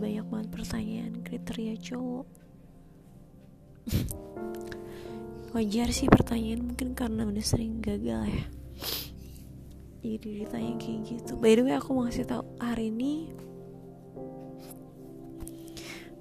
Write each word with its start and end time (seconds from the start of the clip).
banyak 0.00 0.24
banget 0.24 0.48
pertanyaan 0.48 1.12
kriteria 1.20 1.76
cowok. 1.76 2.26
Wajar 5.54 5.90
sih 5.90 6.08
pertanyaan 6.08 6.72
mungkin 6.72 6.96
karena 6.96 7.26
udah 7.28 7.44
sering 7.44 7.84
gagal 7.84 8.24
ya. 8.24 8.44
Jadi 10.00 10.46
ditanya 10.46 10.74
kayak 10.80 11.00
gitu. 11.04 11.36
By 11.36 11.60
the 11.60 11.62
way 11.66 11.76
aku 11.76 11.92
mau 11.92 12.08
kasih 12.08 12.24
tahu 12.24 12.46
hari 12.56 12.88
ini 12.88 13.28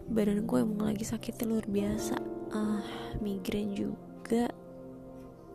badanku 0.10 0.57
emang 0.57 0.92
lagi 0.92 1.06
sakitnya 1.06 1.46
luar 1.46 1.66
biasa. 1.70 2.18
Ah 2.52 2.84
migrain 3.24 3.71
juga. 3.71 4.52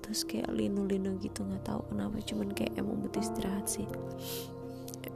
Terus 0.01 0.25
kayak 0.25 0.55
linu-linu 0.55 1.21
gitu 1.21 1.45
nggak 1.45 1.67
tahu 1.67 1.83
kenapa 1.91 2.17
cuman 2.25 2.49
kayak 2.57 2.79
emang 2.81 3.03
butuh 3.03 3.21
istirahat 3.21 3.67
sih. 3.69 3.85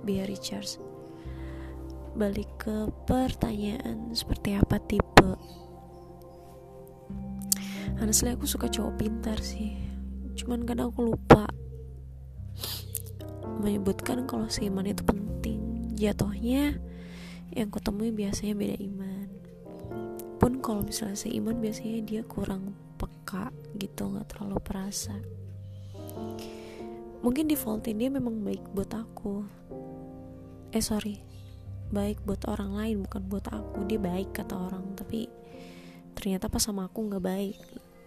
Biar 0.05 0.29
recharge. 0.29 0.77
Balik 2.19 2.51
ke 2.59 2.91
pertanyaan 3.09 4.13
seperti 4.13 4.53
apa 4.53 4.77
tipe? 4.85 5.33
Honestly 7.97 8.37
aku 8.37 8.45
suka 8.45 8.69
cowok 8.69 9.01
pintar 9.01 9.41
sih. 9.41 9.81
Cuman 10.37 10.69
kadang 10.69 10.93
aku 10.93 11.17
lupa 11.17 11.49
menyebutkan 13.65 14.29
kalau 14.29 14.45
seiman 14.53 14.85
itu 14.85 15.01
penting. 15.09 15.89
Jatuhnya 15.97 16.77
yang 17.57 17.73
kutemui 17.73 18.13
biasanya 18.13 18.53
beda 18.53 18.77
iman. 18.77 19.29
Pun 20.37 20.61
kalau 20.61 20.85
misalnya 20.85 21.17
seiman 21.17 21.65
biasanya 21.65 22.05
dia 22.05 22.21
kurang 22.29 22.77
peka 23.01 23.49
gitu 23.81 24.05
nggak 24.05 24.37
terlalu 24.37 24.61
perasa. 24.61 25.17
Mungkin 27.25 27.49
defaultnya 27.49 27.97
dia 27.97 28.13
memang 28.13 28.45
baik 28.45 28.69
buat 28.77 28.93
aku. 28.93 29.49
Eh 30.77 30.85
sorry 30.85 31.28
baik 31.91 32.23
buat 32.25 32.43
orang 32.49 32.77
lain 32.77 32.97
bukan 33.05 33.23
buat 33.29 33.47
aku. 33.49 33.85
Dia 33.89 34.01
baik 34.01 34.37
kata 34.37 34.55
orang. 34.55 34.97
Tapi 34.97 35.29
ternyata 36.13 36.49
pas 36.51 36.63
sama 36.63 36.89
aku 36.89 37.09
nggak 37.09 37.25
baik. 37.25 37.57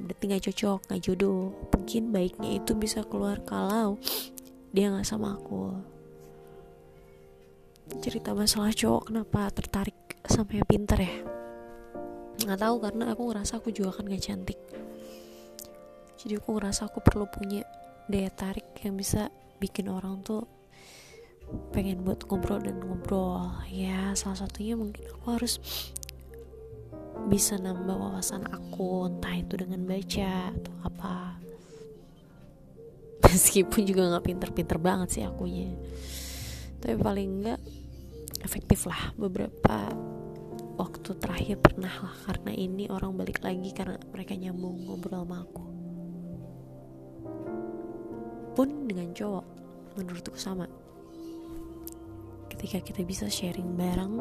Berarti 0.01 0.23
nggak 0.27 0.43
cocok 0.49 0.79
nggak 0.89 1.01
jodoh. 1.01 1.53
Mungkin 1.73 2.03
baiknya 2.13 2.49
itu 2.57 2.71
bisa 2.77 3.05
keluar 3.05 3.41
kalau 3.45 3.97
dia 4.71 4.89
nggak 4.89 5.07
sama 5.07 5.35
aku. 5.35 5.75
Cerita 7.99 8.31
masalah 8.31 8.71
cowok 8.71 9.11
kenapa 9.11 9.51
tertarik 9.51 9.97
sama 10.23 10.55
yang 10.55 10.67
pinter 10.69 10.99
ya? 11.01 11.15
Nggak 12.41 12.59
tahu 12.63 12.75
karena 12.79 13.03
aku 13.11 13.21
ngerasa 13.29 13.59
aku 13.59 13.69
juga 13.75 13.99
kan 13.99 14.07
gak 14.07 14.23
cantik. 14.23 14.59
Jadi 16.21 16.37
aku 16.37 16.57
ngerasa 16.57 16.87
aku 16.87 17.01
perlu 17.01 17.25
punya 17.27 17.65
daya 18.05 18.29
tarik 18.29 18.77
yang 18.85 18.93
bisa 18.93 19.33
bikin 19.61 19.89
orang 19.89 20.21
tuh 20.21 20.45
pengen 21.71 22.03
buat 22.03 22.23
ngobrol 22.27 22.63
dan 22.63 22.79
ngobrol. 22.79 23.51
Ya 23.67 24.11
salah 24.15 24.43
satunya 24.43 24.75
mungkin 24.75 25.03
aku 25.11 25.25
harus 25.35 25.59
bisa 27.27 27.59
nambah 27.59 27.95
wawasan 27.95 28.47
aku 28.49 29.11
entah 29.11 29.35
itu 29.37 29.53
dengan 29.59 29.85
baca 29.85 30.51
atau 30.55 30.73
apa. 30.83 31.15
Meskipun 33.31 33.81
juga 33.85 34.11
nggak 34.11 34.25
pinter-pinter 34.25 34.77
banget 34.81 35.07
sih 35.19 35.23
akunya. 35.23 35.71
Tapi 36.81 36.95
paling 36.97 37.29
enggak 37.41 37.61
efektif 38.41 38.89
lah 38.89 39.13
beberapa 39.13 39.93
waktu 40.81 41.13
terakhir 41.21 41.61
pernah 41.61 41.93
lah 41.93 42.15
karena 42.25 42.51
ini 42.57 42.89
orang 42.89 43.13
balik 43.13 43.45
lagi 43.45 43.69
karena 43.69 44.01
mereka 44.09 44.33
nyambung 44.33 44.81
ngobrol 44.89 45.21
sama 45.21 45.45
aku. 45.45 45.65
Pun 48.51 48.89
dengan 48.89 49.13
cowok 49.13 49.45
menurutku 49.95 50.35
sama 50.35 50.65
ketika 52.51 52.83
kita 52.83 53.01
bisa 53.07 53.31
sharing 53.31 53.79
bareng 53.79 54.19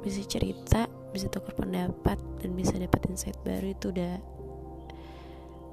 bisa 0.00 0.24
cerita 0.24 0.88
bisa 1.10 1.26
tukar 1.28 1.52
pendapat 1.58 2.16
dan 2.40 2.54
bisa 2.54 2.78
dapat 2.78 3.10
insight 3.10 3.36
baru 3.42 3.74
itu 3.74 3.90
udah 3.90 4.14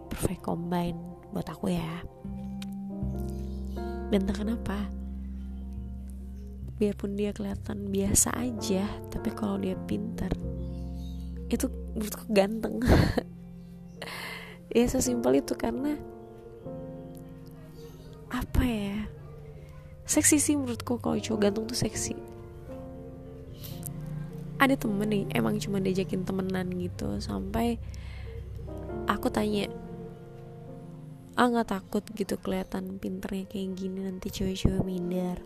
perfect 0.09 0.41
combine 0.41 0.97
buat 1.29 1.45
aku 1.45 1.69
ya. 1.69 2.01
Dan 4.07 4.23
kenapa 4.31 4.87
biarpun 6.77 7.17
dia 7.17 7.33
kelihatan 7.33 7.89
biasa 7.89 8.37
aja 8.37 8.85
tapi 9.09 9.33
kalau 9.33 9.57
dia 9.57 9.73
pintar 9.85 10.31
itu 11.47 11.69
menurutku 11.95 12.25
ganteng. 12.33 12.81
Ya 14.67 14.83
sesimpel 14.83 15.41
itu 15.41 15.55
karena 15.55 15.95
apa 18.29 18.61
ya 18.67 19.09
seksi 20.07 20.39
sih 20.39 20.55
menurutku 20.55 21.03
kalau 21.03 21.19
cowok 21.19 21.39
ganteng 21.43 21.67
tuh 21.67 21.75
seksi. 21.75 22.15
Ada 24.57 24.79
temen 24.79 25.05
nih 25.05 25.23
emang 25.35 25.59
cuma 25.59 25.83
diajakin 25.83 26.23
temenan 26.23 26.71
gitu. 26.79 27.19
Sampai 27.19 27.77
aku 29.05 29.27
tanya 29.29 29.69
ah 31.37 31.45
nggak 31.45 31.69
takut 31.69 32.01
gitu 32.17 32.33
kelihatan 32.41 32.97
pinternya 32.97 33.45
kayak 33.45 33.77
gini 33.77 34.07
nanti 34.07 34.33
cewek-cewek 34.33 34.81
minder? 34.81 35.37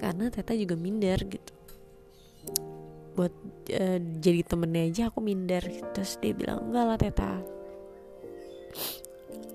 Karena 0.00 0.32
Teta 0.32 0.56
juga 0.56 0.78
minder 0.78 1.18
gitu. 1.26 1.52
Buat 3.12 3.34
uh, 3.76 3.98
jadi 4.22 4.40
temennya 4.46 4.82
aja 4.88 5.02
aku 5.12 5.20
minder. 5.20 5.60
Terus 5.92 6.16
dia 6.22 6.32
bilang 6.32 6.70
enggak 6.70 6.84
lah 6.86 6.98
Teta 6.98 7.32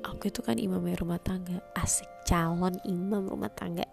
aku 0.03 0.29
itu 0.29 0.41
kan 0.45 0.59
imam 0.59 0.83
rumah 0.83 1.21
tangga. 1.21 1.61
Asik 1.73 2.09
calon 2.27 2.77
imam 2.83 3.25
rumah 3.25 3.49
tangga. 3.53 3.85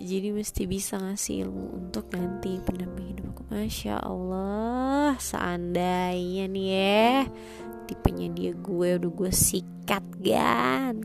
Jadi 0.00 0.32
mesti 0.32 0.64
bisa 0.64 0.96
ngasih 0.96 1.44
ilmu 1.44 1.76
untuk 1.76 2.08
nanti 2.14 2.56
pendamping 2.62 3.12
hidup 3.12 3.36
aku. 3.36 3.42
Masya 3.52 4.00
Allah 4.00 5.18
seandainya 5.18 6.46
nih 6.46 6.68
ya 6.70 7.12
tipenya 7.90 8.30
dia 8.30 8.52
gue 8.54 9.02
udah 9.02 9.10
gue 9.10 9.32
sikat 9.34 10.06
kan 10.22 11.02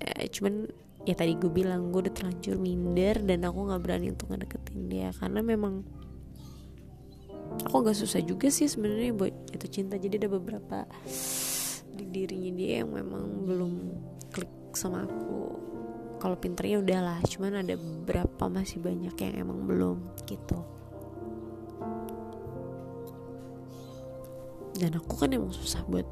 ya, 0.00 0.24
cuman 0.32 0.64
ya 1.04 1.12
tadi 1.12 1.36
gue 1.36 1.52
bilang 1.52 1.92
gue 1.92 2.08
udah 2.08 2.14
terlanjur 2.16 2.56
minder 2.56 3.20
dan 3.20 3.44
aku 3.44 3.68
nggak 3.68 3.82
berani 3.84 4.08
untuk 4.16 4.32
ngedeketin 4.32 4.88
dia. 4.88 5.12
Karena 5.12 5.44
memang 5.44 5.84
aku 7.68 7.76
gak 7.84 8.00
susah 8.00 8.24
juga 8.24 8.48
sih 8.48 8.64
sebenarnya 8.64 9.12
buat 9.12 9.34
itu 9.52 9.66
cinta. 9.68 10.00
Jadi 10.00 10.24
ada 10.24 10.32
beberapa 10.32 10.88
di 11.98 12.06
dirinya 12.06 12.52
dia 12.54 12.72
yang 12.86 12.94
memang 12.94 13.42
belum 13.42 13.72
klik 14.30 14.70
sama 14.78 15.02
aku. 15.02 15.58
Kalau 16.22 16.38
pinternya 16.38 16.78
udahlah 16.78 17.18
cuman 17.26 17.62
ada 17.66 17.74
beberapa 17.74 18.46
masih 18.46 18.78
banyak 18.78 19.14
yang 19.18 19.34
emang 19.42 19.66
belum 19.66 19.98
gitu. 20.30 20.62
Dan 24.78 24.94
aku 24.94 25.12
kan 25.18 25.34
emang 25.34 25.50
susah 25.50 25.82
buat 25.90 26.06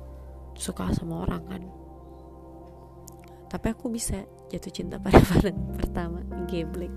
suka 0.58 0.91
sama 0.91 1.22
orang 1.22 1.42
kan. 1.47 1.62
Tapi 3.47 3.66
aku 3.70 3.86
bisa 3.94 4.26
jatuh 4.50 4.74
cinta 4.74 4.98
pada 4.98 5.22
pandangan 5.30 5.78
pertama 5.78 6.18
geblek 6.50 6.94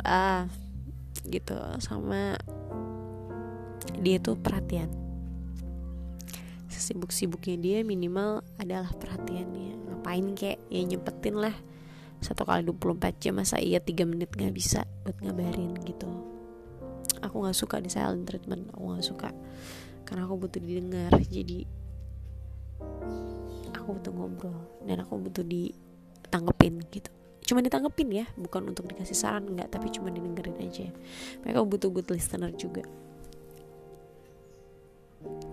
ah 0.00 0.48
gitu. 1.28 1.56
Sama 1.80 2.40
dia 4.00 4.16
tuh 4.20 4.36
perhatian 4.36 5.03
sesibuk-sibuknya 6.74 7.56
dia 7.56 7.78
minimal 7.86 8.42
adalah 8.58 8.90
perhatiannya. 8.90 9.86
Ngapain 9.86 10.26
kayak 10.34 10.58
ya 10.66 10.82
nyempetin 10.82 11.38
lah. 11.38 11.54
Satu 12.18 12.42
kali 12.42 12.66
24 12.66 13.22
jam 13.22 13.38
masa 13.38 13.62
iya 13.62 13.78
tiga 13.78 14.02
menit 14.02 14.34
nggak 14.34 14.50
bisa 14.50 14.82
buat 15.06 15.14
ngabarin 15.22 15.78
gitu. 15.86 16.10
Aku 17.22 17.46
nggak 17.46 17.54
suka 17.54 17.78
di 17.78 17.86
silent 17.86 18.26
treatment. 18.26 18.74
Aku 18.74 18.90
nggak 18.90 19.06
suka. 19.06 19.30
Karena 20.02 20.26
aku 20.26 20.34
butuh 20.42 20.58
didengar. 20.58 21.12
Jadi 21.30 21.62
aku 23.76 23.88
butuh 23.94 24.12
ngobrol. 24.12 24.58
Dan 24.82 25.06
aku 25.06 25.20
butuh 25.22 25.46
ditanggepin 25.46 26.82
gitu. 26.90 27.10
Cuma 27.44 27.60
ditanggepin 27.60 28.08
ya 28.08 28.26
bukan 28.40 28.72
untuk 28.72 28.88
dikasih 28.88 29.14
saran 29.14 29.44
enggak 29.46 29.68
tapi 29.68 29.92
cuma 29.92 30.08
didengerin 30.08 30.58
aja. 30.64 30.88
Mereka 31.44 31.60
butuh 31.62 31.92
good 31.92 32.08
listener 32.08 32.50
juga. 32.56 32.82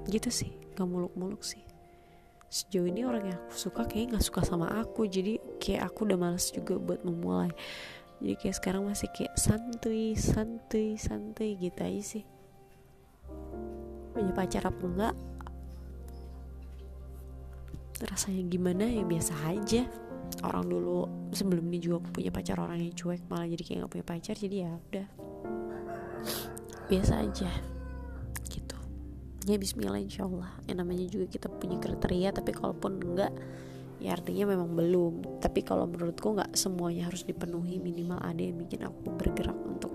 Gitu 0.07 0.31
sih 0.31 0.60
gak 0.75 0.87
muluk-muluk 0.87 1.43
sih. 1.43 1.61
Sejauh 2.51 2.83
ini 2.83 3.07
orang 3.07 3.31
yang 3.31 3.39
aku 3.47 3.55
suka 3.55 3.87
kayak 3.87 4.11
nggak 4.11 4.27
suka 4.27 4.43
sama 4.43 4.67
aku. 4.75 5.07
Jadi 5.07 5.39
kayak 5.55 5.87
aku 5.87 6.03
udah 6.03 6.19
males 6.19 6.51
juga 6.51 6.75
buat 6.75 6.99
memulai. 7.07 7.47
Jadi 8.19 8.35
kayak 8.35 8.55
sekarang 8.59 8.83
masih 8.83 9.07
kayak 9.15 9.33
santuy 9.39 10.19
santuy 10.19 10.99
santuy 10.99 11.55
gitu 11.55 11.79
aja 11.79 12.03
sih. 12.03 12.23
Punya 14.11 14.35
pacar 14.35 14.67
apa 14.67 14.83
enggak? 14.83 15.15
Rasanya 18.03 18.43
gimana? 18.51 18.83
Ya 18.83 19.07
biasa 19.07 19.33
aja. 19.47 19.87
Orang 20.43 20.67
dulu 20.67 21.07
sebelum 21.31 21.71
ini 21.71 21.79
juga 21.79 22.03
aku 22.03 22.19
punya 22.19 22.35
pacar 22.35 22.59
orang 22.59 22.83
yang 22.83 22.91
cuek 22.91 23.23
malah 23.31 23.47
jadi 23.47 23.63
kayak 23.63 23.77
gak 23.87 23.91
punya 23.95 24.05
pacar. 24.11 24.35
Jadi 24.35 24.55
ya 24.59 24.71
udah. 24.75 25.07
Biasa 26.91 27.13
aja 27.23 27.79
ya 29.49 29.57
Bismillah 29.57 30.01
insya 30.01 30.29
Allah 30.29 30.53
yang 30.69 30.85
namanya 30.85 31.09
juga 31.09 31.25
kita 31.25 31.49
punya 31.49 31.81
kriteria 31.81 32.29
tapi 32.29 32.53
kalaupun 32.53 33.01
enggak 33.01 33.33
ya 34.01 34.17
artinya 34.17 34.49
memang 34.49 34.73
belum. 34.73 35.13
Tapi 35.39 35.61
kalau 35.61 35.85
menurutku 35.85 36.33
nggak 36.33 36.57
semuanya 36.57 37.07
harus 37.07 37.21
dipenuhi 37.21 37.77
minimal 37.77 38.17
ada 38.17 38.41
yang 38.41 38.57
bikin 38.57 38.81
aku 38.81 39.13
bergerak 39.13 39.55
untuk 39.61 39.93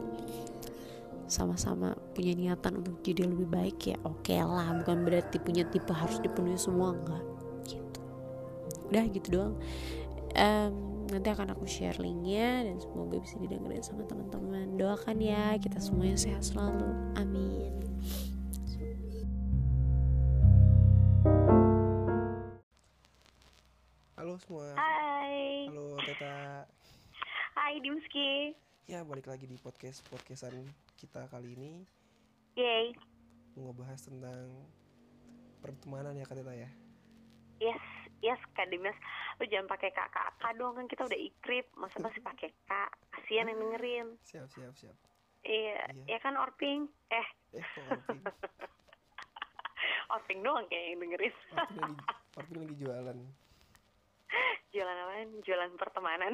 sama-sama 1.26 1.98
punya 2.14 2.38
niatan 2.38 2.86
untuk 2.86 3.02
jadi 3.02 3.26
lebih 3.26 3.50
baik 3.50 3.78
ya 3.82 3.98
oke 4.06 4.22
okay 4.22 4.40
lah. 4.46 4.70
Bukan 4.78 5.02
berarti 5.02 5.42
punya 5.42 5.66
tipe 5.66 5.90
harus 5.90 6.22
dipenuhi 6.22 6.54
semua 6.54 6.94
enggak. 6.94 7.24
Gitu. 7.66 8.00
Udah 8.94 9.04
gitu 9.10 9.28
doang. 9.34 9.54
Um, 10.36 11.06
nanti 11.10 11.28
akan 11.32 11.56
aku 11.56 11.66
share 11.66 11.98
linknya 11.98 12.62
dan 12.62 12.76
semoga 12.78 13.18
bisa 13.18 13.34
didengerin 13.42 13.82
sama 13.82 14.06
teman-teman. 14.06 14.78
Doakan 14.78 15.18
ya 15.18 15.58
kita 15.58 15.82
semuanya 15.82 16.14
sehat 16.14 16.46
selalu. 16.46 16.94
Amin 17.18 17.85
Halo 24.36 24.44
semua. 24.52 24.68
Hai. 24.76 25.64
Halo 25.72 25.96
Teta. 26.04 26.68
Hai 27.56 27.80
Dimski. 27.80 28.52
Ya 28.84 29.00
balik 29.00 29.32
lagi 29.32 29.48
di 29.48 29.56
podcast 29.56 30.04
podcastan 30.12 30.60
kita 31.00 31.24
kali 31.32 31.56
ini. 31.56 31.88
Yay. 32.52 32.92
Mau 33.56 33.72
ngebahas 33.72 33.96
tentang 33.96 34.52
pertemanan 35.64 36.20
ya 36.20 36.28
Kak 36.28 36.36
Teta 36.36 36.52
ya. 36.52 36.68
Yes, 37.64 37.80
yes 38.20 38.36
Kak 38.52 38.68
Dimas. 38.68 38.92
Lu 39.40 39.48
jangan 39.48 39.72
pakai 39.72 39.88
kak 39.96 40.12
kakak 40.12 40.52
dong 40.60 40.76
kan 40.76 40.84
kita 40.84 41.08
udah 41.08 41.16
ikrip. 41.16 41.72
Masa 41.72 41.96
masih 41.96 42.20
pakai 42.20 42.52
kak? 42.68 42.92
Kasian 43.16 43.48
yang 43.48 43.56
dengerin. 43.56 44.20
Siap 44.28 44.52
siap 44.52 44.76
siap. 44.76 44.96
Iya, 45.48 45.80
Iya. 45.96 46.04
ya 46.12 46.18
kan 46.20 46.36
Orping. 46.36 46.84
Eh, 47.08 47.28
Eh 47.56 47.64
kok 47.64 47.88
Orping? 47.88 48.20
Orping 50.12 50.38
doang 50.44 50.68
kayak 50.68 50.92
yang 50.92 51.00
dengerin. 51.08 51.32
Orping 51.56 51.80
lagi, 51.80 52.04
Orping 52.36 52.58
lagi 52.68 52.76
jualan. 52.84 53.45
Jualan 54.76 54.98
apaan? 55.08 55.28
Jualan 55.40 55.72
pertemanan. 55.80 56.32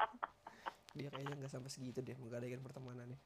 Dia 0.96 1.12
kayaknya 1.12 1.36
nggak 1.36 1.52
sampai 1.52 1.68
segitu 1.68 2.00
deh 2.00 2.16
menggadaikan 2.16 2.64
pertemanannya. 2.64 3.20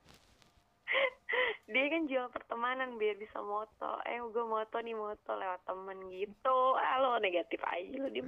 Dia 1.70 1.86
kan 1.86 2.10
jual 2.10 2.26
pertemanan 2.34 2.98
biar 2.98 3.14
bisa 3.14 3.38
moto. 3.38 4.02
Eh, 4.02 4.18
gue 4.18 4.44
moto 4.44 4.76
nih 4.82 4.98
moto 4.98 5.38
lewat 5.38 5.62
temen 5.62 6.10
gitu. 6.10 6.58
Ah, 6.74 6.98
lo 6.98 7.22
negatif 7.22 7.62
aja 7.62 7.94
lo 7.94 8.10
Dim. 8.10 8.26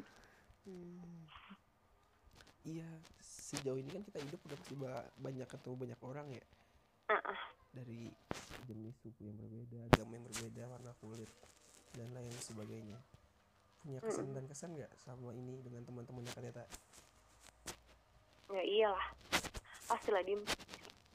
Hmm. 0.62 1.26
Iya, 2.62 2.87
sejauh 3.19 3.79
ini 3.79 3.91
kan 3.91 4.02
kita 4.02 4.19
hidup 4.23 4.41
udah 4.47 4.56
pasti 4.59 4.75
ba- 4.79 5.11
banyak 5.19 5.47
ketemu 5.47 5.75
banyak 5.75 6.00
orang 6.06 6.26
ya. 6.31 6.44
Ah, 7.11 7.38
Dari 7.75 8.11
jenis 8.67 8.94
suku 9.02 9.26
yang 9.26 9.38
berbeda, 9.38 9.91
agama 9.91 10.19
yang 10.19 10.26
berbeda, 10.26 10.62
warna 10.70 10.93
kulit 10.99 11.31
dan 11.94 12.11
lain 12.14 12.31
sebagainya. 12.31 12.99
Punya 13.87 14.03
kesan 14.03 14.35
dan 14.35 14.50
kesan 14.50 14.75
nggak 14.75 14.91
sama 14.99 15.31
ini 15.31 15.62
dengan 15.62 15.87
teman-temannya 15.87 16.35
Kak 16.35 16.43
Teta? 16.43 16.65
Ya 18.50 18.62
iyalah. 18.67 19.06
Pastilah 19.87 20.27
Dim. 20.27 20.43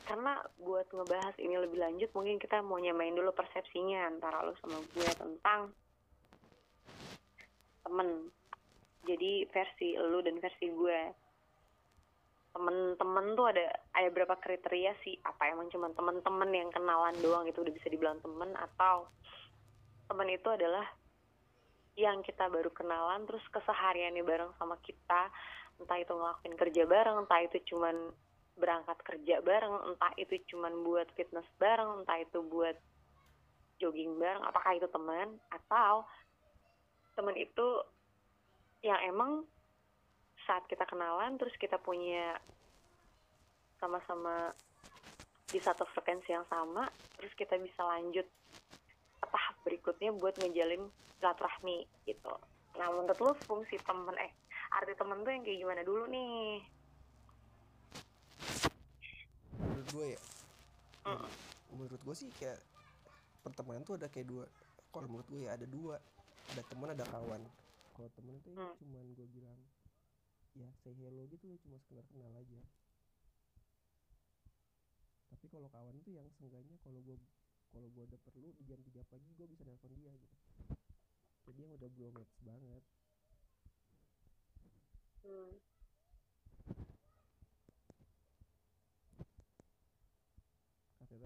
Karena 0.08 0.40
buat 0.56 0.88
ngebahas 0.88 1.36
ini 1.44 1.60
lebih 1.60 1.84
lanjut 1.84 2.08
mungkin 2.16 2.40
kita 2.40 2.64
mau 2.64 2.80
nyamain 2.80 3.12
dulu 3.12 3.36
persepsinya 3.36 4.08
antara 4.08 4.48
lo 4.48 4.56
sama 4.64 4.80
gue 4.96 5.12
tentang 5.20 5.76
temen. 7.84 8.32
Jadi 9.04 9.52
versi 9.52 10.00
lo 10.00 10.24
dan 10.24 10.40
versi 10.40 10.72
gue. 10.72 11.00
Temen-temen 12.56 13.26
tuh 13.36 13.52
ada 13.52 13.68
ada 14.00 14.08
berapa 14.16 14.40
kriteria 14.40 14.96
sih? 15.04 15.20
Apa 15.28 15.52
emang 15.52 15.68
cuma 15.76 15.92
temen-temen 15.92 16.56
yang 16.56 16.72
kenalan 16.72 17.20
doang 17.20 17.44
itu 17.52 17.60
udah 17.60 17.74
bisa 17.76 17.92
dibilang 17.92 18.16
temen 18.24 18.56
atau 18.56 19.12
temen 20.08 20.32
itu 20.32 20.48
adalah 20.48 20.88
yang 22.00 22.24
kita 22.24 22.48
baru 22.48 22.72
kenalan 22.72 23.28
terus 23.28 23.44
kesehariannya 23.52 24.24
bareng 24.24 24.52
sama 24.56 24.80
kita. 24.84 25.28
Entah 25.82 25.98
itu 25.98 26.14
ngelakuin 26.14 26.56
kerja 26.56 26.84
bareng, 26.86 27.18
entah 27.26 27.42
itu 27.42 27.58
cuman 27.74 28.14
berangkat 28.56 28.98
kerja 29.02 29.42
bareng, 29.42 29.76
entah 29.92 30.12
itu 30.20 30.38
cuman 30.54 30.74
buat 30.86 31.08
fitness 31.18 31.48
bareng, 31.58 32.04
entah 32.04 32.18
itu 32.22 32.40
buat 32.46 32.78
jogging 33.82 34.14
bareng, 34.22 34.46
apakah 34.46 34.78
itu 34.78 34.86
teman 34.94 35.42
atau 35.50 36.06
teman 37.18 37.34
itu 37.34 37.68
yang 38.86 39.02
emang 39.10 39.42
saat 40.46 40.66
kita 40.70 40.86
kenalan 40.90 41.38
terus 41.38 41.54
kita 41.58 41.78
punya 41.82 42.38
sama-sama 43.82 44.54
di 45.50 45.58
satu 45.58 45.84
frekuensi 45.92 46.32
yang 46.32 46.46
sama, 46.48 46.88
terus 47.18 47.34
kita 47.34 47.58
bisa 47.58 47.82
lanjut 47.84 48.24
tahap 49.32 49.56
berikutnya 49.64 50.12
buat 50.14 50.36
ngejalin 50.38 50.84
silaturahmi 51.18 51.78
gitu. 52.04 52.34
Nah, 52.76 52.88
menurut 52.92 53.20
lu 53.20 53.32
fungsi 53.44 53.80
temen 53.82 54.16
eh 54.16 54.32
arti 54.72 54.94
temen 54.96 55.24
tuh 55.24 55.32
yang 55.32 55.44
kayak 55.44 55.60
gimana 55.60 55.82
dulu 55.82 56.04
nih? 56.08 56.62
menurut 59.58 59.88
gue 59.92 60.08
ya 60.14 60.22
Mm. 61.02 61.26
menurut 61.74 61.98
gue 61.98 62.16
sih 62.16 62.30
kayak 62.38 62.62
pertemanan 63.42 63.82
tuh 63.82 63.98
ada 63.98 64.06
kayak 64.06 64.30
dua 64.30 64.46
kalau 64.94 65.10
menurut 65.10 65.26
gue 65.34 65.50
ya 65.50 65.58
ada 65.58 65.66
dua 65.66 65.98
ada 66.54 66.62
teman 66.70 66.94
ada 66.94 67.02
kawan 67.10 67.42
kalau 67.98 68.10
temen 68.14 68.38
itu 68.38 68.54
ya 68.54 68.62
Hmm. 68.62 68.76
cuman 68.78 69.06
gue 69.18 69.28
bilang 69.34 69.58
ya 70.54 70.70
say 70.86 70.94
hello 70.94 71.26
gitu 71.26 71.50
cuma 71.66 71.82
sekedar 71.82 72.06
kenal 72.14 72.30
aja 72.38 72.62
tapi 75.34 75.46
kalau 75.50 75.74
kawan 75.74 75.96
itu 75.98 76.14
yang 76.14 76.28
seenggaknya 76.38 76.78
kalau 76.86 77.02
gue 77.02 77.18
kalau 77.72 77.88
gue 77.90 78.04
ada 78.04 78.18
perlu 78.22 78.52
di 78.54 78.64
jam 78.68 78.80
3 78.80 79.02
pagi 79.08 79.30
gue 79.32 79.48
bisa 79.48 79.64
nelpon 79.64 79.92
dia 79.96 80.12
gitu 80.12 80.38
jadi 81.48 81.60
yang 81.66 81.74
udah 81.76 81.90
belum 81.90 82.12
match 82.14 82.36
banget 82.44 82.84
Hmm. 85.22 85.54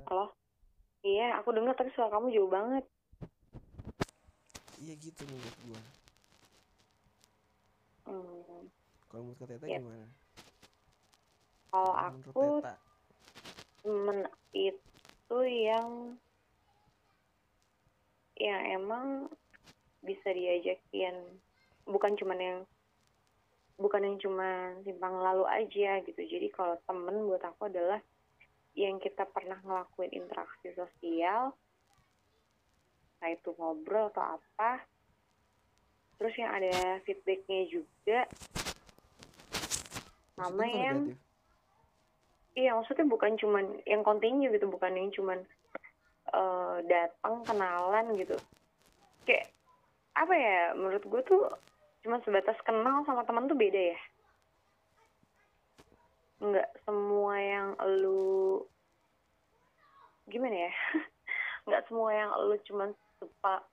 Halo? 0.06 0.36
Iya, 1.00 1.40
aku 1.40 1.56
dengar 1.56 1.80
tapi 1.80 1.94
suara 1.96 2.12
kamu 2.12 2.28
jauh 2.34 2.52
banget. 2.52 2.84
iya 4.76 4.94
gitu 5.00 5.24
menurut 5.26 5.56
gue 5.64 5.82
Hmm. 8.06 8.68
kalau 9.10 9.22
menurut 9.26 9.40
kata 9.40 9.56
Teta 9.56 9.66
Yep. 9.66 9.80
gimana 9.82 10.08
Kalau 11.72 11.94
aku 11.96 12.46
temen 13.82 14.20
itu 14.54 15.38
yang 15.42 16.20
yang 18.40 18.62
emang 18.82 19.06
bisa 20.04 20.32
diajakin. 20.32 21.16
Bukan 21.86 22.18
cuman 22.20 22.40
yang 22.40 22.60
bukan 23.76 24.08
yang 24.08 24.18
cuma 24.20 24.72
simpang 24.84 25.16
lalu 25.20 25.46
aja 25.48 26.00
gitu. 26.04 26.22
Jadi 26.22 26.48
kalau 26.52 26.80
temen 26.88 27.28
buat 27.28 27.44
aku 27.44 27.68
adalah 27.68 28.00
yang 28.76 29.00
kita 29.00 29.24
pernah 29.28 29.60
ngelakuin 29.64 30.12
interaksi 30.16 30.72
sosial. 30.76 31.56
Entah 33.18 33.32
itu 33.32 33.50
ngobrol 33.56 34.12
atau 34.12 34.40
apa. 34.40 34.84
Terus 36.20 36.36
yang 36.40 36.52
ada 36.52 37.00
feedbacknya 37.04 37.68
juga. 37.72 38.28
Sama 40.36 40.68
yang 40.68 41.12
negatif? 41.12 41.24
Iya, 42.56 42.72
maksudnya 42.72 43.04
bukan 43.04 43.36
cuman 43.36 43.84
yang 43.84 44.00
kontinu 44.08 44.48
gitu, 44.48 44.72
bukan 44.72 44.96
yang 44.96 45.12
cuman 45.12 45.44
eh, 46.36 46.78
datang 46.86 47.42
kenalan 47.48 48.06
gitu. 48.20 48.36
Kayak 49.24 49.50
apa 50.16 50.34
ya? 50.36 50.60
Menurut 50.76 51.04
gue 51.08 51.22
tuh 51.24 51.42
cuma 52.04 52.22
sebatas 52.22 52.60
kenal 52.68 53.08
sama 53.08 53.24
teman 53.24 53.48
tuh 53.48 53.58
beda 53.58 53.82
ya. 53.96 54.00
Nggak 56.44 56.70
semua 56.84 57.34
yang 57.40 57.68
lu 58.04 58.62
gimana 60.28 60.70
ya? 60.70 60.74
Nggak 61.66 61.84
semua 61.88 62.10
yang 62.12 62.30
lu 62.46 62.56
cuman 62.68 62.90
sepa 63.18 63.64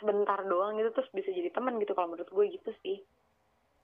sebentar 0.00 0.42
doang 0.42 0.74
gitu 0.80 0.90
terus 0.90 1.10
bisa 1.14 1.30
jadi 1.30 1.54
teman 1.54 1.78
gitu 1.78 1.94
kalau 1.94 2.16
menurut 2.16 2.26
gue 2.26 2.44
gitu 2.58 2.70
sih. 2.82 2.98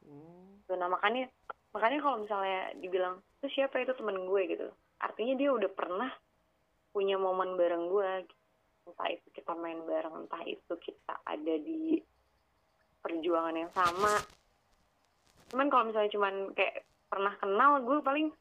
Hmm. 0.02 0.58
Nah 0.66 0.90
makanya 0.90 1.30
makanya 1.72 1.98
kalau 2.02 2.16
misalnya 2.24 2.74
dibilang 2.80 3.20
itu 3.38 3.60
siapa 3.60 3.78
itu 3.78 3.94
temen 3.94 4.26
gue 4.26 4.42
gitu 4.50 4.66
artinya 4.98 5.34
dia 5.38 5.50
udah 5.54 5.70
pernah 5.70 6.10
punya 6.98 7.14
momen 7.14 7.54
bareng 7.54 7.86
gue 7.86 8.26
entah 8.90 9.08
itu 9.14 9.26
kita 9.30 9.54
main 9.54 9.78
bareng 9.86 10.26
entah 10.26 10.42
itu 10.42 10.74
kita 10.82 11.14
ada 11.22 11.54
di 11.62 12.02
perjuangan 12.98 13.54
yang 13.54 13.70
sama. 13.70 14.18
Cuman 15.54 15.70
kalau 15.70 15.84
misalnya 15.86 16.10
cuman 16.10 16.34
kayak 16.58 16.82
pernah 17.06 17.38
kenal 17.38 17.78
gue 17.86 18.02
paling 18.02 18.34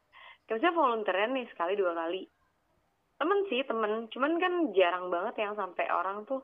kayak 0.50 0.58
misalnya 0.58 0.74
volunteeran 0.74 1.30
nih 1.38 1.46
sekali 1.54 1.78
dua 1.78 1.94
kali. 1.94 2.26
Temen 3.22 3.38
sih 3.46 3.62
temen. 3.62 4.10
Cuman 4.10 4.42
kan 4.42 4.52
jarang 4.74 5.06
banget 5.06 5.38
yang 5.38 5.54
sampai 5.54 5.86
orang 5.94 6.26
tuh 6.26 6.42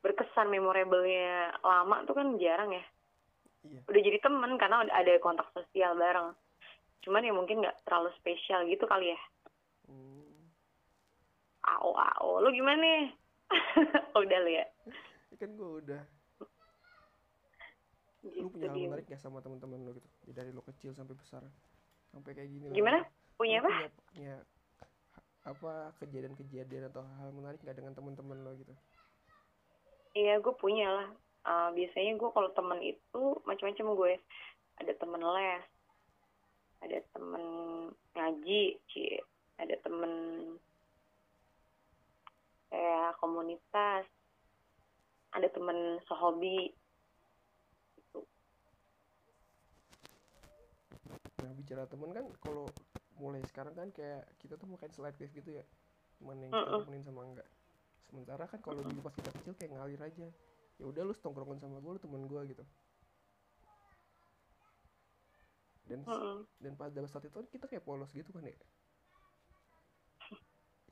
berkesan 0.00 0.48
memorable-nya 0.48 1.60
lama 1.60 2.08
tuh 2.08 2.16
kan 2.16 2.40
jarang 2.40 2.72
ya. 2.72 2.84
Iya. 3.66 3.82
udah 3.90 3.98
jadi 3.98 4.18
temen 4.22 4.54
karena 4.62 4.86
udah 4.86 4.94
ada 4.94 5.12
kontak 5.20 5.50
sosial 5.52 5.98
bareng. 5.98 6.32
Cuman 7.04 7.26
ya 7.26 7.34
mungkin 7.36 7.60
nggak 7.60 7.84
terlalu 7.84 8.14
spesial 8.16 8.64
gitu 8.70 8.88
kali 8.88 9.10
ya. 9.10 9.20
Hmm. 9.90 10.15
Ao 11.66 11.90
ao 11.94 12.40
lu 12.40 12.48
gimana 12.50 12.78
nih 12.78 13.02
udah 14.22 14.38
lu 14.42 14.50
ya 14.50 14.66
kan 15.36 15.50
gue 15.52 15.70
udah 15.84 16.02
lu 18.24 18.48
gitu 18.48 18.48
punya 18.50 18.68
hal 18.70 18.74
Dim. 18.74 18.88
menarik 18.90 19.06
gak 19.06 19.22
sama 19.22 19.38
teman-teman 19.44 19.84
lo 19.86 19.92
gitu 19.94 20.08
Ya, 20.26 20.32
dari 20.34 20.50
lo 20.50 20.62
kecil 20.64 20.90
sampai 20.90 21.14
besar 21.14 21.46
sampai 22.10 22.34
kayak 22.34 22.50
gini 22.50 22.66
lah. 22.66 22.74
gimana 22.74 22.98
punya 23.36 23.60
Lu 23.60 23.68
apa 23.68 23.70
punya, 23.70 23.88
punya 24.10 24.34
apa 25.46 25.72
kejadian-kejadian 26.02 26.90
atau 26.90 27.06
hal 27.22 27.30
menarik 27.30 27.62
gak 27.62 27.78
dengan 27.78 27.94
teman-teman 27.94 28.42
lo 28.42 28.54
gitu 28.58 28.74
Iya, 30.16 30.40
gue 30.40 30.54
punya 30.56 30.88
lah. 30.88 31.08
Eh, 31.44 31.68
biasanya 31.76 32.16
gue 32.16 32.30
kalau 32.32 32.48
temen 32.56 32.80
itu 32.80 33.22
macam-macam 33.44 33.86
gue. 34.00 34.12
Ada 34.80 34.92
temen 34.96 35.20
les, 35.20 35.64
ada 36.80 36.98
temen 37.12 37.44
ngaji, 38.16 38.80
cie. 38.88 39.20
ada 39.60 39.76
temen 39.84 40.12
kayak 42.76 43.16
komunitas, 43.24 44.04
ada 45.32 45.48
temen 45.48 45.96
sehobi. 46.04 46.76
Gitu. 47.96 48.20
nah 51.40 51.52
bicara 51.56 51.88
temen 51.88 52.12
kan 52.12 52.26
kalau 52.44 52.68
mulai 53.16 53.40
sekarang 53.48 53.72
kan 53.72 53.88
kayak 53.96 54.28
kita 54.44 54.60
tuh 54.60 54.68
makin 54.68 54.92
selektif 54.92 55.32
gitu 55.32 55.56
ya. 55.56 55.64
Teman 56.20 56.36
yang 56.44 56.52
kita 56.52 56.84
temenin 56.84 57.04
sama 57.08 57.24
enggak. 57.24 57.48
Sementara 58.12 58.44
kan 58.44 58.60
kalau 58.60 58.84
dulu 58.84 59.00
pas 59.00 59.16
kita 59.16 59.32
kecil 59.40 59.56
kayak 59.56 59.72
ngalir 59.72 60.00
aja. 60.04 60.28
Ya 60.76 60.84
udah 60.84 61.02
lu 61.08 61.16
tongkrongan 61.16 61.56
sama 61.56 61.80
gue 61.80 61.96
lu 61.96 62.00
temen 62.00 62.28
gue 62.28 62.40
gitu. 62.52 62.64
Dan 65.88 66.04
dan 66.60 66.72
pada 66.76 67.00
saat 67.08 67.24
itu 67.24 67.32
kan 67.32 67.48
kita 67.48 67.64
kayak 67.72 67.88
polos 67.88 68.12
gitu 68.12 68.28
kan 68.36 68.44
ya 68.44 68.52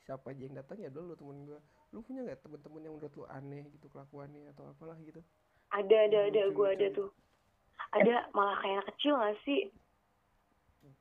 siapa 0.05 0.37
aja 0.37 0.43
yang 0.45 0.57
datang 0.57 0.77
ya 0.79 0.93
udah 0.93 1.03
lu 1.03 1.15
temen 1.17 1.39
gue 1.49 1.61
lu 1.97 1.99
punya 2.05 2.21
nggak 2.29 2.45
temen-temen 2.45 2.81
yang 2.85 2.95
menurut 3.01 3.15
lu 3.17 3.25
aneh 3.33 3.65
gitu 3.73 3.87
kelakuannya 3.89 4.53
atau 4.53 4.69
apalah 4.69 4.99
gitu 5.01 5.25
Ada, 5.75 5.97
ada, 6.07 6.19
ada, 6.31 6.43
gue 6.55 6.69
ada 6.71 6.87
tuh. 6.95 7.11
Ada 7.99 8.31
malah 8.31 8.55
kayak 8.63 8.75
anak 8.79 8.87
kecil 8.95 9.19
gak 9.19 9.35
sih? 9.43 9.75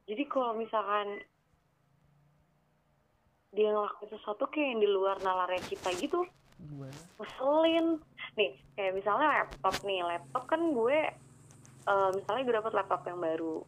Jadi 0.09 0.23
kalau 0.25 0.57
misalkan 0.57 1.21
dia 3.53 3.69
ngelakuin 3.69 4.09
sesuatu 4.09 4.49
kayak 4.49 4.73
yang 4.73 4.81
di 4.81 4.89
luar 4.89 5.21
nalarnya 5.21 5.61
kita 5.69 5.93
gitu, 6.01 6.25
gimana 6.57 6.97
ngeselin. 7.21 8.01
Nih, 8.33 8.57
kayak 8.73 8.97
misalnya 8.97 9.27
laptop 9.29 9.75
nih, 9.85 10.01
laptop 10.01 10.43
kan 10.49 10.61
gue, 10.73 10.99
eh, 11.85 12.09
misalnya 12.17 12.41
gue 12.41 12.55
dapet 12.57 12.73
laptop 12.73 13.01
yang 13.05 13.21
baru. 13.21 13.61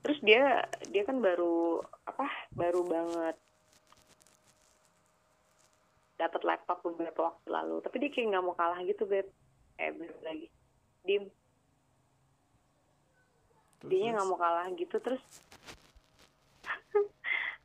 Terus 0.00 0.18
dia, 0.24 0.64
dia 0.88 1.02
kan 1.04 1.20
baru, 1.20 1.84
apa, 2.08 2.24
baru 2.56 2.80
banget 2.88 3.36
dapat 6.16 6.42
laptop 6.42 6.80
beberapa 6.82 7.32
waktu 7.32 7.48
lalu. 7.48 7.76
Tapi 7.84 7.96
dia 8.00 8.10
kayak 8.12 8.26
nggak 8.32 8.44
mau 8.44 8.56
kalah 8.56 8.80
gitu, 8.84 9.04
Beb. 9.04 9.28
Eh, 9.76 9.92
belum 9.92 10.20
lagi. 10.24 10.48
Dim, 11.06 11.30
dia 13.86 14.16
nggak 14.16 14.26
mau 14.26 14.38
kalah 14.40 14.66
gitu. 14.74 14.96
Terus 14.98 15.22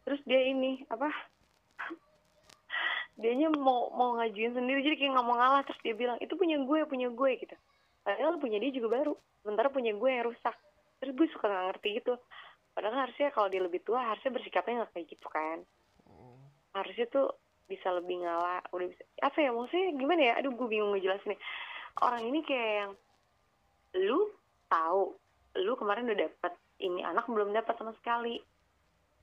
terus 0.06 0.22
dia 0.28 0.42
ini 0.46 0.84
apa? 0.92 1.10
Dianya 3.22 3.50
mau 3.56 3.90
mau 3.96 4.20
ngajuin 4.20 4.54
sendiri. 4.54 4.86
Jadi 4.86 4.96
kayak 5.00 5.12
nggak 5.18 5.28
mau 5.28 5.36
ngalah. 5.40 5.64
Terus 5.66 5.80
dia 5.82 5.96
bilang 5.96 6.18
itu 6.20 6.36
punya 6.36 6.60
gue 6.62 6.80
punya 6.86 7.08
gue 7.10 7.32
gitu. 7.40 7.56
Padahal 8.04 8.38
punya 8.38 8.60
dia 8.60 8.72
juga 8.76 9.02
baru. 9.02 9.14
Sementara 9.42 9.74
punya 9.74 9.96
gue 9.96 10.10
yang 10.12 10.28
rusak. 10.30 10.56
Terus 11.02 11.14
gue 11.18 11.28
suka 11.34 11.50
nggak 11.50 11.66
ngerti 11.74 11.90
gitu. 12.04 12.14
Padahal 12.72 13.08
harusnya 13.08 13.34
kalau 13.34 13.48
dia 13.52 13.62
lebih 13.64 13.82
tua 13.84 14.00
harusnya 14.14 14.32
bersikapnya 14.32 14.86
nggak 14.86 14.92
kayak 14.96 15.08
gitu 15.10 15.28
kan. 15.28 15.60
Oh, 16.08 16.40
harusnya 16.78 17.08
tuh 17.10 17.28
bisa 17.72 17.88
lebih 17.96 18.20
ngalah 18.20 18.60
udah 18.70 18.88
bisa. 18.92 19.04
Apa 19.24 19.40
ya 19.40 19.56
maksudnya 19.56 19.96
gimana 19.96 20.22
ya? 20.22 20.34
Aduh 20.44 20.52
gue 20.52 20.68
bingung 20.68 20.92
ngejelasinnya. 20.92 21.40
Orang 22.04 22.28
ini 22.28 22.44
kayak 22.44 22.72
yang 22.76 22.92
lu 23.96 24.20
tahu 24.68 25.16
lu 25.56 25.74
kemarin 25.76 26.08
udah 26.08 26.28
dapet 26.28 26.54
ini 26.80 27.00
anak 27.02 27.24
belum 27.26 27.56
dapat 27.56 27.76
sama 27.76 27.96
sekali. 27.96 28.44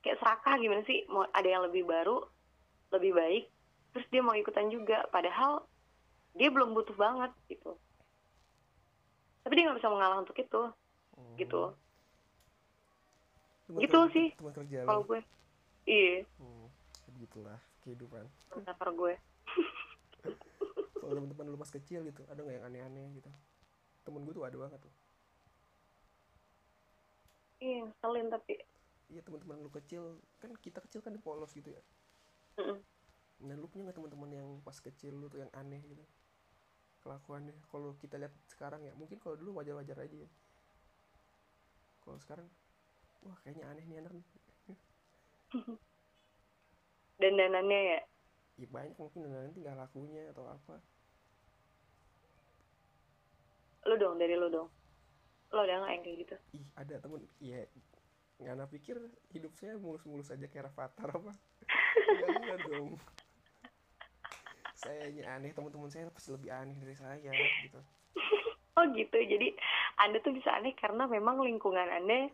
Kayak 0.01 0.17
serakah 0.17 0.57
gimana 0.57 0.81
sih? 0.83 1.05
Mau 1.07 1.29
ada 1.29 1.45
yang 1.45 1.61
lebih 1.61 1.85
baru 1.85 2.25
lebih 2.89 3.13
baik 3.13 3.45
terus 3.93 4.05
dia 4.09 4.21
mau 4.21 4.33
ikutan 4.33 4.69
juga. 4.69 5.05
Padahal 5.09 5.61
dia 6.33 6.49
belum 6.49 6.73
butuh 6.73 6.93
banget 6.93 7.29
gitu. 7.47 7.77
Tapi 9.45 9.53
dia 9.53 9.69
nggak 9.69 9.77
bisa 9.77 9.89
mengalah 9.89 10.21
untuk 10.21 10.37
itu 10.37 10.61
oh. 11.13 11.33
gitu. 11.37 11.73
Teman 13.65 13.81
Gitu 13.85 13.99
kerja- 13.99 14.13
sih, 14.13 14.27
kalau 14.85 15.01
gue. 15.05 15.21
Iya. 15.85 16.21
Hmm, 16.37 16.65
begitulah 17.17 17.57
kehidupan. 17.83 18.25
Kantor 18.51 18.89
gue. 18.95 19.13
Kalau 20.99 21.13
teman-teman 21.15 21.45
lu 21.49 21.57
pas 21.57 21.71
kecil 21.71 22.05
gitu 22.05 22.21
ada 22.29 22.39
nggak 22.43 22.55
yang 22.59 22.65
aneh-aneh 22.69 23.07
gitu? 23.17 23.31
Temen 24.05 24.21
gue 24.27 24.33
tuh 24.35 24.45
ada 24.45 24.57
banget 24.59 24.79
tuh. 24.83 24.93
Iya 27.59 27.87
ngeselin 27.87 28.27
tapi. 28.29 28.53
Iya 29.09 29.21
teman-teman 29.25 29.57
lu 29.63 29.71
kecil 29.73 30.21
kan 30.37 30.51
kita 30.59 30.79
kecil 30.85 31.01
kan 31.01 31.15
polos 31.19 31.51
gitu 31.55 31.73
ya. 31.73 31.81
Mm-mm. 32.59 32.79
nah 33.39 33.55
lu 33.55 33.71
punya 33.71 33.87
nggak 33.87 33.95
teman-teman 33.95 34.35
yang 34.35 34.49
pas 34.67 34.75
kecil 34.75 35.15
lu 35.15 35.31
tuh 35.31 35.39
yang 35.39 35.51
aneh 35.55 35.79
gitu? 35.87 36.03
Kelakuannya 36.99 37.55
kalau 37.71 37.95
kita 37.95 38.19
lihat 38.19 38.35
sekarang 38.51 38.83
ya 38.83 38.91
mungkin 38.99 39.15
kalau 39.15 39.39
dulu 39.39 39.63
wajar-wajar 39.63 39.95
aja 40.03 40.27
ya. 40.27 40.29
Kalau 42.03 42.19
sekarang 42.19 42.47
wah 43.23 43.39
kayaknya 43.43 43.65
aneh 43.71 43.83
nih 43.87 43.97
anak 44.03 44.11
nih 44.19 44.27
dandanannya 47.19 47.79
ya? 47.95 47.99
Ya 48.59 48.67
banyak 48.71 48.95
mungkin 48.95 49.27
dan 49.27 49.31
nanti 49.51 49.59
nggak 49.59 49.77
lakunya 49.77 50.23
atau 50.31 50.47
apa. 50.47 50.75
Lu 53.87 53.95
dong 53.99 54.15
dari 54.19 54.35
lu 54.35 54.47
dong. 54.47 54.67
Lo 55.51 55.63
ada 55.63 55.83
nggak 55.83 55.91
yang 55.91 56.03
kayak 56.03 56.17
gitu? 56.23 56.35
Ih 56.55 56.65
ada 56.75 56.95
temen. 56.99 57.23
Ya 57.43 57.67
nggak 58.39 58.55
ana 58.55 58.65
pikir 58.71 58.95
hidup 59.35 59.51
saya 59.59 59.75
mulus-mulus 59.75 60.31
aja 60.31 60.47
kayak 60.47 60.71
Rafathar 60.71 61.11
apa. 61.11 61.35
Ya 62.47 62.55
dong. 62.67 62.95
Saya 64.79 65.11
aneh 65.35 65.51
teman-teman 65.51 65.91
saya 65.91 66.07
pasti 66.07 66.31
lebih 66.31 66.51
aneh 66.55 66.75
dari 66.79 66.95
saya 66.95 67.31
gitu. 67.63 67.79
Oh 68.79 68.85
gitu. 68.95 69.19
Jadi 69.19 69.55
anda 69.99 70.23
tuh 70.23 70.31
bisa 70.31 70.55
aneh 70.55 70.71
karena 70.79 71.03
memang 71.03 71.43
lingkungan 71.43 71.83
anda 71.83 72.31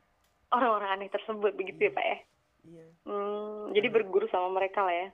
orang-orang 0.54 1.02
aneh 1.02 1.10
tersebut 1.10 1.58
begitu 1.58 1.90
ya 1.90 1.92
pak 1.98 2.06
ya 2.06 2.18
iya. 2.66 2.88
Hmm, 3.06 3.70
jadi 3.72 3.88
berguru 3.94 4.26
sama 4.30 4.50
mereka 4.50 4.82
lah 4.82 4.94
ya? 4.94 5.10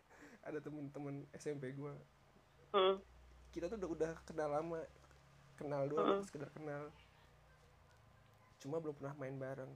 Ada 0.48 0.64
temen-temen 0.64 1.28
SMP 1.36 1.76
gua. 1.76 1.96
Hmm. 2.72 3.04
kita 3.52 3.68
tuh 3.68 3.76
udah 3.76 3.90
udah 3.92 4.12
kenal 4.24 4.48
lama. 4.48 4.80
Kenal 5.60 5.92
doang 5.92 6.24
sekedar 6.24 6.48
kenal. 6.56 6.88
Cuma 8.64 8.80
belum 8.80 8.96
pernah 8.96 9.12
main 9.20 9.36
bareng. 9.36 9.72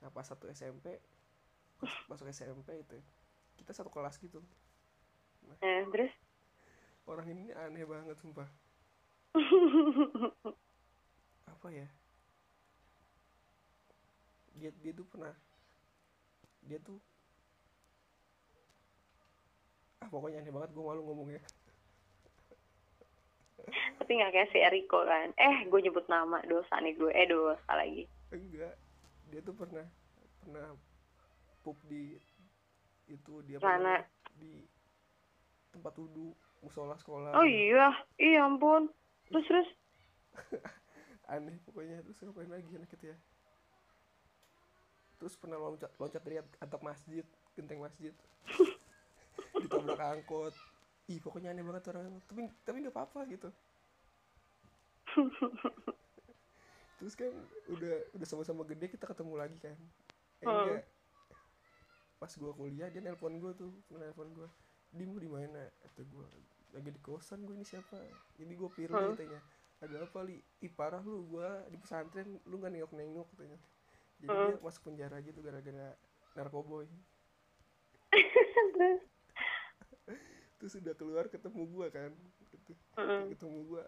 Nah 0.00 0.08
pas 0.08 0.24
satu 0.24 0.48
SMP 0.48 0.96
masuk 2.10 2.26
SMP 2.32 2.80
itu 2.80 2.98
kita 3.58 3.74
satu 3.74 3.90
kelas 3.90 4.16
gitu. 4.22 4.40
Nah, 5.44 5.82
terus? 5.90 6.12
Orang 7.08 7.26
ini 7.28 7.50
aneh 7.52 7.84
banget 7.84 8.16
sumpah. 8.20 8.46
Apa 11.52 11.68
ya? 11.74 11.88
Dia 14.58 14.70
dia 14.82 14.92
tuh 14.94 15.06
pernah 15.06 15.34
dia 16.68 16.78
tuh 16.84 17.00
ah 20.08 20.16
pokoknya 20.16 20.40
aneh 20.40 20.48
banget 20.56 20.72
gue 20.72 20.80
malu 20.80 21.04
ngomongnya. 21.04 21.44
Tapi 24.00 24.10
nggak 24.16 24.32
kayak 24.32 24.48
si 24.56 24.58
Eriko 24.64 25.04
kan. 25.04 25.36
Eh 25.36 25.68
gue 25.68 25.80
nyebut 25.84 26.08
nama 26.08 26.40
dosa 26.48 26.80
nih 26.80 26.96
gue 26.96 27.12
eh 27.12 27.28
dosa 27.28 27.68
lagi. 27.76 28.08
Enggak. 28.32 28.72
Dia 29.28 29.40
tuh 29.44 29.52
pernah 29.52 29.84
pernah 30.40 30.72
pup 31.60 31.76
di 31.84 32.16
itu 33.12 33.44
dia 33.44 33.60
Mana? 33.60 34.00
di 34.40 34.64
tempat 35.76 35.92
wudhu 36.00 36.32
musola 36.64 36.96
sekolah. 36.96 37.36
Oh 37.36 37.44
iya 37.44 37.92
iya 38.16 38.48
ampun. 38.48 38.88
Terus 39.28 39.44
terus? 39.44 39.68
Aneh 41.36 41.60
pokoknya. 41.68 42.00
Terus 42.00 42.16
ngapain 42.24 42.48
lagi 42.48 42.72
anak 42.80 42.96
itu 42.96 43.12
ya? 43.12 43.16
Terus 45.20 45.36
pernah 45.36 45.60
loncat 45.60 45.92
loncat 46.00 46.24
dari 46.24 46.40
atap 46.40 46.80
masjid 46.80 47.28
genteng 47.52 47.84
masjid 47.84 48.16
ditabrak 49.56 50.00
angkot. 50.00 50.54
Ih 51.08 51.18
pokoknya 51.18 51.52
aneh 51.52 51.64
banget 51.64 51.88
orang. 51.90 52.20
Tapi 52.28 52.48
tapi 52.62 52.76
nggak 52.84 52.92
apa-apa 52.92 53.24
gitu. 53.28 53.48
Terus 56.98 57.14
kan 57.14 57.32
udah 57.70 57.94
udah 58.12 58.26
sama-sama 58.26 58.66
gede 58.66 58.90
kita 58.90 59.06
ketemu 59.06 59.34
lagi 59.38 59.56
kan. 59.58 59.76
Eh 60.38 60.44
Hmm. 60.44 60.54
enggak. 60.66 60.84
Pas 62.18 62.32
gua 62.34 62.52
kuliah 62.52 62.90
dia 62.90 62.98
nelpon 62.98 63.38
gua 63.38 63.54
tuh 63.54 63.70
nelpon 63.88 64.34
gua. 64.34 64.48
Di 64.90 65.06
mau 65.06 65.16
di 65.16 65.30
mana? 65.30 65.62
Kata 65.80 66.02
gua. 66.10 66.26
Lagi 66.74 66.90
di 66.90 67.00
kosan 67.00 67.46
gua 67.46 67.54
ini 67.54 67.64
siapa? 67.64 67.96
Ini 68.36 68.52
gua 68.52 68.68
Pirli 68.68 68.92
Hmm. 68.92 69.14
katanya. 69.14 69.40
Ada 69.78 70.02
apa 70.04 70.26
li? 70.26 70.42
Ih 70.60 70.72
parah 70.74 70.98
lu 71.00 71.22
gua 71.30 71.62
di 71.70 71.78
pesantren 71.78 72.42
lu 72.44 72.58
nggak 72.58 72.72
nengok 72.74 72.92
nengok 72.92 73.26
katanya. 73.32 73.58
Jadi 74.18 74.28
Hmm. 74.28 74.50
dia 74.50 74.58
masuk 74.58 74.82
penjara 74.82 75.16
gitu 75.22 75.38
gara-gara 75.38 75.94
narkoboy 76.34 76.86
terus 80.58 80.74
udah 80.74 80.94
keluar 80.98 81.30
ketemu 81.30 81.62
gua 81.70 81.86
kan 81.88 82.10
gitu. 82.50 82.74
Mm-mm. 82.98 83.30
ketemu 83.32 83.58
gua. 83.70 83.84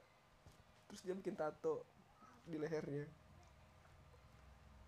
Terus 0.91 1.01
dia 1.03 1.15
bikin 1.15 1.35
tato 1.35 1.87
di 2.47 2.57
lehernya. 2.59 3.07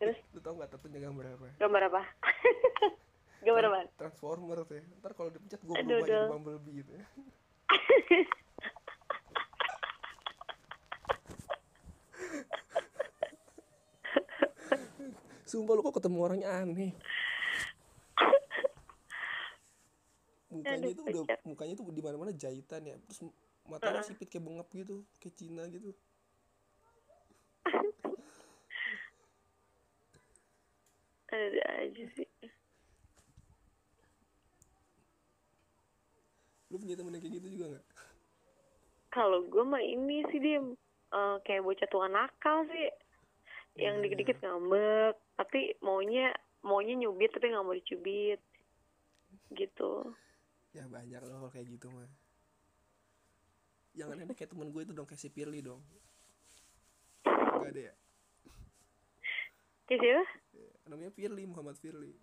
Terus? 0.02 0.18
Lu 0.34 0.40
tau 0.42 0.54
nggak 0.58 0.70
tatunya 0.74 0.98
gambar 1.02 1.38
apa? 1.38 1.48
Gambar 1.58 1.82
apa? 1.90 2.02
Gambar 3.46 3.64
apa? 3.74 3.90
Transformer 3.98 4.62
tuh 4.62 4.78
ya. 4.78 4.84
ntar 5.02 5.18
kalau 5.18 5.34
dipencet 5.34 5.58
gue 5.66 5.74
berubah 5.74 6.06
jadi 6.06 6.30
bumblebee 6.30 6.86
gitu 6.86 6.94
ya. 6.94 7.02
Sumpah 15.50 15.74
lu 15.76 15.82
kok 15.84 15.98
ketemu 16.00 16.18
orangnya 16.22 16.48
aneh. 16.64 16.94
Mukanya 20.52 20.84
Aduh, 20.84 20.92
itu 20.92 21.02
udah 21.02 21.24
mukanya 21.48 21.72
tuh 21.72 21.88
di 21.88 22.02
mana-mana 22.04 22.28
jahitan 22.30 22.84
ya. 22.84 22.96
Terus 23.08 23.24
matanya 23.64 24.04
sipit 24.04 24.28
kayak 24.28 24.44
bengap 24.44 24.68
gitu, 24.70 25.00
kayak 25.16 25.34
Cina 25.34 25.64
gitu. 25.66 25.96
ada 31.32 31.62
aja 31.80 32.04
sih 32.12 32.28
Lu 36.68 36.76
punya 36.76 36.96
temen 36.96 37.12
yang 37.12 37.20
kayak 37.20 37.36
gitu 37.40 37.48
juga 37.52 37.66
nggak? 37.76 37.86
kalau 39.12 39.44
gue 39.44 39.60
mah 39.60 39.84
ini 39.84 40.24
sih 40.32 40.40
dia 40.40 40.56
eh, 41.12 41.36
kayak 41.44 41.64
bocah 41.64 41.88
tua 41.88 42.08
nakal 42.08 42.64
sih 42.64 42.88
yang 43.76 44.00
Iya. 44.00 44.08
dikit-dikit 44.08 44.40
ngambek 44.40 45.16
tapi 45.36 45.76
maunya 45.80 46.32
maunya 46.60 46.96
nyubit 46.96 47.28
tapi 47.32 47.52
nggak 47.52 47.60
mau 47.60 47.76
dicubit 47.76 48.40
gitu 49.52 50.16
Ya 50.72 50.88
banyak 50.88 51.20
loh 51.24 51.36
kalau 51.44 51.50
kayak 51.52 51.68
gitu 51.68 51.92
mah. 51.92 52.08
Jangan 53.92 54.24
ada 54.24 54.32
kayak 54.32 54.50
temen 54.56 54.72
gue 54.72 54.82
itu 54.84 54.92
dong 54.96 55.04
kayak 55.04 55.20
si 55.20 55.28
Pirli 55.28 55.60
dong. 55.60 55.84
Gak 57.28 57.68
ada 57.70 57.82
ya? 57.92 57.94
kayak 59.82 60.00
siapa 60.00 60.24
Namanya 60.88 61.12
Firly, 61.12 61.44
Muhammad 61.44 61.76
Firly. 61.76 62.16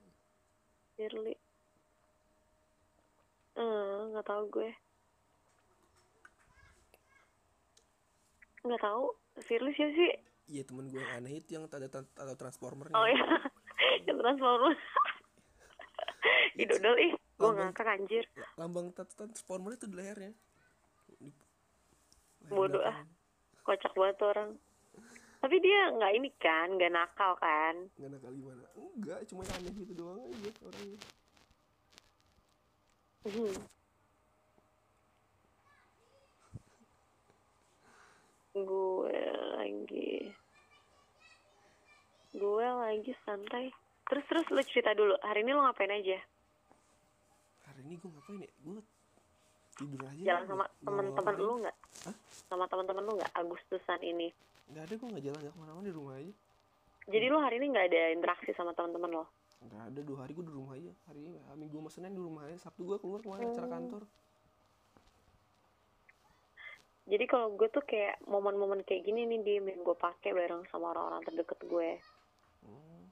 Firly 0.97 1.35
eh 3.59 3.99
nggak 4.15 4.23
tahu 4.23 4.43
gue 4.51 4.69
nggak 8.63 8.81
tahu 8.81 9.03
Firly 9.43 9.71
siapa 9.75 9.93
sih 9.95 10.11
Iya 10.49 10.63
temen 10.65 10.89
gue 10.89 10.97
yang 10.97 11.13
aneh 11.21 11.37
itu 11.37 11.49
yang 11.59 11.69
ada 11.69 11.87
ada 12.17 12.33
transformernya. 12.33 12.97
oh 12.97 13.05
ya 13.05 13.19
yang 14.09 14.17
transformer 14.17 14.73
Ih 16.57 16.65
dodol 16.67 16.95
ih 16.99 17.13
gue 17.39 17.51
ngakak 17.55 17.87
anjir 17.87 18.25
La- 18.35 18.67
Lambang 18.67 18.91
transformer 18.91 19.79
itu 19.79 19.87
di 19.87 19.95
lehernya. 19.95 20.33
Di- 21.17 21.31
leher 22.43 22.51
Bodoh 22.51 22.83
ah. 22.83 22.99
kocak 23.63 23.95
banget 23.95 24.19
orang 24.21 24.49
tapi 25.39 25.55
dia 25.63 25.87
nggak 25.95 26.13
ini 26.19 26.29
kan 26.35 26.67
nggak 26.75 26.91
nakal 26.91 27.31
kan 27.39 27.87
Nggak 27.95 28.11
nakal 28.11 28.31
gimana? 28.35 28.63
Enggak, 28.75 29.19
cuma 29.31 29.47
aneh 29.55 29.71
gitu 29.71 29.93
doang 29.95 30.19
aja 30.19 30.51
orangnya. 30.67 30.99
Hmm. 33.23 33.55
gue 38.59 39.19
lagi 39.55 40.11
gue 42.35 42.67
lagi 42.67 43.13
santai 43.23 43.71
terus 44.09 44.25
terus 44.27 44.45
lu 44.51 44.61
cerita 44.67 44.91
dulu 44.91 45.15
hari 45.23 45.45
ini 45.45 45.53
lu 45.53 45.61
ngapain 45.63 45.93
aja 45.93 46.19
Hari 47.79 47.87
ini 47.87 47.95
gue 47.95 48.09
ngapain 48.11 48.43
ya? 48.43 48.51
Gue 48.59 48.79
tidur 49.71 50.01
aja. 50.03 50.19
jalan 50.19 50.43
sama 50.45 50.65
teman-teman 50.83 51.35
lu 51.39 51.53
nggak 51.63 51.75
Hah? 52.03 52.15
sama 52.51 52.67
teman-teman 52.67 52.99
lu 53.01 53.11
nggak 53.15 53.31
Agustusan 53.31 53.99
ini 54.03 54.27
Nggak 54.67 54.83
ada 54.83 54.93
gue 54.93 55.07
nggak 55.07 55.23
jalan 55.23 55.39
nggak 55.39 55.53
ke 55.55 55.59
mana-mana 55.63 55.85
di 55.87 55.95
rumah 55.95 56.13
aja. 56.13 56.33
jadi 57.07 57.25
lu 57.25 57.39
hari 57.39 57.55
ini 57.57 57.65
nggak 57.71 57.85
ada 57.87 58.01
interaksi 58.11 58.51
sama 58.51 58.75
teman-teman 58.75 59.11
lo 59.13 59.25
Nggak 59.59 59.83
ada 59.85 59.99
dua 60.01 60.17
hari 60.19 60.31
gue 60.33 60.43
di 60.43 60.51
rumah 60.51 60.71
aja. 60.73 60.91
Hari 61.05 61.19
ini 61.21 61.35
minggu 61.53 61.75
sama 61.77 61.89
Senin 61.89 62.11
di 62.11 62.19
rumah 62.19 62.43
aja. 62.43 62.57
Sabtu 62.61 62.83
gue 62.83 62.97
keluar 62.97 63.19
ke 63.19 63.27
mana 63.27 63.43
acara 63.45 63.63
Hmm. 63.65 63.75
kantor. 63.77 64.03
jadi 67.05 67.25
kalau 67.25 67.55
gue 67.55 67.67
tuh 67.67 67.81
kayak 67.81 68.21
momen-momen 68.23 68.83
kayak 68.83 69.01
gini 69.01 69.25
nih 69.25 69.39
di 69.39 69.51
yang 69.57 69.81
gue 69.81 69.97
pakai 69.97 70.29
bareng 70.29 70.61
sama 70.67 70.91
orang-orang 70.91 71.23
terdeket 71.23 71.57
gue 71.61 71.89
Hmm. 72.61 73.03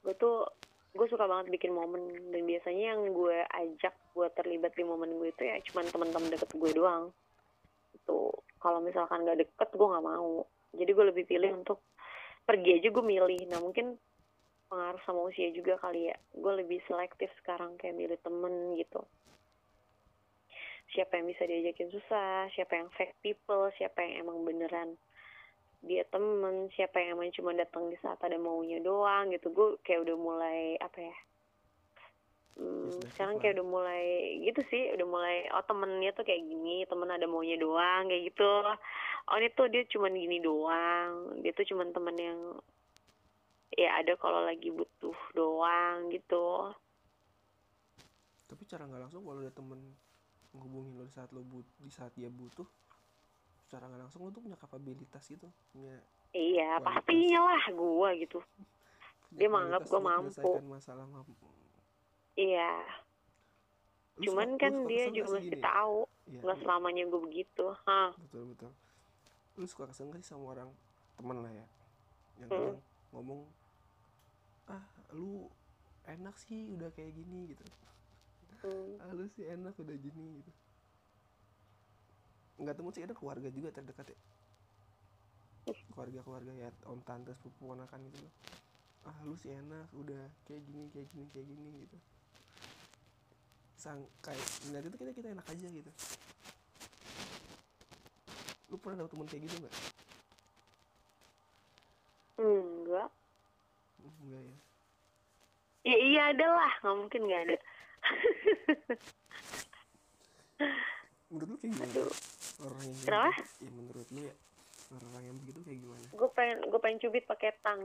gue 0.00 0.14
tuh 0.16 0.46
gue 0.92 1.06
suka 1.08 1.24
banget 1.24 1.52
bikin 1.52 1.72
momen. 1.72 2.08
Dan 2.30 2.44
biasanya 2.44 2.94
yang 2.94 3.12
gue 3.12 3.38
ajak 3.48 3.94
buat 4.12 4.32
terlibat 4.36 4.76
di 4.76 4.84
momen 4.84 5.16
gue 5.16 5.32
itu 5.32 5.42
ya 5.48 5.56
cuman 5.72 5.88
teman-teman 5.88 6.28
deket 6.32 6.50
gue 6.52 6.70
doang. 6.76 7.12
Itu 7.96 8.32
kalau 8.60 8.78
misalkan 8.84 9.24
gak 9.24 9.40
deket 9.40 9.68
gue 9.72 9.88
nggak 9.88 10.06
mau. 10.06 10.44
Jadi 10.72 10.90
gue 10.92 11.04
lebih 11.12 11.24
pilih 11.28 11.50
untuk 11.64 11.84
pergi 12.44 12.80
aja 12.80 12.88
gue 12.88 13.04
milih. 13.04 13.40
Nah 13.48 13.58
mungkin 13.60 13.96
pengaruh 14.68 15.00
sama 15.04 15.28
usia 15.28 15.52
juga 15.52 15.76
kali 15.80 16.12
ya. 16.12 16.16
Gue 16.36 16.52
lebih 16.60 16.80
selektif 16.88 17.28
sekarang 17.40 17.76
kayak 17.80 17.96
milih 17.96 18.18
temen 18.20 18.76
gitu. 18.76 19.04
Siapa 20.92 21.16
yang 21.16 21.26
bisa 21.32 21.48
diajakin 21.48 21.88
susah 21.88 22.52
siapa 22.52 22.76
yang 22.76 22.92
fake 22.92 23.16
people 23.24 23.72
siapa 23.80 24.04
yang 24.04 24.28
emang 24.28 24.44
beneran 24.44 24.92
dia 25.82 26.06
temen 26.06 26.70
siapa 26.78 27.02
yang 27.02 27.18
emang 27.18 27.34
cuma 27.34 27.50
datang 27.54 27.90
di 27.90 27.98
saat 27.98 28.22
ada 28.22 28.38
maunya 28.38 28.78
doang 28.78 29.34
gitu. 29.34 29.50
Gue 29.50 29.78
kayak 29.82 30.06
udah 30.06 30.16
mulai 30.18 30.78
apa 30.78 30.98
ya 31.02 31.16
Hmm, 32.52 32.92
sekarang 33.16 33.40
kayak 33.40 33.56
udah 33.56 33.66
mulai 33.66 34.04
gitu 34.44 34.60
sih 34.68 34.92
udah 34.92 35.06
mulai 35.08 35.48
oh 35.56 35.64
temennya 35.64 36.12
tuh 36.12 36.20
kayak 36.20 36.44
gini 36.44 36.84
temen 36.84 37.08
ada 37.08 37.24
maunya 37.24 37.56
doang 37.56 38.12
kayak 38.12 38.28
gitu. 38.28 38.52
Oh 39.32 39.36
ini 39.40 39.48
tuh 39.56 39.72
dia 39.72 39.88
cuman 39.88 40.12
gini 40.12 40.36
doang 40.44 41.40
dia 41.40 41.56
tuh 41.56 41.64
cuman 41.64 41.96
temen 41.96 42.16
yang 42.20 42.40
ya 43.72 43.96
ada 43.96 44.12
kalau 44.20 44.44
lagi 44.44 44.68
butuh 44.68 45.16
doang 45.32 46.12
gitu. 46.12 46.76
Tapi 48.52 48.62
cara 48.68 48.84
nggak 48.84 49.00
langsung 49.08 49.24
kalau 49.24 49.40
ada 49.40 49.52
temen 49.56 49.80
menghubungin 50.52 51.00
lo 51.00 51.08
di 51.08 51.14
saat 51.16 51.32
lo 51.32 51.40
but 51.48 51.64
di 51.80 51.88
saat 51.88 52.12
dia 52.12 52.28
butuh, 52.28 52.68
secara 53.72 53.88
nggak 53.88 54.04
langsung 54.04 54.20
lo 54.20 54.28
tuh 54.28 54.44
punya 54.44 54.52
kapabilitas 54.54 55.24
gitu, 55.24 55.48
punya 55.72 55.96
iya 56.30 56.76
Kualitas. 56.76 56.84
pastinya 57.00 57.40
lah 57.42 57.64
gue 57.66 58.08
gitu 58.20 58.38
punya 58.44 58.68
Dia 59.38 59.48
menganggap 59.48 59.82
buat 59.88 60.04
mampu. 60.04 60.50
masalah 60.68 61.06
mampu. 61.06 61.48
iya 62.34 62.84
Lu 64.14 64.22
cuman 64.22 64.48
suka- 64.50 64.60
kan 64.60 64.72
suka 64.74 64.84
dia 64.84 64.96
kesel 64.98 65.08
nggak 65.08 65.16
juga 65.16 65.24
sih 65.26 65.36
mesti 65.38 65.48
gini? 65.50 65.64
tahu 65.64 65.98
Iya, 66.22 66.38
nggak 66.38 66.58
selamanya 66.60 67.02
gue 67.06 67.20
begitu 67.22 67.64
hah 67.80 68.10
betul 68.14 68.42
betul 68.46 68.70
lu 69.52 69.64
suka 69.66 69.84
kesel 69.88 70.08
sih 70.12 70.26
sama 70.26 70.44
orang 70.50 70.68
temen 71.14 71.38
lah 71.38 71.52
ya 71.54 71.66
yang 72.38 72.50
Hmm. 72.50 72.76
ngomong 73.10 73.40
ah 74.66 74.84
lu 75.10 75.48
enak 76.04 76.36
sih 76.36 76.68
udah 76.68 76.88
kayak 76.90 77.12
gini 77.14 77.48
gitu 77.48 77.64
Hmm. 78.60 79.00
ah 79.00 79.10
lu 79.10 79.24
sih 79.26 79.42
enak 79.42 79.72
udah 79.74 79.96
gini 79.96 80.38
gitu 80.38 80.52
nggak 82.62 82.78
temen 82.78 82.92
sih 82.94 83.02
ada 83.02 83.14
keluarga 83.18 83.50
juga 83.50 83.74
terdekat 83.74 84.14
ya? 84.14 84.18
Keluarga 85.92 86.20
keluarga 86.22 86.52
ya 86.54 86.70
om 86.86 87.02
tante 87.02 87.34
sepupu 87.38 87.74
ponakan 87.74 87.98
gitu 88.06 88.18
loh. 88.22 88.34
Ah 89.02 89.18
lu 89.26 89.34
sih 89.34 89.50
enak 89.50 89.90
udah 89.98 90.30
kayak 90.46 90.62
gini 90.66 90.86
kayak 90.94 91.06
gini 91.10 91.26
kayak 91.34 91.46
gini 91.50 91.68
gitu. 91.86 91.98
Sang 93.74 94.06
kayak 94.22 94.46
ngeliat 94.70 94.86
itu 94.86 94.96
kita 94.98 95.10
kita 95.10 95.28
enak 95.34 95.46
aja 95.50 95.66
gitu. 95.66 95.90
Lu 98.70 98.78
pernah 98.78 99.02
dapet 99.02 99.10
temen 99.10 99.26
kayak 99.26 99.42
gitu 99.46 99.54
nggak? 99.58 99.74
Enggak. 102.42 103.10
Enggak 104.22 104.42
ya? 104.46 104.56
Ya 105.82 105.96
iya 105.98 106.22
ada 106.30 106.46
lah 106.46 106.72
nggak 106.78 106.94
mungkin 106.94 107.20
nggak 107.26 107.42
ada. 107.42 107.58
Menurut 111.30 111.48
lu 111.50 111.56
kayak 111.58 111.74
gimana? 111.74 111.90
Aduh. 111.90 112.14
Orang 112.62 112.82
yang 112.86 112.98
Kenapa? 113.02 113.42
ya 113.58 113.70
menurut 113.74 114.06
lu 114.14 114.20
ya 114.26 114.34
orang 114.92 115.22
yang 115.24 115.36
begitu 115.42 115.58
kayak 115.66 115.78
gimana? 115.82 116.06
Gue 116.14 116.28
pengen 116.36 116.58
gue 116.68 116.80
pengen 116.80 116.98
cubit 117.02 117.24
pakai 117.26 117.50
tang. 117.64 117.82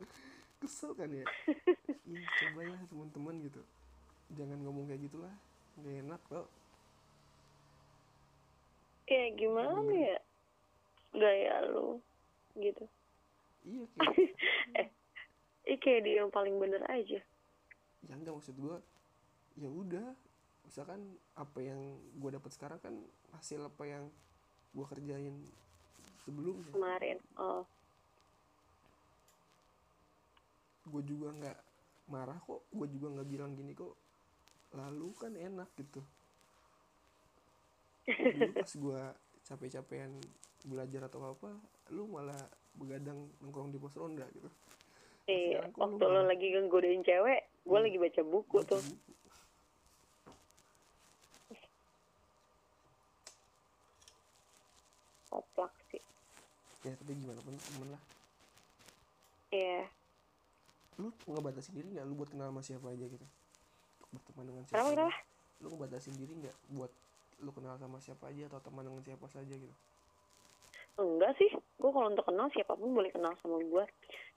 Kesel 0.60 0.92
kan 0.94 1.10
ya? 1.10 1.24
Ih, 2.12 2.22
coba 2.22 2.60
ya 2.66 2.76
teman-teman 2.90 3.34
gitu. 3.46 3.60
Jangan 4.36 4.58
ngomong 4.62 4.84
kayak 4.90 5.02
gitulah. 5.06 5.34
Nggak 5.80 5.94
enak 6.06 6.22
kok. 6.28 6.46
Kayak 9.08 9.30
gimana 9.36 9.76
Bener. 9.82 9.98
ya 9.98 10.16
gaya 11.12 11.54
lu 11.68 12.00
gitu? 12.56 12.84
Iya 13.68 13.84
kayak 14.74 14.90
Ih 15.62 15.78
kayak 15.78 16.00
dia 16.02 16.14
yang 16.24 16.30
paling 16.32 16.58
bener 16.58 16.82
aja. 16.90 17.20
Ya 18.02 18.12
enggak 18.18 18.34
maksud 18.34 18.58
gua 18.58 18.82
ya 19.54 19.70
udah 19.70 20.16
misalkan 20.72 21.04
apa 21.36 21.58
yang 21.60 21.80
gua 22.16 22.32
dapat 22.32 22.48
sekarang 22.48 22.80
kan 22.80 22.96
hasil 23.30 23.60
apa 23.60 23.84
yang 23.84 24.08
gua 24.72 24.88
kerjain 24.88 25.36
sebelumnya 26.24 26.72
kemarin 26.72 27.20
oh 27.36 27.68
gue 30.82 31.02
juga 31.04 31.28
nggak 31.30 31.58
marah 32.08 32.40
kok 32.40 32.64
gue 32.68 32.88
juga 32.90 33.06
nggak 33.12 33.28
bilang 33.28 33.52
gini 33.52 33.70
kok 33.70 33.94
lalu 34.72 35.12
kan 35.14 35.32
enak 35.32 35.68
gitu 35.76 36.00
dulu 38.08 38.50
pas 38.52 38.72
gue 38.72 39.00
capek-capean 39.42 40.10
belajar 40.64 41.06
atau 41.06 41.22
apa 41.28 41.54
lu 41.88 42.08
malah 42.08 42.40
begadang 42.74 43.14
nongkrong 43.38 43.70
di 43.70 43.78
pos 43.78 43.94
ronda 43.94 44.24
gitu 44.32 44.48
Iya, 45.22 45.62
lu 45.64 45.78
waktu 45.78 46.02
lo 46.02 46.10
malah- 46.18 46.34
lagi 46.34 46.50
nggodain 46.50 46.98
cewek, 47.00 47.40
gue 47.62 47.70
Hmm. 47.72 47.86
lagi 47.86 47.94
baca 47.96 48.22
buku 48.26 48.56
Baca 48.58 48.68
tuh. 48.68 48.82
buku. 48.82 49.12
Oplak 55.32 55.72
sih. 55.88 56.02
Ya 56.82 56.92
tapi 56.92 57.12
gimana 57.14 57.40
pun 57.40 57.54
temen 57.54 57.88
lah 57.90 58.02
Iya. 59.52 59.84
lu 60.96 61.08
ngebatasin 61.26 61.74
diri 61.74 61.88
nggak 61.92 62.06
lu 62.06 62.14
buat 62.14 62.30
kenal 62.30 62.48
sama 62.48 62.62
siapa 62.62 62.86
aja 62.88 63.04
gitu 63.04 63.26
berteman 64.10 64.44
dengan 64.48 64.64
siapa 64.64 64.76
Kenapa 64.78 64.92
kenapa? 64.92 65.14
lu 65.60 65.66
ngebatasin 65.70 66.14
diri 66.16 66.32
nggak 66.36 66.56
buat 66.72 66.92
lu 67.38 67.50
kenal 67.50 67.74
sama 67.76 67.98
siapa 67.98 68.24
aja 68.28 68.48
atau 68.48 68.60
teman 68.60 68.84
dengan 68.84 69.02
siapa 69.02 69.26
saja 69.26 69.52
gitu 69.52 69.76
Enggak 70.92 71.32
sih. 71.40 71.48
Gue 71.80 71.88
kalau 71.88 72.12
untuk 72.12 72.28
kenal 72.28 72.52
siapa 72.52 72.76
pun 72.76 72.92
boleh 72.92 73.08
kenal 73.08 73.32
sama 73.40 73.56
gue. 73.58 73.84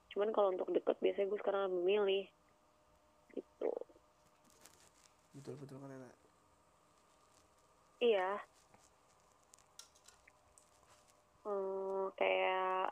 Cuman 0.08 0.32
kalau 0.32 0.56
untuk 0.56 0.72
deket 0.72 0.96
biasanya 1.04 1.28
gue 1.28 1.38
sekarang 1.38 1.68
lebih 1.68 1.84
milih. 1.84 2.24
Gitu. 3.28 3.70
betul 5.36 5.54
betul 5.60 5.76
kan 5.76 5.92
Ella? 5.92 6.08
Iya. 8.00 8.30
Hmm, 11.46 12.10
kayak 12.18 12.90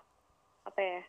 apa 0.62 0.78
ya? 0.78 1.02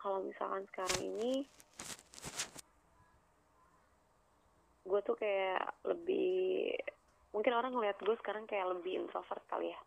Kalau 0.00 0.24
misalkan 0.24 0.64
sekarang 0.72 1.00
ini 1.04 1.44
gue 4.86 5.00
tuh 5.04 5.18
kayak 5.20 5.76
lebih 5.84 6.72
mungkin 7.36 7.52
orang 7.52 7.76
ngeliat 7.76 8.00
gue 8.00 8.16
sekarang 8.24 8.48
kayak 8.48 8.64
lebih 8.72 9.04
introvert 9.04 9.44
kali 9.44 9.68
ya. 9.68 9.80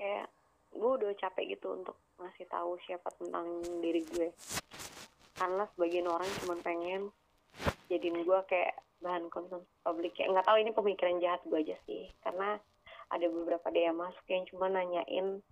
Kayak 0.00 0.32
gue 0.72 0.90
udah 1.04 1.12
capek 1.20 1.52
gitu 1.52 1.68
untuk 1.76 2.00
ngasih 2.16 2.48
tahu 2.48 2.80
siapa 2.88 3.12
tentang 3.20 3.60
diri 3.84 4.00
gue. 4.08 4.32
Karena 5.36 5.68
sebagian 5.76 6.08
orang 6.08 6.32
cuma 6.40 6.56
pengen 6.64 7.12
jadiin 7.92 8.24
gue 8.24 8.40
kayak 8.48 8.72
bahan 9.04 9.28
konsumsi 9.28 9.68
publik. 9.84 10.16
Ya 10.16 10.32
nggak 10.32 10.48
tahu 10.48 10.56
ini 10.56 10.72
pemikiran 10.72 11.20
jahat 11.20 11.44
gue 11.44 11.60
aja 11.60 11.76
sih. 11.84 12.08
Karena 12.24 12.56
ada 13.12 13.26
beberapa 13.28 13.68
dia 13.68 13.92
masuk 13.92 14.24
yang 14.32 14.48
cuma 14.48 14.72
nanyain 14.72 15.44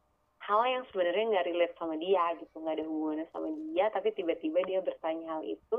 hal 0.43 0.61
yang 0.67 0.83
sebenarnya 0.91 1.25
nggak 1.31 1.47
relate 1.55 1.75
sama 1.79 1.95
dia 1.95 2.25
gitu 2.43 2.55
nggak 2.59 2.83
ada 2.83 2.87
hubungannya 2.87 3.27
sama 3.31 3.49
dia 3.55 3.87
tapi 3.95 4.11
tiba-tiba 4.11 4.59
dia 4.67 4.83
bertanya 4.83 5.39
hal 5.39 5.43
itu 5.47 5.77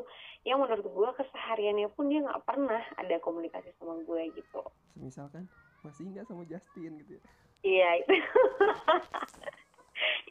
yang 0.48 0.64
menurut 0.64 0.88
gue 0.88 1.10
kesehariannya 1.20 1.92
pun 1.92 2.08
dia 2.08 2.24
nggak 2.24 2.44
pernah 2.48 2.80
ada 2.96 3.16
komunikasi 3.20 3.76
sama 3.76 4.00
gue 4.08 4.32
gitu. 4.32 4.62
Misalkan 4.96 5.52
masih 5.84 6.08
nggak 6.16 6.24
sama 6.32 6.48
Justin 6.48 6.96
gitu 7.04 7.20
ya? 7.20 7.24
Iya 7.64 7.90
itu. 8.04 8.14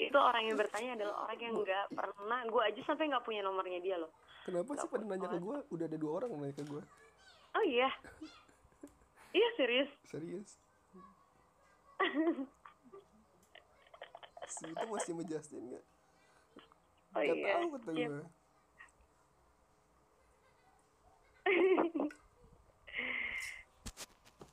Itu 0.08 0.18
orang 0.18 0.44
yang 0.48 0.58
bertanya 0.58 0.90
adalah 1.00 1.16
orang 1.28 1.38
yang 1.40 1.54
nggak 1.60 1.86
pernah 1.92 2.40
gue 2.44 2.62
aja 2.72 2.80
sampai 2.88 3.08
nggak 3.12 3.24
punya 3.24 3.40
nomornya 3.44 3.80
dia 3.84 3.96
loh. 4.00 4.12
Kenapa 4.48 4.74
sih 4.74 4.88
Nggak 4.88 4.92
pada 4.92 5.04
nanya 5.06 5.28
ke 5.28 5.38
gue 5.38 5.56
udah 5.76 5.86
ada 5.86 5.98
dua 6.00 6.12
orang 6.18 6.28
nanya 6.40 6.56
ke 6.56 6.64
gue 6.64 6.82
oh 7.54 7.64
iya. 7.64 7.90
Iya 9.32 9.48
serius. 9.56 9.90
Serius? 10.04 10.50
Si 14.46 14.64
itu 14.68 14.84
masih 14.90 15.12
sama 15.16 15.22
Justin 15.24 15.62
nggak? 15.72 15.84
Oh 17.12 17.20
Nggak 17.20 17.36
iya. 17.36 17.46
tahu 17.56 17.66
kata 17.72 17.90
Iya. 17.92 18.08
gue 18.08 18.24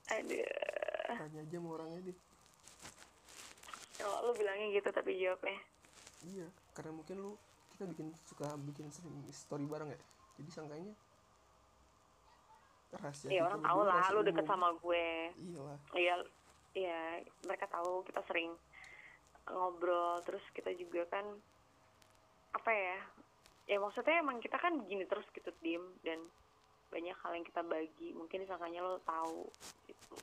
aduh. 0.09 0.45
Tanya 1.09 1.39
aja 1.43 1.57
sama 1.57 1.69
orangnya 1.77 1.99
deh. 2.09 2.17
Oh, 3.99 4.17
lu 4.25 4.31
bilangnya 4.37 4.67
gitu 4.73 4.89
tapi 4.89 5.19
jawabnya. 5.19 5.59
Iya 6.25 6.47
karena 6.75 6.91
mungkin 6.95 7.15
lu 7.19 7.31
kita 7.75 7.83
bikin 7.91 8.07
suka 8.27 8.47
bikin 8.71 8.87
sering 8.91 9.15
story 9.31 9.65
bareng 9.67 9.89
ya. 9.91 9.99
Jadi 10.39 10.49
sangkanya 10.51 10.93
rahasia 12.97 13.29
Iya 13.29 13.41
orang 13.45 13.61
tahu 13.61 13.79
lah 13.85 14.05
lu 14.13 14.21
deket 14.25 14.45
umum. 14.45 14.51
sama 14.51 14.67
gue 14.81 15.05
iyalah 15.37 15.79
Iya 15.93 16.15
Iya 16.73 16.99
mereka 17.45 17.65
tahu 17.69 18.05
kita 18.05 18.21
sering 18.29 18.53
ngobrol 19.49 20.21
terus 20.25 20.45
kita 20.53 20.69
juga 20.77 21.05
kan 21.09 21.25
apa 22.53 22.71
ya 22.73 22.97
ya 23.69 23.77
maksudnya 23.77 24.21
emang 24.21 24.41
kita 24.41 24.57
kan 24.57 24.73
begini 24.81 25.05
terus 25.05 25.25
gitu 25.33 25.49
diem 25.61 25.85
dan 26.01 26.17
banyak 26.89 27.13
hal 27.21 27.31
yang 27.37 27.45
kita 27.45 27.61
bagi 27.61 28.09
mungkin 28.17 28.41
disangkanya 28.41 28.81
lo 28.81 28.97
tahu 29.05 29.45
gitu 29.85 30.17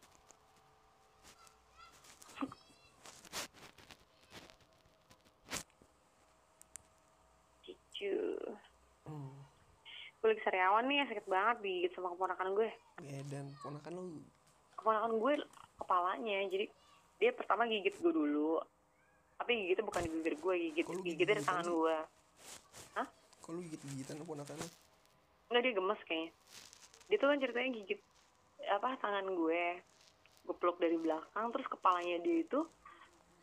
Cicu 7.63 8.15
hmm. 8.15 8.36
Gue 10.27 10.35
lagi 10.35 10.43
sariawan 10.43 10.91
nih 10.91 11.07
sakit 11.07 11.27
banget 11.31 11.57
digigit 11.63 11.95
sama 11.95 12.11
keponakan 12.11 12.59
gue. 12.59 12.67
Ya 12.99 13.23
dan 13.31 13.47
ponakan 13.63 13.93
lu? 13.95 14.03
Keponakan 14.75 15.13
gue 15.23 15.33
kepalanya 15.79 16.39
jadi 16.51 16.67
dia 17.23 17.31
pertama 17.31 17.63
gigit 17.71 17.95
gue 18.03 18.11
dulu. 18.11 18.59
Tapi 19.39 19.55
gigitnya 19.55 19.87
bukan 19.87 20.03
di 20.03 20.11
bibir 20.11 20.35
gue 20.35 20.55
gigit 20.67 20.83
gigitnya 20.83 21.39
di 21.39 21.47
tangan 21.47 21.71
gue. 21.71 21.97
Kok 23.39 23.51
lu 23.55 23.63
gigit 23.71 23.79
gigitan 23.87 24.19
ponakan 24.27 24.59
lu? 24.59 24.69
Nggak 25.47 25.63
dia 25.63 25.73
gemes 25.79 26.01
kayaknya. 26.11 26.31
Dia 27.07 27.17
tuh 27.23 27.29
kan 27.31 27.39
ceritanya 27.39 27.71
gigit 27.79 28.01
apa 28.67 28.89
tangan 28.99 29.27
gue 29.31 29.65
gue 30.43 30.57
peluk 30.59 30.83
dari 30.83 30.99
belakang 30.99 31.55
terus 31.55 31.71
kepalanya 31.71 32.19
dia 32.27 32.43
itu 32.43 32.67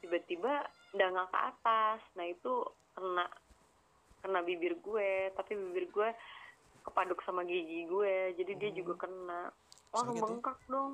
tiba-tiba 0.04 0.67
dangak 0.91 1.32
ke 1.32 1.39
atas. 1.48 2.04
Nah 2.19 2.28
itu 2.28 2.60
kena 2.91 3.24
kena 4.19 4.43
bibir 4.43 4.76
gue 4.84 5.32
tapi 5.32 5.56
bibir 5.56 5.88
gue 5.88 6.12
kepaduk 6.94 7.26
sama 7.26 7.42
gigi 7.42 7.90
gue 7.90 8.14
jadi 8.38 8.52
dia 8.54 8.70
Oh. 8.70 8.78
juga 8.78 8.94
kena 9.02 9.50
langsung 9.90 10.14
Sakit 10.14 10.22
ya? 10.22 10.30
bengkak 10.30 10.60
dong 10.70 10.94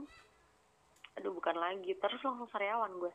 aduh 1.14 1.32
bukan 1.36 1.56
lagi 1.56 1.92
terus 1.94 2.22
langsung 2.24 2.48
sariawan 2.48 2.92
gue 2.96 3.12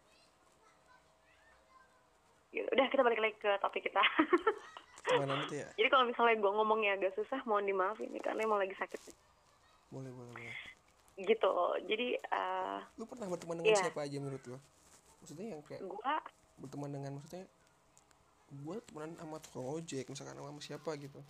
gitu. 2.53 2.69
udah 2.69 2.87
kita 2.87 3.01
balik 3.01 3.21
lagi 3.21 3.37
ke 3.41 3.51
topik 3.59 3.83
kita 3.83 4.05
ya 5.51 5.69
jadi 5.75 5.89
kalau 5.89 6.05
misalnya 6.05 6.37
gue 6.37 6.53
ngomongnya 6.53 6.97
agak 6.97 7.17
susah 7.17 7.41
mohon 7.45 7.65
dimaafin 7.65 8.13
nih 8.13 8.21
karena 8.21 8.45
emang 8.45 8.61
lagi 8.61 8.77
sakit 8.77 9.01
nih. 9.01 9.17
boleh 9.89 10.13
boleh 10.13 10.33
boleh 10.33 10.57
gitu 11.15 11.53
jadi 11.87 12.07
eh 12.19 12.79
lu 12.99 13.09
pernah 13.09 13.31
berteman 13.31 13.63
dengan 13.63 13.73
Iya. 13.73 13.81
siapa 13.81 14.05
aja 14.05 14.17
menurut 14.21 14.45
lu 14.45 14.59
maksudnya 15.25 15.47
yang 15.57 15.63
kayak 15.65 15.81
gue 15.81 16.01
berteman 16.61 16.91
dengan 16.93 17.13
maksudnya 17.17 17.47
gue 18.55 18.77
temenan 18.87 19.13
sama 19.17 19.39
ojek 19.75 20.05
misalkan 20.07 20.37
sama 20.37 20.61
siapa 20.61 20.91
gitu 21.01 21.21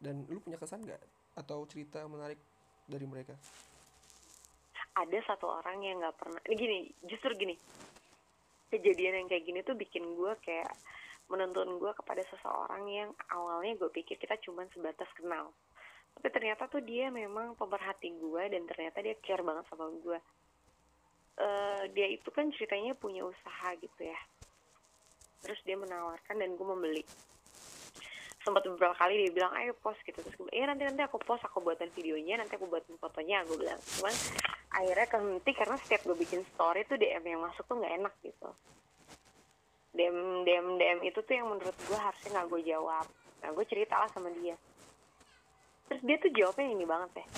dan 0.00 0.26
lu 0.26 0.40
punya 0.40 0.56
kesan 0.56 0.82
nggak? 0.82 1.00
Atau 1.38 1.68
cerita 1.70 2.02
menarik 2.08 2.40
dari 2.88 3.06
mereka? 3.06 3.36
Ada 4.96 5.22
satu 5.28 5.46
orang 5.48 5.84
yang 5.84 6.02
nggak 6.02 6.16
pernah 6.18 6.40
ini 6.50 6.56
gini 6.56 6.78
justru 7.06 7.36
gini. 7.38 7.54
Kejadian 8.70 9.24
yang 9.24 9.28
kayak 9.30 9.44
gini 9.46 9.60
tuh 9.62 9.76
bikin 9.78 10.02
gue 10.16 10.32
kayak 10.42 10.70
menuntun 11.30 11.78
gue 11.78 11.92
kepada 11.94 12.26
seseorang 12.26 12.90
yang 12.90 13.10
awalnya 13.30 13.78
gue 13.78 13.90
pikir 13.94 14.18
kita 14.18 14.34
cuman 14.42 14.66
sebatas 14.74 15.06
kenal. 15.14 15.54
Tapi 16.18 16.26
ternyata 16.34 16.66
tuh 16.66 16.82
dia 16.82 17.06
memang 17.06 17.54
pemerhati 17.54 18.10
gue 18.18 18.42
dan 18.50 18.66
ternyata 18.66 18.98
dia 18.98 19.14
care 19.22 19.46
banget 19.46 19.62
sama 19.70 19.86
gue 19.94 20.18
Eh, 21.40 21.82
dia 21.96 22.04
itu 22.12 22.28
kan 22.28 22.52
ceritanya 22.52 22.92
punya 22.92 23.24
usaha 23.24 23.72
gitu 23.80 24.04
ya. 24.04 24.20
Terus 25.40 25.56
dia 25.64 25.72
menawarkan 25.72 26.36
dan 26.36 26.52
gue 26.52 26.66
membeli 26.68 27.02
sempat 28.50 28.66
beberapa 28.66 28.96
kali 28.98 29.14
dia 29.22 29.30
bilang 29.30 29.54
ayo 29.54 29.72
post 29.78 30.02
gitu. 30.02 30.18
Terus 30.18 30.34
gue 30.34 30.50
bilang, 30.50 30.74
nanti 30.74 30.82
nanti 30.90 31.02
aku 31.06 31.22
post 31.22 31.46
aku 31.46 31.62
buatin 31.62 31.88
videonya 31.94 32.42
nanti 32.42 32.58
aku 32.58 32.66
buatin 32.66 32.98
fotonya 32.98 33.46
gue 33.46 33.54
bilang. 33.54 33.78
Cuman 33.78 34.14
akhirnya 34.74 35.06
kehenti 35.06 35.50
karena 35.54 35.76
setiap 35.78 36.02
gue 36.10 36.16
bikin 36.18 36.42
story 36.54 36.82
tuh 36.90 36.98
DM 36.98 37.22
yang 37.22 37.40
masuk 37.46 37.62
tuh 37.64 37.78
nggak 37.78 37.94
enak 38.02 38.14
gitu. 38.26 38.50
DM 39.94 40.42
DM 40.42 40.66
DM 40.82 40.98
itu 41.06 41.18
tuh 41.22 41.34
yang 41.34 41.46
menurut 41.46 41.74
gue 41.78 41.98
harusnya 41.98 42.30
nggak 42.34 42.48
gue 42.50 42.60
jawab. 42.66 43.06
Nah 43.40 43.48
gue 43.54 43.64
cerita 43.70 43.94
lah 44.02 44.10
sama 44.10 44.34
dia. 44.34 44.58
Terus 45.86 46.02
dia 46.02 46.16
tuh 46.18 46.30
jawabnya 46.34 46.66
ini 46.74 46.84
banget 46.84 47.22
deh 47.22 47.28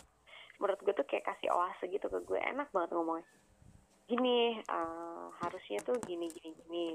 menurut 0.62 0.79
gue 0.79 0.94
tuh 0.94 1.03
kayak 1.11 1.27
kasih 1.27 1.51
oase 1.51 1.90
gitu 1.90 2.07
ke 2.07 2.22
gue 2.22 2.38
enak 2.38 2.70
banget 2.70 2.94
ngomongnya. 2.94 3.27
Gini 4.07 4.62
eh, 4.62 5.27
harusnya 5.42 5.83
tuh 5.83 5.98
gini 6.07 6.31
gini 6.31 6.55
gini 6.55 6.87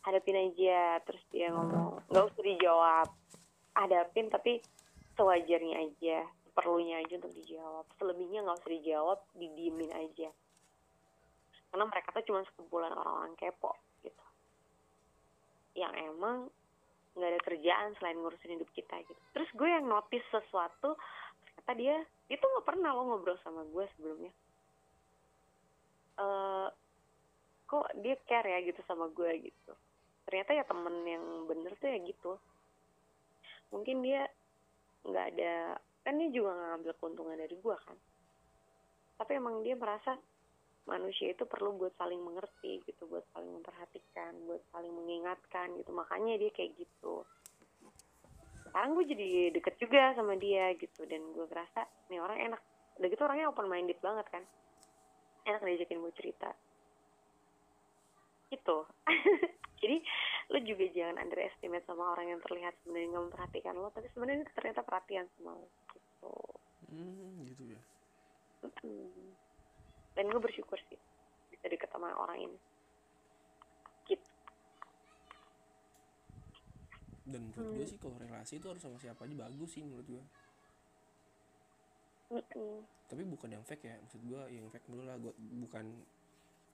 hadapin 0.00 0.36
aja 0.36 1.00
terus 1.04 1.20
dia 1.28 1.52
ngomong 1.52 2.00
nggak 2.08 2.24
usah 2.32 2.42
dijawab. 2.44 3.08
Hadapin 3.76 4.26
tapi 4.32 4.60
sewajarnya 5.16 5.76
aja 5.84 6.24
perlunya 6.56 7.00
aja 7.04 7.20
untuk 7.20 7.34
dijawab. 7.36 7.84
Selebihnya 8.00 8.44
nggak 8.44 8.58
usah 8.60 8.72
dijawab 8.72 9.18
didiemin 9.36 9.92
aja. 9.92 10.30
Karena 11.70 11.84
mereka 11.86 12.10
tuh 12.10 12.24
cuma 12.26 12.42
sekumpulan 12.48 12.92
orang-orang 12.96 13.36
kepo 13.38 13.76
gitu. 14.02 14.24
Yang 15.78 15.94
emang 16.10 16.36
nggak 17.14 17.30
ada 17.30 17.40
kerjaan 17.42 17.88
selain 17.98 18.18
ngurusin 18.18 18.56
hidup 18.58 18.70
kita 18.74 18.96
gitu. 19.04 19.22
Terus 19.36 19.50
gue 19.54 19.68
yang 19.68 19.86
notice 19.86 20.26
sesuatu 20.32 20.96
ternyata 21.44 21.72
dia 21.76 21.96
itu 22.32 22.42
nggak 22.42 22.66
pernah 22.66 22.90
lo 22.96 23.02
ngobrol 23.06 23.38
sama 23.44 23.62
gue 23.68 23.84
sebelumnya. 23.94 24.32
Eh 26.18 26.68
kok 27.70 27.86
dia 28.02 28.18
care 28.26 28.50
ya 28.50 28.58
gitu 28.66 28.82
sama 28.90 29.06
gue 29.14 29.46
gitu 29.46 29.72
ternyata 30.26 30.50
ya 30.54 30.64
temen 30.66 30.94
yang 31.06 31.24
bener 31.48 31.72
tuh 31.78 31.88
ya 31.88 31.98
gitu. 32.04 32.32
Mungkin 33.70 34.02
dia 34.02 34.26
nggak 35.06 35.26
ada 35.36 35.80
kan 36.00 36.16
dia 36.16 36.28
juga 36.32 36.56
nggak 36.56 36.68
ngambil 36.74 36.92
keuntungan 37.00 37.38
dari 37.38 37.56
gue 37.56 37.76
kan. 37.76 37.98
Tapi 39.20 39.32
emang 39.36 39.60
dia 39.60 39.76
merasa 39.76 40.16
manusia 40.88 41.30
itu 41.30 41.44
perlu 41.44 41.76
buat 41.76 41.92
saling 42.00 42.18
mengerti 42.18 42.80
gitu 42.88 43.04
buat 43.06 43.22
saling 43.36 43.52
memperhatikan 43.60 44.32
buat 44.48 44.62
saling 44.72 44.92
mengingatkan 44.92 45.76
gitu. 45.76 45.90
Makanya 45.92 46.40
dia 46.40 46.50
kayak 46.52 46.72
gitu. 46.80 47.24
Sekarang 48.70 48.94
gue 48.94 49.04
jadi 49.10 49.28
deket 49.50 49.76
juga 49.82 50.14
sama 50.14 50.38
dia 50.38 50.72
gitu 50.78 51.04
dan 51.04 51.20
gue 51.34 51.46
ngerasa 51.46 51.80
nih 52.08 52.20
orang 52.22 52.38
enak. 52.52 52.60
Udah 53.02 53.08
gitu 53.08 53.22
orangnya 53.26 53.50
open 53.50 53.68
minded 53.68 53.98
banget 53.98 54.26
kan. 54.30 54.44
Enak 55.44 55.64
diajakin 55.64 56.00
gue 56.00 56.12
cerita 56.16 56.52
gitu. 58.50 58.84
Jadi 59.80 59.96
lo 60.52 60.58
juga 60.66 60.84
jangan 60.92 61.16
underestimate 61.22 61.86
sama 61.86 62.12
orang 62.12 62.36
yang 62.36 62.40
terlihat 62.44 62.74
sebenarnya 62.82 63.08
nggak 63.16 63.24
memperhatikan 63.30 63.74
lo 63.78 63.88
tapi 63.94 64.10
sebenarnya 64.12 64.44
ternyata 64.52 64.84
perhatian 64.84 65.26
sama 65.38 65.56
lo 65.56 65.66
gitu. 65.94 66.34
Hmm 66.90 67.46
gitu 67.48 67.62
ya. 67.70 67.80
Dan 70.18 70.24
gue 70.28 70.40
bersyukur 70.42 70.76
sih 70.90 71.00
bisa 71.48 71.66
deket 71.70 71.88
sama 71.88 72.12
orang 72.12 72.50
ini. 72.50 72.58
Gitu. 74.04 74.28
Dan 77.24 77.48
menurut 77.48 77.78
gue 77.78 77.86
sih 77.88 77.96
kalau 77.96 78.20
relasi 78.20 78.58
itu 78.60 78.66
harus 78.68 78.82
sama 78.82 79.00
siapa 79.00 79.24
aja 79.24 79.48
bagus 79.48 79.70
sih 79.72 79.86
menurut 79.86 80.04
gue 80.04 80.24
Mm-mm. 82.30 82.86
tapi 83.10 83.26
bukan 83.26 83.50
yang 83.50 83.64
fake 83.66 83.90
ya 83.90 83.98
maksud 83.98 84.22
gue 84.22 84.42
yang 84.54 84.70
fake 84.70 84.86
dulu 84.86 85.02
lah 85.02 85.18
gue 85.18 85.34
bukan 85.66 85.82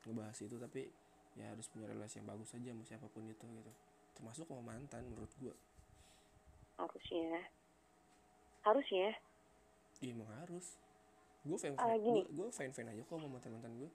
ngebahas 0.05 0.37
itu 0.45 0.57
tapi 0.61 0.93
ya 1.37 1.53
harus 1.53 1.69
punya 1.69 1.87
relasi 1.87 2.17
yang 2.17 2.27
bagus 2.27 2.51
aja 2.51 2.69
sama 2.69 2.83
siapa 2.83 3.07
pun 3.07 3.25
itu 3.25 3.45
gitu. 3.45 3.73
Termasuk 4.13 4.45
sama 4.45 4.63
mantan 4.67 5.05
menurut 5.05 5.29
gue 5.37 5.55
harusnya 6.77 7.41
harusnya 8.63 9.09
iya 9.99 10.13
emang 10.13 10.29
harus. 10.43 10.77
Gue 11.43 11.57
fan 11.57 11.79
Ah, 11.79 11.95
gini. 11.95 12.27
gue 12.27 12.49
fan 12.51 12.71
fan 12.71 12.87
aja 12.87 13.01
kok 13.01 13.15
sama 13.15 13.29
mantan 13.31 13.53
mantan 13.53 13.73
gue 13.77 13.91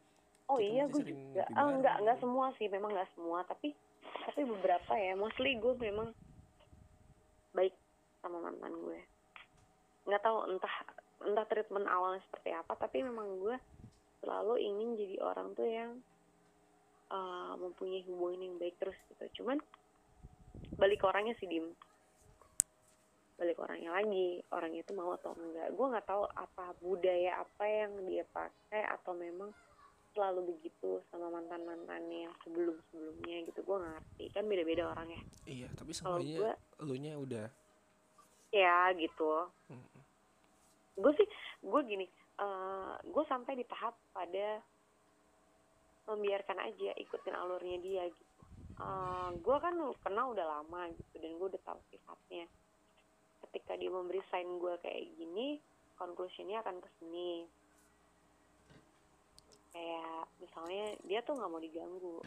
oh 0.48 0.58
Kita 0.58 0.68
iya 0.68 0.84
gue 0.86 1.02
juga. 1.04 1.44
ah, 1.44 1.62
bareng. 1.62 1.70
enggak 1.78 1.96
enggak 2.00 2.18
semua 2.20 2.46
sih 2.56 2.68
memang 2.68 2.92
enggak 2.92 3.12
semua. 3.12 3.40
Tapi 3.44 3.70
tapi 4.02 4.42
beberapa 4.44 4.94
ya. 4.94 5.14
Mostly 5.14 5.58
gue 5.58 5.74
memang 5.78 6.10
baik 7.52 7.76
sama 8.20 8.38
mantan 8.40 8.72
gue 8.78 9.00
nggak 10.02 10.22
tahu 10.22 10.38
entah 10.48 10.76
entah 11.22 11.46
treatment 11.46 11.86
awalnya 11.86 12.22
seperti 12.26 12.50
apa 12.50 12.74
tapi 12.74 13.02
memang 13.02 13.38
gue 13.38 13.54
selalu 14.18 14.58
ingin 14.58 14.90
jadi 14.96 15.16
orang 15.22 15.54
tuh 15.54 15.68
yang 15.68 16.02
uh, 17.12 17.54
mempunyai 17.60 18.02
hubungan 18.08 18.48
yang 18.48 18.56
baik 18.58 18.76
terus 18.80 18.98
gitu. 19.12 19.44
Cuman 19.44 19.60
balik 20.80 21.04
ke 21.04 21.06
orangnya 21.06 21.36
sih 21.38 21.46
dim. 21.46 21.68
Balik 23.38 23.60
ke 23.60 23.62
orangnya 23.68 23.92
lagi 23.94 24.40
orangnya 24.50 24.82
itu 24.82 24.94
mau 24.96 25.14
atau 25.14 25.36
enggak. 25.36 25.70
Gue 25.76 25.86
nggak 25.92 26.08
tahu 26.08 26.24
apa 26.32 26.66
budaya 26.80 27.44
apa 27.44 27.64
yang 27.68 27.92
dia 28.08 28.24
pakai 28.32 28.88
atau 28.88 29.12
memang 29.14 29.52
selalu 30.12 30.56
begitu 30.56 31.00
sama 31.08 31.32
mantan 31.32 31.64
mantannya 31.64 32.28
yang 32.28 32.36
sebelum 32.44 32.76
sebelumnya 32.92 33.38
gitu 33.52 33.60
gue 33.62 33.78
ngerti. 33.78 34.26
Kan 34.32 34.48
beda 34.48 34.64
beda 34.64 34.84
orangnya. 34.96 35.22
Iya 35.46 35.68
tapi 35.76 35.92
semuanya 35.92 36.38
gue 36.40 36.54
lu 36.88 36.96
nya 36.98 37.14
udah 37.20 37.48
ya 38.52 38.92
gitu. 39.00 39.48
Mm, 39.72 39.88
gue 41.00 41.12
sih 41.16 41.28
gue 41.64 41.82
gini 41.88 42.06
eh 42.42 42.94
gue 43.06 43.24
sampai 43.30 43.54
di 43.54 43.66
tahap 43.70 43.96
pada 44.12 44.60
membiarkan 46.16 46.58
aja 46.60 46.92
ikutin 46.98 47.36
alurnya 47.36 47.78
dia 47.80 48.04
gitu. 48.10 48.42
Eh 48.82 49.30
gue 49.40 49.58
kan 49.62 49.76
kenal 50.02 50.34
udah 50.34 50.46
lama 50.60 50.90
gitu 50.96 51.16
dan 51.22 51.32
gue 51.38 51.48
udah 51.56 51.64
tahu 51.64 51.80
sifatnya. 51.94 52.46
Ketika 53.48 53.76
dia 53.78 53.90
memberi 53.90 54.22
sign 54.30 54.60
gue 54.60 54.76
kayak 54.82 55.04
gini 55.18 55.58
conclusionnya 55.98 56.66
akan 56.66 56.82
ke 56.82 56.90
sini 56.98 57.46
kayak 59.72 60.28
misalnya 60.44 61.00
dia 61.08 61.24
tuh 61.24 61.40
nggak 61.40 61.48
mau 61.48 61.62
diganggu 61.64 62.20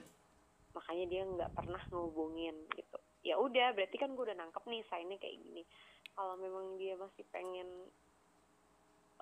makanya 0.72 1.04
dia 1.06 1.22
nggak 1.28 1.50
pernah 1.54 1.82
ngehubungin 1.90 2.56
gitu. 2.74 2.98
Ya 3.24 3.38
udah 3.38 3.72
berarti 3.72 3.96
kan 3.96 4.12
gue 4.12 4.24
udah 4.26 4.36
nangkep 4.36 4.64
nih 4.66 4.82
signnya 4.90 5.16
kayak 5.22 5.38
gini. 5.38 5.62
Kalau 6.14 6.34
memang 6.38 6.78
dia 6.78 6.94
masih 6.98 7.24
pengen 7.30 7.68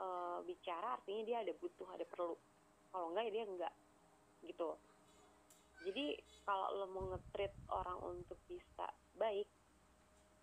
eh, 0.01 0.39
bicara 0.49 0.97
artinya 1.01 1.23
dia 1.29 1.37
ada 1.45 1.53
butuh 1.61 1.89
ada 1.93 2.05
perlu. 2.09 2.37
Kalau 2.93 3.13
enggak 3.13 3.25
ya 3.29 3.33
dia 3.33 3.45
enggak 3.49 3.75
gitu. 4.47 4.77
Jadi 5.83 6.15
kalau 6.47 6.69
lo 6.79 6.87
mau 6.91 7.05
nge-treat 7.15 7.55
orang 7.71 7.99
untuk 8.03 8.39
bisa 8.47 8.87
baik 9.19 9.47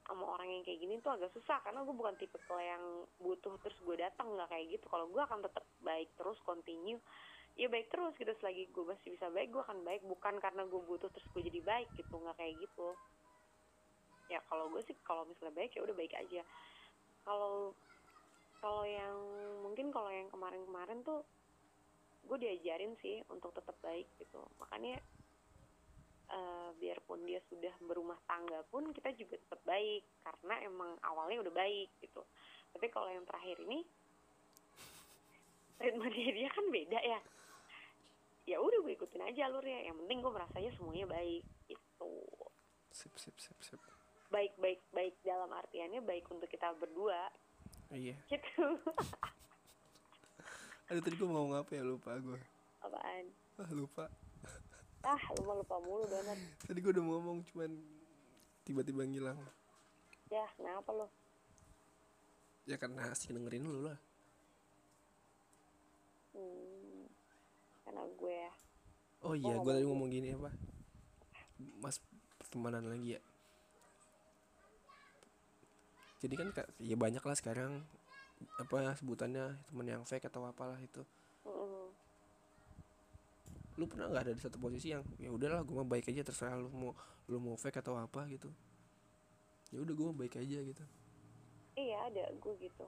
sama 0.10 0.26
orang 0.26 0.50
yang 0.50 0.64
kayak 0.66 0.82
gini 0.82 0.98
tuh 1.06 1.14
agak 1.14 1.30
susah 1.38 1.62
karena 1.62 1.86
gue 1.86 1.94
bukan 1.94 2.18
tipe 2.18 2.40
yang 2.58 3.06
butuh 3.22 3.54
terus 3.62 3.78
gue 3.86 3.96
datang 4.00 4.34
nggak 4.34 4.50
kayak 4.50 4.66
gitu. 4.74 4.86
Kalau 4.90 5.06
gue 5.06 5.22
akan 5.22 5.40
tetap 5.46 5.66
baik 5.86 6.10
terus 6.18 6.40
continue 6.42 6.98
ya 7.60 7.68
baik 7.70 7.92
terus 7.94 8.18
gitu. 8.18 8.32
Selagi 8.42 8.74
gue 8.74 8.86
masih 8.90 9.14
bisa 9.14 9.30
baik 9.30 9.54
gue 9.54 9.62
akan 9.62 9.86
baik. 9.86 10.02
Bukan 10.08 10.42
karena 10.42 10.66
gue 10.66 10.82
butuh 10.82 11.14
terus 11.14 11.28
gue 11.30 11.46
jadi 11.46 11.62
baik 11.62 11.94
gitu 11.94 12.16
nggak 12.18 12.36
kayak 12.42 12.58
gitu. 12.58 12.88
Ya 14.34 14.42
kalau 14.50 14.66
gue 14.74 14.82
sih 14.90 14.98
kalau 15.06 15.30
misalnya 15.30 15.54
baik 15.54 15.78
ya 15.78 15.86
udah 15.86 15.96
baik 15.96 16.14
aja. 16.18 16.42
Kalau 17.22 17.78
kalau 18.60 18.84
yang 18.84 19.16
mungkin 19.62 19.94
kalau 19.94 20.10
yang 20.10 20.28
kemarin-kemarin 20.34 21.06
tuh 21.06 21.24
gue 22.26 22.38
diajarin 22.38 22.94
sih 23.02 23.24
untuk 23.32 23.56
tetap 23.56 23.76
baik 23.82 24.08
gitu. 24.20 24.42
Makanya 24.62 24.98
eh, 26.30 26.70
biarpun 26.78 27.26
dia 27.26 27.42
sudah 27.50 27.74
berumah 27.82 28.20
tangga 28.30 28.62
pun 28.70 28.94
kita 28.94 29.14
juga 29.18 29.40
tetap 29.40 29.62
baik 29.66 30.06
karena 30.22 30.56
emang 30.66 30.92
awalnya 31.06 31.42
udah 31.44 31.54
baik 31.54 31.90
gitu. 32.04 32.22
Tapi 32.76 32.88
kalau 32.94 33.10
yang 33.10 33.26
terakhir 33.26 33.58
ini 33.66 33.82
treatmentnya 35.80 36.32
dia 36.36 36.50
kan 36.52 36.66
beda 36.70 37.00
ya. 37.02 37.20
Ya 38.50 38.58
udah 38.58 38.82
gue 38.82 38.94
ikutin 38.94 39.24
aja 39.26 39.50
alurnya. 39.50 39.90
Yang 39.90 40.06
penting 40.06 40.18
gue 40.22 40.32
merasanya 40.34 40.72
semuanya 40.78 41.06
baik 41.10 41.46
gitu. 41.70 42.14
Sip 42.94 43.14
sip 43.18 43.38
sip 43.38 43.58
sip. 43.62 43.82
Baik 44.30 44.54
baik 44.62 44.82
baik 44.94 45.18
dalam 45.26 45.50
artiannya 45.50 46.02
baik 46.06 46.30
untuk 46.30 46.50
kita 46.50 46.74
berdua. 46.78 47.30
Iya. 47.90 48.14
Gitu 48.30 48.66
aduh 50.90 51.02
tadi 51.06 51.16
gue 51.16 51.28
mau 51.30 51.46
ngomong 51.46 51.62
apa 51.62 51.72
ya? 51.78 51.84
Lupa 51.86 52.18
gue 52.18 52.40
apaan? 52.82 53.26
Ah 53.62 53.70
lupa. 53.72 54.06
Ah 55.06 55.22
lu 55.38 55.42
mah 55.46 55.56
lupa 55.62 55.76
mulu 55.78 56.06
donat. 56.10 56.40
Tadi 56.66 56.80
gue 56.82 56.92
udah 56.92 57.04
mau 57.06 57.22
ngomong 57.22 57.46
cuman 57.54 57.72
tiba-tiba 58.66 59.06
ngilang. 59.06 59.40
Ya 60.30 60.46
kenapa 60.58 60.90
lo 60.94 61.08
ya 62.70 62.78
karena 62.78 63.10
asik 63.10 63.34
dengerin 63.34 63.66
lu 63.66 63.82
lah. 63.82 63.98
Hmm, 66.38 67.10
karena 67.82 68.02
gue 68.06 68.34
ya. 68.34 68.54
Oh 69.26 69.34
iya 69.34 69.58
gue 69.58 69.72
tadi 69.74 69.86
ngomong 69.90 70.10
gini 70.14 70.38
apa? 70.38 70.54
Mas 71.82 71.98
pertemanan 72.38 72.86
lagi 72.86 73.18
ya. 73.18 73.22
Jadi 76.20 76.34
kan 76.36 76.50
ka- 76.54 76.72
ya 76.78 76.94
banyak 76.94 77.24
lah 77.26 77.36
sekarang 77.38 77.82
apa 78.60 78.96
sebutannya 78.96 79.56
teman 79.68 79.88
yang 79.88 80.04
fake 80.08 80.28
atau 80.28 80.44
apalah 80.48 80.80
itu. 80.80 81.04
Lu 83.80 83.88
pernah 83.88 84.12
nggak 84.12 84.24
ada 84.28 84.34
di 84.36 84.42
satu 84.44 84.60
posisi 84.60 84.92
yang 84.92 85.04
ya 85.16 85.32
udahlah 85.32 85.64
gue 85.64 85.72
mah 85.72 85.88
baik 85.88 86.12
aja 86.12 86.28
terserah 86.28 86.60
lu 86.60 86.68
mau 86.72 86.92
lu 87.32 87.40
mau 87.40 87.56
fake 87.56 87.80
atau 87.80 87.96
apa 87.96 88.28
gitu. 88.28 88.52
Ya 89.72 89.80
udah 89.80 89.94
gue 89.96 90.06
mah 90.12 90.18
baik 90.20 90.36
aja 90.36 90.60
gitu. 90.60 90.84
Iya 91.80 92.12
ada 92.12 92.28
gue 92.36 92.54
gitu. 92.60 92.86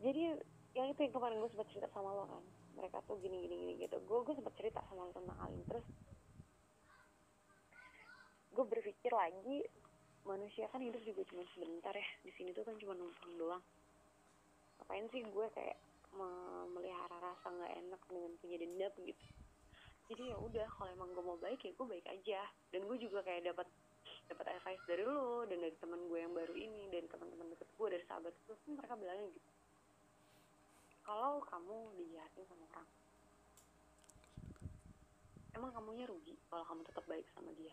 Jadi 0.00 0.40
yang 0.72 0.88
itu 0.88 1.00
yang 1.04 1.12
kemarin 1.12 1.36
gue 1.40 1.50
sempat 1.52 1.68
cerita 1.68 1.88
sama 1.92 2.16
lo 2.16 2.24
kan. 2.24 2.44
Mereka 2.80 2.96
tuh 3.04 3.20
gini 3.20 3.44
gini 3.44 3.54
gini 3.60 3.72
gitu. 3.84 3.96
Gue 4.08 4.24
gue 4.24 4.34
sempat 4.36 4.56
cerita 4.56 4.80
sama 4.88 5.04
lo 5.04 5.12
tentang 5.12 5.36
hal 5.36 5.52
ini. 5.52 5.64
Terus 5.68 5.84
gue 8.56 8.64
berpikir 8.64 9.12
lagi 9.12 9.68
manusia 10.24 10.64
kan 10.72 10.80
hidup 10.80 11.04
juga 11.04 11.28
cuma 11.28 11.44
sebentar 11.52 11.92
ya. 11.92 12.08
Di 12.24 12.32
sini 12.40 12.56
tuh 12.56 12.64
kan 12.64 12.80
cuma 12.80 12.96
numpang 12.96 13.36
doang 13.36 13.60
ngapain 14.78 15.06
sih 15.12 15.22
gue 15.24 15.46
kayak 15.54 15.78
memelihara 16.16 17.16
rasa 17.20 17.46
nggak 17.52 17.72
enak 17.86 18.00
dengan 18.08 18.32
punya 18.40 18.56
dendam 18.60 18.94
gitu. 19.04 19.26
Jadi 20.06 20.22
ya 20.30 20.36
udah 20.38 20.66
kalau 20.78 20.90
emang 20.94 21.10
gue 21.12 21.24
mau 21.24 21.38
baik 21.40 21.60
ya 21.66 21.72
gue 21.74 21.86
baik 21.86 22.06
aja. 22.08 22.40
Dan 22.70 22.86
gue 22.86 22.96
juga 23.00 23.20
kayak 23.26 23.52
dapat 23.52 23.68
dapat 24.26 24.46
advice 24.58 24.84
dari 24.86 25.02
lo 25.06 25.46
dan 25.46 25.58
dari 25.62 25.74
teman 25.78 26.00
gue 26.10 26.18
yang 26.18 26.34
baru 26.34 26.54
ini 26.54 26.90
dan 26.90 27.06
teman-teman 27.06 27.46
deket 27.54 27.68
gue 27.74 27.86
dari 27.90 28.04
sahabat 28.06 28.34
gue 28.46 28.54
kan 28.54 28.70
mereka 28.74 28.94
bilangnya 28.98 29.28
gitu. 29.34 29.50
Kalau 31.06 31.38
kamu 31.46 31.76
dijahatin 31.98 32.44
sama 32.50 32.64
orang 32.74 32.88
emang 35.56 35.72
kamunya 35.72 36.04
rugi 36.04 36.36
kalau 36.52 36.64
kamu 36.68 36.84
tetap 36.84 37.04
baik 37.08 37.26
sama 37.32 37.50
dia? 37.56 37.72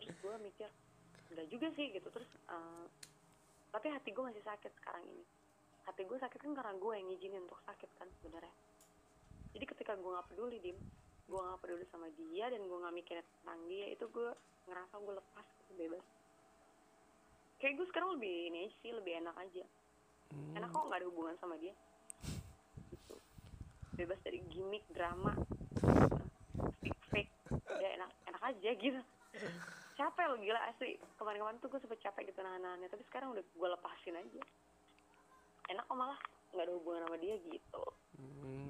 Terus 0.00 0.16
gue 0.16 0.34
mikir 0.40 0.70
enggak 1.30 1.46
juga 1.52 1.68
sih 1.76 1.86
gitu. 1.92 2.08
Terus 2.08 2.30
eh, 2.48 2.84
tapi 3.70 3.86
hati 3.90 4.10
gue 4.10 4.24
masih 4.26 4.42
sakit 4.42 4.72
sekarang 4.82 5.06
ini. 5.06 5.24
Hati 5.86 6.02
gue 6.04 6.18
sakit 6.18 6.38
kan 6.42 6.52
karena 6.54 6.74
gue 6.74 6.92
yang 6.98 7.06
ngizinin 7.10 7.42
untuk 7.46 7.62
sakit 7.64 7.90
kan 7.98 8.06
sebenarnya. 8.20 8.54
Jadi 9.54 9.64
ketika 9.66 9.94
gue 9.98 10.10
nggak 10.10 10.28
peduli 10.30 10.58
dim 10.62 10.78
gue 11.30 11.38
nggak 11.38 11.62
peduli 11.62 11.86
sama 11.94 12.10
dia 12.18 12.50
dan 12.50 12.58
gue 12.66 12.78
nggak 12.82 12.90
mikirin 12.90 13.22
tentang 13.22 13.62
dia 13.70 13.86
itu 13.94 14.02
gue 14.10 14.34
ngerasa 14.66 14.94
gue 14.98 15.14
lepas 15.14 15.46
gitu, 15.46 15.72
bebas. 15.78 16.04
Kayak 17.62 17.74
gue 17.78 17.86
sekarang 17.94 18.10
lebih 18.18 18.34
ini 18.50 18.62
sih 18.82 18.90
lebih 18.90 19.22
enak 19.22 19.36
aja. 19.38 19.64
Hmm. 20.30 20.54
enak 20.58 20.70
kok 20.70 20.86
nggak 20.86 20.98
ada 21.02 21.08
hubungan 21.10 21.34
sama 21.38 21.54
dia. 21.58 21.74
Gitu. 22.90 23.14
Bebas 23.94 24.18
dari 24.26 24.42
gimmick 24.50 24.82
drama. 24.90 25.38
Fake 26.82 27.02
fake. 27.14 27.32
Udah 27.50 27.90
enak 27.94 28.10
enak 28.26 28.42
aja 28.42 28.70
gitu 28.74 29.02
capek 30.00 30.24
lo 30.26 30.36
gila 30.40 30.60
asli. 30.66 30.96
Kemarin-kemarin 31.14 31.60
tuh 31.60 31.68
gue 31.68 31.80
sempet 31.80 32.00
capek 32.00 32.32
gitu 32.32 32.40
nahan-nahannya 32.40 32.88
tapi 32.88 33.04
sekarang 33.04 33.36
udah 33.36 33.44
gue 33.44 33.68
lepasin 33.68 34.16
aja. 34.16 34.42
Enak 35.68 35.84
kok 35.84 35.94
malah 35.94 36.18
nggak 36.50 36.64
ada 36.64 36.72
hubungan 36.74 37.04
sama 37.04 37.16
dia 37.20 37.36
gitu. 37.38 37.84
Hmm. 38.16 38.68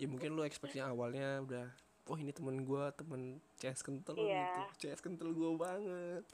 ya 0.00 0.10
mungkin 0.10 0.34
lu 0.34 0.42
expectnya 0.42 0.90
awalnya 0.90 1.38
udah 1.40 1.66
oh 2.10 2.18
ini 2.18 2.34
temen 2.34 2.66
gue 2.66 2.84
temen 2.98 3.38
CS 3.54 3.86
kental 3.86 4.18
Iya. 4.18 4.50
gitu. 4.74 4.88
CS 4.88 5.00
kental 5.00 5.30
gue 5.30 5.50
banget. 5.54 6.24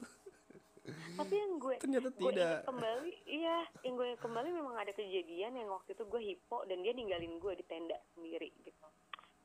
Tapi 0.89 1.33
yang 1.37 1.61
gue 1.61 1.75
ternyata 1.77 2.09
gue 2.09 2.31
tidak. 2.33 2.65
kembali 2.65 3.13
iya 3.29 3.61
yang 3.85 3.93
gue 3.93 4.17
kembali 4.17 4.49
memang 4.49 4.73
ada 4.73 4.89
kejadian 4.89 5.53
yang 5.53 5.69
waktu 5.69 5.93
itu 5.93 6.01
gue 6.01 6.21
hipo 6.23 6.65
dan 6.65 6.81
dia 6.81 6.97
ninggalin 6.97 7.37
gue 7.37 7.53
di 7.53 7.65
tenda 7.69 7.93
sendiri 8.17 8.49
gitu 8.65 8.87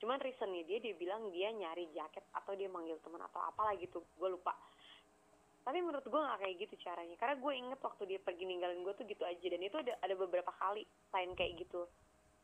cuman 0.04 0.20
reasonnya 0.20 0.68
dia 0.68 0.84
dia 0.84 0.92
bilang 1.00 1.32
dia 1.32 1.48
nyari 1.48 1.88
jaket 1.96 2.28
atau 2.36 2.52
dia 2.52 2.68
manggil 2.68 3.00
teman 3.00 3.24
atau 3.24 3.40
apalah 3.40 3.72
gitu. 3.80 4.04
Gue 4.20 4.28
lupa. 4.36 4.52
Tapi 5.64 5.80
menurut 5.80 6.04
gue 6.04 6.20
nggak 6.20 6.44
kayak 6.44 6.56
gitu 6.60 6.76
caranya. 6.84 7.16
Karena 7.16 7.40
gue 7.40 7.52
inget 7.56 7.80
waktu 7.80 8.04
dia 8.04 8.20
pergi 8.20 8.44
ninggalin 8.44 8.84
gue 8.84 8.92
tuh 8.92 9.08
gitu 9.08 9.24
aja. 9.24 9.46
Dan 9.48 9.64
itu 9.64 9.80
ada 9.80 9.96
ada 10.04 10.12
beberapa 10.12 10.52
kali 10.60 10.84
lain 10.84 11.32
kayak 11.32 11.56
gitu. 11.56 11.88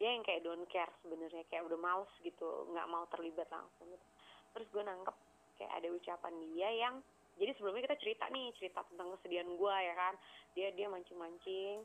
Dia 0.01 0.16
yang 0.16 0.25
kayak 0.25 0.40
don't 0.40 0.64
care 0.73 0.88
sebenarnya. 1.05 1.44
Kayak 1.53 1.68
udah 1.68 1.79
males 1.85 2.09
gitu. 2.25 2.49
Nggak 2.73 2.88
mau 2.88 3.05
terlibat 3.12 3.49
langsung 3.53 3.92
gitu. 3.92 4.07
terus 4.51 4.66
gue 4.75 4.83
nangkep 4.83 5.16
kayak 5.62 5.73
ada 5.79 5.88
ucapan 5.94 6.35
dia 6.42 6.68
yang 6.75 6.94
jadi 7.38 7.55
sebelumnya 7.55 7.87
kita 7.87 8.03
cerita 8.03 8.25
nih 8.35 8.51
cerita 8.59 8.83
tentang 8.88 9.14
kesedihan 9.14 9.46
gue 9.46 9.77
ya 9.85 9.94
kan? 9.94 10.14
Dia 10.57 10.73
dia 10.73 10.88
mancing 10.88 11.20
mancing 11.20 11.85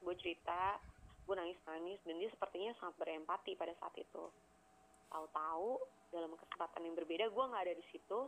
gue 0.00 0.14
cerita. 0.16 0.80
Gue 1.28 1.36
nangis 1.36 1.60
nangis 1.68 2.00
dan 2.08 2.16
dia 2.16 2.32
sepertinya 2.32 2.72
sangat 2.80 2.96
berempati 3.04 3.52
pada 3.52 3.76
saat 3.76 3.92
itu 4.00 4.47
tahu-tahu 5.08 5.80
dalam 6.12 6.32
kesempatan 6.36 6.80
yang 6.84 6.94
berbeda 6.96 7.28
gue 7.28 7.44
nggak 7.50 7.64
ada 7.68 7.74
di 7.76 7.84
situ. 7.92 8.18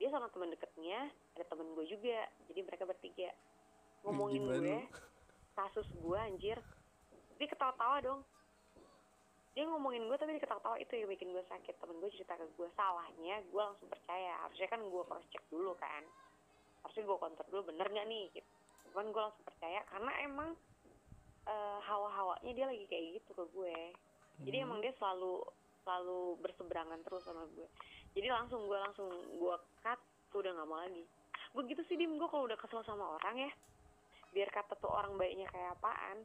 Dia 0.00 0.08
sama 0.10 0.28
teman 0.32 0.50
deketnya 0.52 1.08
ada 1.38 1.44
temen 1.46 1.72
gue 1.76 1.86
juga. 1.88 2.28
Jadi 2.50 2.60
mereka 2.64 2.84
bertiga. 2.84 3.30
Ngomongin 4.02 4.42
Gimana 4.42 4.58
gue 4.58 4.80
kasus 5.54 5.88
gue 5.94 6.18
anjir. 6.18 6.58
Dia 7.38 7.48
ketawa-tawa 7.48 7.96
dong. 8.02 8.20
Dia 9.52 9.68
ngomongin 9.68 10.08
gue 10.08 10.16
tapi 10.16 10.36
dia 10.36 10.42
ketawa-tawa. 10.42 10.76
Itu 10.80 10.92
yang 10.96 11.08
bikin 11.12 11.32
gue 11.32 11.44
sakit. 11.46 11.74
Temen 11.78 11.96
gue 12.02 12.10
cerita 12.12 12.36
ke 12.36 12.44
gue 12.56 12.68
salahnya 12.74 13.40
gue 13.46 13.62
langsung 13.62 13.88
percaya. 13.88 14.42
Harusnya 14.44 14.68
kan 14.68 14.80
gue 14.82 15.02
cross 15.06 15.26
check 15.30 15.44
dulu 15.48 15.72
kan. 15.78 16.02
Harusnya 16.82 17.04
gue 17.06 17.16
counter 17.16 17.46
dulu 17.48 17.62
bener 17.72 17.86
nggak 17.88 18.06
nih? 18.10 18.26
Gitu. 18.34 18.48
Cuman 18.90 19.06
gue 19.14 19.22
langsung 19.22 19.44
percaya 19.46 19.80
karena 19.88 20.12
emang 20.26 20.50
eh, 21.46 21.78
hawa-hawanya 21.86 22.52
dia 22.52 22.66
lagi 22.68 22.84
kayak 22.90 23.22
gitu 23.22 23.30
ke 23.38 23.44
gue. 23.54 23.78
Jadi 24.42 24.56
emang 24.58 24.82
dia 24.82 24.90
selalu 24.98 25.46
selalu 25.82 26.38
berseberangan 26.40 26.98
terus 27.04 27.22
sama 27.26 27.46
gue. 27.54 27.68
Jadi 28.16 28.28
langsung 28.30 28.66
gue 28.66 28.78
langsung 28.78 29.08
gue 29.10 29.56
cut 29.82 30.00
tuh 30.32 30.40
udah 30.40 30.52
nggak 30.54 30.68
mau 30.68 30.80
lagi. 30.80 31.04
Gue 31.52 31.62
gitu 31.68 31.82
sih 31.86 31.98
dim. 31.98 32.16
Gue 32.16 32.28
kalau 32.30 32.48
udah 32.48 32.58
kesel 32.58 32.82
sama 32.86 33.18
orang 33.20 33.50
ya 33.50 33.52
biar 34.32 34.48
kata 34.48 34.80
tuh 34.80 34.88
orang 34.88 35.14
baiknya 35.20 35.44
kayak 35.52 35.76
apaan. 35.76 36.24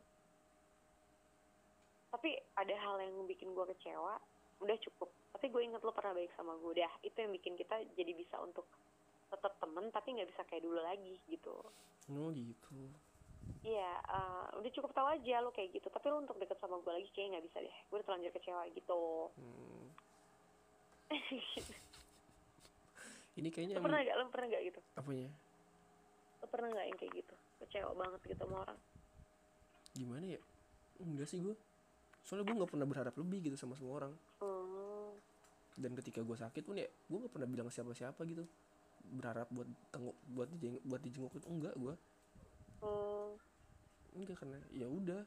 Tapi 2.07 2.39
ada 2.55 2.75
hal 2.87 3.03
yang 3.03 3.27
bikin 3.27 3.51
gue 3.51 3.65
kecewa 3.75 4.15
udah 4.63 4.77
cukup. 4.79 5.11
Tapi 5.35 5.45
gue 5.51 5.61
inget 5.61 5.83
lo 5.83 5.91
pernah 5.91 6.15
baik 6.15 6.31
sama 6.39 6.55
gue. 6.57 6.71
Dah 6.77 6.93
itu 7.03 7.17
yang 7.19 7.33
bikin 7.35 7.59
kita 7.59 7.83
jadi 7.99 8.11
bisa 8.15 8.39
untuk 8.39 8.65
tetap 9.27 9.59
temen 9.59 9.91
tapi 9.91 10.15
nggak 10.15 10.29
bisa 10.31 10.41
kayak 10.47 10.63
dulu 10.63 10.79
lagi 10.79 11.19
gitu. 11.27 11.55
Oh 12.07 12.31
gitu 12.31 13.06
iya 13.67 13.91
eh, 13.99 14.45
udah 14.59 14.71
cukup 14.73 14.91
tahu 14.95 15.07
aja 15.11 15.43
lo 15.43 15.51
kayak 15.51 15.75
gitu. 15.75 15.87
Tapi 15.91 16.05
lo 16.07 16.23
untuk 16.23 16.39
deket 16.39 16.57
sama 16.59 16.79
gue 16.81 16.93
lagi 16.93 17.09
kayaknya 17.11 17.37
nggak 17.37 17.45
bisa 17.51 17.57
deh. 17.63 17.75
Gue 17.91 17.95
udah 17.99 18.07
terlanjur 18.07 18.31
kecewa 18.35 18.61
gitu. 18.73 19.01
Hmm. 19.35 19.87
ini 23.39 23.49
kayaknya 23.53 23.79
lo 23.79 23.85
pernah 23.85 23.99
nggak? 24.03 24.15
Lo 24.15 24.23
pernah 24.31 24.47
nggak 24.51 24.63
gitu? 24.71 24.79
Apanya 24.99 25.29
lo 26.37 26.45
pernah 26.47 26.69
nggak 26.69 26.85
yang 26.85 26.97
kayak 26.99 27.13
gitu? 27.23 27.35
Kecewa 27.65 27.91
banget 27.97 28.21
gitu 28.29 28.41
sama 28.45 28.55
orang? 28.63 28.79
Gimana 29.97 30.25
ya? 30.25 30.39
Enggak 31.01 31.27
sih 31.29 31.41
gue 31.41 31.55
soalnya 32.27 32.51
gue 32.51 32.59
nggak 32.59 32.71
pernah 32.75 32.83
berharap 32.83 33.15
lebih 33.15 33.39
gitu 33.51 33.55
sama 33.55 33.79
semua 33.79 34.03
orang. 34.03 34.13
Hmm. 34.43 35.15
dan 35.77 35.93
ketika 35.93 36.25
gue 36.25 36.33
sakit 36.33 36.65
pun 36.65 36.73
ya 36.73 36.89
gue 36.89 37.17
nggak 37.21 37.29
pernah 37.29 37.45
bilang 37.45 37.69
siapa-siapa 37.69 38.17
gitu. 38.25 38.49
Berharap 39.07 39.47
buat 39.53 39.69
tengok 39.93 40.17
buat 40.33 40.49
dijenguk 40.49 40.81
buat 40.83 41.01
dijenguk 41.05 41.33
itu 41.37 41.47
enggak 41.47 41.77
gue 41.77 41.93
Hmm. 42.77 43.16
Enggak 44.17 44.37
karena 44.41 44.59
ya 44.73 44.87
udah. 44.89 45.23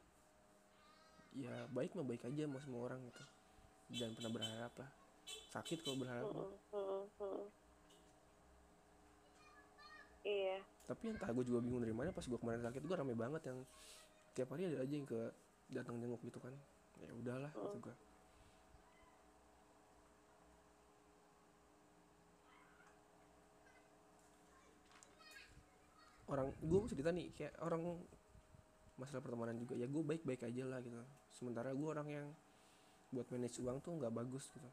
Ya 1.39 1.55
baik 1.71 1.95
mah 1.95 2.07
baik 2.07 2.27
aja 2.27 2.43
sama 2.47 2.59
semua 2.59 2.81
orang 2.91 3.01
gitu. 3.07 3.23
Jangan 4.03 4.15
pernah 4.19 4.33
berharap 4.35 4.73
lah. 4.75 4.91
Sakit 5.55 5.79
kalau 5.87 5.97
berharap 6.03 6.27
mah. 6.35 6.51
Iya. 10.27 10.59
Tapi 10.91 11.03
entah 11.15 11.31
gue 11.31 11.45
juga 11.47 11.63
bingung 11.63 11.81
dari 11.81 11.95
mana 11.95 12.11
pas 12.11 12.27
gue 12.27 12.39
kemarin 12.39 12.61
sakit 12.67 12.83
gue 12.83 12.97
rame 12.99 13.15
banget 13.15 13.43
yang 13.47 13.59
tiap 14.35 14.51
hari 14.53 14.69
ada 14.69 14.83
aja 14.83 14.95
yang 14.95 15.07
ke 15.07 15.21
datang 15.71 15.97
jenguk 16.03 16.21
gitu 16.27 16.43
kan. 16.43 16.53
Ya 17.01 17.11
udahlah 17.15 17.49
gitu 17.55 17.79
gue 17.89 17.95
orang 26.31 26.47
gue 26.63 26.79
mau 26.79 26.89
cerita 26.89 27.11
nih 27.11 27.27
kayak 27.35 27.55
orang 27.61 27.83
masalah 29.01 29.25
pertemanan 29.25 29.57
juga 29.57 29.73
ya 29.73 29.89
gue 29.89 30.03
baik 30.05 30.29
baik 30.29 30.45
aja 30.45 30.69
lah 30.69 30.85
gitu. 30.85 31.01
Sementara 31.33 31.73
gue 31.73 31.89
orang 31.89 32.09
yang 32.13 32.27
buat 33.11 33.25
manage 33.33 33.57
uang 33.65 33.81
tuh 33.81 33.97
nggak 33.97 34.13
bagus 34.13 34.53
gitu. 34.53 34.69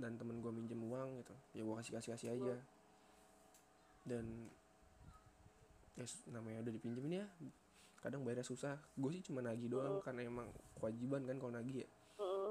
Dan 0.00 0.16
temen 0.16 0.40
gue 0.40 0.48
minjem 0.48 0.80
uang 0.80 1.20
gitu 1.20 1.34
ya 1.52 1.62
gue 1.62 1.74
kasih 1.76 1.92
kasih 2.00 2.10
kasih 2.16 2.28
aja 2.32 2.56
dan 4.08 4.24
ya 5.92 6.08
namanya 6.32 6.64
udah 6.64 6.72
dipinjemin 6.72 7.20
ya 7.20 7.26
kadang 8.00 8.24
bayarnya 8.24 8.48
susah. 8.48 8.80
Gue 8.96 9.12
sih 9.12 9.20
cuma 9.20 9.44
nagih 9.44 9.68
doang 9.68 10.00
karena 10.00 10.24
emang 10.24 10.48
kewajiban 10.80 11.28
kan 11.28 11.36
kalau 11.36 11.52
nagih 11.52 11.84
ya. 11.84 11.88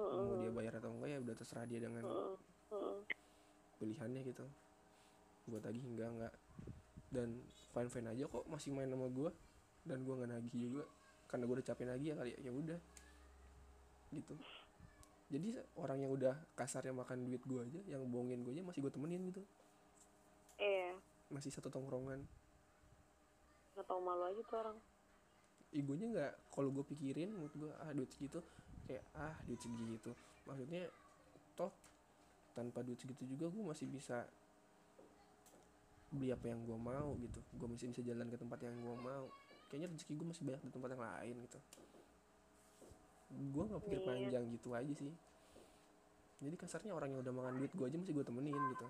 Mau 0.10 0.38
dia 0.38 0.54
bayar 0.54 0.78
atau 0.78 0.94
enggak 0.94 1.10
ya 1.10 1.18
udah 1.26 1.36
terserah 1.38 1.66
dia 1.66 1.82
dengan 1.82 2.06
pilihannya 3.82 4.22
gitu. 4.30 4.46
Gue 5.50 5.58
tagih 5.58 5.82
enggak 5.82 6.10
enggak. 6.14 6.34
Dan 7.10 7.42
fine 7.74 7.90
fine 7.90 8.08
aja 8.14 8.30
kok 8.30 8.46
masih 8.46 8.70
main 8.78 8.86
sama 8.94 9.10
gue 9.10 9.30
dan 9.88 10.04
gue 10.04 10.14
nggak 10.14 10.32
nagih 10.32 10.60
juga. 10.72 10.84
Karena 11.30 11.44
gue 11.46 11.56
udah 11.62 11.68
capek 11.68 11.86
nagih 11.86 12.08
ya 12.12 12.16
kali 12.18 12.30
ya 12.34 12.40
ya 12.50 12.52
udah. 12.52 12.80
Gitu. 14.10 14.34
Jadi 15.30 15.48
orang 15.78 16.02
yang 16.02 16.12
udah 16.18 16.34
kasarnya 16.58 16.90
makan 16.90 17.30
duit 17.30 17.46
gue 17.46 17.62
aja 17.62 17.80
yang 17.86 18.02
bohongin 18.10 18.42
gue 18.42 18.58
aja 18.58 18.66
masih 18.66 18.82
gue 18.82 18.90
temenin 18.90 19.22
gitu. 19.30 19.42
Iya. 20.58 20.98
Masih 21.30 21.54
satu 21.54 21.70
tongkrongan. 21.70 22.26
Nggak 23.78 23.86
tahu 23.86 24.02
malu 24.02 24.26
aja 24.26 24.42
tuh 24.42 24.58
orang. 24.58 24.78
Egonya 25.70 26.06
nggak 26.10 26.34
kalau 26.50 26.74
gue 26.74 26.82
pikirin 26.82 27.30
menurut 27.30 27.54
gue 27.54 27.72
ah 27.78 27.94
duit 27.94 28.10
segitu. 28.10 28.42
Kayak 28.90 29.06
ah 29.14 29.38
duit 29.46 29.62
segitu. 29.62 30.12
Maksudnya 30.50 30.90
toh 31.54 31.70
tanpa 32.58 32.82
duit 32.82 32.98
segitu 32.98 33.22
juga 33.30 33.54
gue 33.54 33.62
masih 33.62 33.86
bisa 33.86 34.26
beli 36.10 36.34
apa 36.34 36.50
yang 36.50 36.66
gue 36.66 36.74
mau 36.74 37.14
gitu. 37.22 37.38
Gue 37.54 37.70
masih 37.70 37.94
bisa 37.94 38.02
jalan 38.02 38.34
ke 38.34 38.38
tempat 38.42 38.66
yang 38.66 38.74
gue 38.82 38.98
mau 38.98 39.30
kayaknya 39.70 39.88
rezeki 39.94 40.14
gue 40.18 40.28
masih 40.28 40.44
banyak 40.50 40.62
di 40.66 40.72
tempat 40.74 40.90
yang 40.98 41.04
lain 41.06 41.36
gitu. 41.46 41.60
Gue 43.54 43.64
nggak 43.70 43.82
pikir 43.86 44.00
Iya. 44.02 44.08
panjang 44.10 44.46
gitu 44.50 44.70
aja 44.74 44.94
sih. 44.98 45.14
Jadi 46.40 46.56
kasarnya 46.58 46.92
orang 46.96 47.14
yang 47.14 47.22
udah 47.22 47.34
makan 47.36 47.62
duit 47.62 47.72
gue 47.76 47.86
aja 47.86 47.98
masih 48.02 48.14
gue 48.18 48.26
temenin 48.26 48.58
gitu. 48.74 48.88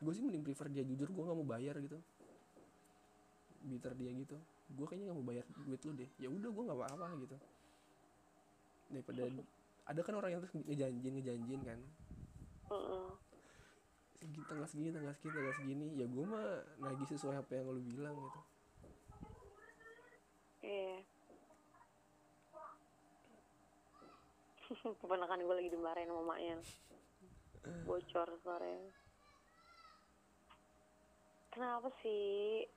Gue 0.00 0.12
sih 0.16 0.22
mending 0.24 0.40
prefer 0.40 0.72
dia 0.72 0.80
jujur 0.86 1.12
gue 1.12 1.22
nggak 1.26 1.36
mau 1.36 1.48
bayar 1.48 1.76
gitu. 1.82 1.98
Bitter 3.66 3.92
dia 3.98 4.10
gitu. 4.16 4.36
Gue 4.72 4.86
kayaknya 4.88 5.12
nggak 5.12 5.18
mau 5.20 5.26
bayar 5.26 5.44
duit 5.66 5.80
lu 5.84 5.92
deh. 5.92 6.08
Ya 6.16 6.28
udah 6.32 6.48
gue 6.48 6.62
nggak 6.64 6.78
apa-apa 6.78 7.06
gitu. 7.20 7.36
Daripada 8.90 9.22
ada 9.90 10.00
kan 10.00 10.14
orang 10.16 10.30
yang 10.32 10.40
terus 10.40 10.54
ngejanjin 10.56 11.12
ngejanjin 11.20 11.60
kan 11.66 11.78
segini 14.20 14.44
tanggal 14.44 14.68
segini 14.68 14.90
tanggal 14.92 15.14
segini 15.16 15.32
tanggal 15.32 15.54
segini 15.56 15.86
ya 15.96 16.04
gue 16.04 16.24
mah 16.28 16.60
nagih 16.84 17.08
sesuai 17.08 17.40
apa 17.40 17.50
yang 17.56 17.72
lu 17.72 17.80
bilang 17.80 18.16
gitu. 18.20 18.40
Iya. 20.60 21.00
Yeah. 21.00 21.00
kan 25.24 25.40
gue 25.40 25.56
lagi 25.56 25.72
dimarahin 25.72 26.12
sama 26.12 26.22
maknya 26.36 26.60
bocor 27.88 28.28
sore 28.44 28.76
kenapa 31.50 31.88
sih? 32.04 32.68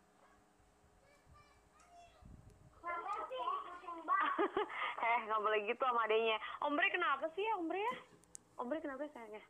Eh 5.04 5.20
nggak 5.28 5.42
boleh 5.44 5.60
gitu 5.68 5.84
sama 5.84 6.08
adanya. 6.08 6.40
ombre 6.64 6.88
kenapa 6.90 7.28
sih 7.36 7.44
ya 7.44 7.54
ombre 7.60 7.78
ya? 7.78 7.94
Ombre 8.56 8.80
kenapa 8.80 9.04
ya, 9.04 9.12
sayangnya? 9.12 9.44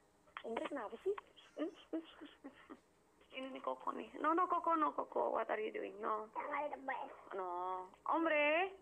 Ombre 0.43 0.65
kenapa 0.65 0.95
sih? 1.05 1.13
ini 3.37 3.47
nih 3.53 3.61
koko 3.61 3.93
nih. 3.93 4.09
No 4.21 4.33
no 4.33 4.49
koko 4.49 4.73
no 4.73 4.93
koko. 4.93 5.37
What 5.37 5.49
are 5.49 5.61
you 5.61 5.73
doing? 5.73 5.93
No. 6.01 6.29
No. 7.37 7.49
Ombre. 8.09 8.73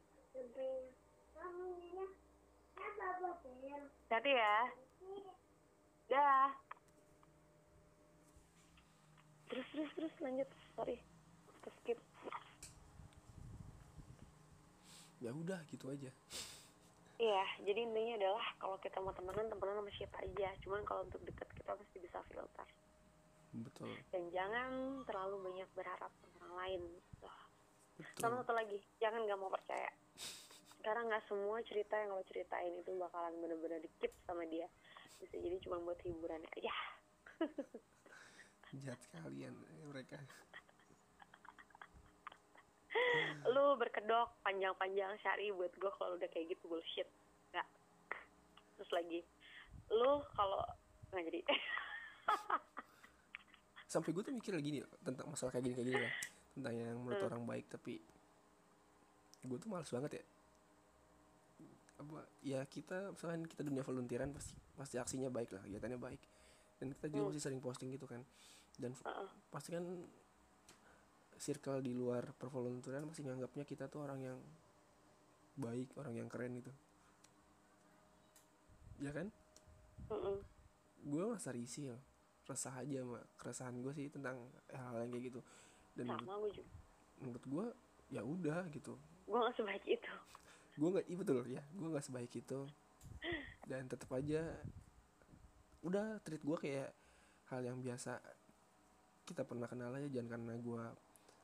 Hati 4.12 4.32
ya. 4.32 4.56
Dah 6.12 6.52
terus 9.52 9.68
terus 9.76 9.92
terus. 9.96 10.14
Lanjut. 10.24 10.50
Sorry. 10.76 10.98
Skip. 11.84 12.00
Ya 15.22 15.30
udah 15.30 15.62
gitu 15.70 15.86
aja 15.92 16.10
Iya, 17.22 17.46
jadi 17.70 17.86
intinya 17.86 18.14
adalah 18.18 18.46
kalau 18.58 18.82
kita 18.82 18.98
mau 18.98 19.14
temenan, 19.14 19.46
temenan 19.46 19.78
sama 19.78 19.92
siapa 19.94 20.18
aja. 20.26 20.50
Cuman 20.66 20.82
kalau 20.82 21.06
untuk 21.06 21.22
deket 21.22 21.46
kita 21.54 21.78
pasti 21.78 21.98
bisa 22.02 22.18
filter. 22.26 22.66
betul 23.52 23.92
Dan 24.10 24.32
jangan 24.34 25.04
terlalu 25.06 25.38
banyak 25.44 25.70
berharap 25.78 26.10
sama 26.18 26.34
orang 26.42 26.56
lain. 26.66 26.82
Tuh. 27.22 27.38
betul 28.02 28.22
Sama 28.26 28.42
satu 28.42 28.58
lagi, 28.58 28.82
jangan 28.98 29.30
gak 29.30 29.38
mau 29.38 29.54
percaya. 29.54 29.92
Karena 30.82 31.14
nggak 31.14 31.30
semua 31.30 31.62
cerita 31.62 31.94
yang 31.94 32.18
lo 32.18 32.26
ceritain 32.26 32.74
itu 32.74 32.90
bakalan 32.98 33.38
bener-bener 33.38 33.78
di 33.86 33.90
keep 34.02 34.18
sama 34.26 34.42
dia. 34.50 34.66
Bisa 35.22 35.38
jadi 35.38 35.62
cuma 35.62 35.78
buat 35.78 36.02
hiburan 36.02 36.42
aja. 36.58 36.74
jahat 38.82 38.98
sekalian 39.04 39.54
eh, 39.54 39.86
mereka 39.86 40.18
lu 43.54 43.76
berkedok 43.78 44.30
panjang-panjang 44.46 45.18
syari 45.22 45.50
buat 45.54 45.74
gue 45.76 45.92
kalau 45.98 46.16
udah 46.16 46.30
kayak 46.30 46.54
gitu 46.54 46.64
bullshit. 46.70 47.08
Nggak. 47.52 47.68
Terus 48.78 48.92
lagi, 48.94 49.20
lu 49.90 50.22
kalau 50.38 50.62
nggak 51.12 51.26
jadi. 51.28 51.42
sampai 53.92 54.16
gue 54.16 54.24
tuh 54.24 54.32
mikir 54.32 54.56
lagi 54.56 54.70
nih 54.72 54.82
tentang 55.04 55.28
masalah 55.28 55.52
kayak 55.52 55.68
gini 55.68 55.76
kayak 55.76 55.88
gini 55.92 56.00
lah. 56.00 56.14
Tentang 56.56 56.74
yang 56.80 56.98
menurut 57.04 57.24
orang 57.28 57.44
baik 57.44 57.68
tapi 57.68 58.00
gue 59.44 59.58
tuh 59.60 59.68
males 59.68 59.92
banget 59.92 60.12
ya. 60.16 60.24
Apa 62.00 62.18
ya 62.40 62.60
kita 62.64 63.12
misalkan 63.12 63.44
kita 63.44 63.62
dunia 63.68 63.84
volunteeran 63.84 64.32
pasti 64.32 64.56
pasti 64.80 64.96
aksinya 64.96 65.28
baik 65.28 65.52
lah 65.52 65.62
kegiatannya 65.68 66.00
baik. 66.00 66.22
Dan 66.80 66.96
kita 66.96 67.06
juga 67.12 67.36
masih 67.36 67.44
sering 67.44 67.60
posting 67.60 67.92
gitu 67.92 68.08
kan. 68.08 68.24
Dan 68.80 68.96
pasti 69.52 69.76
kan 69.76 69.84
circle 71.42 71.82
di 71.82 71.98
luar 71.98 72.38
pervolunteeran 72.38 73.10
masih 73.10 73.26
nganggapnya 73.26 73.66
kita 73.66 73.90
tuh 73.90 74.06
orang 74.06 74.22
yang 74.22 74.38
baik 75.58 75.90
orang 75.98 76.14
yang 76.14 76.30
keren 76.30 76.62
gitu. 76.62 76.70
Ya 79.02 79.10
kan? 79.10 79.34
Gue 81.02 81.24
merasa 81.26 81.50
risih 81.50 81.98
loh. 81.98 82.02
Resah 82.46 82.78
aja 82.78 83.02
sama 83.02 83.20
keresahan 83.42 83.76
gue 83.82 83.94
sih 83.98 84.08
tentang 84.14 84.38
hal-hal 84.70 85.02
yang 85.02 85.12
kayak 85.18 85.26
gitu. 85.34 85.40
Dan 85.98 86.06
menurut, 86.14 86.22
Sama 86.30 86.36
gue 86.38 86.52
juga. 86.54 86.72
menurut 87.22 87.44
gue 87.50 87.66
ya 88.14 88.22
udah 88.22 88.62
gitu. 88.70 88.94
Gue 89.26 89.38
nggak 89.42 89.58
sebaik 89.58 89.86
itu. 89.90 90.14
gue 90.80 90.90
nggak 90.94 91.06
iya 91.10 91.18
betul 91.18 91.42
ya. 91.50 91.64
Gue 91.74 91.88
nggak 91.90 92.06
sebaik 92.06 92.34
itu. 92.38 92.60
Dan 93.66 93.90
tetap 93.90 94.14
aja 94.14 94.46
udah 95.82 96.22
treat 96.22 96.46
gue 96.46 96.58
kayak 96.62 96.94
hal 97.50 97.66
yang 97.66 97.82
biasa 97.82 98.22
kita 99.26 99.42
pernah 99.42 99.66
kenal 99.66 99.90
aja. 99.98 100.06
Jangan 100.06 100.30
karena 100.38 100.54
gue 100.62 100.84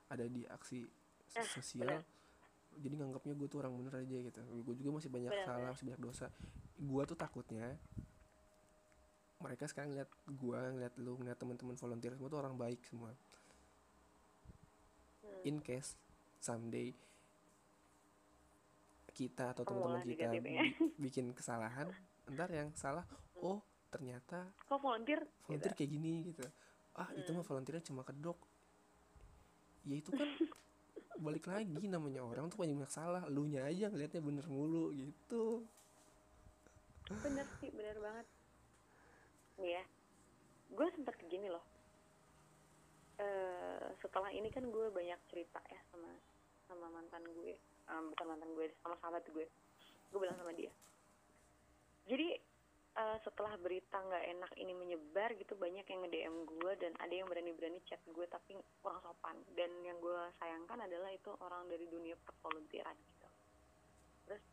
ada 0.07 0.25
di 0.25 0.43
aksi 0.43 0.83
Eh, 1.29 1.43
sosial 1.45 2.01
jadi 2.73 2.93
nganggapnya 2.95 3.33
gue 3.33 3.47
tuh 3.47 3.59
orang 3.59 3.73
bener 3.75 3.93
aja 3.97 4.17
gitu. 4.21 4.37
Gue 4.61 4.73
juga 4.73 4.95
masih 4.95 5.09
banyak 5.09 5.29
Benar, 5.29 5.45
salah 5.45 5.69
masih 5.69 5.85
banyak 5.85 6.01
dosa. 6.03 6.27
Gue 6.75 7.01
tuh 7.03 7.13
takutnya 7.13 7.75
mereka 9.37 9.65
sekarang 9.65 9.91
ngeliat 9.91 10.09
gue 10.25 10.57
ngeliat 10.71 10.93
lu 10.95 11.13
ngeliat 11.15 11.35
teman-teman 11.35 11.75
volunteer 11.75 12.09
semua 12.11 12.25
tuh 12.27 12.39
orang 12.39 12.55
baik 12.55 12.81
semua. 12.83 13.11
Hmm. 15.19 15.41
in 15.43 15.57
case 15.59 15.93
someday 16.39 16.95
kita 19.11 19.51
atau 19.51 19.65
teman-teman 19.65 20.01
kita 20.05 20.29
bi- 20.31 20.73
bikin 20.99 21.33
kesalahan 21.33 21.89
ntar 22.27 22.49
yang 22.49 22.69
salah 22.73 23.03
oh 23.35 23.59
ternyata 23.89 24.45
Kok 24.63 24.77
volunteer? 24.77 25.25
volunteer 25.43 25.73
kayak 25.73 25.91
gini 25.91 26.13
gitu. 26.27 26.45
Ah 26.93 27.09
itu 27.13 27.29
mah 27.29 27.41
volunteernya 27.41 27.81
cuma 27.83 28.01
kedok 28.01 28.37
ya 29.87 29.95
itu 29.97 30.11
kan 30.11 30.29
balik 31.17 31.49
lagi 31.49 31.89
namanya 31.89 32.21
orang 32.21 32.45
tuh 32.51 32.61
banyak 32.61 32.77
salah 32.91 33.25
lu 33.31 33.47
nya 33.49 33.65
aja 33.65 33.89
ngelihatnya 33.89 34.21
bener 34.21 34.45
mulu 34.51 34.93
gitu 34.93 35.65
Bener 37.23 37.47
sih, 37.63 37.71
bener 37.71 37.95
banget. 38.03 38.27
Nih 39.63 39.79
ya, 39.79 39.83
gue 40.75 40.87
sempet 40.91 41.15
gini 41.31 41.47
loh. 41.47 41.63
eh 43.17 43.87
setelah 43.97 44.29
ini 44.29 44.51
kan 44.53 44.61
gue 44.67 44.91
banyak 44.93 45.17
cerita 45.31 45.57
ya 45.71 45.79
sama 45.89 46.11
sama 46.67 46.85
mantan 46.91 47.23
gue, 47.31 47.55
Em, 47.87 48.03
bukan 48.11 48.25
mantan 48.27 48.51
gue, 48.53 48.67
sama 48.83 48.99
sahabat 48.99 49.23
gue. 49.31 49.47
Gue 50.11 50.19
bilang 50.19 50.35
sama 50.35 50.51
dia. 50.51 50.69
Jadi 52.05 52.35
eh, 52.97 53.17
setelah 53.21 53.53
berita 53.61 54.01
nggak 54.01 54.25
enak 54.33 54.51
ini 54.57 54.73
menyebar 54.73 55.29
gitu 55.37 55.53
banyak 55.53 55.85
yang 55.85 55.99
nge-DM 56.01 56.35
gue 56.49 56.71
dan 56.81 56.91
ada 56.97 57.13
yang 57.13 57.29
berani-berani 57.29 57.77
chat 57.85 58.01
gue 58.09 58.25
tapi 58.25 58.57
kurang 58.81 58.99
sopan. 59.05 59.37
Dan 59.53 59.69
yang 59.85 60.01
gue 60.01 60.17
sayangkan 60.41 60.81
adalah 60.81 61.13
itu 61.13 61.29
orang 61.37 61.69
dari 61.69 61.85
dunia 61.85 62.17
pervolunteeran 62.25 62.97
gitu. 62.97 63.27
Terus 64.25 64.43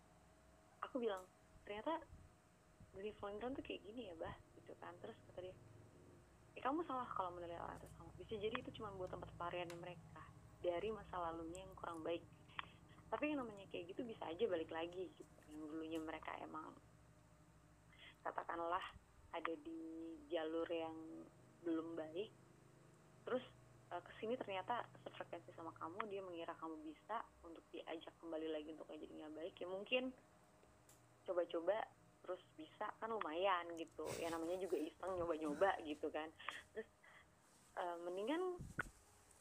aku 0.84 1.00
bilang 1.00 1.24
ternyata 1.64 1.96
dunia 2.92 3.16
volunteeran 3.16 3.56
tuh 3.56 3.64
kayak 3.64 3.80
gini 3.80 4.12
ya 4.12 4.14
bah? 4.20 4.34
Gitu 4.60 4.72
kan. 4.76 4.92
Terus 5.00 5.16
kata 5.32 5.40
dia 5.40 5.56
ya 6.54 6.60
kamu 6.62 6.86
salah 6.86 7.08
kalau 7.10 7.34
menilai 7.34 7.58
orang 7.58 7.74
itu 7.82 7.90
salah 7.98 8.14
bisa 8.14 8.34
jadi 8.38 8.54
itu 8.62 8.70
cuma 8.78 8.94
buat 8.94 9.10
tempat 9.10 9.26
pelarian 9.34 9.66
mereka 9.82 10.22
dari 10.62 10.88
masa 10.94 11.18
lalunya 11.18 11.64
yang 11.64 11.74
kurang 11.80 12.04
baik. 12.04 12.22
Tapi 13.08 13.32
yang 13.32 13.42
namanya 13.42 13.66
kayak 13.72 13.90
gitu 13.90 14.04
bisa 14.04 14.22
aja 14.28 14.44
balik 14.46 14.70
lagi 14.70 15.10
gitu 15.16 15.32
yang 15.50 15.70
dulunya 15.70 16.00
mereka 16.02 16.34
emang 16.42 16.72
katakanlah 18.24 18.82
ada 19.36 19.54
di 19.60 20.16
jalur 20.32 20.66
yang 20.72 20.96
belum 21.62 21.94
baik 21.94 22.32
terus 23.28 23.44
eh, 23.92 24.02
ke 24.02 24.12
sini 24.20 24.34
ternyata 24.40 24.82
sefrekuensi 25.04 25.52
sama 25.54 25.70
kamu 25.76 26.00
dia 26.08 26.24
mengira 26.24 26.56
kamu 26.58 26.80
bisa 26.88 27.20
untuk 27.44 27.62
diajak 27.70 28.12
kembali 28.18 28.48
lagi 28.50 28.72
untuk 28.72 28.88
jadi 28.90 29.28
baik 29.30 29.54
ya 29.60 29.68
mungkin 29.68 30.10
coba-coba 31.24 31.84
terus 32.24 32.40
bisa 32.56 32.88
kan 32.96 33.12
lumayan 33.12 33.68
gitu. 33.76 34.08
Ya 34.16 34.32
namanya 34.32 34.56
juga 34.56 34.80
iseng 34.80 35.12
nyoba-nyoba 35.20 35.76
gitu 35.84 36.08
kan. 36.08 36.32
Terus 36.72 36.88
eh, 37.76 37.96
mendingan 38.00 38.56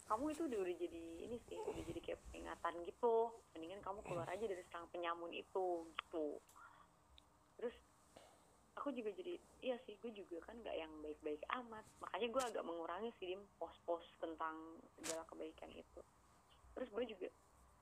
kamu 0.04 0.36
itu 0.36 0.42
udah 0.52 0.60
udah 0.68 0.76
jadi 0.76 1.04
ini 1.24 1.38
sih 1.48 1.56
udah 1.64 1.84
jadi 1.88 2.00
kayak 2.04 2.20
peringatan 2.28 2.74
gitu. 2.84 3.32
Mendingan 3.56 3.80
kamu 3.80 4.04
keluar 4.04 4.28
aja 4.28 4.44
dari 4.44 4.64
serang 4.68 4.92
penyamun 4.92 5.32
itu 5.32 5.88
gitu 5.88 6.44
aku 8.74 8.90
juga 8.92 9.14
jadi 9.14 9.38
iya 9.62 9.78
sih 9.86 9.96
gue 10.02 10.12
juga 10.12 10.42
kan 10.50 10.58
nggak 10.60 10.76
yang 10.78 10.92
baik-baik 11.00 11.44
amat. 11.64 11.86
Makanya 12.02 12.28
gue 12.30 12.44
agak 12.52 12.64
mengurangi 12.66 13.10
sih 13.22 13.34
dim 13.34 13.42
post-post 13.62 14.10
tentang 14.20 14.82
segala 15.00 15.24
kebaikan 15.30 15.72
itu. 15.72 16.02
Terus 16.74 16.90
gue 16.90 17.06
juga 17.16 17.28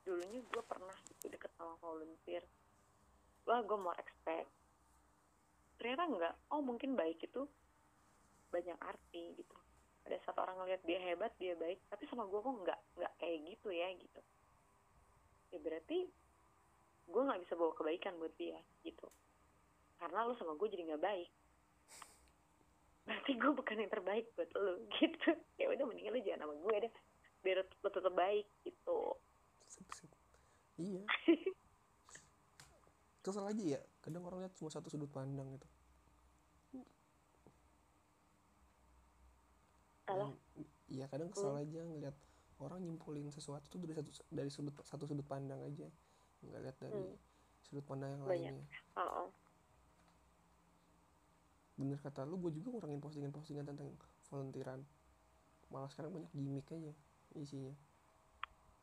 dulunya 0.06 0.40
gue 0.42 0.62
pernah 0.62 0.96
gitu 1.08 1.26
deket 1.32 1.50
sama 1.56 1.74
volunteer. 1.80 2.44
Wah 3.48 3.60
gue 3.64 3.78
mau 3.78 3.94
expect. 3.96 4.50
Ternyata 5.80 6.02
enggak 6.06 6.34
oh 6.52 6.62
mungkin 6.62 6.94
baik 6.94 7.18
itu 7.24 7.42
banyak 8.52 8.76
arti 8.78 9.34
gitu. 9.40 9.56
Ada 10.06 10.18
satu 10.28 10.44
orang 10.44 10.62
ngeliat 10.62 10.82
dia 10.84 10.98
hebat 11.02 11.32
dia 11.40 11.56
baik. 11.56 11.80
Tapi 11.88 12.04
sama 12.06 12.28
gue 12.28 12.38
kok 12.38 12.56
nggak 12.62 12.80
nggak 13.00 13.12
kayak 13.16 13.38
gitu 13.48 13.68
ya 13.72 13.88
gitu. 13.96 14.20
Ya 15.50 15.58
berarti 15.58 15.98
gue 17.08 17.22
nggak 17.26 17.40
bisa 17.42 17.58
bawa 17.58 17.72
kebaikan 17.74 18.14
buat 18.20 18.32
dia 18.38 18.60
gitu 18.86 19.08
karena 20.02 20.26
lu 20.26 20.34
sama 20.34 20.58
gue 20.58 20.66
jadi 20.66 20.82
nggak 20.90 21.04
baik. 21.06 21.30
Berarti 23.06 23.32
gue 23.38 23.52
bukan 23.54 23.76
yang 23.78 23.92
terbaik 23.94 24.26
buat 24.34 24.50
lu 24.58 24.82
gitu. 24.98 25.30
Ya 25.62 25.70
udah 25.70 25.84
mendingan 25.86 26.18
lu 26.18 26.20
jangan 26.26 26.50
sama 26.50 26.54
gue 26.58 26.76
deh 26.90 26.92
biar 27.42 27.62
lu 27.62 27.88
tetap 27.90 28.14
baik 28.14 28.46
gitu. 28.66 28.98
Sip, 29.70 29.86
sip. 29.94 30.10
iya. 30.82 31.06
Kesel 33.22 33.46
aja 33.46 33.62
ya 33.78 33.80
kadang 34.02 34.26
orang 34.26 34.42
lihat 34.42 34.58
cuma 34.58 34.66
satu 34.74 34.90
sudut 34.90 35.06
pandang 35.06 35.46
gitu. 35.54 35.68
Alah. 40.10 40.34
iya 40.90 41.06
kadang 41.08 41.30
kesel 41.30 41.56
aja 41.56 41.80
ngeliat 41.88 42.12
orang 42.58 42.84
nyimpulin 42.84 43.30
sesuatu 43.32 43.64
tuh 43.70 43.78
dari 43.80 43.94
satu 43.94 44.10
dari 44.28 44.50
sudut 44.50 44.74
satu 44.82 45.06
sudut 45.06 45.22
pandang 45.22 45.62
aja. 45.62 45.86
Nggak 46.42 46.60
lihat 46.66 46.76
dari 46.82 47.14
sudut 47.62 47.86
pandang 47.86 48.18
yang 48.18 48.26
Banyak. 48.26 48.58
lainnya. 48.58 48.66
Oh, 48.98 49.30
bener 51.82 51.98
kata 51.98 52.22
lu 52.22 52.38
gue 52.38 52.54
juga 52.54 52.70
ngurangin 52.70 53.02
postingan-postingan 53.02 53.66
tentang 53.66 53.90
volunteeran. 54.30 54.80
Malah 55.68 55.90
sekarang 55.90 56.14
banyak 56.14 56.30
gimmick 56.30 56.70
aja 56.70 56.94
isinya. 57.34 57.74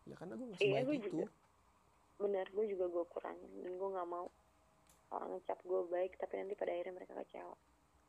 Ya 0.04 0.20
karena 0.20 0.36
gue 0.36 0.46
nggak 0.52 0.60
Iya, 0.60 0.84
sebaik 0.84 1.00
itu. 1.00 1.08
juga. 1.16 1.28
bener 2.20 2.44
gue 2.52 2.66
juga 2.68 2.92
gue 2.92 3.06
kurangin 3.08 3.48
dan 3.64 3.80
gue 3.80 3.90
nggak 3.90 4.10
mau 4.12 4.28
orang 5.10 5.40
ngecap 5.40 5.56
gue 5.64 5.82
baik 5.88 6.20
tapi 6.20 6.36
nanti 6.36 6.52
pada 6.54 6.76
akhirnya 6.76 6.94
mereka 6.94 7.16
kecewa. 7.16 7.56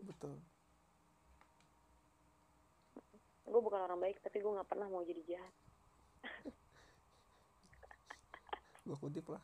Betul. 0.02 0.34
Gue 3.46 3.60
bukan 3.62 3.80
orang 3.80 3.98
baik 3.98 4.18
tapi 4.18 4.42
gue 4.42 4.50
nggak 4.50 4.66
pernah 4.66 4.90
mau 4.90 5.06
jadi 5.06 5.22
jahat. 5.22 5.54
Gue 8.82 8.96
kutip 8.98 9.30
lah. 9.30 9.42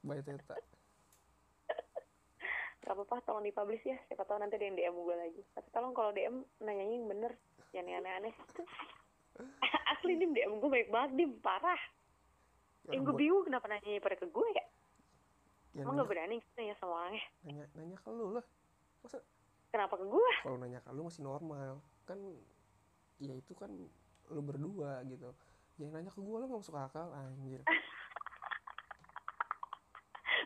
By 0.00 0.24
Teta 0.24 0.56
gak 2.80 2.96
apa-apa 2.96 3.20
tolong 3.28 3.44
dipublish 3.44 3.84
ya. 3.84 3.98
Siapa 4.08 4.24
tahu 4.24 4.40
nanti 4.40 4.56
ada 4.56 4.64
yang 4.64 4.76
DM 4.76 4.96
gue 4.96 5.16
lagi. 5.16 5.42
Tapi 5.52 5.68
tolong 5.72 5.92
kalau 5.92 6.10
DM 6.16 6.40
nanyanya 6.64 6.94
yang 6.96 7.08
bener. 7.08 7.32
Jangan 7.76 7.86
yang 7.86 7.98
aneh-aneh. 8.02 8.34
Asli 9.92 10.16
dim 10.16 10.32
DM 10.32 10.58
gue 10.58 10.70
baik 10.70 10.88
banget 10.88 11.10
dim. 11.20 11.30
Parah. 11.44 11.80
Yang 12.88 13.12
gue 13.12 13.14
bingung 13.20 13.44
kenapa 13.44 13.68
nanyanya 13.68 14.00
pada 14.00 14.16
ke 14.16 14.26
gue 14.26 14.48
ya. 14.56 14.64
Ya, 15.70 15.86
emang 15.86 15.94
nanya, 15.94 16.02
gak 16.02 16.10
berani 16.10 16.36
nanya 16.58 16.74
sama 16.82 16.92
orangnya? 16.98 17.22
nanya 17.46 17.64
nanya 17.78 17.96
ke 18.00 18.08
lu 18.10 18.26
lah. 18.34 18.46
Masa 19.06 19.22
kenapa 19.70 19.94
ke 19.94 20.06
gue 20.08 20.32
kalau 20.42 20.58
nanya 20.58 20.80
ke 20.82 20.90
lu 20.90 21.06
masih 21.06 21.22
normal. 21.22 21.78
Kan 22.08 22.18
ya 23.20 23.36
itu 23.36 23.52
kan 23.54 23.70
lu 24.32 24.40
berdua 24.42 25.04
gitu. 25.06 25.30
Yang 25.78 25.90
nanya 25.94 26.10
ke 26.10 26.18
gue 26.18 26.36
lu 26.40 26.46
nggak 26.48 26.60
masuk 26.64 26.74
akal 26.74 27.12
anjir. 27.12 27.62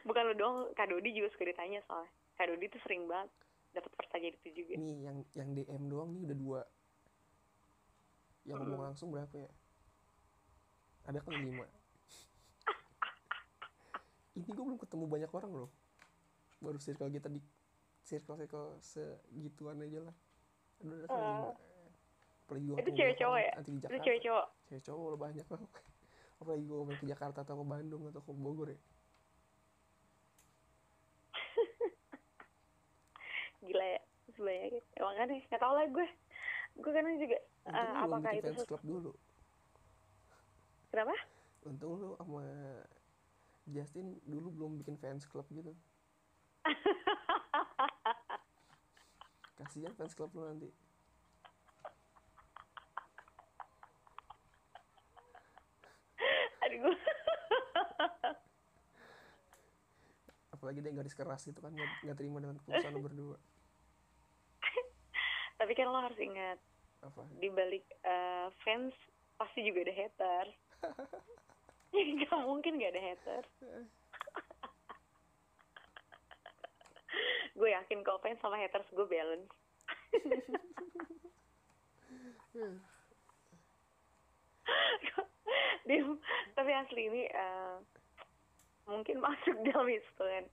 Bukan 0.04 0.22
lu 0.28 0.34
doang 0.36 0.68
Kak 0.76 0.92
Dodi 0.92 1.16
juga 1.16 1.32
suka 1.32 1.48
ditanya 1.48 1.80
soalnya 1.88 2.12
Kak 2.34 2.46
Dodi 2.50 2.66
tuh 2.66 2.80
sering 2.82 3.06
banget 3.06 3.30
dapat 3.74 3.90
pertanyaan 3.94 4.34
itu 4.38 4.48
juga. 4.54 4.74
Nih 4.78 4.96
yang 5.02 5.16
yang 5.34 5.48
DM 5.54 5.82
doang 5.86 6.10
nih 6.14 6.22
udah 6.26 6.38
dua. 6.38 6.60
Yang 8.44 8.58
ngomong 8.60 8.82
langsung 8.84 9.08
berapa 9.10 9.34
ya? 9.34 9.50
Ada 11.04 11.18
kan 11.20 11.32
lima? 11.34 11.66
Ini 14.34 14.44
gue 14.44 14.64
belum 14.66 14.78
ketemu 14.78 15.04
banyak 15.06 15.30
orang 15.30 15.52
loh. 15.54 15.70
Baru 16.58 16.78
circle 16.78 17.10
kita 17.10 17.30
di 17.30 17.38
circle 18.02 18.36
circle 18.36 18.78
segituan 18.82 19.78
aja 19.80 20.02
lah. 20.02 20.14
Aduh 20.82 20.94
ada 20.98 21.06
kan 21.06 21.14
Oh. 21.14 21.54
lima 21.54 21.54
apalagi 22.44 22.64
gue 22.68 22.76
itu 22.76 22.90
cewek 22.92 23.16
cowok 23.16 23.38
ya? 23.40 23.52
nanti 23.56 23.70
di 23.72 23.72
itu 23.72 23.84
Jakarta. 23.88 24.04
cewek 24.04 24.20
cowok? 24.20 24.46
Cewek 24.68 24.82
cowok 24.84 25.04
lo 25.08 25.16
banyak 25.16 25.46
lah. 25.48 25.62
Apalagi 26.44 26.64
gue 26.68 26.76
main 26.84 26.98
ke 27.00 27.06
Jakarta 27.08 27.38
atau 27.40 27.56
ke 27.56 27.64
Bandung 27.64 28.02
atau 28.12 28.20
ke 28.20 28.32
Bogor 28.36 28.68
ya 28.68 28.78
gila 33.64 33.86
ya 33.96 34.00
sebanyak 34.34 34.72
itu 34.72 34.80
emang 34.98 35.14
kan 35.16 35.28
nggak 35.28 35.60
tau 35.60 35.74
lah 35.76 35.86
gue. 35.88 36.08
Gue 36.74 36.92
kadang 36.92 37.16
juga 37.20 37.38
untung 37.64 37.86
belum 37.86 38.02
apakah 38.02 38.32
itu 38.34 38.50
fans 38.50 38.66
club 38.66 38.82
dulu. 38.82 39.12
Kenapa? 40.90 41.14
Untung 41.64 41.92
lu 41.96 42.08
sama 42.18 42.44
Justin 43.68 44.20
dulu 44.28 44.48
belum 44.52 44.76
bikin 44.80 44.96
fans 45.00 45.24
club 45.24 45.46
gitu. 45.52 45.72
Kasihan 49.60 49.94
fans 49.96 50.12
club 50.12 50.32
lu 50.36 50.44
nanti. 50.44 50.68
Aduh 56.64 56.78
gue 56.80 56.96
apalagi 60.64 60.80
dia 60.80 60.96
garis 60.96 61.12
keras 61.12 61.44
gitu 61.44 61.60
kan 61.60 61.76
nggak 61.76 62.16
terima 62.16 62.40
dengan 62.40 62.56
keputusan 62.56 62.96
berdua 63.04 63.36
tapi 65.74 65.82
kan 65.82 65.90
lo 65.90 66.06
harus 66.06 66.22
ingat 66.22 66.62
apa? 67.02 67.26
di 67.42 67.50
balik 67.50 67.82
eh, 68.06 68.46
fans 68.62 68.94
pasti 69.34 69.66
juga 69.66 69.82
ada 69.82 69.90
haters. 69.90 70.54
Nggak 72.14 72.46
mungkin 72.46 72.78
gak 72.78 72.94
ada 72.94 73.02
haters. 73.02 73.50
Gue 77.58 77.74
yakin 77.74 78.06
kalau 78.06 78.22
fans 78.22 78.38
sama 78.38 78.54
haters 78.54 78.86
gue 78.94 79.02
balance. 79.02 79.50
Dim, 85.90 86.22
tapi 86.54 86.70
asli 86.70 87.10
ini 87.10 87.26
eh, 87.26 87.82
mungkin 88.86 89.18
masuk 89.18 89.58
dalam 89.66 89.90
hitungan 89.90 90.46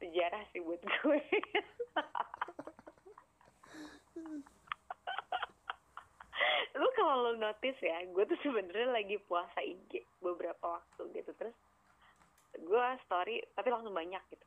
sejarah 0.00 0.40
sih 0.56 0.64
buat 0.64 0.80
gue. 0.80 1.20
lu 6.80 6.88
kalau 6.94 7.30
lu 7.30 7.36
notice 7.38 7.78
ya, 7.82 8.02
gue 8.06 8.26
tuh 8.26 8.38
sebenarnya 8.42 8.86
lagi 8.90 9.18
puasa 9.26 9.60
IG 9.62 10.02
beberapa 10.22 10.68
waktu 10.78 11.02
gitu 11.14 11.32
terus 11.38 11.54
gue 12.54 12.98
story 13.06 13.42
tapi 13.54 13.70
langsung 13.70 13.94
banyak 13.94 14.22
gitu. 14.30 14.46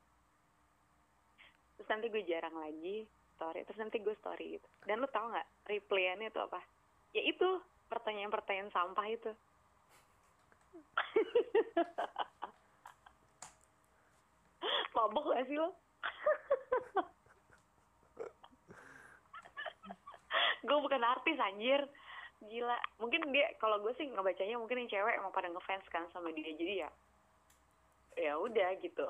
Terus 1.77 1.89
nanti 1.91 2.09
gue 2.09 2.23
jarang 2.25 2.57
lagi 2.57 3.07
story, 3.37 3.63
terus 3.67 3.79
nanti 3.79 3.99
gue 3.99 4.15
story 4.17 4.51
gitu. 4.57 4.67
Dan 4.87 4.99
lu 5.03 5.07
tau 5.11 5.27
nggak 5.29 5.47
replyannya 5.67 6.29
itu 6.31 6.39
apa? 6.41 6.61
Ya 7.13 7.21
itu 7.23 7.61
pertanyaan-pertanyaan 7.87 8.71
sampah 8.71 9.07
itu. 9.07 9.31
Mabok 14.97 15.29
gak 15.29 15.45
sih 15.45 15.61
lo? 15.61 15.69
gue 20.67 20.77
bukan 20.77 21.01
artis 21.01 21.39
anjir. 21.39 21.79
Gila. 22.39 22.75
Mungkin 22.97 23.31
dia 23.31 23.49
kalau 23.57 23.79
gue 23.79 23.95
sih 23.95 24.05
ngebacanya 24.05 24.55
mungkin 24.55 24.83
yang 24.83 24.91
cewek 24.91 25.15
emang 25.15 25.31
pada 25.31 25.47
ngefans 25.47 25.87
kan 25.87 26.05
sama 26.11 26.29
dia. 26.29 26.51
Jadi 26.51 26.73
ya 26.77 26.89
ya 28.15 28.33
udah 28.35 28.69
gitu. 28.77 29.05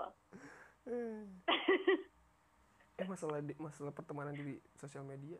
Eh 2.97 3.05
masalah 3.05 3.39
di- 3.39 3.57
masalah 3.57 3.91
pertemanan 3.91 4.33
di 4.33 4.57
sosial 4.75 5.03
media. 5.03 5.37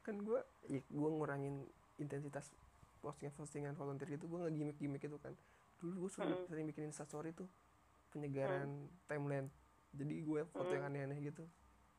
Kan 0.00 0.16
gue 0.18 0.40
ya 0.64 0.80
gue 0.80 1.10
ngurangin 1.10 1.68
intensitas 1.96 2.48
postingan 3.00 3.34
postingan 3.34 3.74
volunteer 3.74 4.16
gitu. 4.16 4.24
Gue 4.26 4.40
nggak 4.40 4.54
gimmick 4.54 4.78
gimmick 4.78 5.02
itu 5.02 5.18
kan. 5.18 5.36
Dulu 5.76 6.06
gue 6.06 6.10
sering, 6.10 6.32
Mm. 6.34 6.46
sering 6.46 6.66
bikin 6.66 6.84
instastory 6.86 7.32
tuh 7.32 7.48
penyegaran 8.10 8.68
timeline. 9.04 9.52
Jadi 9.90 10.22
gue 10.22 10.40
foto 10.46 10.70
yang 10.70 10.86
aneh-aneh 10.86 11.20
gitu. 11.20 11.44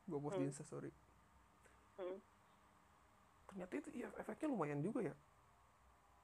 Gue 0.02 0.18
post 0.18 0.34
di 0.36 0.46
Mm. 0.46 0.50
instastory 0.50 0.90
Hmm. 1.92 2.16
Ternyata 3.52 3.72
itu 3.76 3.88
ya 3.92 4.08
efeknya 4.16 4.48
lumayan 4.48 4.80
juga 4.80 5.04
ya 5.04 5.14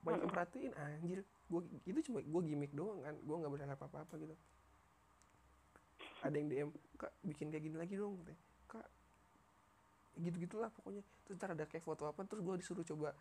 banyak 0.00 0.24
yang 0.24 0.32
perhatiin 0.32 0.72
anjir 0.74 1.20
gue 1.20 1.60
itu 1.84 2.00
cuma 2.08 2.18
gue 2.20 2.40
gimmick 2.44 2.72
doang 2.72 3.02
kan 3.02 3.14
gue 3.14 3.36
nggak 3.36 3.52
berharap 3.52 3.80
apa 3.82 3.96
apa 4.02 4.14
gitu 4.16 4.34
ada 6.18 6.34
yang 6.34 6.48
dm 6.48 6.68
kak 6.96 7.12
bikin 7.22 7.46
kayak 7.48 7.62
gini 7.62 7.76
lagi 7.76 7.94
dong 7.94 8.18
katanya. 8.18 8.40
kak 8.66 8.88
gitu 10.18 10.36
gitulah 10.40 10.70
pokoknya 10.72 11.02
terus 11.22 11.36
ntar 11.36 11.52
ada 11.52 11.62
kayak 11.62 11.84
foto 11.84 12.08
apa 12.08 12.24
terus 12.24 12.42
gue 12.42 12.54
disuruh 12.56 12.82
coba 12.82 13.14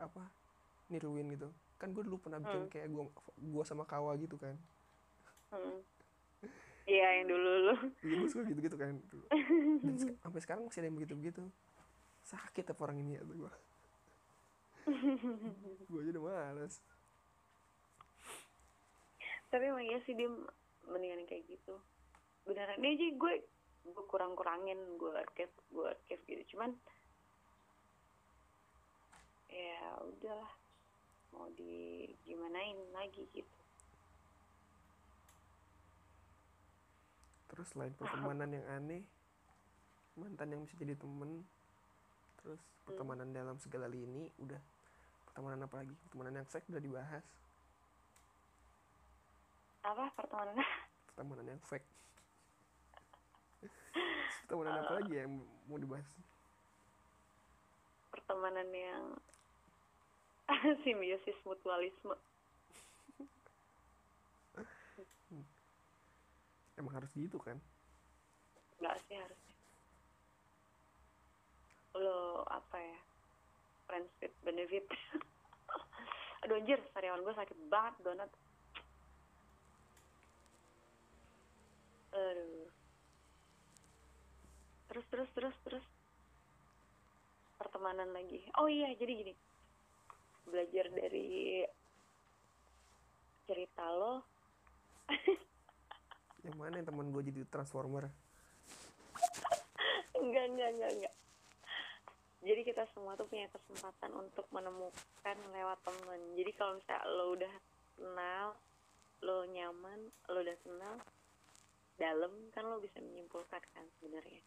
apa 0.00 0.24
niruin 0.88 1.30
gitu 1.30 1.46
kan 1.76 1.92
gue 1.92 2.02
dulu 2.02 2.18
pernah 2.18 2.40
bikin 2.40 2.66
Hmm. 2.66 2.72
kayak 2.72 2.88
gue 2.88 3.04
gua 3.50 3.62
sama 3.62 3.84
kawa 3.84 4.16
gitu 4.16 4.34
kan 4.34 4.56
Hmm. 5.50 5.82
Iya 6.86 7.22
yang 7.22 7.26
dulu 7.26 7.50
lu. 7.70 7.74
Iya 8.02 8.14
gue 8.18 8.28
suka 8.30 8.42
gitu 8.46 8.60
gitu 8.62 8.74
kan 8.74 8.94
dulu. 9.10 9.26
Dan 9.82 9.94
sampai 10.22 10.40
sekarang 10.42 10.62
masih 10.66 10.78
ada 10.78 10.86
yang 10.90 10.96
begitu 10.98 11.14
begitu 11.18 11.42
sakit 12.30 12.70
apa 12.70 12.80
orang 12.86 13.02
ini 13.02 13.18
ya 13.18 13.22
gue 13.26 13.50
gue 15.90 15.98
aja 16.00 16.10
udah 16.14 16.24
males. 16.24 16.78
Tapi 19.50 19.66
emang 19.66 19.82
iya 19.82 19.98
sih 20.06 20.14
dia 20.14 20.30
mendingan 20.86 21.26
kayak 21.26 21.42
gitu. 21.50 21.74
Beneran 22.46 22.78
ini 22.78 22.94
aja 22.94 23.06
gue 23.18 23.34
gue 23.80 24.04
kurang-kurangin 24.06 24.78
gue 24.94 25.10
archive 25.18 25.54
gue 25.74 25.86
archive 25.90 26.22
gitu. 26.26 26.54
Cuman 26.54 26.70
ya 29.50 29.82
udahlah 30.06 30.52
mau 31.34 31.50
di 31.58 32.06
gimanain 32.22 32.78
lagi 32.94 33.26
gitu. 33.34 33.58
Terus 37.50 37.66
selain 37.74 37.94
pertemanan 37.98 38.54
yang 38.54 38.66
aneh 38.70 39.02
mantan 40.14 40.54
yang 40.54 40.62
bisa 40.62 40.78
jadi 40.78 40.94
temen 40.94 41.42
terus 42.40 42.60
pertemanan 42.88 43.28
dalam 43.30 43.56
segala 43.60 43.86
lini 43.86 44.28
udah. 44.40 44.60
Pertemanan 45.30 45.62
apa 45.64 45.74
lagi? 45.84 45.94
Pertemanan 46.08 46.34
yang 46.42 46.48
fake 46.48 46.68
udah 46.72 46.82
dibahas. 46.82 47.26
Apa 49.86 50.04
pertemanan? 50.18 50.56
Pertemanan 51.12 51.46
yang 51.46 51.62
fake. 51.64 51.88
Pertemanan 54.44 54.72
apa 54.84 54.92
lagi 54.98 55.12
yang 55.14 55.30
mau 55.70 55.78
dibahas? 55.78 56.08
Pertemanan 58.10 58.68
yang 58.74 59.02
simbiosis 60.82 61.38
mutualisme. 61.46 62.16
Emang 66.80 66.96
harus 66.96 67.12
gitu 67.12 67.36
kan? 67.36 67.60
Enggak 68.80 68.96
sih 69.04 69.16
harusnya 69.20 69.49
lo 71.98 72.46
apa 72.46 72.78
ya 72.78 72.98
friends 73.90 74.14
with 74.22 74.30
benefit. 74.46 74.86
Aduh 76.46 76.62
anjir 76.62 76.78
karyawan 76.94 77.26
gue 77.26 77.34
sakit 77.34 77.58
banget 77.66 77.94
donat. 78.06 78.30
Aduh. 82.14 82.70
Terus 84.90 85.06
terus 85.10 85.30
terus 85.34 85.56
terus. 85.66 85.86
Pertemanan 87.58 88.14
lagi. 88.14 88.38
Oh 88.62 88.70
iya 88.70 88.94
jadi 88.94 89.10
gini. 89.10 89.34
Belajar 90.46 90.86
dari 90.94 91.66
cerita 93.50 93.90
lo. 93.90 94.22
Yang 96.46 96.56
mana 96.56 96.78
yang 96.78 96.86
temen 96.86 97.10
gue 97.10 97.22
jadi 97.26 97.42
transformer? 97.50 98.06
Enggak 100.20 100.52
enggak 100.52 100.68
enggak 100.72 100.90
enggak 100.94 101.14
jadi 102.40 102.64
kita 102.64 102.88
semua 102.96 103.12
tuh 103.20 103.28
punya 103.28 103.44
kesempatan 103.52 104.16
untuk 104.16 104.48
menemukan 104.48 105.36
lewat 105.52 105.78
temen. 105.84 106.20
Jadi 106.40 106.50
kalau 106.56 106.72
misalnya 106.80 107.04
lo 107.12 107.24
udah 107.36 107.54
kenal 108.00 108.46
lo 109.20 109.44
nyaman 109.44 110.00
lo 110.32 110.40
udah 110.40 110.56
kenal 110.64 110.96
dalam 112.00 112.32
kan 112.56 112.64
lo 112.64 112.80
bisa 112.80 112.96
menyimpulkan 113.04 113.60
kan 113.60 113.84
sebenarnya. 114.00 114.40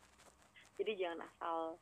Jadi 0.82 0.92
jangan 0.98 1.30
asal 1.30 1.78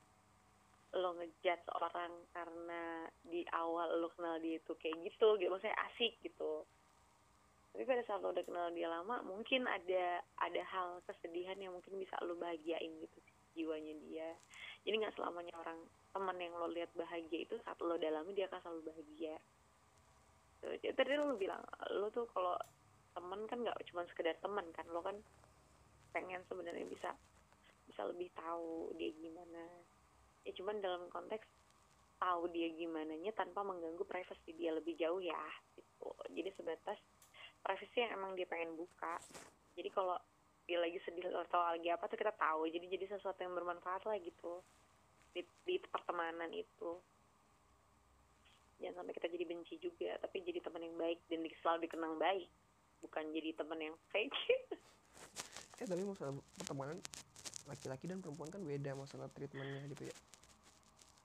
lo 0.92 1.16
ngejudge 1.16 1.72
orang 1.80 2.12
karena 2.36 3.08
di 3.24 3.48
awal 3.56 3.96
lo 3.96 4.12
kenal 4.12 4.36
dia 4.44 4.60
itu 4.60 4.76
kayak 4.76 5.00
gitu 5.08 5.40
gitu. 5.40 5.48
Maksudnya 5.48 5.80
asik 5.88 6.20
gitu. 6.20 6.68
Tapi 7.72 7.88
pada 7.88 8.04
saat 8.04 8.20
lo 8.20 8.36
udah 8.36 8.44
kenal 8.44 8.68
dia 8.76 8.92
lama 8.92 9.24
mungkin 9.24 9.64
ada 9.64 10.20
ada 10.44 10.62
hal 10.76 11.00
kesedihan 11.08 11.56
yang 11.56 11.72
mungkin 11.72 11.96
bisa 11.96 12.20
lo 12.20 12.36
bahagiain 12.36 12.92
gitu 13.00 13.16
sih 13.24 13.32
jiwanya 13.56 13.94
dia 14.08 14.30
jadi 14.82 14.96
nggak 14.98 15.14
selamanya 15.14 15.54
orang 15.62 15.80
teman 16.12 16.38
yang 16.42 16.54
lo 16.58 16.68
lihat 16.74 16.90
bahagia 16.98 17.46
itu 17.46 17.56
saat 17.62 17.78
lo 17.80 17.96
dalami 18.02 18.34
dia 18.34 18.50
akan 18.50 18.60
selalu 18.66 18.82
bahagia. 18.90 19.36
Jadi 20.62 20.94
tadi 20.94 21.14
lo 21.18 21.38
bilang 21.38 21.62
lo 21.94 22.10
tuh 22.10 22.26
kalau 22.34 22.58
teman 23.14 23.46
kan 23.46 23.62
nggak 23.62 23.78
cuma 23.90 24.06
sekedar 24.10 24.38
teman 24.42 24.66
kan 24.74 24.86
lo 24.90 25.02
kan 25.06 25.18
pengen 26.14 26.42
sebenarnya 26.50 26.86
bisa 26.90 27.14
bisa 27.86 28.02
lebih 28.10 28.34
tahu 28.34 28.94
dia 28.98 29.14
gimana. 29.14 29.64
Ya 30.42 30.52
cuman 30.58 30.82
dalam 30.82 31.06
konteks 31.14 31.46
tahu 32.18 32.50
dia 32.54 32.70
gimana 32.74 33.14
nya 33.18 33.34
tanpa 33.34 33.62
mengganggu 33.62 34.06
privasi 34.06 34.54
dia 34.58 34.74
lebih 34.74 34.98
jauh 34.98 35.22
ya 35.22 35.38
gitu. 35.78 36.10
Jadi 36.34 36.50
sebatas 36.58 36.98
privasi 37.62 37.98
yang 38.02 38.18
emang 38.18 38.34
dia 38.34 38.50
pengen 38.50 38.74
buka. 38.74 39.22
Jadi 39.78 39.90
kalau 39.94 40.18
lagi 40.70 41.00
sedih 41.04 41.26
atau 41.32 41.60
lagi 41.60 41.90
apa 41.92 42.06
tuh 42.08 42.18
kita 42.20 42.34
tahu. 42.38 42.70
Jadi 42.70 42.86
jadi 42.88 43.06
sesuatu 43.12 43.40
yang 43.42 43.54
bermanfaat 43.58 44.06
lah 44.08 44.18
gitu 44.22 44.62
di, 45.34 45.42
di 45.68 45.76
pertemanan 45.82 46.52
itu. 46.54 47.00
Jangan 48.82 49.04
sampai 49.04 49.14
kita 49.14 49.28
jadi 49.30 49.46
benci 49.46 49.76
juga 49.78 50.18
tapi 50.22 50.42
jadi 50.42 50.60
teman 50.62 50.82
yang 50.82 50.98
baik 50.98 51.20
dan 51.30 51.40
selalu 51.62 51.90
dikenang 51.90 52.16
baik. 52.18 52.50
Bukan 53.02 53.24
jadi 53.34 53.50
teman 53.58 53.80
yang 53.80 53.96
fake. 54.14 54.38
Eh 55.82 55.90
tapi 55.90 56.06
masalah 56.06 56.38
pertemanan 56.62 57.02
laki-laki 57.66 58.06
dan 58.06 58.22
perempuan 58.22 58.54
kan 58.54 58.62
beda 58.62 58.94
masalah 58.94 59.26
treatmentnya 59.34 59.82
gitu 59.90 60.14
ya. 60.14 60.16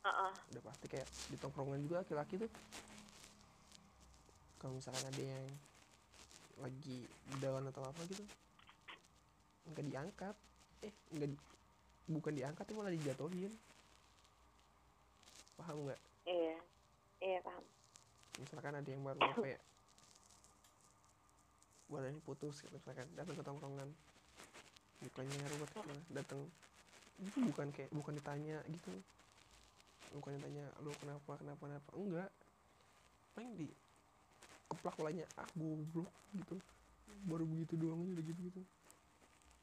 Uh-uh. 0.06 0.32
udah 0.32 0.62
pasti 0.64 0.88
kayak 0.88 1.04
di 1.28 1.36
tongkrongan 1.36 1.84
juga 1.84 2.00
laki-laki 2.00 2.40
tuh. 2.40 2.48
Kalau 4.56 4.80
misalkan 4.80 5.04
ada 5.12 5.20
yang 5.20 5.44
lagi 6.56 7.04
down 7.36 7.68
atau 7.68 7.84
apa 7.84 8.00
gitu 8.08 8.24
nggak 9.72 9.86
diangkat. 9.90 10.36
Eh 10.84 10.92
nggak 11.14 11.28
di- 11.34 11.44
bukan 12.06 12.32
diangkat 12.34 12.64
tapi 12.66 12.76
malah 12.78 12.94
dijatuhin. 12.94 13.52
Paham 15.58 15.90
nggak? 15.90 16.00
Iya. 16.26 16.58
Iya 17.22 17.38
paham. 17.42 17.64
Misalkan 18.36 18.74
ada 18.76 18.88
yang 18.88 19.02
baru 19.02 19.20
apa 19.24 19.46
ya 19.48 19.60
baru 21.86 22.10
ini 22.10 22.18
putus 22.26 22.66
gitu 22.66 22.74
misalkan 22.82 23.06
datang 23.14 23.34
ke 23.38 23.42
tongkrongan. 23.46 23.88
Mukanya 25.02 25.38
ruwet 25.54 25.70
gitu 25.70 25.92
datang. 26.12 26.40
Itu 27.22 27.38
bukan 27.50 27.66
kayak 27.72 27.90
bukan 27.94 28.12
ditanya 28.18 28.58
gitu. 28.70 28.92
Bukan 30.14 30.38
ditanya 30.38 30.66
lu 30.82 30.92
kenapa 31.02 31.32
kenapa 31.40 31.62
kenapa? 31.66 31.90
Enggak. 31.94 32.30
Paling 33.34 33.52
di 33.54 33.68
keplak 34.66 34.94
palanya 34.98 35.24
ah 35.38 35.48
goblok 35.54 36.10
gitu. 36.34 36.58
Baru 37.26 37.46
begitu 37.48 37.78
doang 37.80 38.02
aja 38.02 38.12
udah 38.18 38.24
gitu 38.26 38.40
gitu 38.50 38.62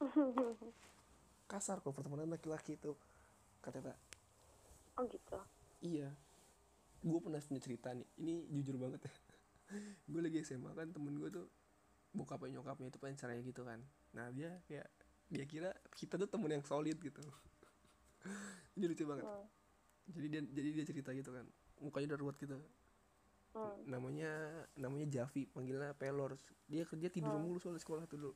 kasar 1.52 1.80
kok 1.84 1.94
pertemanan 1.94 2.32
laki-laki 2.32 2.76
itu 2.80 2.96
kata 3.62 3.96
oh 5.00 5.06
gitu 5.08 5.40
Iya. 5.84 6.10
Gue 7.04 7.20
pernah 7.20 7.44
punya 7.44 7.60
cerita 7.60 7.92
nih. 7.92 8.08
Ini 8.24 8.34
jujur 8.56 8.80
banget 8.80 9.04
ya. 9.08 9.14
gue 10.08 10.22
lagi 10.22 10.40
SMA 10.46 10.72
kan 10.72 10.88
temen 10.96 11.18
gue 11.18 11.28
tuh 11.34 11.48
bokapnya 12.14 12.62
nyokapnya 12.62 12.88
itu 12.94 13.00
pengen 13.04 13.18
cerai 13.20 13.44
gitu 13.44 13.68
kan. 13.68 13.84
Nah 14.16 14.32
dia 14.32 14.64
kayak 14.70 14.88
dia 15.28 15.44
kira 15.44 15.76
kita 15.98 16.16
tuh 16.16 16.30
temen 16.32 16.48
yang 16.48 16.64
solid 16.64 16.96
gitu. 17.04 17.20
Ini 18.80 18.86
lucu 18.88 19.04
banget. 19.04 19.28
Hmm. 19.28 19.48
Jadi 20.14 20.28
dia 20.32 20.42
jadi 20.46 20.70
dia 20.72 20.86
cerita 20.88 21.10
gitu 21.12 21.36
kan. 21.36 21.44
Mukanya 21.84 22.16
udah 22.16 22.20
ruwet 22.24 22.38
gitu. 22.40 22.56
Hmm. 23.54 23.76
Namanya 23.90 24.30
namanya 24.80 25.08
Javi, 25.10 25.50
panggilnya 25.52 25.92
Pelor. 26.00 26.38
Dia 26.72 26.88
kerja 26.88 27.12
tidur 27.12 27.36
Hmm. 27.36 27.44
mulu 27.44 27.60
soal 27.60 27.76
sekolah 27.76 28.08
tuh 28.08 28.16
dulu. 28.16 28.34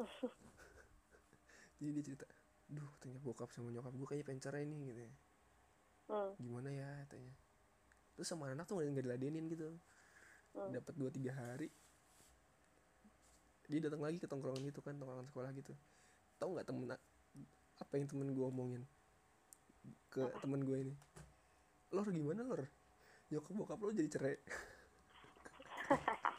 jadi 1.80 1.90
dia 1.96 2.04
cerita, 2.04 2.26
duh 2.68 2.88
katanya 2.96 3.18
bokap 3.20 3.48
sama 3.52 3.72
nyokap 3.72 3.92
gue 3.94 4.06
kayaknya 4.06 4.26
pengen 4.26 4.42
cerai 4.42 4.64
nih 4.68 4.80
gitu 4.92 5.02
ya 5.08 5.12
Hmm. 6.10 6.34
gimana 6.42 6.74
ya 6.74 6.90
katanya. 7.06 7.30
Terus 8.18 8.26
sama 8.26 8.50
anak 8.50 8.66
tuh 8.66 8.82
nggak 8.82 9.06
diladenin 9.06 9.46
gitu. 9.46 9.70
Hmm. 10.50 10.74
dapat 10.74 10.94
dua 10.98 11.06
tiga 11.14 11.30
hari. 11.30 11.70
Dia 13.70 13.86
datang 13.86 14.02
lagi 14.02 14.18
ke 14.18 14.26
tongkrongan 14.26 14.66
gitu 14.66 14.82
kan 14.82 14.98
tongkrongan 14.98 15.30
sekolah 15.30 15.54
gitu. 15.54 15.70
Tahu 16.42 16.58
nggak 16.58 16.66
temen 16.66 16.90
apa 17.78 17.92
yang 17.94 18.10
temen 18.10 18.34
gue 18.34 18.42
omongin? 18.42 18.82
Ke 20.10 20.26
temen 20.42 20.66
gue 20.66 20.90
ini. 20.90 20.94
Lor 21.94 22.10
gimana 22.10 22.42
lor? 22.42 22.66
Nyokap 23.30 23.54
bokap 23.54 23.78
lo 23.78 23.94
jadi 23.94 24.10
cerai 24.10 24.34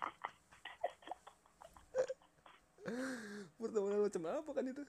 pertemanan 3.61 3.99
macam 4.01 4.21
apa 4.27 4.51
kan 4.51 4.65
itu? 4.65 4.83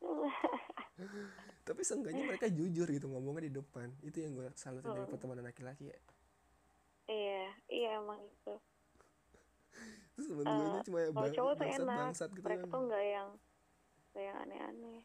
Tapi 1.68 1.80
seenggaknya 1.86 2.24
mereka 2.26 2.50
jujur 2.50 2.86
gitu 2.90 3.06
ngomongnya 3.08 3.46
di 3.46 3.52
depan. 3.62 3.88
Itu 4.02 4.20
yang 4.20 4.32
gue 4.36 4.48
salut 4.58 4.82
dari 4.82 5.06
pertemanan 5.06 5.46
laki-laki 5.46 5.92
ya. 5.92 5.98
Iya 7.10 7.46
iya 7.70 7.90
emang 7.98 8.20
itu. 8.22 8.54
Terus 10.14 10.26
temen 10.30 10.46
gue 10.46 10.66
ini 10.66 10.78
cuma 10.86 10.98
ya 11.00 11.10
bang, 11.10 11.32
cowok 11.34 11.54
bangsat 11.58 11.82
enak. 11.82 11.98
bangsat 11.98 12.30
gitu 12.34 12.46
mereka 12.46 12.64
kan. 12.66 12.70
tuh 12.70 12.80
nggak 12.86 13.04
yang 13.06 13.28
yang 14.14 14.36
aneh-aneh. 14.46 15.00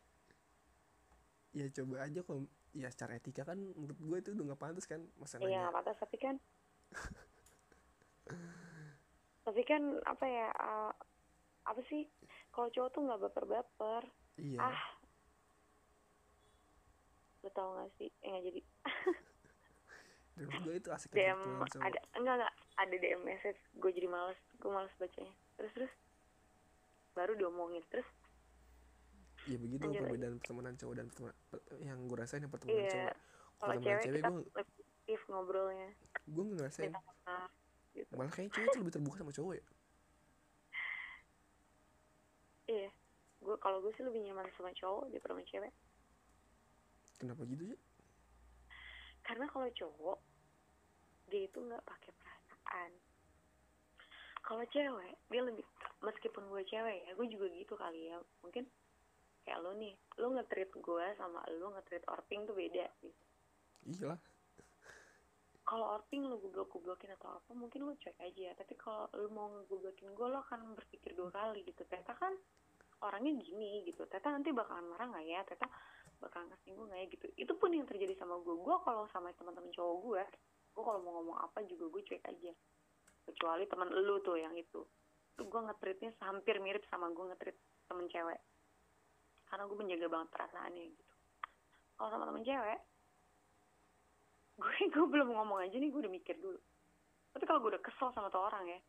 Ya 1.56 1.66
coba 1.72 1.96
aja 2.04 2.20
kalau 2.22 2.42
ya 2.76 2.92
secara 2.92 3.16
etika 3.16 3.48
kan 3.48 3.58
menurut 3.58 3.98
gue 3.98 4.18
itu 4.20 4.30
udah 4.36 4.46
nggak 4.54 4.62
pantas 4.62 4.86
kan 4.86 5.02
masa 5.18 5.42
iya 5.42 5.66
nggak 5.66 5.76
pantas. 5.82 5.98
Tapi 5.98 6.18
kan 6.20 6.36
tapi 9.46 9.62
kan 9.62 10.02
apa 10.10 10.26
ya 10.26 10.50
uh, 10.58 10.90
apa 11.66 11.82
sih? 11.90 12.06
Kalau 12.54 12.70
cowok 12.70 12.90
tuh 12.94 13.02
nggak 13.04 13.22
baper-baper. 13.28 14.04
Iya. 14.38 14.60
Ah. 14.62 14.82
Lo 17.42 17.50
tau 17.54 17.78
gak 17.78 17.92
sih? 17.98 18.10
Eh 18.22 18.40
jadi. 18.42 18.62
Menurut 20.36 20.56
gue 20.68 20.76
itu 20.84 20.90
asik 20.92 21.16
DM 21.16 21.40
gitu 21.64 21.80
ada 21.80 22.00
enggak 22.20 22.36
enggak 22.44 22.54
ada 22.76 22.96
DM 22.96 23.22
message. 23.24 23.60
Gue 23.80 23.92
jadi 23.96 24.08
males. 24.08 24.38
Gue 24.62 24.72
males 24.72 24.94
bacanya. 25.00 25.34
Terus 25.58 25.72
terus. 25.74 25.94
Baru 27.16 27.34
diomongin. 27.40 27.82
Terus. 27.90 28.08
Ya 29.46 29.58
begitu 29.62 29.86
lanjut 29.86 30.02
perbedaan 30.10 30.36
pertemanan 30.42 30.74
cowok 30.76 30.94
dan 30.98 31.06
pertemanan 31.08 31.38
per- 31.54 31.66
yang 31.78 32.00
gue 32.10 32.18
rasain 32.18 32.42
yang 32.42 32.54
pertemanan 32.54 32.82
iya. 32.82 32.92
cowok. 32.92 33.16
Kalau 33.16 33.74
pertemanan 33.74 33.86
cewek 33.86 34.04
cewek 34.04 34.22
gue 34.22 34.42
lebih 34.60 35.20
ngobrolnya. 35.32 35.90
Gue 36.26 36.44
ngerasain. 36.50 36.92
Gitu 37.96 38.12
malah 38.12 38.32
kayaknya 38.34 38.52
cewek 38.60 38.68
tuh 38.76 38.80
lebih 38.84 38.94
terbuka 39.00 39.18
sama 39.24 39.32
cowok 39.32 39.54
ya 39.56 39.66
iya. 42.68 42.90
Gue 43.44 43.56
kalau 43.62 43.82
gue 43.84 43.92
sih 43.98 44.06
lebih 44.06 44.26
nyaman 44.26 44.50
sama 44.58 44.74
cowok 44.74 45.12
daripada 45.14 45.38
sama 45.38 45.46
cewek. 45.46 45.74
Kenapa 47.22 47.42
gitu 47.48 47.64
sih 47.74 47.80
karena 49.26 49.50
kalau 49.50 49.68
cowok 49.74 50.20
dia 51.34 51.50
itu 51.50 51.58
nggak 51.58 51.82
pakai 51.82 52.12
perasaan. 52.22 52.92
Kalau 54.46 54.64
cewek 54.70 55.14
dia 55.34 55.42
lebih 55.42 55.66
meskipun 56.06 56.46
gue 56.54 56.62
cewek 56.70 57.10
ya 57.10 57.12
gue 57.18 57.28
juga 57.34 57.50
gitu 57.50 57.74
kali 57.74 58.14
ya. 58.14 58.22
Mungkin 58.46 58.70
kayak 59.42 59.60
lo 59.66 59.74
nih 59.74 59.98
lo 60.22 60.38
nge-treat 60.38 60.70
gue 60.70 61.06
sama 61.18 61.42
lo 61.58 61.74
nge-treat 61.74 62.06
orping 62.06 62.46
tuh 62.46 62.54
beda 62.54 62.86
gitu. 63.02 63.22
Iyalah 63.90 64.22
kalau 65.66 65.98
orping 65.98 66.22
lo 66.30 66.38
goblok-goblokin 66.38 67.18
atau 67.18 67.42
apa 67.42 67.52
mungkin 67.58 67.90
lo 67.90 67.98
cuek 67.98 68.14
aja 68.22 68.54
tapi 68.54 68.78
kalau 68.78 69.10
lo 69.18 69.28
mau 69.34 69.50
ngegoblokin 69.50 70.14
gue 70.14 70.28
lo 70.30 70.46
akan 70.46 70.78
berpikir 70.78 71.18
dua 71.18 71.34
kali 71.34 71.66
gitu. 71.66 71.82
Teta 71.90 72.14
kan 72.14 72.38
orangnya 73.02 73.34
gini 73.42 73.82
gitu. 73.90 74.06
Teta 74.06 74.30
nanti 74.30 74.54
bakalan 74.54 74.86
marah 74.86 75.10
nggak 75.10 75.26
ya? 75.26 75.42
Teta 75.42 75.66
bakalan 76.22 76.54
kesinggung 76.54 76.94
nggak 76.94 77.02
ya 77.02 77.08
gitu. 77.10 77.26
Itu 77.34 77.54
pun 77.58 77.74
yang 77.74 77.90
terjadi 77.90 78.14
sama 78.14 78.38
gue 78.46 78.56
gue 78.62 78.76
kalau 78.86 79.10
sama 79.10 79.34
teman-teman 79.34 79.74
cowok 79.74 79.98
gue 80.06 80.24
gue 80.76 80.84
kalau 80.84 81.00
mau 81.02 81.12
ngomong 81.18 81.38
apa 81.42 81.66
juga 81.66 81.90
gue 81.90 82.02
cuek 82.14 82.24
aja. 82.30 82.54
Kecuali 83.26 83.66
teman 83.66 83.90
lu 83.90 84.22
tuh 84.22 84.38
yang 84.38 84.54
itu. 84.54 84.86
Tuh 85.34 85.46
gue 85.50 85.62
ngetritnya 85.66 86.14
hampir 86.22 86.62
mirip 86.62 86.86
sama 86.94 87.10
gue 87.10 87.26
ngetrit 87.26 87.58
temen 87.90 88.06
cewek. 88.06 88.38
Karena 89.50 89.66
gue 89.66 89.78
menjaga 89.82 90.08
banget 90.14 90.30
perasaannya 90.30 90.84
gitu. 90.94 91.14
Kalau 91.98 92.10
sama 92.14 92.30
temen 92.30 92.46
cewek 92.46 92.80
gue 94.56 94.74
gue 94.94 95.06
belum 95.08 95.36
ngomong 95.36 95.60
aja 95.64 95.76
nih 95.76 95.92
gue 95.92 96.02
udah 96.04 96.14
mikir 96.14 96.36
dulu. 96.40 96.60
Tapi 97.36 97.44
kalau 97.44 97.60
gue 97.64 97.76
udah 97.76 97.84
kesel 97.84 98.10
sama 98.16 98.32
tuh 98.32 98.44
orang 98.44 98.66
ya 98.68 98.80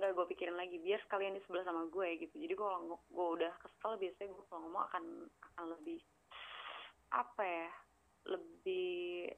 nggak 0.00 0.16
gue 0.16 0.26
pikirin 0.32 0.56
lagi 0.56 0.80
biar 0.80 0.96
sekalian 1.04 1.36
di 1.36 1.42
sebelah 1.44 1.64
sama 1.66 1.84
gue 1.88 2.08
gitu. 2.24 2.34
Jadi 2.40 2.54
kalau 2.56 2.96
gue 2.96 3.26
udah 3.40 3.52
kesel 3.60 4.00
biasanya 4.00 4.28
gue 4.32 4.44
kalau 4.48 4.60
ngomong 4.68 4.84
akan 4.88 5.04
akan 5.52 5.64
lebih 5.76 6.00
apa 7.10 7.42
ya 7.42 7.68
lebih 8.30 9.28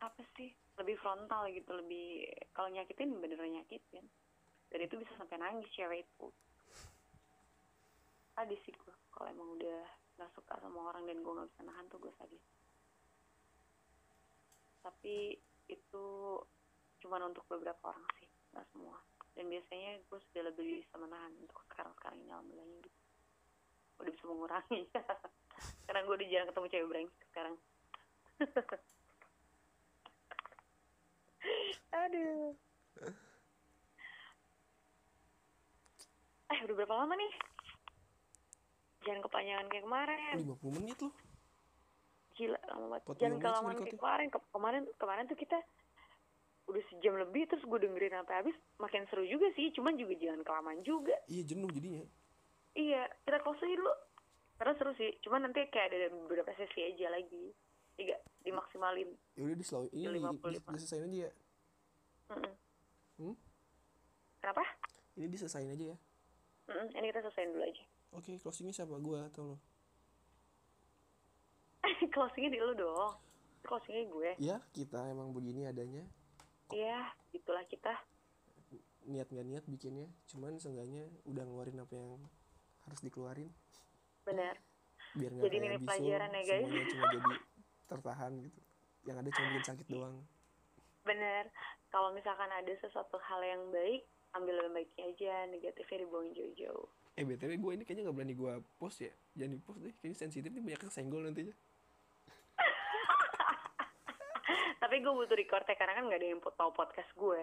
apa 0.00 0.22
sih 0.36 0.52
lebih 0.76 0.96
frontal 1.00 1.48
gitu 1.52 1.72
lebih 1.72 2.28
kalau 2.52 2.68
nyakitin 2.72 3.16
beneran 3.20 3.60
nyakitin. 3.60 4.04
Dan 4.66 4.78
itu 4.82 4.94
bisa 4.98 5.12
sampai 5.16 5.36
nangis 5.40 5.68
cewek 5.72 6.04
itu. 6.04 6.28
Sadis 8.36 8.60
sih 8.68 8.72
gue 8.72 8.94
kalau 9.12 9.32
emang 9.32 9.48
udah 9.56 9.80
nggak 10.16 10.32
suka 10.32 10.54
sama 10.60 10.92
orang 10.92 11.04
dan 11.08 11.20
gue 11.20 11.32
nggak 11.32 11.48
bisa 11.52 11.62
nahan 11.64 11.84
tuh 11.92 12.00
gue 12.00 12.12
sadis 12.16 12.55
tapi 14.86 15.34
itu 15.66 16.06
cuman 17.02 17.34
untuk 17.34 17.42
beberapa 17.50 17.90
orang 17.90 18.06
sih 18.22 18.30
nggak 18.54 18.70
semua. 18.70 19.02
Dan 19.34 19.50
biasanya 19.50 19.98
gue 20.06 20.18
sudah 20.30 20.46
lebih 20.46 20.78
bisa 20.80 20.94
menahan 20.94 21.34
untuk 21.42 21.58
sekarang 21.66 21.90
sekarang 21.98 22.22
ini 22.22 22.30
alhamdulillah 22.30 22.78
gitu. 22.86 23.02
Udah 23.98 24.12
bisa 24.14 24.24
mengurangi. 24.30 24.86
Karena 25.90 26.00
gue 26.06 26.14
udah 26.14 26.28
jarang 26.30 26.48
ketemu 26.54 26.66
cewek 26.70 26.86
brengsek 26.86 27.26
sekarang. 27.34 27.54
Aduh. 32.06 32.54
Eh 36.46 36.58
udah 36.62 36.74
berapa 36.78 36.94
lama 36.94 37.14
nih? 37.18 37.32
Jangan 39.02 39.20
kepanjangan 39.26 39.66
kayak 39.66 39.82
kemarin. 39.82 40.36
50 40.46 40.78
menit 40.78 40.98
loh 41.02 41.14
gila 42.36 42.60
lama 42.68 42.86
banget. 42.96 43.02
Jangan 43.18 43.38
kelamaan 43.40 43.76
kayak 43.80 43.96
kemarin 43.96 44.28
Ke- 44.28 44.48
kemarin 44.52 44.82
kemarin 45.00 45.24
tuh 45.26 45.38
kita 45.40 45.58
udah 46.66 46.82
sejam 46.92 47.14
lebih 47.16 47.46
terus 47.46 47.62
gue 47.62 47.78
dengerin 47.78 48.14
sampai 48.20 48.34
habis 48.42 48.56
makin 48.82 49.06
seru 49.06 49.22
juga 49.22 49.46
sih 49.54 49.70
cuman 49.72 49.96
juga 49.96 50.14
jangan 50.20 50.42
kelamaan 50.44 50.80
juga. 50.84 51.16
Iya 51.26 51.42
jenuh 51.48 51.70
jadinya. 51.72 52.04
Iya 52.76 53.02
kita 53.24 53.38
closing 53.40 53.72
dulu. 53.74 53.94
Karena 54.56 54.72
seru 54.76 54.92
sih 55.00 55.10
cuman 55.24 55.48
nanti 55.48 55.64
kayak 55.72 55.88
ada 55.90 56.08
beberapa 56.12 56.52
sesi 56.54 56.80
aja 56.84 57.08
lagi. 57.08 57.50
Tiga 57.96 58.20
dimaksimalin. 58.44 59.08
Ya 59.34 59.42
udah 59.48 59.56
di 59.56 59.64
slow. 59.64 59.88
Ini 59.88 60.04
di, 60.12 60.20
55. 60.20 60.52
di, 60.52 60.58
diselesain 60.76 61.04
aja 61.08 61.18
ya. 61.26 61.32
Mm-mm. 62.26 62.54
Hmm? 63.16 63.36
kenapa? 64.42 64.64
Ini 65.16 65.26
diselesain 65.32 65.70
aja 65.72 65.84
ya. 65.94 65.98
Mm-mm, 66.66 66.86
ini 66.98 67.06
kita 67.08 67.20
selesaiin 67.24 67.50
dulu 67.54 67.64
aja. 67.64 67.84
Oke 68.12 68.30
closingnya 68.42 68.74
siapa? 68.74 68.98
Gua 68.98 69.30
atau 69.30 69.54
lo 69.54 69.56
closingnya 72.14 72.50
di 72.52 72.60
lu 72.60 72.74
dong. 72.74 73.12
Closingnya 73.66 74.04
gue. 74.10 74.30
Ya 74.38 74.56
kita 74.74 75.00
emang 75.10 75.34
begini 75.34 75.66
adanya. 75.66 76.02
Iya 76.70 77.10
itulah 77.30 77.62
kita. 77.66 77.94
Niat 79.06 79.30
nggak 79.30 79.46
niat 79.46 79.64
bikinnya 79.70 80.10
cuman 80.26 80.58
seenggaknya 80.58 81.06
udah 81.26 81.46
ngeluarin 81.46 81.78
apa 81.78 81.94
yang 81.94 82.18
harus 82.86 83.00
dikeluarin. 83.02 83.50
Benar. 84.26 84.58
Biar 85.14 85.30
nggak 85.30 85.44
Jadi 85.46 85.56
kayak 85.56 85.70
ini 85.70 85.78
pelajaran 85.86 86.30
ya, 86.30 86.42
guys. 86.42 86.64
semuanya 86.66 86.86
cuma 86.90 87.04
jadi 87.14 87.32
tertahan 87.90 88.32
gitu. 88.42 88.60
Yang 89.06 89.16
ada 89.22 89.30
cuma 89.30 89.46
bikin 89.54 89.66
sakit 89.66 89.86
doang. 89.86 90.16
Benar. 91.06 91.44
Kalau 91.94 92.10
misalkan 92.10 92.50
ada 92.50 92.72
sesuatu 92.82 93.16
hal 93.22 93.40
yang 93.46 93.62
baik 93.70 94.02
ambil 94.34 94.58
yang 94.58 94.74
baiknya 94.74 95.04
aja 95.08 95.34
negatifnya 95.48 96.04
dibuang 96.04 96.28
jauh-jauh. 96.34 96.86
Eh 97.16 97.24
btw 97.24 97.56
gue 97.56 97.72
ini 97.72 97.82
kayaknya 97.88 98.10
nggak 98.10 98.16
berani 98.20 98.34
gue 98.36 98.52
post 98.76 99.00
ya. 99.00 99.12
Jangan 99.38 99.52
di 99.54 99.60
post 99.62 99.80
deh 99.80 99.94
kayaknya 99.96 100.18
sensitif 100.18 100.50
nih 100.52 100.60
banyak 100.60 100.80
kesenggol 100.82 101.24
nantinya 101.24 101.54
tapi 104.86 105.02
gue 105.02 105.10
butuh 105.10 105.34
record 105.34 105.66
ya 105.66 105.74
karena 105.74 105.98
kan 105.98 106.04
nggak 106.06 106.20
ada 106.22 106.28
yang 106.30 106.38
tahu 106.38 106.70
podcast 106.70 107.10
gue 107.18 107.42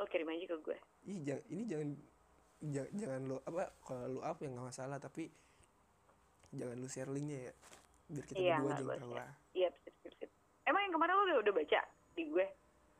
lo 0.00 0.04
kirim 0.08 0.32
aja 0.32 0.44
ke 0.48 0.56
gue 0.64 0.78
ih 1.04 1.20
jangan 1.20 1.44
ini 1.52 1.62
jangan 1.68 1.88
jangan, 2.64 2.90
jangan 2.96 3.20
lo 3.28 3.36
apa 3.44 3.64
kalau 3.84 4.04
lo 4.08 4.20
up 4.24 4.40
ya 4.40 4.48
nggak 4.48 4.66
masalah 4.72 4.96
tapi 4.96 5.28
jangan 6.48 6.80
lu 6.80 6.88
share 6.88 7.12
linknya 7.12 7.52
ya 7.52 7.54
biar 8.08 8.24
kita 8.24 8.36
Iya, 8.40 8.56
berdua 8.56 8.72
jengkel 8.80 9.04
boleh. 9.04 9.20
lah. 9.20 9.30
iya 9.52 9.68
sip, 9.84 9.92
sip, 10.00 10.12
sip. 10.16 10.30
emang 10.64 10.80
yang 10.88 10.94
kemarin 10.96 11.12
lo 11.12 11.22
udah, 11.28 11.36
udah 11.44 11.54
baca 11.60 11.80
di 12.16 12.22
gue 12.24 12.46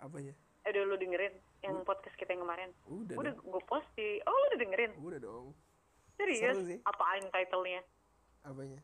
apanya 0.04 0.34
eh, 0.36 0.68
udah 0.68 0.82
lo 0.84 0.96
dengerin 1.00 1.34
yang 1.64 1.76
podcast 1.82 2.14
kita 2.14 2.36
yang 2.36 2.44
kemarin? 2.44 2.70
Udah 2.86 3.16
udah 3.18 3.32
dong. 3.34 3.50
gue 3.50 3.62
post 3.66 3.88
di 3.96 4.20
oh 4.22 4.30
lo 4.30 4.44
udah 4.52 4.60
dengerin? 4.62 4.92
Udah 5.00 5.18
dong. 5.18 5.46
Serius? 6.14 6.54
Seru 6.54 6.60
sih. 6.70 6.78
apaan 6.86 7.24
titlenya? 7.34 7.82
Apanya? 8.46 8.78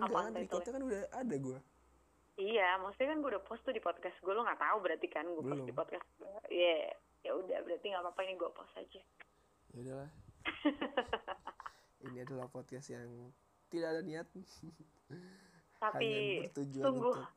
Apaan 0.00 0.06
enggak 0.06 0.14
kan 0.14 0.32
title-nya? 0.32 0.40
recordnya 0.46 0.72
kan 0.72 0.82
udah 0.86 1.00
ada 1.12 1.34
gue 1.36 1.58
iya 2.36 2.76
maksudnya 2.76 3.16
kan 3.16 3.18
gue 3.20 3.30
udah 3.32 3.44
post 3.44 3.64
tuh 3.64 3.72
di 3.72 3.80
podcast 3.80 4.16
gue 4.20 4.32
lo 4.32 4.44
nggak 4.44 4.60
tahu 4.60 4.76
berarti 4.84 5.06
kan 5.08 5.24
gue 5.24 5.44
post 5.44 5.64
di 5.64 5.72
podcast 5.72 6.06
gue 6.20 6.32
iya 6.52 6.92
ya 7.24 7.34
udah 7.34 7.58
berarti 7.66 7.86
nggak 7.90 8.02
apa-apa 8.06 8.20
ini 8.22 8.34
gue 8.38 8.50
post 8.54 8.74
aja. 8.78 9.02
Ya 9.74 9.78
udahlah. 9.82 10.10
Ini 12.06 12.22
adalah 12.22 12.46
podcast 12.46 12.86
yang 12.94 13.34
tidak 13.66 13.98
ada 13.98 14.00
niat. 14.06 14.30
Tapi 15.82 16.06
hanya 16.06 16.46
bertujuan 16.46 16.84
sungguh 16.86 17.14
untuk 17.18 17.28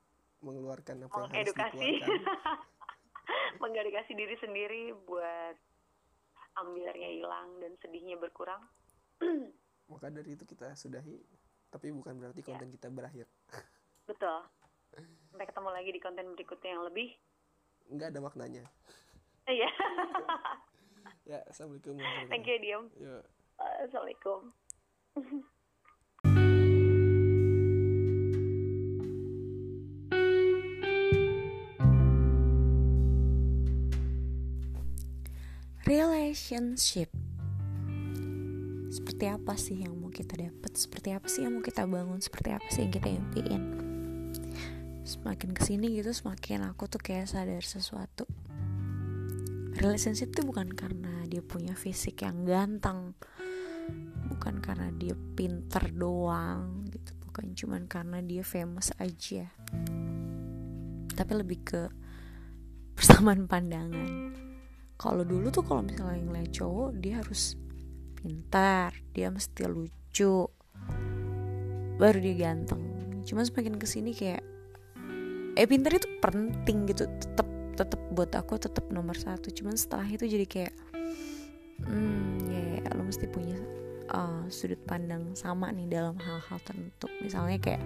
mengeluarkan 0.46 0.96
apa 1.04 1.10
yang 1.10 1.10
harus 1.10 1.26
mengedukasi. 1.34 1.88
dikeluarkan. 1.90 2.60
Mengedukasi 3.66 4.12
diri 4.14 4.36
sendiri 4.38 4.82
buat 5.10 5.58
ambilarnya 6.62 7.10
hilang 7.18 7.50
dan 7.58 7.72
sedihnya 7.82 8.16
berkurang. 8.22 8.62
Maka 9.90 10.14
dari 10.14 10.38
itu 10.38 10.46
kita 10.46 10.78
sudahi 10.78 11.18
tapi 11.70 11.90
bukan 11.90 12.14
berarti 12.18 12.46
Ya. 12.46 12.48
konten 12.54 12.70
kita 12.70 12.94
berakhir. 12.94 13.26
Betul 14.06 14.46
sampai 15.30 15.46
ketemu 15.46 15.70
lagi 15.70 15.90
di 15.94 16.02
konten 16.02 16.26
berikutnya 16.34 16.70
yang 16.74 16.84
lebih. 16.90 17.10
Nggak 17.90 18.10
ada 18.14 18.20
maknanya. 18.22 18.64
Iya. 19.50 19.70
Ya 21.30 21.46
assalamualaikum 21.46 21.94
thank 22.26 22.50
you 22.50 22.58
Diam. 22.58 22.90
Yuk. 22.98 23.22
assalamualaikum. 23.86 24.50
Relationship. 35.86 37.14
Seperti 38.90 39.26
apa 39.30 39.54
sih 39.54 39.86
yang 39.86 40.02
mau 40.02 40.10
kita 40.10 40.34
dapat 40.34 40.74
seperti 40.74 41.14
apa 41.14 41.30
sih 41.30 41.46
yang 41.46 41.62
mau 41.62 41.62
kita 41.62 41.86
bangun? 41.86 42.18
Seperti 42.18 42.50
apa 42.58 42.66
sih 42.74 42.90
yang 42.90 42.94
kita 42.94 43.06
impiin 43.06 43.89
semakin 45.10 45.58
ke 45.58 45.66
sini 45.66 45.90
gitu 45.98 46.14
semakin 46.14 46.70
aku 46.70 46.86
tuh 46.86 47.02
kayak 47.02 47.26
sadar 47.26 47.66
sesuatu. 47.66 48.30
Relationship 49.82 50.38
tuh 50.38 50.46
bukan 50.46 50.70
karena 50.70 51.26
dia 51.26 51.42
punya 51.42 51.74
fisik 51.74 52.22
yang 52.22 52.46
ganteng 52.46 53.18
bukan 54.30 54.62
karena 54.62 54.94
dia 54.94 55.18
pinter 55.34 55.90
doang 55.90 56.86
gitu 56.94 57.12
bukan 57.26 57.58
cuman 57.58 57.84
karena 57.90 58.22
dia 58.22 58.46
famous 58.46 58.94
aja. 59.02 59.50
Tapi 61.18 61.32
lebih 61.34 61.60
ke 61.66 61.82
persamaan 62.94 63.50
pandangan. 63.50 64.38
Kalau 65.00 65.24
dulu 65.24 65.50
tuh 65.50 65.64
kalau 65.66 65.82
misalnya 65.82 66.22
ngeliat 66.22 66.52
cowok 66.54 66.90
dia 67.00 67.24
harus 67.24 67.56
pintar 68.20 68.92
dia 69.16 69.32
mesti 69.32 69.64
lucu 69.66 70.46
baru 71.98 72.18
dia 72.20 72.36
ganteng. 72.36 72.84
Cuma 73.24 73.42
semakin 73.48 73.80
ke 73.80 73.88
sini 73.88 74.12
kayak 74.12 74.59
eh 75.56 75.66
pintar 75.70 75.96
itu 75.96 76.10
penting 76.20 76.90
gitu. 76.90 77.06
Tetap 77.08 77.48
tetap 77.80 78.02
buat 78.12 78.32
aku 78.36 78.60
tetap 78.60 78.92
nomor 78.92 79.16
satu. 79.16 79.48
Cuman 79.54 79.80
setelah 79.80 80.06
itu 80.06 80.28
jadi 80.28 80.46
kayak 80.46 80.74
hmm 81.88 82.52
ya 82.52 82.62
ya, 82.84 82.92
lo 82.92 83.08
mesti 83.08 83.24
punya 83.32 83.56
uh, 84.12 84.44
sudut 84.52 84.82
pandang 84.84 85.32
sama 85.38 85.72
nih 85.72 85.88
dalam 85.88 86.18
hal-hal 86.20 86.60
tertentu. 86.60 87.08
Misalnya 87.24 87.58
kayak 87.62 87.84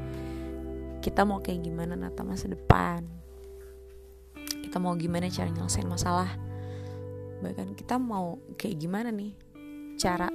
kita 1.03 1.27
mau 1.27 1.43
kayak 1.43 1.61
gimana 1.67 1.93
nata 1.93 2.23
masa 2.23 2.49
depan? 2.49 3.05
Kita 4.63 4.79
mau 4.81 4.95
gimana 4.97 5.29
cara 5.29 5.51
nyelesain 5.51 5.85
masalah? 5.85 6.31
Bahkan 7.43 7.75
kita 7.75 7.99
mau 7.99 8.39
kayak 8.55 8.79
gimana 8.79 9.11
nih 9.11 9.35
cara 9.99 10.31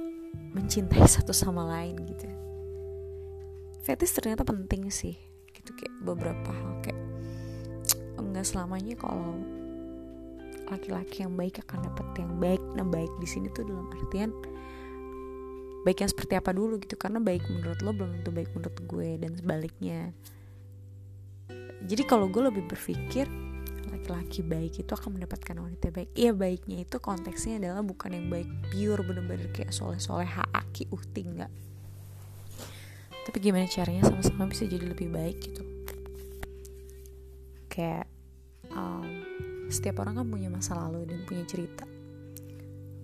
mencintai 0.55 1.03
satu 1.19 1.33
sama 1.33 1.65
lain 1.67 1.97
gitu. 2.05 2.29
Fetish 3.83 4.15
ternyata 4.15 4.45
penting 4.45 4.87
sih. 4.93 5.17
Gitu 5.49 5.73
kayak 5.73 5.93
beberapa 6.05 6.53
hal 6.53 6.79
kayak 6.85 7.08
enggak 8.39 8.55
selamanya 8.55 8.95
kalau 8.95 9.35
laki-laki 10.71 11.27
yang 11.27 11.35
baik 11.35 11.59
akan 11.67 11.91
dapat 11.91 12.07
yang 12.23 12.31
baik. 12.39 12.63
Nah 12.71 12.87
baik 12.87 13.11
di 13.19 13.27
sini 13.27 13.51
tuh 13.51 13.67
dalam 13.67 13.91
artian 13.91 14.31
baik 15.83 15.99
yang 15.99 16.07
seperti 16.07 16.39
apa 16.39 16.55
dulu 16.55 16.79
gitu. 16.79 16.95
Karena 16.95 17.19
baik 17.19 17.43
menurut 17.51 17.83
lo 17.83 17.91
belum 17.91 18.23
tentu 18.23 18.31
baik 18.31 18.55
menurut 18.55 18.79
gue 18.87 19.09
dan 19.19 19.31
sebaliknya. 19.35 20.15
Jadi 21.83 22.03
kalau 22.07 22.31
gue 22.31 22.47
lebih 22.47 22.63
berpikir 22.63 23.27
laki-laki 23.91 24.39
baik 24.39 24.79
itu 24.79 24.91
akan 24.95 25.19
mendapatkan 25.19 25.59
wanita 25.59 25.91
baik. 25.91 26.15
Iya 26.15 26.31
baiknya 26.31 26.87
itu 26.87 26.95
konteksnya 27.03 27.59
adalah 27.59 27.83
bukan 27.83 28.15
yang 28.15 28.31
baik 28.31 28.47
pure 28.71 29.03
bener-bener 29.03 29.51
kayak 29.51 29.75
soleh-soleh 29.75 30.31
aki 30.55 30.87
uhti 30.95 31.27
enggak 31.27 31.51
tapi 33.29 33.45
gimana 33.45 33.69
caranya 33.69 34.09
sama-sama 34.09 34.49
bisa 34.49 34.65
jadi 34.65 34.89
lebih 34.89 35.13
baik 35.13 35.37
gitu. 35.37 35.61
Kayak 37.69 38.08
um, 38.73 39.07
setiap 39.69 40.01
orang 40.01 40.21
kan 40.21 40.27
punya 40.27 40.49
masa 40.49 40.73
lalu 40.75 41.05
dan 41.05 41.21
punya 41.29 41.45
cerita. 41.45 41.85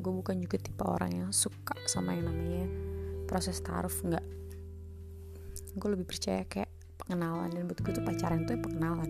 Gue 0.02 0.14
bukan 0.14 0.38
juga 0.42 0.58
tipe 0.58 0.82
orang 0.82 1.12
yang 1.14 1.32
suka 1.34 1.78
sama 1.86 2.18
yang 2.18 2.30
namanya 2.30 2.66
proses 3.30 3.62
taruh 3.62 3.94
nggak. 3.94 4.26
Gue 5.78 5.90
lebih 5.94 6.08
percaya 6.10 6.46
kayak 6.46 6.70
pengenalan 7.02 7.54
dan 7.54 7.70
buat 7.70 7.80
gue 7.82 7.94
tuh 7.94 8.06
pacaran 8.06 8.46
tuh 8.50 8.58
ya 8.58 8.62
pengenalan. 8.62 9.10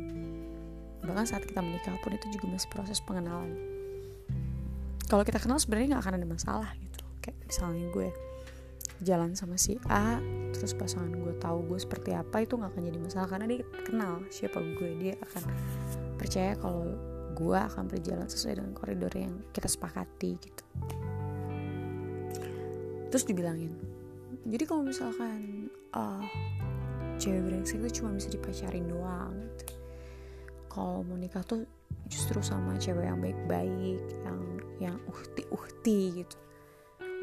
Bahkan 1.06 1.26
saat 1.28 1.44
kita 1.48 1.62
menikah 1.62 1.96
pun 2.02 2.16
itu 2.16 2.28
juga 2.36 2.46
masih 2.52 2.70
proses 2.72 3.00
pengenalan. 3.04 3.56
Kalau 5.06 5.22
kita 5.22 5.38
kenal 5.38 5.62
sebenarnya 5.62 5.96
nggak 5.96 6.04
akan 6.04 6.16
ada 6.18 6.28
masalah 6.28 6.70
gitu. 6.82 7.06
Kayak 7.22 7.38
misalnya 7.46 7.86
gue 7.94 8.10
jalan 9.04 9.36
sama 9.36 9.60
si 9.60 9.76
A 9.92 10.24
terus 10.56 10.72
pasangan 10.72 11.12
gue 11.12 11.36
tahu 11.36 11.68
gue 11.68 11.80
seperti 11.80 12.16
apa 12.16 12.48
itu 12.48 12.56
nggak 12.56 12.72
akan 12.72 12.84
jadi 12.88 13.00
masalah 13.00 13.28
karena 13.28 13.46
dia 13.52 13.60
kenal 13.84 14.24
siapa 14.32 14.64
gue 14.64 14.92
dia 14.96 15.14
akan 15.20 15.44
percaya 16.16 16.56
kalau 16.58 16.96
gue 17.36 17.60
akan 17.60 17.92
berjalan 17.92 18.28
sesuai 18.28 18.64
dengan 18.64 18.74
koridor 18.74 19.12
yang 19.16 19.36
kita 19.52 19.68
sepakati 19.68 20.32
gitu. 20.40 20.64
Terus 23.12 23.24
dibilangin 23.28 23.96
jadi 24.46 24.64
kalau 24.70 24.86
misalkan 24.86 25.74
uh, 25.98 26.22
cewek 27.18 27.42
brengsek 27.50 27.82
itu 27.82 28.02
cuma 28.02 28.14
bisa 28.14 28.30
dipacarin 28.30 28.86
doang 28.86 29.34
gitu. 29.58 29.74
kalau 30.70 31.02
mau 31.02 31.18
nikah 31.18 31.42
tuh 31.42 31.66
justru 32.06 32.38
sama 32.46 32.78
cewek 32.78 33.10
yang 33.10 33.18
baik-baik 33.18 34.04
yang 34.22 34.40
yang 34.78 34.98
uhti-uhti 35.10 36.22
gitu. 36.22 36.38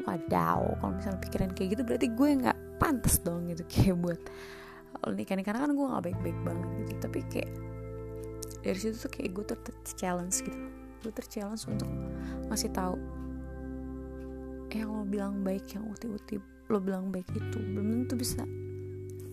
Wadaw 0.03 0.83
kalau 0.83 0.99
misalnya 0.99 1.21
pikiran 1.23 1.49
kayak 1.55 1.79
gitu 1.79 1.83
berarti 1.87 2.07
gue 2.11 2.29
nggak 2.43 2.59
pantas 2.75 3.23
dong 3.23 3.47
gitu 3.47 3.63
kayak 3.71 3.95
buat 4.03 4.21
nikah 5.15 5.39
nih. 5.39 5.45
Karena 5.47 5.59
kan 5.63 5.71
gue 5.71 5.85
nggak 5.87 6.03
baik-baik 6.11 6.39
banget 6.43 6.69
gitu. 6.75 6.93
Tapi 7.07 7.19
kayak 7.31 7.51
dari 8.63 8.79
situ 8.79 8.95
tuh 8.95 9.11
kayak 9.11 9.29
gue 9.35 9.45
ter 9.45 9.59
challenge 9.99 10.39
gitu. 10.39 10.59
Gue 11.03 11.11
ter 11.11 11.27
challenge 11.27 11.67
untuk 11.67 11.91
ngasih 12.47 12.71
tahu 12.71 12.95
yang 14.73 14.89
lo 14.89 15.05
bilang 15.05 15.45
baik 15.45 15.69
yang 15.77 15.85
uti-uti 15.85 16.41
lo 16.71 16.81
bilang 16.81 17.13
baik 17.13 17.29
itu 17.29 17.59
belum 17.61 18.07
tentu 18.07 18.17
bisa 18.17 18.41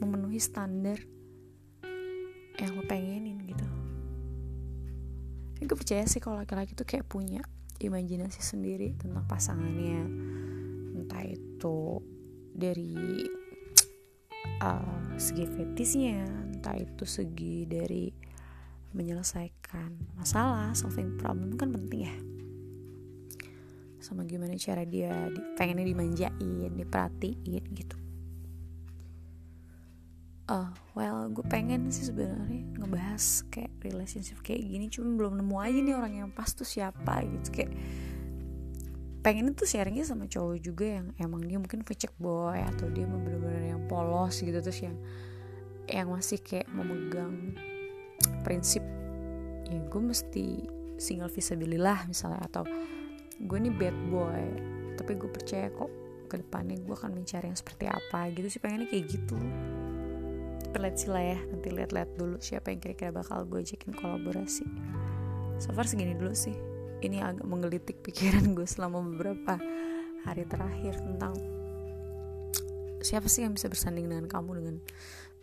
memenuhi 0.02 0.36
standar 0.36 1.00
yang 2.60 2.76
lo 2.76 2.84
pengenin 2.84 3.40
gitu. 3.46 3.66
Gue 5.64 5.76
percaya 5.78 6.04
sih 6.04 6.20
kalau 6.20 6.42
laki-laki 6.42 6.74
tuh 6.74 6.84
kayak 6.84 7.06
punya 7.06 7.40
imajinasi 7.80 8.42
sendiri 8.42 8.92
tentang 8.98 9.24
pasangannya. 9.24 10.02
Entah 11.00 11.24
itu 11.24 12.02
dari 12.52 13.24
uh, 14.60 15.16
segi 15.16 15.44
fetisnya 15.48 16.20
entah 16.52 16.76
itu 16.76 17.04
segi 17.08 17.64
dari 17.64 18.12
menyelesaikan 18.90 19.94
masalah 20.18 20.74
solving 20.74 21.14
problem 21.18 21.54
kan 21.54 21.70
penting 21.70 22.10
ya. 22.10 22.16
Sama 24.00 24.24
gimana 24.24 24.56
cara 24.56 24.82
dia 24.88 25.28
di, 25.30 25.40
pengennya 25.54 25.86
dimanjain 25.86 26.72
diperhatiin 26.74 27.64
gitu. 27.76 27.96
Uh, 30.50 30.66
well 30.98 31.30
gue 31.30 31.46
pengen 31.46 31.94
sih 31.94 32.10
sebenarnya 32.10 32.66
ngebahas 32.74 33.46
kayak 33.54 33.70
relationship 33.86 34.42
kayak 34.42 34.66
gini 34.66 34.90
cuma 34.90 35.14
belum 35.14 35.38
nemu 35.38 35.56
aja 35.62 35.78
nih 35.78 35.94
orang 35.94 36.12
yang 36.26 36.28
pas 36.34 36.50
tuh 36.50 36.66
siapa 36.66 37.22
gitu. 37.22 37.62
Kayak 37.62 37.72
pengen 39.20 39.52
itu 39.52 39.68
sharingnya 39.68 40.02
sama 40.08 40.26
cowok 40.26 40.58
juga 40.58 40.98
yang 40.98 41.06
emang 41.20 41.44
dia 41.44 41.60
mungkin 41.60 41.84
fecek 41.84 42.16
boy 42.16 42.56
atau 42.56 42.88
dia 42.88 43.04
bener-bener 43.04 43.76
yang 43.76 43.84
polos 43.84 44.40
gitu 44.40 44.58
terus 44.64 44.80
yang 44.80 44.96
yang 45.86 46.08
masih 46.08 46.40
kayak 46.40 46.66
memegang 46.72 47.52
prinsip 48.42 48.84
ya 49.70 49.78
gue 49.78 50.02
mesti 50.02 50.46
single 51.00 51.30
visabilillah 51.32 52.10
misalnya 52.10 52.42
atau 52.44 52.66
gue 53.40 53.58
nih 53.58 53.72
bad 53.72 53.96
boy 54.12 54.44
tapi 55.00 55.16
gue 55.16 55.30
percaya 55.32 55.72
kok 55.72 55.88
ke 56.30 56.38
depannya 56.38 56.78
gue 56.78 56.94
akan 56.94 57.16
mencari 57.16 57.50
yang 57.50 57.58
seperti 57.58 57.90
apa 57.90 58.30
gitu 58.30 58.46
sih 58.46 58.62
pengennya 58.62 58.86
kayak 58.86 59.10
gitu. 59.10 59.34
Lihat 60.70 60.96
sih 60.96 61.10
lah 61.10 61.34
ya 61.34 61.38
nanti 61.50 61.68
lihat-lihat 61.74 62.14
dulu 62.14 62.38
siapa 62.38 62.70
yang 62.70 62.78
kira-kira 62.78 63.10
bakal 63.10 63.42
gue 63.48 63.58
ajakin 63.58 63.90
kolaborasi. 63.90 64.64
So 65.58 65.74
far 65.74 65.90
segini 65.90 66.14
dulu 66.14 66.30
sih. 66.30 66.54
Ini 67.02 67.24
agak 67.26 67.48
menggelitik 67.48 67.98
pikiran 68.06 68.54
gue 68.54 68.68
selama 68.68 69.02
beberapa 69.02 69.58
hari 70.22 70.46
terakhir 70.46 71.00
tentang 71.02 71.34
siapa 73.02 73.26
sih 73.26 73.42
yang 73.48 73.56
bisa 73.56 73.66
bersanding 73.66 74.06
dengan 74.06 74.28
kamu 74.28 74.62
dengan 74.62 74.76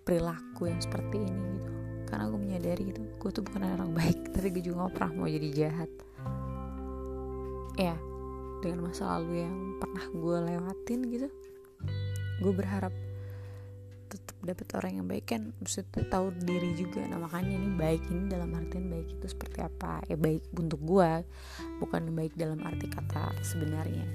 perilaku 0.06 0.70
yang 0.70 0.80
seperti 0.80 1.18
ini 1.26 1.58
gitu 1.58 1.74
karena 2.08 2.32
gue 2.32 2.40
menyadari 2.40 2.82
gitu 2.90 3.02
gue 3.04 3.30
tuh 3.30 3.44
bukan 3.44 3.62
orang 3.68 3.92
baik 3.92 4.20
tapi 4.34 4.48
gue 4.56 4.64
juga 4.64 4.88
gak 4.88 4.94
pernah 4.96 5.12
mau 5.14 5.30
jadi 5.30 5.50
jahat. 5.54 5.92
Ya 7.78 7.96
dengan 8.58 8.90
masa 8.90 9.20
lalu 9.20 9.46
yang 9.46 9.78
pernah 9.78 10.06
gue 10.10 10.38
lewatin 10.50 11.00
gitu 11.14 11.28
gue 12.42 12.54
berharap 12.54 12.90
dapet 14.46 14.68
orang 14.78 15.02
yang 15.02 15.08
baik 15.10 15.26
kan 15.36 15.52
maksudnya 15.60 16.08
tahu 16.08 16.32
diri 16.46 16.72
juga. 16.78 17.04
Nah 17.04 17.20
makanya 17.20 17.58
nih 17.60 17.74
baik 17.76 18.04
ini 18.08 18.32
dalam 18.32 18.54
artian 18.56 18.88
baik 18.88 19.20
itu 19.20 19.28
seperti 19.28 19.60
apa? 19.66 20.00
Ya 20.08 20.16
baik 20.16 20.46
untuk 20.56 20.80
gue 20.86 21.12
bukan 21.84 22.16
baik 22.16 22.38
dalam 22.38 22.62
arti 22.64 22.88
kata 22.88 23.36
sebenarnya. 23.44 24.06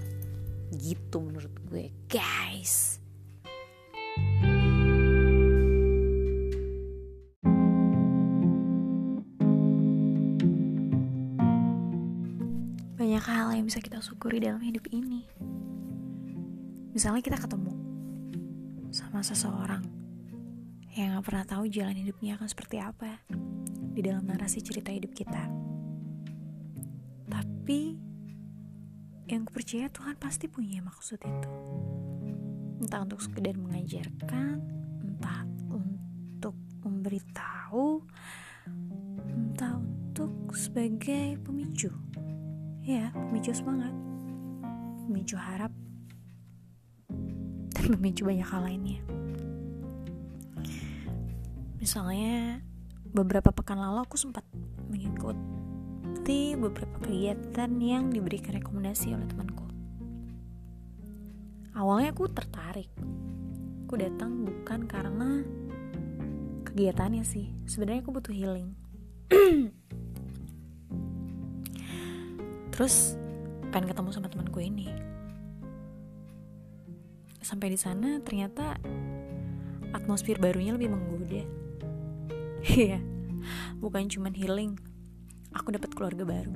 Gitu 0.72 1.20
menurut 1.20 1.52
gue 1.68 1.92
guys. 2.08 3.02
banyak 4.22 4.46
hal 4.46 4.51
yang 13.62 13.70
bisa 13.70 13.78
kita 13.78 14.02
syukuri 14.02 14.42
dalam 14.42 14.58
hidup 14.58 14.90
ini 14.90 15.22
misalnya 16.90 17.22
kita 17.22 17.38
ketemu 17.38 17.70
sama 18.90 19.22
seseorang 19.22 19.86
yang 20.98 21.14
gak 21.14 21.30
pernah 21.30 21.46
tahu 21.46 21.70
jalan 21.70 21.94
hidupnya 21.94 22.34
akan 22.34 22.50
seperti 22.50 22.82
apa 22.82 23.22
di 23.94 24.02
dalam 24.02 24.26
narasi 24.26 24.66
cerita 24.66 24.90
hidup 24.90 25.14
kita. 25.14 25.46
Tapi 27.30 27.96
yang 29.30 29.46
percaya 29.46 29.86
Tuhan 29.88 30.18
pasti 30.18 30.50
punya 30.50 30.82
maksud 30.82 31.22
itu. 31.22 31.50
Entah 32.82 33.06
untuk 33.06 33.22
sekedar 33.24 33.56
mengajarkan, 33.56 34.58
entah 35.00 35.46
untuk 35.70 36.58
memberitahu, 36.82 38.02
entah 39.22 39.78
untuk 39.78 40.50
sebagai 40.52 41.40
pemicu. 41.40 42.11
Ya, 42.82 43.14
pemicu 43.14 43.54
semangat, 43.54 43.94
pemicu 45.06 45.38
harap, 45.38 45.70
dan 47.70 47.84
memicu 47.94 48.26
banyak 48.26 48.42
hal 48.42 48.66
lainnya. 48.66 48.98
Misalnya 51.78 52.58
beberapa 53.06 53.54
pekan 53.54 53.78
lalu 53.78 54.02
aku 54.02 54.18
sempat 54.18 54.42
mengikuti 54.90 56.58
beberapa 56.58 56.98
kegiatan 57.06 57.70
yang 57.78 58.10
diberikan 58.10 58.58
rekomendasi 58.58 59.14
oleh 59.14 59.30
temanku. 59.30 59.62
Awalnya 61.78 62.10
aku 62.10 62.34
tertarik. 62.34 62.90
Aku 63.86 63.94
datang 63.94 64.42
bukan 64.42 64.90
karena 64.90 65.46
kegiatannya 66.66 67.22
sih. 67.22 67.54
Sebenarnya 67.70 68.02
aku 68.02 68.10
butuh 68.10 68.34
healing. 68.34 68.74
Terus 72.82 73.14
pengen 73.70 73.94
ketemu 73.94 74.10
sama 74.10 74.26
temanku 74.26 74.58
ini. 74.58 74.90
Sampai 77.38 77.70
di 77.70 77.78
sana 77.78 78.18
ternyata 78.18 78.74
atmosfer 79.94 80.34
barunya 80.42 80.74
lebih 80.74 80.90
menggoda 80.90 81.46
Iya, 82.74 82.98
bukan 83.78 84.10
cuma 84.10 84.34
healing. 84.34 84.74
Aku 85.54 85.70
dapat 85.70 85.94
keluarga 85.94 86.26
baru. 86.26 86.50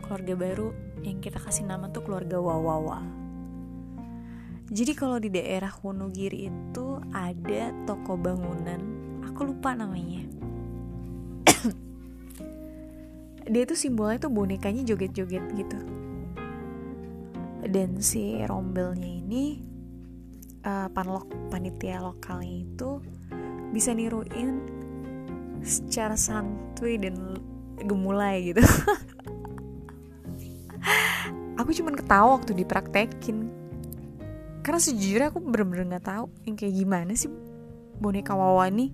Keluarga 0.00 0.32
baru 0.32 0.72
yang 1.04 1.20
kita 1.20 1.36
kasih 1.36 1.68
nama 1.68 1.92
tuh 1.92 2.08
keluarga 2.08 2.40
Wawawa. 2.40 3.04
Jadi 4.72 4.96
kalau 4.96 5.20
di 5.20 5.36
daerah 5.36 5.76
Wonogiri 5.84 6.48
itu 6.48 6.96
ada 7.12 7.76
toko 7.84 8.16
bangunan, 8.16 8.80
aku 9.20 9.52
lupa 9.52 9.76
namanya. 9.76 10.35
Dia 13.46 13.62
tuh 13.62 13.78
simbolnya 13.78 14.26
tuh 14.26 14.34
bonekanya 14.34 14.82
joget-joget 14.82 15.44
gitu. 15.54 15.78
Dan 17.66 18.02
si 18.02 18.42
rombelnya 18.42 19.06
ini 19.06 19.62
uh, 20.66 20.90
panlok 20.90 21.30
panitia 21.50 22.02
lokalnya 22.02 22.66
itu 22.66 22.98
bisa 23.70 23.94
niruin 23.94 24.58
secara 25.62 26.18
santuy 26.18 26.98
dan 26.98 27.38
gemulai 27.86 28.50
gitu. 28.50 28.62
Aku 31.62 31.70
cuman 31.70 31.94
ketawa 31.94 32.38
waktu 32.38 32.52
dipraktekin. 32.52 33.50
Karena 34.60 34.80
sejujurnya 34.82 35.30
aku 35.30 35.38
bener-bener 35.38 35.94
nggak 35.94 36.06
tahu 36.10 36.26
yang 36.42 36.58
kayak 36.58 36.74
gimana 36.74 37.14
sih 37.14 37.30
boneka 38.02 38.34
Wawa 38.34 38.66
ini. 38.66 38.90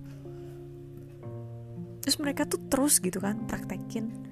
Terus 2.05 2.21
mereka 2.21 2.45
tuh 2.45 2.61
terus 2.69 3.01
gitu 3.01 3.17
kan 3.17 3.41
praktekin 3.49 4.22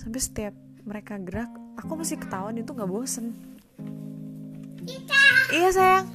sampai 0.00 0.16
setiap 0.16 0.54
mereka 0.88 1.20
gerak 1.20 1.52
aku 1.76 1.92
masih 1.92 2.16
ketahuan 2.16 2.56
itu 2.56 2.72
nggak 2.72 2.88
bosen. 2.88 3.36
Iya 5.52 5.68
sayang. 5.76 6.06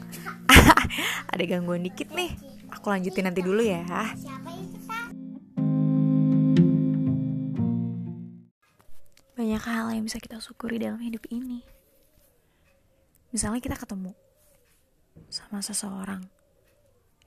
Ada 1.32 1.44
gangguan 1.46 1.86
dikit 1.86 2.10
nih. 2.10 2.34
Aku 2.74 2.90
lanjutin 2.90 3.30
nanti 3.30 3.46
dulu 3.46 3.62
ya. 3.62 3.86
Banyak 9.38 9.64
hal 9.70 9.94
yang 9.94 10.10
bisa 10.10 10.18
kita 10.18 10.42
syukuri 10.42 10.82
dalam 10.82 10.98
hidup 10.98 11.22
ini. 11.30 11.62
Misalnya 13.30 13.62
kita 13.62 13.78
ketemu 13.78 14.18
sama 15.30 15.62
seseorang 15.62 16.26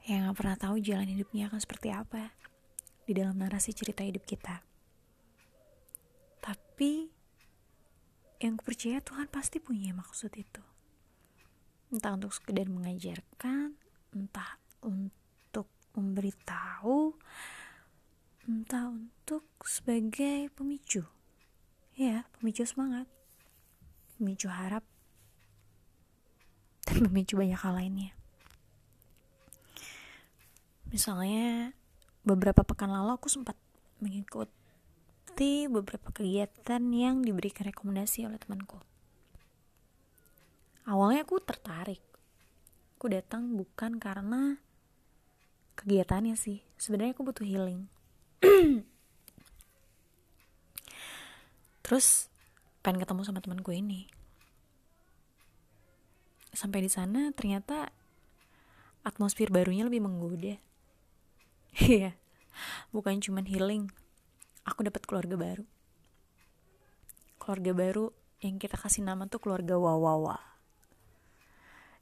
yang 0.08 0.32
gak 0.32 0.36
pernah 0.40 0.56
tahu 0.56 0.80
jalan 0.80 1.06
hidupnya 1.06 1.52
akan 1.52 1.60
seperti 1.60 1.92
apa 1.92 2.32
di 3.04 3.12
dalam 3.14 3.36
narasi 3.36 3.76
cerita 3.76 4.02
hidup 4.02 4.24
kita. 4.24 4.67
Tapi 6.38 7.10
yang 8.38 8.54
percaya 8.58 9.02
Tuhan 9.02 9.26
pasti 9.26 9.58
punya 9.58 9.90
maksud 9.94 10.30
itu. 10.38 10.62
Entah 11.90 12.14
untuk 12.14 12.30
sekedar 12.30 12.70
mengajarkan, 12.70 13.74
entah 14.14 14.60
untuk 14.84 15.66
memberitahu, 15.98 17.18
entah 18.46 18.94
untuk 18.94 19.44
sebagai 19.66 20.52
pemicu. 20.54 21.02
Ya, 21.98 22.30
pemicu 22.38 22.62
semangat, 22.62 23.10
pemicu 24.14 24.46
harap, 24.46 24.86
dan 26.86 27.10
memicu 27.10 27.34
banyak 27.34 27.58
hal 27.58 27.74
lainnya. 27.74 28.14
Misalnya 30.88 31.76
beberapa 32.24 32.64
pekan 32.64 32.88
lalu 32.88 33.18
aku 33.18 33.28
sempat 33.28 33.58
mengikuti 35.38 35.70
beberapa 35.70 36.10
kegiatan 36.10 36.82
yang 36.90 37.22
diberikan 37.22 37.70
rekomendasi 37.70 38.26
oleh 38.26 38.42
temanku. 38.42 38.82
Awalnya 40.82 41.22
aku 41.22 41.38
tertarik. 41.38 42.02
Aku 42.98 43.06
datang 43.06 43.54
bukan 43.54 44.02
karena 44.02 44.58
kegiatannya 45.78 46.34
sih. 46.34 46.66
Sebenarnya 46.74 47.14
aku 47.14 47.22
butuh 47.22 47.46
healing. 47.46 47.86
Terus 51.86 52.26
pengen 52.82 53.06
ketemu 53.06 53.22
sama 53.22 53.38
temanku 53.38 53.70
ini 53.70 54.10
sampai 56.48 56.82
di 56.82 56.90
sana 56.90 57.30
ternyata 57.36 57.92
atmosfer 59.06 59.52
barunya 59.52 59.84
lebih 59.86 60.02
menggoda 60.02 60.56
iya 61.84 62.16
bukan 62.90 63.20
cuman 63.20 63.44
healing 63.46 63.92
aku 64.68 64.84
dapat 64.84 65.02
keluarga 65.08 65.40
baru. 65.40 65.64
Keluarga 67.40 67.72
baru 67.72 68.12
yang 68.44 68.60
kita 68.60 68.76
kasih 68.76 69.00
nama 69.08 69.24
tuh 69.24 69.40
keluarga 69.40 69.80
Wawawa. 69.80 70.36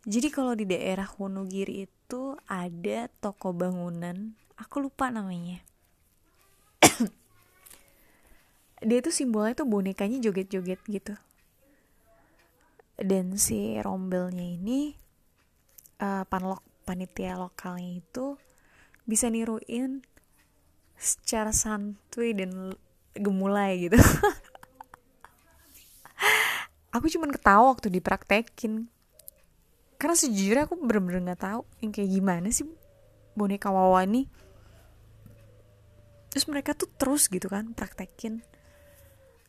Jadi 0.07 0.29
kalau 0.31 0.59
di 0.59 0.67
daerah 0.67 1.07
Wonogiri 1.19 1.87
itu 1.87 2.35
ada 2.47 3.11
toko 3.23 3.55
bangunan 3.55 4.35
aku 4.59 4.83
lupa 4.83 5.11
namanya. 5.11 5.63
Dia 8.89 8.99
tuh 9.03 9.15
simbolnya 9.15 9.59
tuh 9.59 9.69
bonekanya 9.69 10.19
joget-joget 10.23 10.81
gitu. 10.87 11.15
Dan 12.97 13.37
si 13.37 13.77
rombelnya 13.83 14.47
ini 14.57 14.97
uh, 16.01 16.25
panlok 16.25 16.65
panitia 16.89 17.37
lokalnya 17.37 18.01
itu 18.01 18.41
bisa 19.05 19.29
niruin 19.29 20.01
secara 20.97 21.53
santuy 21.53 22.33
dan 22.33 22.73
gemulai 23.17 23.89
gitu. 23.89 23.97
Aku 26.97 27.13
cuman 27.13 27.29
ketawa 27.29 27.77
waktu 27.77 27.93
dipraktekin. 27.93 28.89
Karena 29.97 30.17
sejujurnya 30.17 30.69
aku 30.69 30.77
bener-bener 30.77 31.25
nggak 31.25 31.41
tahu 31.41 31.65
yang 31.81 31.89
kayak 31.93 32.09
gimana 32.09 32.49
sih 32.53 32.69
boneka 33.33 33.73
Wawa 33.73 34.05
ini. 34.05 34.29
Terus 36.33 36.45
mereka 36.53 36.77
tuh 36.77 36.89
terus 37.01 37.33
gitu 37.33 37.49
kan 37.49 37.73
praktekin. 37.73 38.45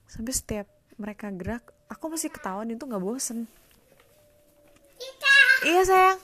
Sampai 0.07 0.31
setiap 0.31 0.67
mereka 0.95 1.31
gerak 1.35 1.67
aku 1.91 2.11
masih 2.11 2.31
ketahuan 2.31 2.71
itu 2.71 2.83
nggak 2.83 3.03
bosen. 3.03 3.47
Iya 5.67 5.81
sayang. 5.83 6.19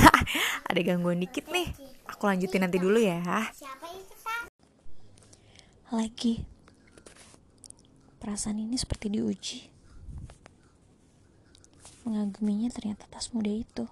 Ada 0.68 0.80
gangguan 0.84 1.20
dikit 1.20 1.48
nih. 1.48 1.72
Aku 2.12 2.28
lanjutin 2.28 2.64
nanti 2.64 2.76
dulu 2.76 3.00
ya 3.00 3.20
lagi. 5.86 6.42
Perasaan 8.18 8.58
ini 8.58 8.74
seperti 8.74 9.06
diuji. 9.06 9.70
Mengaguminya 12.02 12.66
ternyata 12.74 13.06
tas 13.06 13.30
muda 13.30 13.54
itu. 13.54 13.86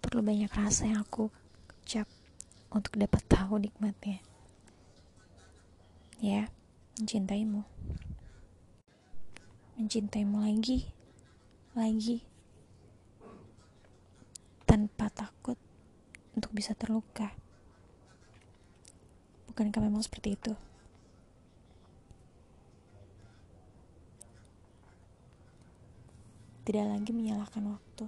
Perlu 0.00 0.24
banyak 0.24 0.48
rasa 0.48 0.88
yang 0.88 1.04
aku 1.04 1.28
ucap 1.84 2.08
untuk 2.72 2.96
dapat 2.96 3.20
tahu 3.28 3.60
nikmatnya. 3.60 4.24
Ya 6.16 6.48
mencintaimu. 6.96 7.60
Mencintaimu 9.76 10.44
lagi, 10.44 10.88
lagi, 11.76 12.24
tanpa 14.64 15.12
takut 15.12 15.60
untuk 16.32 16.52
bisa 16.56 16.72
terluka. 16.72 17.39
Bukankah 19.50 19.82
memang 19.82 19.98
seperti 19.98 20.38
itu? 20.38 20.54
Tidak 26.62 26.86
lagi 26.86 27.10
menyalahkan 27.10 27.66
waktu. 27.66 28.06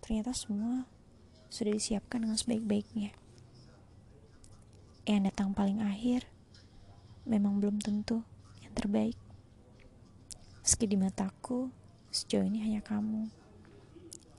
Ternyata 0.00 0.32
semua 0.32 0.88
sudah 1.52 1.76
disiapkan 1.76 2.24
dengan 2.24 2.40
sebaik-baiknya. 2.40 3.12
Yang 5.04 5.28
datang 5.28 5.52
paling 5.52 5.84
akhir 5.84 6.24
memang 7.28 7.60
belum 7.60 7.84
tentu 7.84 8.24
yang 8.64 8.72
terbaik. 8.72 9.20
Meski 10.64 10.88
di 10.88 10.96
mataku, 10.96 11.68
sejauh 12.08 12.48
ini 12.48 12.64
hanya 12.64 12.80
kamu 12.80 13.28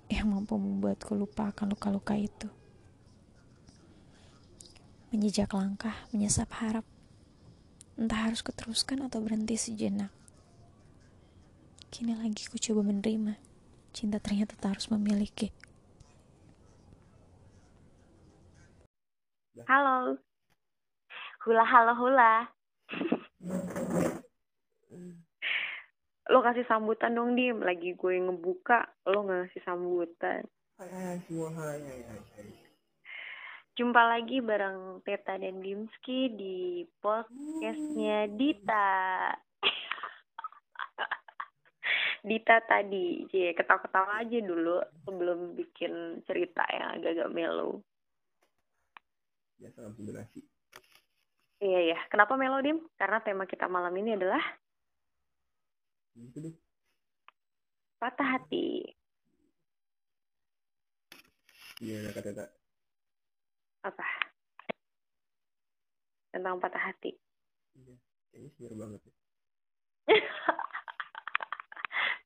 yang 0.10 0.34
mampu 0.34 0.58
membuatku 0.58 1.14
lupa 1.14 1.54
akan 1.54 1.78
luka-luka 1.78 2.18
itu. 2.18 2.50
Menjejak 5.16 5.56
langkah, 5.56 5.96
menyesap 6.12 6.52
harap. 6.60 6.84
Entah 7.96 8.28
harus 8.28 8.44
kuteruskan 8.44 9.08
atau 9.08 9.24
berhenti 9.24 9.56
sejenak. 9.56 10.12
Kini 11.88 12.20
lagi 12.20 12.52
ku 12.52 12.60
coba 12.60 12.84
menerima. 12.84 13.40
Cinta 13.96 14.20
ternyata 14.20 14.60
tak 14.60 14.76
harus 14.76 14.92
memiliki. 14.92 15.56
Halo. 19.64 20.20
Hula 21.48 21.64
halo 21.64 21.96
hula 21.96 22.52
lo 26.26 26.42
kasih 26.42 26.66
sambutan 26.66 27.14
dong 27.14 27.38
dim 27.38 27.62
lagi 27.62 27.94
gue 27.94 28.18
ngebuka 28.18 28.90
lo 29.14 29.24
nggak 29.24 29.46
ngasih 29.46 29.62
sambutan 29.62 30.42
hai 30.82 30.90
hai 30.90 31.18
semua 31.30 31.54
hai 31.54 31.78
hai 31.80 32.02
hai, 32.02 32.20
hai. 32.34 32.50
Jumpa 33.76 34.08
lagi 34.08 34.40
bareng 34.40 35.04
Teta 35.04 35.36
dan 35.36 35.60
Dimski 35.60 36.32
di 36.32 36.88
podcastnya 37.04 38.32
Dita. 38.32 39.36
Dita 42.28 42.64
tadi 42.64 43.28
cie 43.28 43.52
ketawa-ketawa 43.52 44.24
aja 44.24 44.40
dulu 44.40 44.80
sebelum 45.04 45.60
bikin 45.60 46.24
cerita 46.24 46.64
yang 46.72 46.98
agak-agak 46.98 47.30
melo 47.36 47.84
langsung 49.76 50.08
durasi 50.08 50.40
iya 51.60 51.96
ya 51.96 52.00
kenapa 52.08 52.40
melo 52.40 52.64
dim? 52.64 52.80
Karena 52.96 53.20
tema 53.20 53.44
kita 53.44 53.68
malam 53.68 53.92
ini 53.98 54.16
adalah 54.16 54.40
gitu 56.16 56.48
deh. 56.48 56.56
patah 58.00 58.40
hati. 58.40 58.88
Iya 61.84 62.08
kata 62.16 62.32
kata 62.32 62.65
apa? 63.86 64.06
Tentang 66.34 66.58
patah 66.58 66.82
hati. 66.82 67.14
Iya. 67.78 67.96
Ini 68.36 68.50
seru 68.58 68.76
banget 68.76 69.00
ya. 69.06 69.14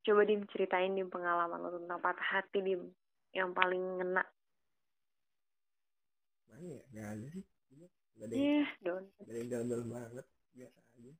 Coba 0.07 0.25
dim 0.25 0.47
ceritain 0.49 0.95
dim 0.95 1.11
pengalaman 1.11 1.61
lo 1.61 1.69
tentang 1.75 1.99
patah 1.99 2.27
hati 2.39 2.63
dim. 2.63 2.89
Yang 3.35 3.49
paling 3.53 3.83
ngena. 4.01 4.23
Mana 6.49 6.65
ya? 6.65 6.81
Nggak 6.89 7.07
ada 7.13 7.25
sih. 7.29 7.43
Nggak 8.17 8.25
ada 8.25 8.33
yang 8.33 8.47
yeah, 8.49 8.67
ada 9.21 9.37
yang 9.37 9.49
dalam-dalam 9.51 9.87
banget. 9.91 10.25
Biasa 10.55 10.79
aja. 10.81 11.11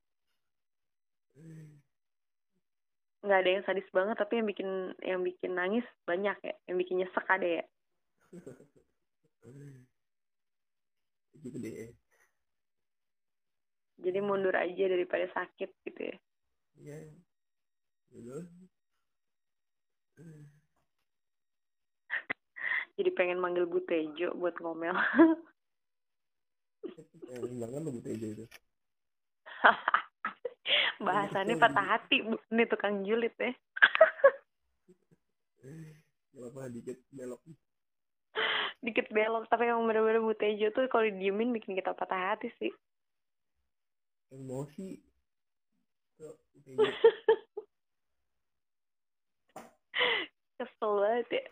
Nggak 3.20 3.38
ada 3.44 3.50
yang 3.52 3.64
sadis 3.68 3.88
banget 3.92 4.16
tapi 4.18 4.40
yang 4.40 4.48
bikin 4.48 4.70
yang 5.04 5.20
bikin 5.22 5.52
nangis 5.54 5.86
banyak 6.02 6.34
ya. 6.42 6.54
Yang 6.66 6.76
bikin 6.82 6.96
nyesek 7.04 7.26
ada 7.30 7.48
ya 7.62 7.64
gitu 11.44 11.56
deh. 11.60 11.92
Jadi 14.00 14.18
mundur 14.24 14.56
aja 14.56 14.84
daripada 14.88 15.28
sakit 15.32 15.70
gitu 15.84 16.00
ya. 16.00 16.16
Ya 16.80 16.98
gitu. 18.10 18.36
Jadi 22.98 23.10
pengen 23.16 23.40
manggil 23.40 23.64
Bu 23.64 23.80
Tejo 23.88 24.36
buat 24.36 24.52
ngomel. 24.60 24.92
Pengen 27.24 27.56
banget 27.62 27.80
lo 27.80 27.90
gitu 27.96 28.08
itu. 28.12 28.44
Bahasannya 31.06 31.56
patah 31.56 31.96
hati 31.96 32.20
bu. 32.20 32.36
Ini 32.52 32.68
tukang 32.68 33.00
julid 33.08 33.32
ya. 33.40 33.52
Gak 36.30 36.56
apa 36.56 36.72
dikit 36.72 36.96
belok 37.12 37.42
dikit 38.80 39.12
belok 39.12 39.44
tapi 39.52 39.68
emang 39.68 39.84
bener-bener 39.84 40.24
Bu 40.24 40.32
Tejo 40.32 40.72
tuh 40.72 40.88
kalau 40.88 41.04
didiemin 41.04 41.52
bikin 41.52 41.76
kita 41.76 41.92
patah 41.92 42.32
hati 42.32 42.48
sih. 42.56 42.72
Emosi. 44.32 44.96
Kesel 50.56 50.92
banget 51.00 51.28
ya. 51.32 51.44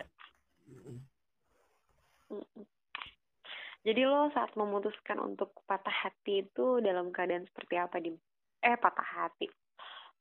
Jadi 3.88 4.04
lo 4.04 4.28
saat 4.36 4.52
memutuskan 4.52 5.16
untuk 5.20 5.52
patah 5.64 5.92
hati 5.92 6.44
itu 6.44 6.80
dalam 6.84 7.08
keadaan 7.08 7.48
seperti 7.48 7.80
apa 7.80 7.96
dim? 8.04 8.20
Eh 8.60 8.76
patah 8.76 9.24
hati. 9.24 9.48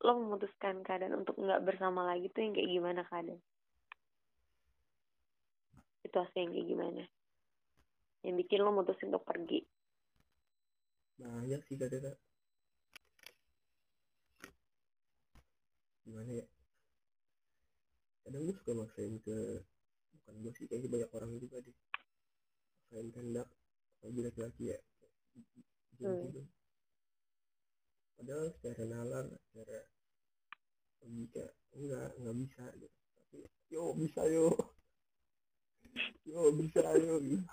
Lo 0.04 0.16
memutuskan 0.16 0.84
keadaan 0.88 1.20
untuk 1.24 1.36
nggak 1.36 1.64
bersama 1.68 2.08
lagi 2.08 2.32
tuh 2.32 2.48
yang 2.48 2.56
kayak 2.56 2.72
gimana 2.72 3.04
keadaan 3.12 3.44
situasi 6.08 6.36
yang 6.40 6.52
kayak 6.56 6.68
gimana? 6.72 7.04
Yang 8.24 8.36
bikin 8.48 8.60
lo 8.64 8.72
mutusin 8.72 9.12
untuk 9.12 9.28
pergi. 9.28 9.60
Banyak 11.20 11.62
sih 11.68 11.76
kata 11.76 12.16
gimana 16.08 16.32
ya? 16.40 16.46
Kadang 18.24 18.48
gue 18.48 18.56
suka 18.56 18.72
maksain 18.80 19.20
ke 19.20 19.36
bukan 20.16 20.36
gue 20.40 20.54
sih 20.56 20.66
kayaknya 20.72 20.90
banyak 20.96 21.12
orang 21.12 21.32
juga 21.36 21.60
deh. 21.60 21.76
Maksain 22.88 23.08
kehendak 23.12 23.48
apalagi 24.00 24.20
laki-laki 24.24 24.64
ya. 24.72 24.80
Hmm. 26.00 26.32
gitu. 26.32 26.42
Padahal 28.18 28.48
secara 28.56 28.84
nalar 28.88 29.26
secara 29.52 29.78
logika 31.04 31.46
enggak 31.76 32.10
enggak 32.18 32.36
bisa 32.40 32.64
gitu. 32.80 32.98
Tapi 33.20 33.38
yo 33.68 33.84
bisa 34.00 34.22
yo 34.32 34.48
yo 36.26 36.52
bisa 36.58 36.82
yo. 37.00 37.16
Gitu. 37.22 37.46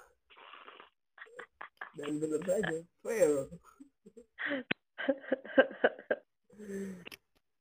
dan 1.95 2.18
bener 2.18 2.42
saja 2.42 2.82
fail. 3.07 3.47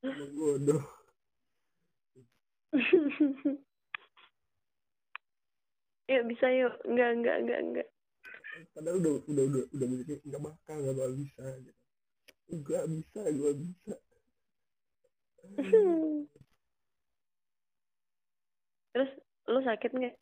Emang 0.03 0.31
bodoh. 0.35 0.83
Yuk 6.09 6.23
bisa 6.27 6.47
yuk. 6.49 6.73
Enggak 6.89 7.09
enggak 7.13 7.37
enggak 7.45 7.59
enggak. 7.61 7.87
Padahal 8.73 8.97
udah 9.01 9.13
udah 9.29 9.43
udah 9.49 9.63
udah 9.69 9.87
mikir 9.87 10.17
nggak 10.25 10.41
bakal 10.41 10.75
nggak 10.81 10.97
bakal 10.97 11.13
bisa 11.15 11.45
gitu. 11.61 11.81
Enggak 12.49 12.83
bisa 12.89 13.21
gue 13.29 13.51
bisa. 13.61 13.95
Terus 18.93 19.11
lo 19.49 19.59
sakit 19.61 19.91
nggak 19.93 20.15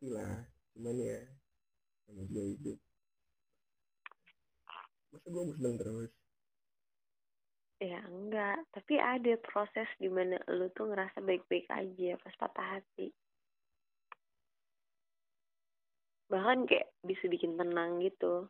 pastilah 0.00 0.48
cuman 0.72 0.96
ya 0.96 1.20
sama 2.08 2.24
gue 2.32 2.44
hidup. 2.56 2.78
Masa 5.12 5.26
gue 5.28 5.44
seneng 5.60 5.76
terus? 5.76 6.12
Ya 7.84 8.00
enggak. 8.08 8.64
Tapi 8.72 8.96
ada 8.96 9.36
proses 9.44 9.84
di 10.00 10.08
mana 10.08 10.40
lo 10.48 10.72
tuh 10.72 10.88
ngerasa 10.88 11.20
baik-baik 11.20 11.68
aja 11.68 12.16
pas 12.16 12.32
patah 12.40 12.80
hati. 12.80 13.12
Bahkan 16.32 16.64
kayak 16.64 16.88
bisa 17.04 17.28
bikin 17.28 17.60
tenang 17.60 18.00
gitu. 18.00 18.48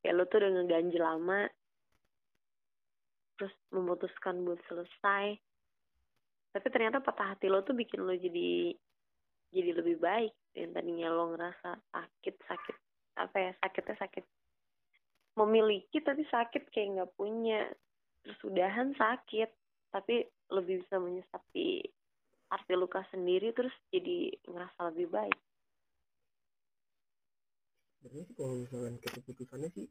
Kayak 0.00 0.14
lo 0.16 0.24
tuh 0.24 0.40
udah 0.40 0.50
ngeganjel 0.56 1.04
lama 1.04 1.52
terus 3.36 3.52
memutuskan 3.76 4.40
buat 4.40 4.60
selesai. 4.72 5.36
Tapi 6.56 6.66
ternyata 6.72 7.04
patah 7.04 7.36
hati 7.36 7.52
lo 7.52 7.60
tuh 7.60 7.76
bikin 7.76 8.08
lo 8.08 8.16
jadi 8.16 8.72
jadi 9.50 9.70
lebih 9.74 9.98
baik 9.98 10.32
yang 10.54 10.70
tadinya 10.74 11.10
lo 11.10 11.34
ngerasa 11.34 11.78
sakit 11.90 12.34
sakit 12.46 12.76
apa 13.18 13.36
ya 13.36 13.52
sakitnya 13.58 13.96
sakit. 13.98 14.24
Memiliki 15.38 15.98
tapi 16.02 16.22
sakit 16.26 16.70
kayak 16.70 16.88
nggak 16.98 17.12
punya. 17.18 17.66
Terus 18.22 18.38
sakit 18.98 19.50
tapi 19.90 20.22
lebih 20.54 20.86
bisa 20.86 21.02
menyesapi 21.02 21.82
arti 22.50 22.74
luka 22.74 23.02
sendiri 23.10 23.50
terus 23.54 23.74
jadi 23.90 24.34
ngerasa 24.46 24.90
lebih 24.94 25.10
baik. 25.10 25.38
Sebenarnya 27.98 28.24
sih 28.26 28.34
kalau 28.38 28.54
misalkan 28.58 28.94
keputusannya 29.02 29.70
sih 29.74 29.86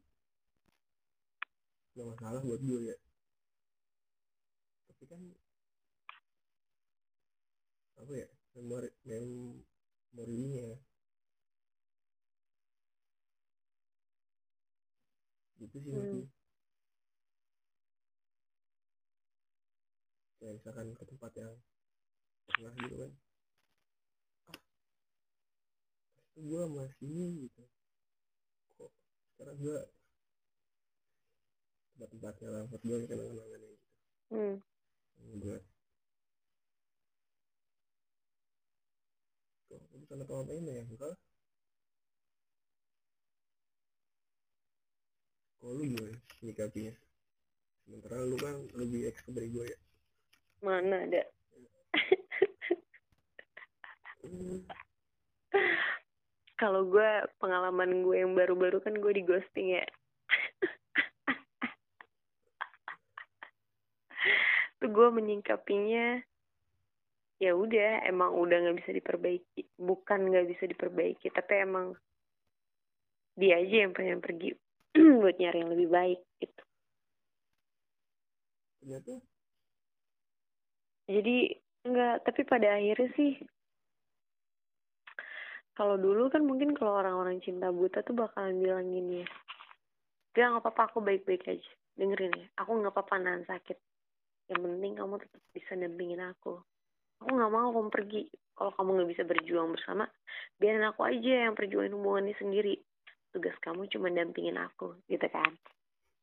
nggak 1.96 2.08
masalah 2.16 2.40
buat 2.40 2.60
gue 2.64 2.80
ya. 2.92 2.96
Tapi 4.88 5.04
kan 5.04 5.20
apa 8.00 8.12
ya 8.16 8.28
memori 8.54 8.90
memorinya 9.06 10.68
gitu 15.60 15.76
sih 15.84 15.92
Hmm. 15.92 16.00
nanti 16.00 16.20
kayak 20.40 20.56
misalkan 20.56 20.88
ke 20.96 21.04
tempat 21.04 21.32
yang 21.36 21.52
pernah 22.48 22.72
gitu 22.80 22.96
kan. 22.96 23.12
Ah 24.48 24.56
itu 26.24 26.38
gue 26.48 26.62
masih 26.72 27.28
gitu. 27.44 27.62
Kok 28.80 28.90
sekarang 29.36 29.56
gue 29.60 29.78
tempat-tempatnya 31.92 32.48
lah 32.48 32.62
buat 32.72 32.82
gue 32.88 32.96
kenangan-kenangannya 33.04 33.68
gitu. 33.76 33.86
Hmm. 34.32 34.56
gue 35.20 35.56
apa 40.10 40.34
apa 40.42 40.52
ini 40.58 40.74
ya 40.74 40.82
enggak. 40.82 41.14
Kalau 45.62 45.72
lu 45.78 45.86
gimana 45.86 46.18
nyikapinya 46.42 46.94
sementara 47.86 48.26
lu 48.26 48.36
kan 48.40 48.56
lebih 48.74 49.06
expert 49.06 49.38
dari 49.38 49.54
gue 49.54 49.70
ya. 49.70 49.78
Mana 50.66 51.06
ada? 51.06 51.22
Hmm, 54.20 54.68
kalau 56.60 56.92
gue 56.92 57.24
pengalaman 57.40 58.04
gue 58.04 58.20
yang 58.20 58.36
baru-baru 58.36 58.84
kan 58.84 58.92
gue 58.92 59.12
di 59.16 59.24
ghosting 59.24 59.80
ya. 59.80 59.86
Tuh 64.80 64.88
gue 64.92 65.08
menyingkapinya 65.08 66.20
ya 67.40 67.56
udah 67.56 68.04
emang 68.04 68.36
udah 68.36 68.56
nggak 68.60 68.78
bisa 68.84 68.92
diperbaiki. 68.92 69.64
Bukan 69.80 70.28
nggak 70.28 70.46
bisa 70.52 70.64
diperbaiki 70.68 71.32
tapi 71.32 71.52
emang 71.64 71.96
dia 73.40 73.56
aja 73.56 73.88
yang 73.88 73.96
pengen 73.96 74.20
pergi 74.20 74.52
buat 75.24 75.40
nyari 75.40 75.64
yang 75.64 75.72
lebih 75.72 75.88
baik 75.88 76.20
gitu. 76.44 76.62
Ternyata 78.84 79.12
jadi 81.10 81.36
enggak 81.88 82.16
tapi 82.28 82.40
pada 82.44 82.76
akhirnya 82.76 83.08
sih 83.16 83.32
kalau 85.74 85.96
dulu 85.96 86.28
kan 86.28 86.44
mungkin 86.44 86.76
kalau 86.76 87.00
orang-orang 87.00 87.40
cinta 87.40 87.72
buta 87.72 88.04
tuh 88.04 88.12
bakalan 88.12 88.60
bilang 88.60 88.92
gini 88.92 89.24
ya 89.24 89.28
gak 90.30 90.46
nggak 90.46 90.62
apa-apa 90.62 90.82
aku 90.92 90.98
baik-baik 91.00 91.42
aja. 91.48 91.72
Dengerin 91.96 92.36
ya 92.36 92.46
aku 92.60 92.78
nggak 92.78 92.92
apa-apa 92.92 93.16
nahan 93.16 93.42
sakit. 93.48 93.80
Yang 94.52 94.60
penting 94.62 94.92
kamu 94.94 95.14
tetap 95.18 95.42
bisa 95.56 95.72
dampingin 95.74 96.22
aku 96.22 96.60
aku 97.20 97.30
nggak 97.36 97.52
mau 97.52 97.68
kamu 97.70 97.90
pergi. 97.92 98.22
Kalau 98.56 98.72
kamu 98.76 98.90
nggak 98.96 99.10
bisa 99.16 99.22
berjuang 99.24 99.68
bersama 99.72 100.04
biarin 100.60 100.84
aku 100.84 101.00
aja 101.08 101.48
yang 101.48 101.56
perjuangin 101.56 101.96
hubungan 101.96 102.28
ini 102.28 102.36
sendiri. 102.36 102.74
Tugas 103.30 103.56
kamu 103.62 103.86
cuma 103.92 104.08
dampingin 104.10 104.58
aku 104.58 104.98
gitu 105.06 105.26
kan? 105.28 105.52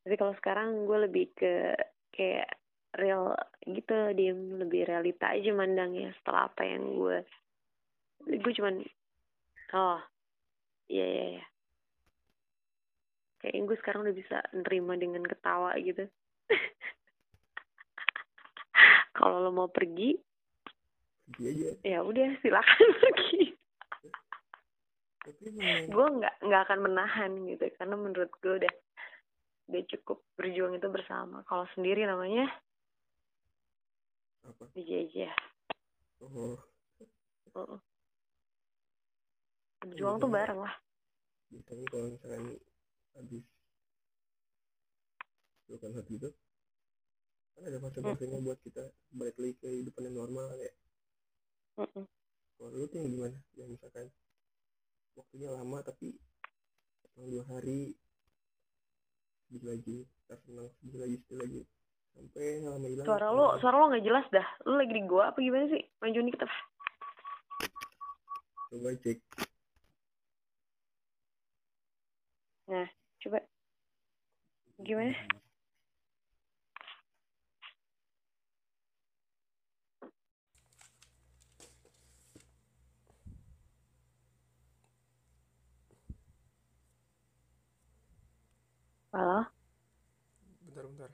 Tapi 0.04 0.14
kalau 0.18 0.34
sekarang 0.38 0.86
gue 0.86 0.98
lebih 1.08 1.24
ke 1.34 1.74
kayak 2.14 2.50
real 2.96 3.36
gitu 3.68 4.16
dia 4.16 4.32
lebih 4.32 4.88
realita 4.88 5.36
aja 5.36 5.52
mandangnya 5.52 6.16
setelah 6.18 6.48
apa 6.48 6.64
yang 6.64 6.96
gue 6.96 7.20
gue 8.24 8.52
cuman 8.56 8.80
oh 9.76 10.00
iya 10.88 11.04
iya 11.04 11.26
iya. 11.36 11.44
Kayaknya 13.38 13.62
gue 13.70 13.76
sekarang 13.78 14.00
udah 14.02 14.16
bisa 14.18 14.36
nerima 14.50 14.98
dengan 14.98 15.22
ketawa 15.22 15.70
gitu. 15.78 16.10
Kalau 19.16 19.38
lo 19.38 19.54
mau 19.54 19.70
pergi 19.70 20.18
aja. 21.36 21.70
Ya 21.84 21.98
udah 22.00 22.28
silakan 22.40 22.88
pergi. 23.02 23.42
Gue 25.92 26.06
nggak 26.18 26.34
nggak 26.40 26.62
akan 26.64 26.78
menahan 26.88 27.30
gitu 27.44 27.64
karena 27.76 27.94
menurut 28.00 28.32
gue 28.40 28.54
udah 28.64 28.72
udah 29.68 29.82
cukup 29.92 30.24
berjuang 30.40 30.72
itu 30.80 30.88
bersama. 30.88 31.44
Kalau 31.44 31.68
sendiri 31.76 32.08
namanya? 32.08 32.48
Apa? 34.48 34.72
Dijajah 34.72 35.36
oh. 36.24 36.56
Heeh. 37.54 37.80
berjuang 39.78 40.16
tuh 40.18 40.30
bareng 40.30 40.60
lah. 40.60 40.74
Biasanya 41.48 41.84
kalau 41.88 42.06
misalkan 42.12 42.44
habis 43.16 43.44
pelukan 45.68 45.92
hati 46.00 46.16
gitu 46.16 46.28
kan 47.58 47.62
ada 47.68 47.78
fase-fasenya 47.82 48.38
buat 48.40 48.58
kita 48.62 48.88
balik 49.12 49.36
lagi 49.36 49.54
ke 49.58 49.66
kehidupan 49.66 50.08
yang 50.08 50.16
normal 50.24 50.48
ya 50.56 50.72
Mm-mm. 51.78 52.04
kalau 52.58 52.70
lu 52.74 52.90
tuh 52.90 52.98
yang 52.98 53.14
gimana? 53.14 53.38
Yang 53.54 53.68
misalkan 53.78 54.06
waktunya 55.14 55.48
lama 55.54 55.78
tapi 55.86 56.18
senang 57.06 57.30
dua 57.30 57.44
hari 57.46 57.94
sedih 59.46 59.62
lagi 59.62 59.96
ntar 60.26 60.38
senang 60.42 60.66
sedih 60.82 60.98
lagi 60.98 61.16
sedih 61.22 61.38
lagi. 61.38 61.60
Sampai 62.18 62.46
lama 62.66 62.86
hilang 62.90 63.06
suara 63.06 63.30
lo 63.30 63.46
suara 63.62 63.78
lo 63.78 63.94
nggak 63.94 64.06
jelas 64.06 64.26
dah. 64.34 64.46
Lo 64.66 64.74
lagi 64.74 64.90
di 64.90 65.06
gua 65.06 65.30
apa 65.30 65.38
gimana 65.38 65.70
sih? 65.70 65.82
Maju 66.02 66.18
dikit 66.26 66.42
apa 66.44 66.58
coba 68.68 68.92
cek. 69.00 69.18
Coba. 73.24 73.38
Gimana 74.84 75.14
halo 89.18 89.42
bentar 90.62 90.86
bentar. 90.86 91.10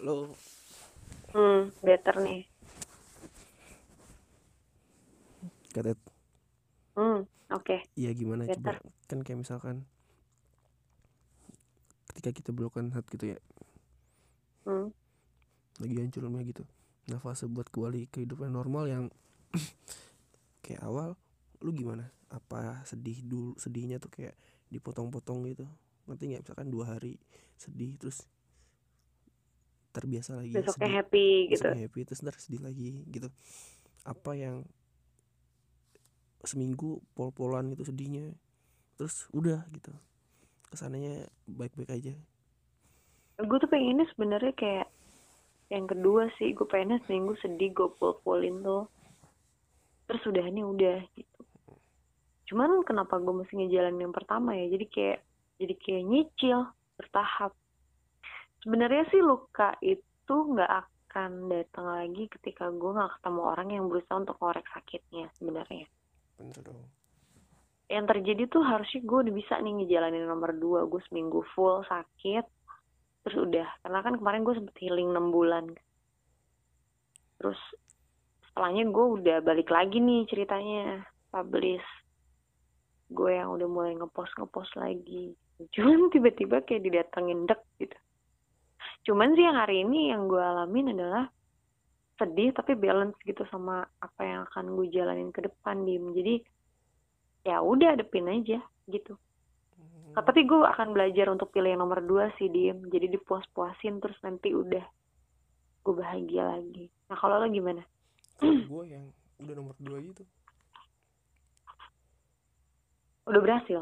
Lo 0.00 0.32
hmm 1.36 1.76
better 1.84 2.16
nih. 2.24 2.48
Kata 5.76 5.92
hmm 6.96 7.28
oke. 7.52 7.76
Iya 7.92 8.16
gimana? 8.16 8.48
Better. 8.48 8.80
coba 8.80 9.04
kan 9.04 9.20
kayak 9.20 9.44
misalkan 9.44 9.84
ketika 12.08 12.32
kita 12.32 12.50
belokan 12.56 12.96
hati 12.96 13.20
gitu 13.20 13.36
ya. 13.36 13.38
Hmm. 14.64 14.88
Lagi 15.84 16.00
hancurnya 16.00 16.48
gitu. 16.48 16.64
Nah 17.12 17.20
fase 17.20 17.44
buat 17.44 17.68
kembali 17.68 18.08
kehidupan 18.08 18.56
normal 18.56 18.88
yang 18.88 19.04
kayak 20.64 20.80
awal 20.80 21.20
lu 21.60 21.70
gimana? 21.76 22.08
Apa 22.32 22.84
sedih 22.88 23.20
dulu 23.24 23.56
sedihnya 23.60 24.00
tuh 24.00 24.12
kayak 24.12 24.34
dipotong-potong 24.72 25.44
gitu? 25.50 25.66
Ngerti 26.08 26.24
nggak? 26.32 26.42
Misalkan 26.46 26.68
dua 26.72 26.96
hari 26.96 27.20
sedih 27.60 27.96
terus 28.00 28.24
terbiasa 29.90 30.38
lagi 30.38 30.54
besoknya 30.54 30.86
sedih, 30.86 30.96
happy 31.02 31.28
gitu. 31.50 31.66
Besoknya 31.66 31.82
happy 31.90 32.00
terus 32.06 32.20
ntar 32.22 32.36
sedih 32.38 32.62
lagi 32.62 33.02
gitu. 33.10 33.28
Apa 34.06 34.38
yang 34.38 34.62
seminggu 36.46 37.04
pol-polan 37.12 37.74
gitu 37.74 37.90
sedihnya 37.90 38.32
terus 38.96 39.26
udah 39.34 39.66
gitu. 39.74 39.92
Ke 40.70 40.78
sananya 40.78 41.26
baik-baik 41.50 41.90
aja. 41.90 42.14
Gue 43.40 43.58
tuh 43.58 43.68
pengennya 43.68 44.06
sebenarnya 44.14 44.54
kayak 44.54 44.88
yang 45.68 45.90
kedua 45.90 46.30
sih 46.38 46.54
gue 46.54 46.66
pengennya 46.66 47.02
seminggu 47.04 47.34
sedih 47.42 47.74
gue 47.74 47.88
pul-pulin 47.98 48.62
tuh. 48.62 48.86
Terus 50.06 50.22
udah 50.26 50.44
ini 50.46 50.62
udah 50.62 51.02
gitu 51.18 51.39
cuman 52.50 52.82
kenapa 52.82 53.22
gue 53.22 53.30
mesti 53.30 53.54
ngejalanin 53.54 54.10
yang 54.10 54.14
pertama 54.14 54.58
ya? 54.58 54.66
Jadi 54.74 54.86
kayak 54.90 55.18
jadi 55.62 55.74
kayak 55.78 56.04
nyicil 56.10 56.58
bertahap. 56.98 57.54
Sebenarnya 58.66 59.06
sih 59.14 59.22
luka 59.22 59.78
itu 59.78 60.34
nggak 60.34 60.66
akan 60.66 61.46
datang 61.46 61.86
lagi 61.86 62.26
ketika 62.26 62.74
gue 62.74 62.90
nggak 62.90 63.22
ketemu 63.22 63.40
orang 63.46 63.68
yang 63.70 63.84
berusaha 63.86 64.18
untuk 64.18 64.34
korek 64.42 64.66
sakitnya 64.74 65.30
sebenarnya. 65.38 65.86
Bener 66.42 66.58
dong. 66.58 66.82
Yang 67.86 68.04
terjadi 68.18 68.42
tuh 68.50 68.62
harusnya 68.66 69.00
gue 69.06 69.18
udah 69.30 69.34
bisa 69.34 69.54
nih 69.62 69.72
ngejalanin 69.78 70.26
nomor 70.26 70.50
dua. 70.58 70.90
Gue 70.90 70.98
seminggu 71.06 71.46
full 71.54 71.86
sakit 71.86 72.44
terus 73.22 73.38
udah. 73.46 73.68
Karena 73.86 73.98
kan 74.02 74.18
kemarin 74.18 74.42
gue 74.42 74.54
sempet 74.58 74.74
healing 74.82 75.14
6 75.14 75.30
bulan. 75.30 75.70
Terus 77.38 77.60
setelahnya 78.50 78.90
gue 78.90 79.06
udah 79.22 79.38
balik 79.46 79.70
lagi 79.70 80.02
nih 80.02 80.26
ceritanya 80.26 81.06
publish 81.30 81.99
gue 83.10 83.32
yang 83.34 83.50
udah 83.50 83.68
mulai 83.68 83.92
ngepost 83.98 84.32
ngepost 84.38 84.72
lagi. 84.78 85.34
Cuman 85.74 86.08
tiba-tiba 86.14 86.62
kayak 86.64 86.86
didatengin 86.86 87.44
dek 87.44 87.60
gitu. 87.82 87.98
Cuman 89.10 89.34
sih 89.34 89.44
yang 89.44 89.58
hari 89.58 89.82
ini 89.82 90.14
yang 90.14 90.30
gue 90.30 90.40
alamin 90.40 90.94
adalah 90.94 91.28
sedih 92.16 92.52
tapi 92.52 92.76
balance 92.76 93.16
gitu 93.24 93.42
sama 93.48 93.84
apa 94.00 94.22
yang 94.22 94.40
akan 94.52 94.76
gue 94.76 94.86
jalanin 94.92 95.34
ke 95.34 95.42
depan 95.44 95.82
dim. 95.84 96.14
Jadi 96.14 96.40
ya 97.44 97.60
udah 97.64 97.96
adepin 97.96 98.28
aja 98.28 98.60
gitu. 98.88 99.16
Nah, 100.10 100.26
tapi 100.26 100.42
gue 100.42 100.58
akan 100.58 100.90
belajar 100.90 101.30
untuk 101.30 101.54
pilih 101.54 101.70
yang 101.70 101.86
nomor 101.86 102.02
dua 102.02 102.34
sih 102.34 102.50
diem 102.50 102.82
jadi 102.90 103.06
dipuas-puasin 103.14 104.02
terus 104.02 104.18
nanti 104.26 104.50
udah 104.50 104.82
gue 105.86 105.94
bahagia 105.94 106.50
lagi. 106.50 106.90
Nah 107.06 107.16
kalau 107.16 107.38
lo 107.38 107.46
gimana? 107.46 107.82
Kalau 108.42 108.58
gue 108.58 108.84
yang 108.90 109.06
udah 109.40 109.54
nomor 109.54 109.74
dua 109.78 110.02
gitu 110.02 110.26
udah 113.26 113.40
berhasil? 113.40 113.80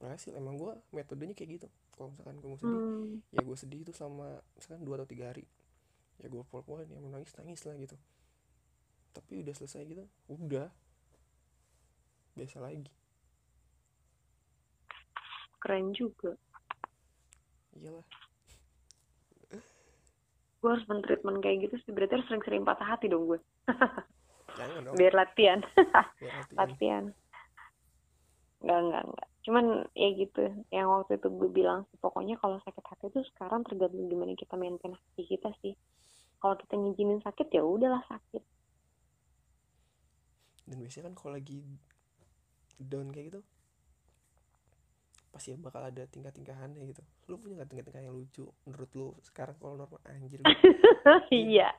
Berhasil 0.00 0.32
emang 0.36 0.56
gue 0.56 0.72
metodenya 0.94 1.34
kayak 1.34 1.60
gitu. 1.60 1.68
Kalau 1.94 2.12
misalkan 2.14 2.36
gue 2.40 2.48
mau 2.48 2.58
sedih 2.58 2.80
hmm. 2.80 3.14
ya 3.36 3.40
gue 3.44 3.56
sedih 3.58 3.80
itu 3.84 3.92
sama 3.92 4.40
misalkan 4.56 4.82
dua 4.86 4.94
atau 5.00 5.08
tiga 5.08 5.32
hari. 5.32 5.44
Ya 6.20 6.28
gue 6.28 6.42
pol-polan 6.48 6.88
ya 6.88 6.98
mau 7.00 7.12
nangis 7.12 7.34
nangis 7.36 7.60
lah 7.66 7.76
gitu. 7.76 7.96
Tapi 9.12 9.44
udah 9.44 9.54
selesai 9.56 9.82
gitu 9.84 10.04
udah. 10.30 10.68
Biasa 12.38 12.62
lagi. 12.62 12.86
Keren 15.60 15.92
juga. 15.92 16.38
Iyalah. 17.76 18.06
Gue 20.60 20.68
harus 20.68 20.84
mentreatment 20.88 21.40
kayak 21.40 21.68
gitu 21.68 21.76
sih 21.84 21.92
berarti 21.92 22.20
harus 22.20 22.26
sering-sering 22.28 22.64
patah 22.68 22.84
hati 22.84 23.08
dong 23.08 23.24
gue 23.24 23.40
jangan 24.60 24.80
dong. 24.84 24.94
Biar 25.00 25.12
latihan. 25.16 25.60
Biar 26.20 26.34
latihan. 26.44 26.56
latihan 26.56 27.04
nggak 28.60 28.80
nggak 28.86 29.02
nggak. 29.08 29.28
Cuman 29.40 29.64
ya 29.96 30.08
gitu 30.12 30.42
yang 30.68 30.88
waktu 30.92 31.16
itu 31.16 31.28
gue 31.32 31.50
bilang 31.50 31.88
sih, 31.88 31.96
pokoknya 32.00 32.36
kalau 32.36 32.60
sakit 32.60 32.84
hati 32.84 33.04
itu 33.08 33.20
sekarang 33.34 33.64
tergantung 33.64 34.08
gimana 34.08 34.36
kita 34.36 34.54
maintain 34.60 34.92
hati 34.92 35.22
kita 35.24 35.48
sih. 35.64 35.74
Kalau 36.40 36.56
kita 36.56 36.74
ngizinin 36.76 37.20
sakit 37.24 37.48
ya 37.52 37.62
udahlah 37.64 38.04
sakit. 38.08 38.42
Dan 40.68 40.76
biasanya 40.80 41.12
kan 41.12 41.14
kalau 41.16 41.32
lagi 41.36 41.60
down 42.80 43.12
kayak 43.12 43.34
gitu 43.34 43.42
pasti 45.30 45.54
bakal 45.54 45.86
ada 45.86 46.10
tingkah-tingkahannya 46.10 46.90
gitu. 46.90 47.02
Lu 47.30 47.38
punya 47.38 47.62
nggak 47.62 47.70
tingkah-tingkah 47.70 48.02
yang 48.02 48.18
lucu 48.18 48.50
menurut 48.66 48.90
lu 48.98 49.14
sekarang 49.22 49.54
kalau 49.62 49.78
normal? 49.78 50.02
Anjir 50.04 50.42
iya 51.30 51.70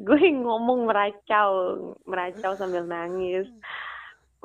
gue 0.00 0.20
ngomong 0.34 0.88
meracau 0.88 1.50
meracau 2.08 2.56
sambil 2.56 2.82
nangis 2.88 3.46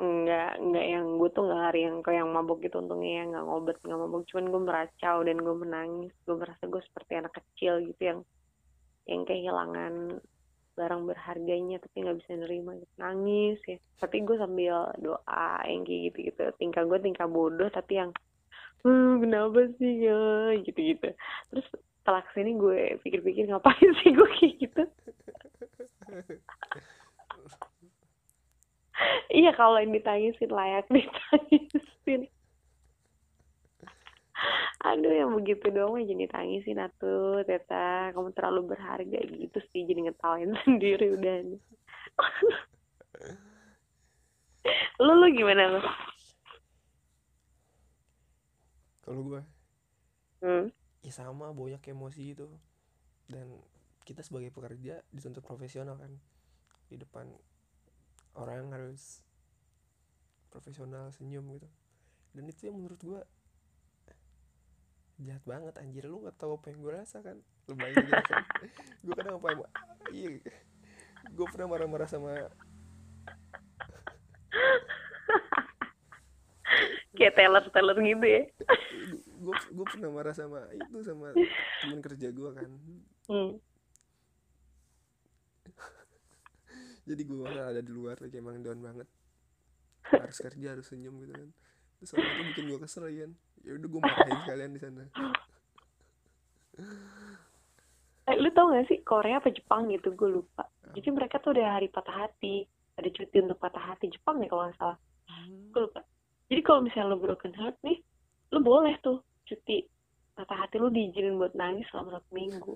nggak 0.00 0.50
nggak 0.64 0.86
yang 0.96 1.20
gue 1.20 1.28
tuh 1.28 1.44
nggak 1.44 1.60
hari 1.60 1.80
yang 1.84 2.00
kayak 2.00 2.24
yang 2.24 2.32
mabuk 2.32 2.64
gitu 2.64 2.80
untungnya 2.80 3.20
ya 3.20 3.24
nggak 3.28 3.44
ngobat 3.44 3.76
nggak 3.84 4.00
mabuk 4.00 4.22
cuman 4.32 4.46
gue 4.48 4.62
meracau 4.64 5.16
dan 5.20 5.36
gue 5.36 5.56
menangis. 5.60 6.12
Gue 6.24 6.36
merasa 6.40 6.62
gue 6.64 6.82
seperti 6.88 7.12
anak 7.20 7.32
kecil 7.36 7.84
gitu 7.84 8.02
yang 8.02 8.20
yang 9.04 9.22
kehilangan 9.28 9.94
barang 10.72 11.02
berharganya 11.04 11.76
tapi 11.84 11.96
nggak 12.00 12.18
bisa 12.24 12.32
nerima. 12.40 12.80
Gitu. 12.80 12.94
nangis 12.96 13.58
ya. 13.68 13.76
Tapi 14.00 14.16
gue 14.24 14.36
sambil 14.40 14.88
doa 15.04 15.48
yang 15.68 15.84
kayak 15.84 16.00
gitu 16.08 16.18
gitu 16.32 16.42
tingkah 16.56 16.82
gue 16.88 16.98
tingkah 17.04 17.28
bodoh 17.28 17.68
tapi 17.68 18.00
yang 18.00 18.10
hmm, 18.80 19.20
kenapa 19.20 19.68
sih 19.76 20.08
ya? 20.08 20.56
Gitu 20.64 20.96
gitu 20.96 21.12
terus 21.52 21.66
setelah 22.00 22.24
ke 22.24 22.32
sini 22.32 22.56
gue 22.56 22.96
pikir-pikir 23.04 23.52
ngapain 23.52 23.92
sih 24.00 24.16
gue 24.16 24.28
kayak 24.40 24.54
gitu 24.64 24.82
iya 29.30 29.54
kalau 29.54 29.78
yang 29.80 29.94
ditangisin 29.94 30.50
layak 30.50 30.86
ditangisin. 30.94 32.28
Aduh 34.80 35.12
yang 35.12 35.36
begitu 35.36 35.68
doang 35.68 36.00
aja 36.00 36.14
ditangisin 36.16 36.80
atuh 36.80 37.44
teta. 37.44 38.12
Kamu 38.16 38.32
terlalu 38.32 38.72
berharga 38.72 39.20
gitu 39.28 39.60
sih 39.72 39.84
jadi 39.84 40.08
ngetawain 40.08 40.56
sendiri 40.64 41.12
udah 41.16 41.36
lu 45.00 45.12
lu 45.16 45.26
gimana 45.32 45.62
lu? 45.76 45.80
Kalau 49.00 49.26
gue 49.26 49.42
hmm. 50.44 50.66
ya 51.04 51.12
sama 51.12 51.52
banyak 51.52 51.80
emosi 51.92 52.36
gitu. 52.36 52.48
Dan 53.30 53.60
kita 54.04 54.24
sebagai 54.24 54.50
pekerja 54.50 55.04
dituntut 55.12 55.44
profesional 55.44 55.96
kan 56.00 56.12
di 56.90 56.98
depan 56.98 57.30
orang 58.34 58.70
harus 58.74 59.22
profesional 60.50 61.10
senyum 61.14 61.46
gitu. 61.54 61.68
Dan 62.34 62.46
itu 62.50 62.66
yang 62.70 62.78
menurut 62.78 63.00
gue 63.02 63.20
jahat 65.22 65.44
banget 65.44 65.74
anjir. 65.78 66.04
Lu 66.06 66.22
nggak 66.22 66.36
tahu 66.38 66.58
apa 66.58 66.70
yang 66.72 66.78
gue 66.82 66.92
rasa 66.92 67.22
kan? 67.22 67.38
Lu 67.68 67.74
bayangin 67.78 68.10
aja 68.10 68.22
kan? 68.24 68.44
Gue 69.04 69.14
kadang 69.14 69.38
apa 69.38 69.46
yang 69.52 69.60
iya. 70.10 70.30
Gue 71.30 71.46
pernah 71.52 71.68
marah-marah 71.70 72.08
sama 72.10 72.32
kayak 77.14 77.34
teller 77.36 77.64
teller 77.70 77.98
gitu 78.00 78.26
ya. 78.26 78.42
Gue 79.38 79.54
gue 79.54 79.86
pernah 79.86 80.10
marah 80.10 80.34
sama 80.34 80.66
itu 80.72 80.98
sama 81.04 81.30
teman 81.84 82.00
kerja 82.02 82.28
gue 82.32 82.50
kan. 82.56 82.70
Hmm. 83.30 83.60
Jadi 87.10 87.22
gue 87.26 87.42
ada 87.50 87.82
di 87.82 87.90
luar 87.90 88.22
lagi 88.22 88.38
emang 88.38 88.62
down 88.62 88.78
banget. 88.78 89.08
Harus 90.06 90.38
kerja 90.38 90.78
harus 90.78 90.86
senyum 90.86 91.18
gitu 91.26 91.34
kan. 91.34 91.50
Terus 91.98 92.10
orang 92.14 92.30
itu 92.30 92.42
bikin 92.54 92.64
gue 92.70 92.78
kesel 92.86 93.04
ya 93.10 93.26
kan. 93.26 93.32
Ya 93.66 93.72
udah 93.74 93.88
gue 93.90 94.00
marahin 94.00 94.38
sekalian 94.46 94.70
di 94.70 94.80
sana. 94.80 95.02
Eh, 98.30 98.36
lu 98.38 98.48
tau 98.54 98.70
gak 98.70 98.86
sih 98.86 99.02
Korea 99.02 99.42
apa 99.42 99.50
Jepang 99.50 99.90
gitu? 99.90 100.14
Gue 100.14 100.30
lupa. 100.30 100.70
Jadi 100.94 101.08
mereka 101.10 101.42
tuh 101.42 101.50
udah 101.58 101.66
hari 101.74 101.90
patah 101.90 102.14
hati. 102.14 102.62
Ada 102.94 103.10
cuti 103.10 103.36
untuk 103.42 103.58
patah 103.58 103.84
hati 103.90 104.06
Jepang 104.06 104.38
nih 104.38 104.46
kalau 104.46 104.70
nggak 104.70 104.78
salah. 104.78 104.98
Gue 105.74 105.90
lupa. 105.90 106.00
Jadi 106.46 106.60
kalau 106.62 106.80
misalnya 106.86 107.10
lo 107.10 107.18
broken 107.18 107.54
heart 107.58 107.74
nih 107.82 107.98
lo 108.54 108.62
boleh 108.62 108.94
tuh 109.02 109.18
cuti. 109.50 109.82
Patah 110.38 110.62
hati 110.62 110.78
lo 110.78 110.94
diizinin 110.94 111.42
buat 111.42 111.58
nangis 111.58 111.90
selama 111.90 112.22
satu 112.22 112.30
minggu 112.30 112.74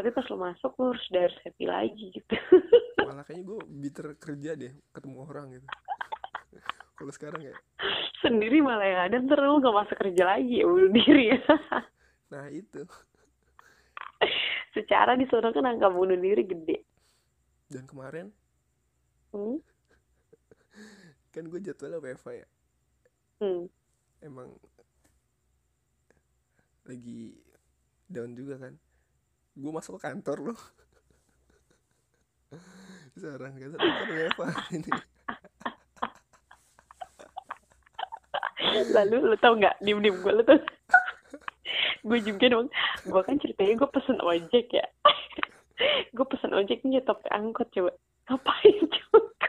tapi 0.00 0.16
pas 0.16 0.24
lo 0.32 0.40
masuk 0.40 0.72
lo 0.80 0.96
harus 0.96 1.04
harus 1.12 1.38
happy 1.44 1.68
lagi 1.68 2.08
gitu. 2.08 2.32
Malah 3.04 3.20
kayaknya 3.20 3.52
gue 3.52 3.58
bitter 3.68 4.06
kerja 4.16 4.56
deh 4.56 4.72
ketemu 4.96 5.28
orang 5.28 5.60
gitu. 5.60 5.68
Kalau 6.96 7.12
sekarang 7.12 7.44
ya 7.44 7.52
sendiri 8.24 8.64
malah 8.64 8.84
yang 8.84 9.00
ada 9.08 9.16
ntar 9.24 9.40
lo 9.44 9.60
gak 9.60 9.76
masuk 9.76 9.96
kerja 10.00 10.24
lagi 10.24 10.64
ya 10.64 10.64
bunuh 10.64 10.88
diri. 10.88 11.36
Ya 11.36 11.40
nah 12.32 12.48
itu. 12.48 12.80
Secara 14.72 15.20
di 15.20 15.28
sana 15.28 15.52
kan 15.52 15.68
angka 15.68 15.92
bunuh 15.92 16.16
diri 16.16 16.48
gede. 16.48 16.80
Dan 17.68 17.84
kemarin 17.84 18.32
hmm? 19.36 19.60
kan 21.28 21.44
gue 21.44 21.60
jadwalnya 21.60 22.00
WFA 22.00 22.32
ya. 22.40 22.48
Hmm. 23.40 23.64
emang 24.20 24.52
lagi 26.88 27.36
down 28.08 28.36
juga 28.36 28.60
kan 28.60 28.76
gue 29.60 29.72
masuk 29.72 30.00
ke 30.00 30.08
kantor 30.08 30.52
loh 30.52 30.60
sekarang 33.20 33.52
kan 33.52 33.76
kan 33.76 34.08
WFA 34.08 34.48
ini? 34.72 34.88
Lalu 38.96 39.16
lo 39.28 39.36
tau 39.36 39.52
nggak 39.58 39.76
diem 39.84 40.00
diem 40.00 40.16
gue 40.16 40.32
lo 40.32 40.40
tau 40.46 40.56
gue 42.08 42.18
juga 42.24 42.48
dong. 42.48 42.72
Gue 43.04 43.20
kan 43.20 43.36
ceritanya 43.36 43.76
gue 43.76 43.88
pesen 43.92 44.16
ojek 44.24 44.72
ya. 44.72 44.86
Gue 46.12 46.28
pesen 46.28 46.52
ojek 46.52 46.84
nyetop 46.84 47.24
ke 47.24 47.32
angkot 47.32 47.72
coba. 47.72 47.96
Ngapain 48.28 48.84
coba 48.84 49.48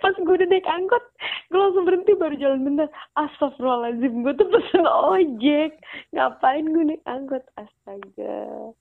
pas 0.00 0.14
gue 0.16 0.34
udah 0.34 0.48
naik 0.48 0.68
angkot 0.68 1.04
gue 1.52 1.58
langsung 1.60 1.84
berhenti 1.84 2.12
baru 2.16 2.34
jalan 2.36 2.64
bentar 2.64 2.88
astagfirullahaladzim 3.16 4.24
gue 4.24 4.34
tuh 4.36 4.48
pesen 4.48 4.86
ojek. 4.88 5.72
Ngapain 6.16 6.64
gue 6.64 6.84
naik 6.84 7.04
angkot? 7.04 7.44
Astaga. 7.60 8.72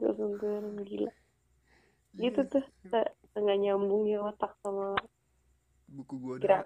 Gue 0.00 0.06
langsung 0.08 0.32
turun 0.40 0.76
gila. 0.84 1.12
Gitu 2.16 2.40
tuh 2.48 2.64
nggak 3.34 3.58
nyambung 3.58 4.06
ya 4.06 4.22
otak 4.22 4.54
sama 4.62 4.94
buku 5.84 6.16
gue 6.16 6.34
udah 6.42 6.64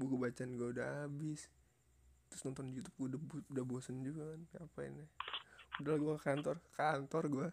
buku 0.00 0.14
bacaan 0.16 0.50
gue 0.56 0.68
udah 0.72 0.88
habis. 1.04 1.50
Terus 2.32 2.42
nonton 2.48 2.72
YouTube 2.72 2.96
gue 2.98 3.08
udah, 3.14 3.20
udah 3.52 3.64
bosen 3.68 4.00
juga 4.00 4.32
kan 4.32 4.40
ngapain 4.56 4.92
ya? 4.96 5.06
Udah 5.82 5.94
gue 5.98 6.14
ke 6.16 6.22
kantor 6.24 6.56
kantor 6.74 7.24
gue 7.30 7.48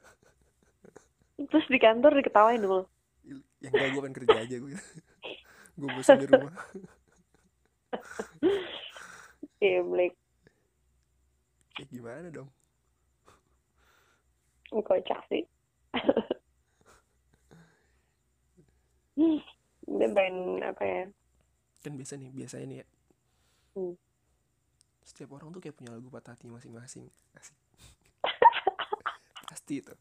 terus 1.49 1.65
di 1.71 1.79
kantor 1.81 2.21
diketawain 2.21 2.61
dulu 2.61 2.85
yang 3.23 3.71
enggak 3.71 3.89
gue 3.89 4.01
pengen 4.01 4.17
kerja 4.17 4.37
aja 4.39 4.55
gue 4.57 4.71
gue 5.79 5.89
bosen 5.89 6.17
di 6.17 6.27
rumah 6.27 6.53
Iya, 9.61 9.85
Blake. 9.85 10.17
ya 11.75 11.85
gimana 11.85 12.29
dong 12.29 12.49
Kocak 14.71 15.21
sih. 15.27 15.43
Dia 19.91 20.07
pengen 20.09 20.63
apa 20.63 20.81
ya? 20.81 21.03
kan 21.81 21.93
biasa 21.93 22.13
nih 22.15 22.29
biasanya 22.31 22.65
nih 22.65 22.77
ya 22.79 22.87
Hmm. 23.71 23.95
setiap 25.01 25.31
orang 25.31 25.49
tuh 25.49 25.59
kayak 25.59 25.73
punya 25.73 25.91
lagu 25.91 26.07
patah 26.07 26.35
hati 26.35 26.45
masing-masing 26.45 27.07
asik 27.33 27.55
pasti 29.43 29.79
itu 29.79 29.95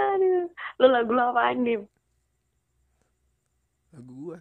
Aduh. 0.00 0.48
Lu 0.80 0.86
lagu 0.88 1.12
lo 1.12 1.22
apaan, 1.30 1.64
Dim? 1.66 1.82
lagu 3.90 4.12
gue 4.22 4.38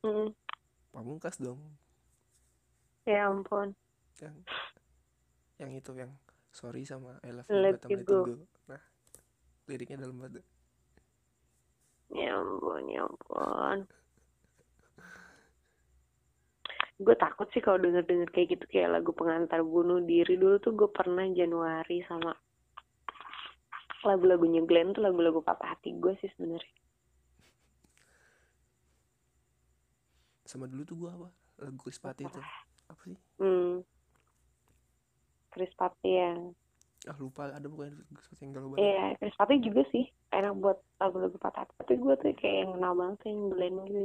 Hmm. 0.00 0.30
pamungkas 0.88 1.36
dong 1.36 1.58
Ya 3.04 3.28
ampun. 3.28 3.74
yang 4.22 4.36
yang 5.58 5.70
itu 5.74 5.90
yang 5.92 6.12
sorry 6.48 6.86
sama 6.86 7.18
I 7.20 7.34
love 7.34 7.50
Let 7.50 7.82
you 7.92 8.00
go. 8.06 8.24
go. 8.24 8.34
nah 8.66 8.80
liriknya 9.68 10.00
dalam 10.00 10.16
banget 10.16 10.40
Ya 12.08 12.40
ampun, 12.40 12.88
ya 12.88 13.04
ampun. 13.04 13.78
Gue 16.98 17.14
takut 17.20 17.46
sih 17.52 17.60
kalau 17.60 17.78
denger-denger 17.78 18.32
kayak 18.32 18.48
gitu 18.56 18.64
kayak 18.72 18.96
lagu 18.96 19.12
pengantar 19.12 19.60
bunuh 19.60 20.00
diri 20.00 20.40
dulu 20.40 20.56
tuh 20.58 20.72
gue 20.72 20.88
pernah 20.88 21.28
Januari 21.30 22.00
sama 22.08 22.32
lagu-lagunya 24.06 24.62
Glenn 24.62 24.94
tuh 24.94 25.02
lagu-lagu 25.02 25.42
patah 25.42 25.74
hati 25.74 25.94
gue 25.96 26.14
sih 26.20 26.30
sebenarnya. 26.36 26.74
sama 30.48 30.64
dulu 30.64 30.80
tuh 30.80 30.96
gue 30.96 31.10
apa 31.12 31.28
lagu 31.60 31.76
Chris 31.76 32.00
Patti 32.00 32.24
itu 32.24 32.40
apa 32.88 33.02
sih 33.04 33.18
Hmm. 33.36 33.84
Chris 35.52 35.68
Patti 35.76 36.08
yang 36.08 36.56
ah 37.04 37.16
lupa 37.20 37.52
ada 37.52 37.68
bukan 37.68 37.92
Chris 38.16 38.26
Patti 38.32 38.42
yang 38.48 38.52
galau 38.56 38.68
banget 38.72 38.80
Iya, 38.80 39.04
Chris 39.20 39.36
Patti 39.36 39.54
juga 39.60 39.82
sih 39.92 40.08
enak 40.32 40.54
buat 40.56 40.78
lagu-lagu 40.96 41.36
patah 41.36 41.68
hati. 41.68 41.72
Tapi 41.84 41.94
gue 42.00 42.14
tuh 42.16 42.32
kayak 42.32 42.56
yang 42.64 42.70
kenal 42.80 42.92
banget 42.96 43.16
sih 43.20 43.28
yang 43.28 43.42
Glenn 43.52 43.76
gitu. 43.84 44.04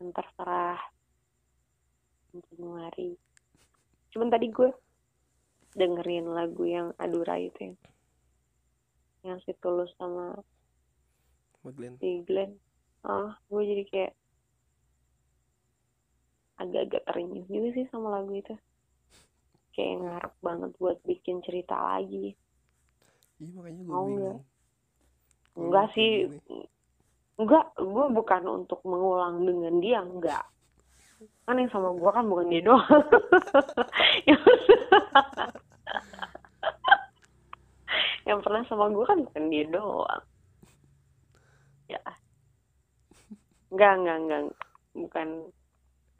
Yang 0.00 0.08
terserah. 0.16 0.80
Januari. 2.28 3.10
Cuman 4.12 4.28
tadi 4.28 4.46
gue 4.48 4.70
dengerin 5.76 6.26
lagu 6.28 6.64
yang 6.64 6.96
Adura 6.96 7.36
itu 7.36 7.72
yang 7.72 7.76
yang 9.26 9.38
si 9.42 9.50
Tulus 9.58 9.90
sama 9.98 10.38
sama 11.58 11.70
Glenn 11.74 11.98
si 11.98 12.22
Glenn. 12.26 12.54
Ah, 13.06 13.34
gue 13.50 13.62
jadi 13.62 13.84
kayak 13.90 14.12
agak-agak 16.58 17.02
terenyuh 17.06 17.46
juga 17.46 17.68
sih 17.74 17.86
sama 17.90 18.18
lagu 18.18 18.34
itu. 18.34 18.54
Kayak 19.74 19.94
ngarep 20.02 20.34
banget 20.42 20.70
buat 20.82 20.98
bikin 21.06 21.38
cerita 21.46 21.78
lagi. 21.78 22.34
iya 23.38 23.50
makanya 23.54 23.82
gue 23.86 23.94
Mau 23.94 24.06
bingung? 24.10 24.42
Kalau 25.54 25.58
Enggak 25.58 25.86
sih, 25.94 26.10
gini, 26.26 26.58
enggak, 27.38 27.66
gue 27.78 28.06
bukan 28.14 28.42
untuk 28.46 28.80
mengulang 28.86 29.42
dengan 29.46 29.74
dia, 29.78 30.02
enggak. 30.02 30.44
Kan 31.46 31.58
yang 31.58 31.70
sama 31.70 31.94
gue 31.94 32.10
kan 32.10 32.26
bukan 32.26 32.46
dia 32.50 32.62
doang. 32.62 32.86
yang, 38.28 38.44
pernah 38.44 38.62
sama 38.68 38.92
gue 38.92 39.04
kan 39.08 39.18
bukan 39.24 39.44
dia 39.48 39.64
doang. 39.72 40.24
Ya. 41.88 42.02
Enggak, 43.72 43.92
enggak, 43.96 44.18
enggak. 44.20 44.42
Bukan 44.92 45.28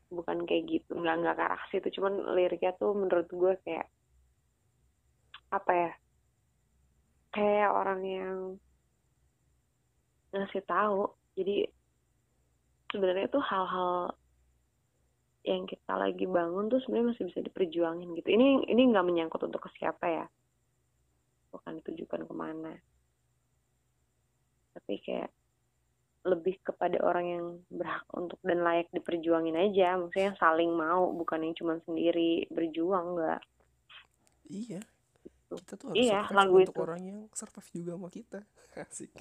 bukan 0.09 0.39
kayak 0.49 0.65
gitu. 0.73 0.97
Enggak, 0.97 1.17
enggak 1.21 1.37
ke 1.37 1.45
arah 1.45 1.65
situ. 1.69 1.89
Cuman 2.01 2.33
liriknya 2.33 2.73
tuh 2.81 2.97
menurut 2.97 3.29
gue 3.29 3.53
kayak 3.69 3.89
apa 5.53 5.73
ya? 5.77 5.93
Kayak 7.29 7.71
orang 7.77 8.01
yang 8.09 8.37
ngasih 10.33 10.65
tahu 10.69 11.09
jadi 11.37 11.69
sebenarnya 12.93 13.29
tuh 13.33 13.45
hal-hal 13.45 14.13
yang 15.49 15.65
kita 15.65 15.95
lagi 15.97 16.29
bangun 16.29 16.69
tuh 16.69 16.81
sebenarnya 16.85 17.17
masih 17.17 17.25
bisa 17.33 17.41
diperjuangin 17.41 18.13
gitu 18.21 18.29
ini 18.29 18.69
ini 18.69 18.93
nggak 18.93 19.07
menyangkut 19.07 19.41
untuk 19.49 19.65
ke 19.65 19.71
siapa 19.81 20.05
ya 20.05 20.27
akan 21.57 21.81
ditujukan 21.81 22.29
ke 22.29 22.35
mana. 22.37 22.77
Tapi 24.77 24.95
kayak 25.01 25.31
lebih 26.29 26.61
kepada 26.61 27.01
orang 27.01 27.27
yang 27.27 27.45
berhak 27.73 28.05
untuk 28.13 28.37
dan 28.45 28.61
layak 28.61 28.93
diperjuangin 28.93 29.57
aja. 29.57 29.97
Maksudnya 29.97 30.37
saling 30.37 30.75
mau 30.77 31.09
bukan 31.17 31.41
yang 31.49 31.55
cuma 31.57 31.81
sendiri 31.89 32.45
berjuang 32.53 33.17
enggak 33.17 33.41
iya. 34.49 34.81
Gitu. 35.25 35.55
kita 35.65 35.75
tuh 35.77 35.87
harus 35.93 36.01
Iya, 36.01 36.21
lagu 36.33 36.57
untuk 36.61 36.77
itu. 36.77 36.85
orang 36.85 37.01
yang 37.05 37.21
survive 37.33 37.71
juga 37.73 37.91
sama 37.97 38.09
kita. 38.09 38.41
Asik. 38.85 39.13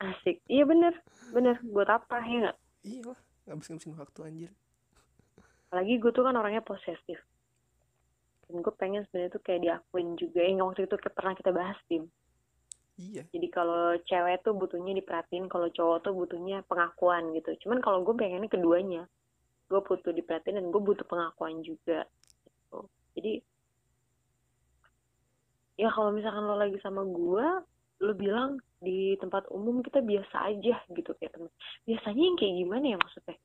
Asik. 0.00 0.36
Iya 0.48 0.64
bener. 0.68 0.94
Bener. 1.32 1.56
Buat 1.64 1.88
apa 1.88 2.20
ya 2.24 2.36
nggak? 2.48 2.56
Iya 2.84 3.00
lah 3.12 3.18
ngabis 3.48 3.66
ngabisin 3.72 3.96
waktu 3.96 4.20
anjir. 4.24 4.50
Apalagi 5.68 5.94
gue 6.00 6.10
tuh 6.12 6.24
kan 6.24 6.36
orangnya 6.36 6.64
posesif 6.64 7.20
dan 8.48 8.64
gue 8.64 8.74
pengen 8.80 9.04
sebenarnya 9.08 9.32
tuh 9.36 9.42
kayak 9.44 9.60
diakuin 9.60 10.16
juga 10.16 10.40
yang 10.40 10.64
waktu 10.64 10.88
itu 10.88 10.96
pernah 11.12 11.36
kita 11.36 11.52
bahas 11.52 11.76
tim. 11.84 12.08
Iya. 12.98 13.22
Jadi 13.30 13.46
kalau 13.52 13.94
cewek 14.08 14.42
tuh 14.42 14.58
butuhnya 14.58 14.96
diperhatiin 14.98 15.46
kalau 15.46 15.70
cowok 15.70 16.02
tuh 16.02 16.12
butuhnya 16.16 16.66
pengakuan 16.66 17.30
gitu. 17.36 17.54
Cuman 17.62 17.78
kalau 17.78 18.02
gue 18.02 18.16
pengennya 18.16 18.50
keduanya. 18.50 19.02
Gue 19.70 19.84
butuh 19.84 20.10
diperhatiin 20.10 20.58
dan 20.58 20.66
gue 20.72 20.82
butuh 20.82 21.06
pengakuan 21.06 21.60
juga 21.62 22.08
gitu. 22.42 22.88
jadi 23.14 23.32
ya 25.78 25.88
kalau 25.94 26.10
misalkan 26.10 26.42
lo 26.42 26.58
lagi 26.58 26.74
sama 26.82 27.06
gue 27.06 27.46
lo 28.02 28.12
bilang 28.16 28.58
di 28.82 29.14
tempat 29.20 29.46
umum 29.52 29.84
kita 29.84 30.02
biasa 30.02 30.50
aja 30.50 30.82
gitu 30.90 31.12
kayak 31.20 31.36
temen. 31.36 31.52
Biasanya 31.86 32.22
yang 32.32 32.36
kayak 32.40 32.54
gimana 32.64 32.84
ya 32.94 32.96
maksudnya 32.98 33.36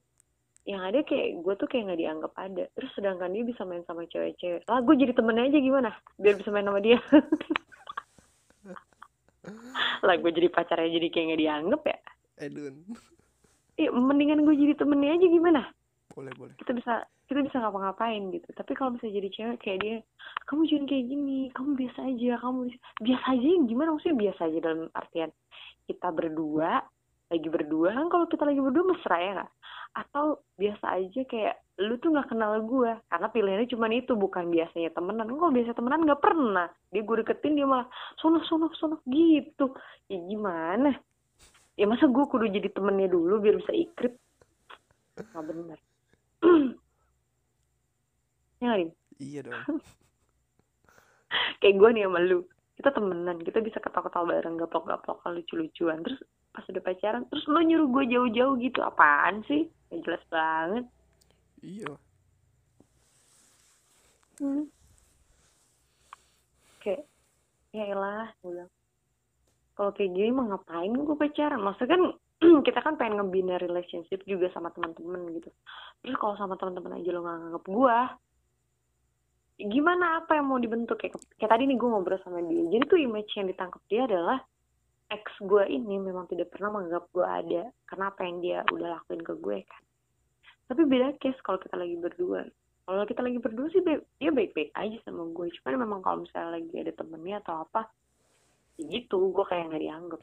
yang 0.63 0.79
ada 0.79 1.03
kayak 1.03 1.43
gue 1.43 1.53
tuh 1.59 1.67
kayak 1.67 1.91
nggak 1.91 1.99
dianggap 1.99 2.31
ada. 2.39 2.63
Terus 2.71 2.91
sedangkan 2.95 3.35
dia 3.35 3.43
bisa 3.43 3.67
main 3.67 3.83
sama 3.83 4.07
cewek-cewek. 4.07 4.63
Lah 4.71 4.79
gue 4.79 4.95
jadi 4.95 5.11
temennya 5.11 5.51
aja 5.51 5.59
gimana? 5.59 5.91
Biar 6.15 6.35
bisa 6.39 6.49
main 6.55 6.67
sama 6.67 6.79
dia. 6.79 6.99
Lah 10.07 10.15
gue 10.15 10.31
jadi 10.31 10.47
pacarnya 10.47 10.87
jadi 10.87 11.07
kayak 11.11 11.25
nggak 11.27 11.41
dianggap 11.43 11.81
ya? 11.83 11.97
Edun. 12.47 12.75
Iya, 13.75 13.89
mendingan 13.91 14.47
gue 14.47 14.55
jadi 14.55 14.73
temennya 14.79 15.19
aja 15.19 15.27
gimana? 15.27 15.61
Boleh 16.15 16.31
boleh. 16.39 16.55
Kita 16.55 16.71
bisa 16.71 17.03
kita 17.27 17.43
bisa 17.43 17.59
ngapa-ngapain 17.59 18.31
gitu. 18.31 18.47
Tapi 18.55 18.71
kalau 18.71 18.95
bisa 18.95 19.11
jadi 19.11 19.27
cewek 19.35 19.59
kayak 19.59 19.79
dia 19.83 19.95
kamu 20.47 20.63
jangan 20.71 20.85
kayak 20.87 21.05
gini. 21.11 21.39
Kamu 21.51 21.75
biasa 21.75 21.99
aja. 22.07 22.31
Kamu 22.39 22.59
biasa 23.03 23.25
aja 23.35 23.47
yang 23.51 23.67
gimana? 23.67 23.91
Maksudnya 23.99 24.31
biasa 24.31 24.41
aja 24.47 24.59
dalam 24.63 24.87
artian 24.95 25.31
kita 25.91 26.07
berdua 26.15 26.87
lagi 27.27 27.47
berdua. 27.51 27.89
Kan 27.91 28.07
kalau 28.07 28.25
kita 28.31 28.47
lagi 28.47 28.63
berdua 28.63 28.85
mesra 28.95 29.17
ya 29.19 29.31
nggak 29.43 29.51
atau 29.93 30.41
biasa 30.57 30.97
aja 30.97 31.21
kayak 31.29 31.55
lu 31.81 31.97
tuh 32.01 32.13
nggak 32.13 32.33
kenal 32.33 32.53
gue 32.65 32.91
karena 33.09 33.27
pilihannya 33.29 33.69
cuma 33.69 33.89
itu 33.89 34.13
bukan 34.13 34.49
biasanya 34.49 34.89
temenan. 34.93 35.29
Kalau 35.29 35.53
biasa 35.53 35.71
temenan 35.73 36.05
nggak 36.05 36.21
pernah. 36.21 36.67
Dia 36.89 37.01
gue 37.01 37.15
deketin 37.21 37.57
dia 37.57 37.65
malah 37.69 37.89
sono 38.17 38.41
sono 38.45 38.69
sono 38.77 39.01
gitu. 39.09 39.73
Ya 40.09 40.17
gimana? 40.17 40.93
Ya 41.77 41.85
masa 41.89 42.05
gue 42.05 42.25
kudu 42.25 42.49
jadi 42.49 42.69
temennya 42.69 43.09
dulu 43.09 43.41
biar 43.41 43.57
bisa 43.61 43.73
ikrip? 43.73 44.17
Nggak 45.17 45.43
bener. 45.49 45.79
Ya 48.63 48.79
Dim? 48.79 48.95
iya 49.19 49.43
dong. 49.43 49.59
Kayak 51.59 51.75
gue 51.83 51.89
nih 51.99 52.03
sama 52.07 52.19
lu. 52.23 52.47
Kita 52.79 52.95
temenan 52.95 53.37
kita 53.43 53.59
bisa 53.59 53.83
ketawa-ketawa 53.83 54.39
bareng 54.39 54.55
gaplok-gaplok 54.55 55.19
lucu-lucuan. 55.27 55.99
Terus 55.99 56.23
pas 56.53 56.65
udah 56.69 56.83
pacaran 56.85 57.25
terus 57.33 57.49
lo 57.49 57.59
nyuruh 57.65 57.89
gue 57.89 58.05
jauh-jauh 58.13 58.55
gitu 58.61 58.79
apaan 58.85 59.41
sih? 59.49 59.65
Gak 59.89 60.01
jelas 60.05 60.23
banget. 60.29 60.85
Iya. 61.65 61.91
Hmm. 64.41 64.65
kayak 66.83 67.07
ya 67.71 67.83
elah 67.95 68.27
bilang. 68.43 68.69
Kalau 69.73 69.91
kayak 69.95 70.13
gini 70.13 70.29
mah 70.29 70.45
ngapain 70.53 70.93
gue 70.93 71.17
pacaran? 71.17 71.63
Maksudnya 71.63 71.95
kan 71.95 72.03
kita 72.67 72.79
kan 72.83 72.93
pengen 72.99 73.17
ngebina 73.23 73.57
relationship 73.57 74.21
juga 74.29 74.51
sama 74.53 74.69
teman-teman 74.75 75.25
gitu. 75.33 75.49
Terus 76.05 76.15
kalau 76.19 76.35
sama 76.37 76.59
teman-teman 76.59 77.01
aja 77.01 77.09
lo 77.09 77.25
nggak 77.25 77.37
nganggap 77.39 77.65
gue 77.65 77.97
gimana 79.53 80.05
apa 80.21 80.37
yang 80.37 80.49
mau 80.49 80.59
dibentuk? 80.59 80.99
Kayak 80.99 81.17
kayak 81.39 81.51
tadi 81.55 81.63
nih 81.69 81.77
gue 81.79 81.89
ngobrol 81.89 82.19
sama 82.21 82.43
dia. 82.45 82.63
Jadi 82.67 82.83
tuh 82.89 82.99
image 82.99 83.31
yang 83.37 83.47
ditangkap 83.47 83.81
dia 83.87 84.03
adalah 84.05 84.37
ex 85.13 85.23
gue 85.45 85.63
ini 85.69 86.01
memang 86.01 86.25
tidak 86.25 86.49
pernah 86.49 86.73
menganggap 86.73 87.05
gue 87.13 87.25
ada 87.25 87.63
karena 87.85 88.05
apa 88.09 88.21
yang 88.25 88.37
dia 88.41 88.59
udah 88.73 88.87
lakuin 88.97 89.21
ke 89.21 89.33
gue 89.37 89.57
kan. 89.61 89.81
Tapi 90.73 90.81
beda 90.89 91.13
case 91.21 91.37
kalau 91.45 91.61
kita 91.61 91.77
lagi 91.77 91.95
berdua. 92.01 92.49
Kalau 92.83 93.05
kita 93.05 93.21
lagi 93.21 93.39
berdua 93.39 93.67
sih 93.69 93.85
dia 94.17 94.31
baik-baik 94.33 94.73
aja 94.73 94.97
sama 95.05 95.29
gue. 95.29 95.53
Cuman 95.61 95.85
memang 95.85 95.99
kalau 96.01 96.25
misalnya 96.25 96.57
lagi 96.57 96.73
ada 96.73 96.93
temennya 96.97 97.37
atau 97.45 97.61
apa 97.61 97.85
ya 98.81 98.89
gitu 98.89 99.29
gue 99.29 99.45
kayak 99.45 99.69
nggak 99.69 99.83
dianggap. 99.85 100.21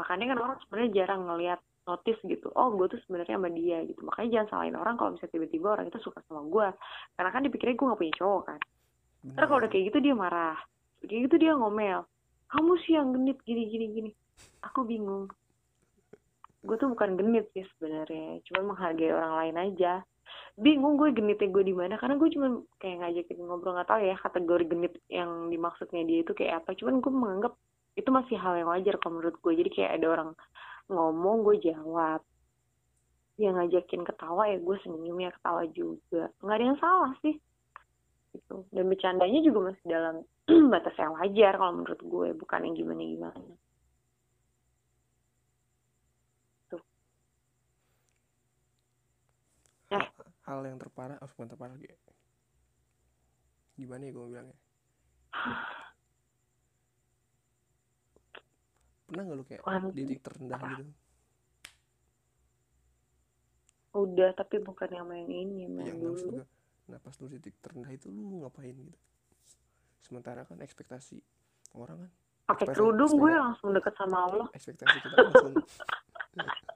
Makanya 0.00 0.24
kan 0.32 0.38
orang 0.40 0.58
sebenarnya 0.64 0.90
jarang 0.96 1.22
ngelihat 1.28 1.60
notice 1.84 2.20
gitu 2.22 2.48
oh 2.54 2.70
gue 2.76 2.86
tuh 2.96 3.00
sebenarnya 3.04 3.36
sama 3.36 3.50
dia 3.52 3.78
gitu. 3.84 4.00
Makanya 4.08 4.28
jangan 4.32 4.48
salahin 4.48 4.76
orang 4.80 4.94
kalau 4.96 5.10
misalnya 5.12 5.32
tiba-tiba 5.36 5.66
orang 5.76 5.86
itu 5.92 5.98
suka 6.00 6.18
sama 6.24 6.42
gue. 6.48 6.68
Karena 7.20 7.30
kan 7.30 7.42
dipikirnya 7.44 7.76
gue 7.76 7.90
gak 7.92 8.00
punya 8.00 8.14
cowok 8.16 8.42
kan. 8.48 8.60
Ntar 9.36 9.44
kalau 9.44 9.58
udah 9.60 9.70
kayak 9.70 9.84
gitu 9.92 9.98
dia 10.00 10.14
marah. 10.16 10.56
Kayak 11.04 11.20
gitu 11.28 11.36
dia 11.36 11.52
ngomel. 11.52 12.00
Kamu 12.50 12.72
sih 12.82 12.96
yang 12.96 13.12
genit 13.14 13.38
gini 13.44 13.68
gini 13.68 13.86
gini 13.92 14.10
aku 14.64 14.84
bingung. 14.84 15.26
Gue 16.60 16.76
tuh 16.76 16.92
bukan 16.92 17.16
genit 17.16 17.48
sih 17.56 17.64
sebenarnya 17.76 18.44
cuman 18.48 18.76
menghargai 18.76 19.12
orang 19.16 19.34
lain 19.40 19.56
aja. 19.72 19.92
Bingung 20.60 21.00
gue 21.00 21.10
genitnya 21.16 21.48
gue 21.48 21.64
di 21.64 21.74
mana 21.74 21.96
karena 21.96 22.20
gue 22.20 22.28
cuma 22.36 22.60
kayak 22.78 22.96
ngajakin 23.00 23.38
ngobrol 23.40 23.74
nggak 23.74 23.88
tahu 23.88 24.00
ya 24.04 24.16
kategori 24.20 24.64
genit 24.68 24.94
yang 25.08 25.48
dimaksudnya 25.48 26.02
dia 26.04 26.18
itu 26.20 26.32
kayak 26.36 26.64
apa. 26.64 26.76
Cuman 26.76 27.00
gue 27.00 27.12
menganggap 27.12 27.52
itu 27.96 28.08
masih 28.12 28.36
hal 28.36 28.54
yang 28.60 28.68
wajar 28.68 28.94
kalau 29.00 29.18
menurut 29.18 29.36
gue 29.40 29.52
jadi 29.64 29.70
kayak 29.72 29.92
ada 30.00 30.06
orang 30.12 30.30
ngomong 30.92 31.36
gue 31.48 31.56
jawab. 31.72 32.20
Dia 33.40 33.56
ngajakin 33.56 34.04
ketawa 34.04 34.52
ya 34.52 34.60
gue 34.60 34.76
senyum 34.84 35.16
ya 35.16 35.32
ketawa 35.32 35.64
juga. 35.72 36.28
Nggak 36.44 36.56
ada 36.60 36.64
yang 36.68 36.78
salah 36.78 37.12
sih. 37.24 37.34
Gitu. 38.36 38.56
Dan 38.70 38.84
bercandanya 38.86 39.40
juga 39.40 39.72
masih 39.72 39.86
dalam 39.88 40.14
batas 40.72 40.94
yang 41.00 41.16
wajar 41.16 41.56
kalau 41.56 41.72
menurut 41.80 42.00
gue 42.04 42.28
bukan 42.36 42.60
yang 42.68 42.76
gimana 42.76 43.02
gimana 43.02 43.40
Eh. 49.90 50.30
Hal 50.50 50.66
yang 50.66 50.78
terparah 50.82 51.14
oh 51.22 51.30
bukan 51.30 51.46
terparah 51.54 51.74
lagi. 51.78 51.94
Gimana 53.78 54.02
ya 54.02 54.10
gue 54.10 54.24
bilangnya? 54.26 54.58
Pernah 59.06 59.22
nggak 59.22 59.38
lu 59.38 59.44
kayak 59.46 59.62
Wan- 59.62 59.94
di 59.94 60.02
titik 60.02 60.20
terendah 60.26 60.60
gitu? 60.74 60.84
Udah 63.94 64.30
tapi 64.34 64.58
bukan 64.58 64.90
yang 64.90 65.06
main 65.06 65.26
ini 65.30 65.66
main 65.70 65.94
maksud 65.98 66.30
dulu. 66.34 66.46
nah 66.90 66.98
pas 66.98 67.14
lu 67.22 67.30
titik 67.30 67.54
terendah 67.62 67.90
itu 67.94 68.10
lu 68.10 68.42
ngapain 68.42 68.74
gitu? 68.74 68.98
Sementara 70.02 70.42
kan 70.42 70.58
ekspektasi 70.58 71.22
orang 71.78 72.06
kan 72.06 72.10
pakai 72.50 72.66
kerudung 72.74 73.14
gue 73.14 73.30
langsung 73.30 73.70
deket 73.70 73.94
sama 73.94 74.26
Allah. 74.26 74.46
ekspektasi 74.50 74.98
kita 74.98 75.16
langsung 75.22 75.54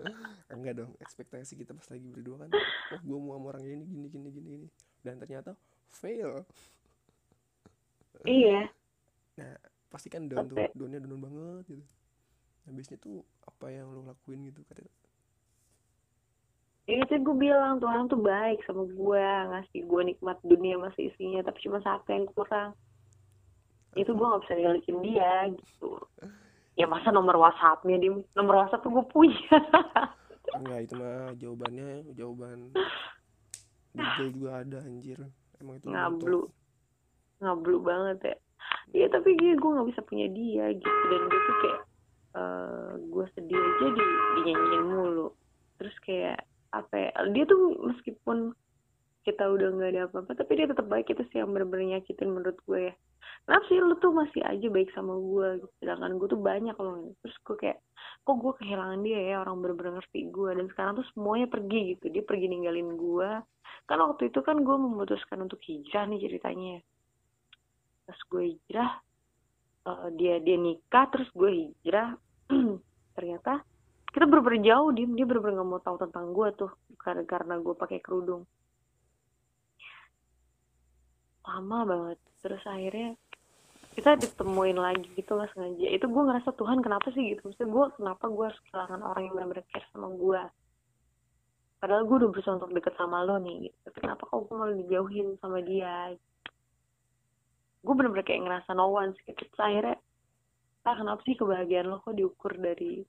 enggak 0.54 0.74
dong 0.80 0.92
ekspektasi 0.98 1.58
kita 1.60 1.76
pas 1.76 1.86
lagi 1.92 2.06
berdua 2.08 2.46
kan 2.46 2.50
oh 2.96 3.00
gue 3.00 3.18
mau 3.18 3.36
sama 3.36 3.46
orang 3.56 3.64
ini 3.68 3.84
gini 3.84 4.06
gini 4.08 4.28
gini 4.32 4.48
gini. 4.56 4.68
Dan 5.02 5.18
ternyata 5.18 5.52
fail. 5.92 6.46
Iya. 8.24 8.70
Pasti 9.90 10.08
kan 10.08 10.30
down 10.30 10.48
tuh 10.48 10.56
Oke. 10.56 10.72
downnya 10.72 11.02
down 11.02 11.20
banget 11.20 11.64
gitu. 11.76 11.84
Habisnya 12.64 12.96
tuh 13.02 13.26
apa 13.42 13.74
yang 13.74 13.90
lo 13.90 14.06
lakuin 14.06 14.46
gitu 14.48 14.62
kata 14.70 14.86
Ya 16.82 16.98
itu 16.98 17.14
gue 17.14 17.36
bilang 17.38 17.78
Tuhan 17.78 18.10
tuh 18.10 18.18
baik 18.18 18.58
sama 18.66 18.90
gue 18.90 19.26
ngasih 19.54 19.80
gue 19.86 20.02
nikmat 20.02 20.38
dunia 20.42 20.74
masih 20.82 21.14
isinya 21.14 21.46
tapi 21.46 21.62
cuma 21.62 21.78
satu 21.82 22.08
yang 22.10 22.26
kurang. 22.34 22.74
Itu 23.94 24.14
gue 24.16 24.26
nggak 24.26 24.42
bisa 24.46 24.54
ngeliatin 24.56 24.98
dia 25.04 25.34
gitu 25.52 25.90
ya 26.76 26.86
masa 26.88 27.12
nomor 27.12 27.36
WhatsAppnya 27.36 28.00
dia 28.00 28.12
nomor 28.36 28.64
WhatsApp 28.64 28.82
tuh 28.84 28.92
gue 28.92 29.04
punya. 29.12 29.56
Enggak 30.58 30.78
itu 30.84 30.94
mah 31.00 31.32
jawabannya 31.40 31.88
jawaban 32.12 32.58
Google 33.92 34.30
juga 34.32 34.50
ada 34.64 34.78
anjir. 34.84 35.18
Emang 35.60 35.76
itu 35.80 35.86
ngablu. 35.88 36.40
ngablu 37.42 37.76
banget 37.82 38.18
ya. 38.24 38.36
Ya 38.92 39.06
tapi 39.12 39.36
gue 39.36 39.56
gue 39.56 39.70
nggak 39.74 39.88
bisa 39.92 40.00
punya 40.04 40.26
dia 40.32 40.72
gitu. 40.72 41.02
Dan 41.08 41.22
gue 41.28 41.40
tuh 41.40 41.56
kayak 41.60 41.80
eh 42.32 42.92
gue 43.12 43.24
sedih 43.36 43.60
aja 43.60 43.86
di 43.92 44.04
dinyanyiin 44.40 44.84
mulu. 44.88 45.28
Terus 45.76 45.96
kayak 46.04 46.40
apa 46.72 46.94
ya 46.96 47.10
dia 47.36 47.44
tuh 47.44 47.76
meskipun 47.84 48.56
kita 49.22 49.44
udah 49.44 49.68
nggak 49.76 49.90
ada 49.94 50.02
apa-apa 50.08 50.32
tapi 50.34 50.58
dia 50.58 50.66
tetap 50.66 50.88
baik 50.88 51.06
itu 51.12 51.22
sih 51.30 51.38
yang 51.38 51.52
bener-bener 51.54 52.00
nyakitin 52.00 52.32
menurut 52.32 52.58
gue 52.64 52.90
ya 52.90 52.94
kenapa 53.44 53.64
sih 53.66 53.78
lu 53.78 53.94
tuh 53.98 54.12
masih 54.14 54.42
aja 54.46 54.66
baik 54.70 54.90
sama 54.94 55.14
gue 55.18 55.48
gitu. 55.62 55.74
sedangkan 55.82 56.12
gue 56.18 56.28
tuh 56.30 56.40
banyak 56.40 56.76
loh. 56.78 57.10
Terus 57.22 57.36
gue 57.42 57.56
kayak 57.58 57.78
kok 58.22 58.36
gue 58.38 58.52
kehilangan 58.62 59.00
dia 59.02 59.20
ya? 59.20 59.36
Orang 59.42 59.62
bener-bener 59.62 59.98
ngerti 59.98 60.20
gue 60.30 60.50
dan 60.54 60.66
sekarang 60.70 60.92
tuh 60.98 61.06
semuanya 61.14 61.46
pergi 61.50 61.80
gitu. 61.96 62.04
Dia 62.10 62.22
pergi 62.22 62.46
ninggalin 62.50 62.90
gue 62.94 63.30
kan 63.82 63.98
waktu 63.98 64.30
itu 64.30 64.38
kan 64.46 64.62
gue 64.62 64.76
memutuskan 64.78 65.42
untuk 65.42 65.58
hijrah 65.66 66.06
nih 66.06 66.20
ceritanya. 66.22 66.74
Pas 68.06 68.18
gue 68.30 68.42
hijrah 68.54 68.90
uh, 69.90 70.08
dia 70.14 70.38
dia 70.38 70.56
nikah 70.58 71.10
terus 71.10 71.28
gue 71.34 71.50
hijrah. 71.50 72.14
Ternyata 73.16 73.62
kita 74.12 74.28
bener 74.28 74.60
jauh 74.60 74.90
dia 74.94 75.06
dia 75.08 75.26
bener 75.26 75.40
nggak 75.56 75.68
mau 75.68 75.82
tahu 75.82 75.98
tentang 75.98 76.30
gue 76.30 76.48
tuh. 76.54 76.72
Karena 76.98 77.26
karena 77.26 77.58
gue 77.58 77.74
pakai 77.74 77.98
kerudung 77.98 78.46
lama 81.46 81.78
banget. 81.86 82.18
Terus 82.42 82.62
akhirnya 82.66 83.18
kita 83.92 84.16
ditemuin 84.16 84.78
lagi 84.78 85.06
gitu 85.14 85.36
lah 85.36 85.46
sengaja. 85.52 85.86
Itu 85.86 86.06
gue 86.08 86.22
ngerasa 86.24 86.50
Tuhan 86.56 86.80
kenapa 86.80 87.08
sih? 87.12 87.36
Gitu. 87.36 87.40
Maksudnya 87.44 87.68
gue 87.70 87.84
kenapa 87.98 88.24
gue 88.30 88.44
harus 88.48 88.60
kehilangan 88.68 89.00
orang 89.04 89.22
yang 89.28 89.34
benar-benar 89.36 89.66
care 89.70 89.86
sama 89.92 90.08
gue 90.12 90.42
padahal 91.82 92.06
gue 92.06 92.16
udah 92.22 92.30
berusaha 92.30 92.54
untuk 92.62 92.70
deket 92.78 92.94
sama 92.94 93.26
lo 93.26 93.42
nih 93.42 93.66
gitu. 93.66 93.88
Kenapa 93.98 94.22
kok 94.22 94.46
gue 94.46 94.54
malah 94.54 94.78
dijauhin 94.78 95.34
sama 95.42 95.58
dia? 95.66 96.14
Gue 97.82 97.94
bener-bener 97.98 98.22
kayak 98.22 98.46
ngerasa 98.46 98.70
no 98.78 98.94
one 98.94 99.10
gitu 99.18 99.34
terus 99.34 99.58
akhirnya 99.58 99.98
ah 100.86 100.94
kenapa 100.94 101.20
sih 101.26 101.34
kebahagiaan 101.34 101.90
lo 101.90 101.98
kok 101.98 102.14
diukur 102.14 102.54
dari 102.54 103.02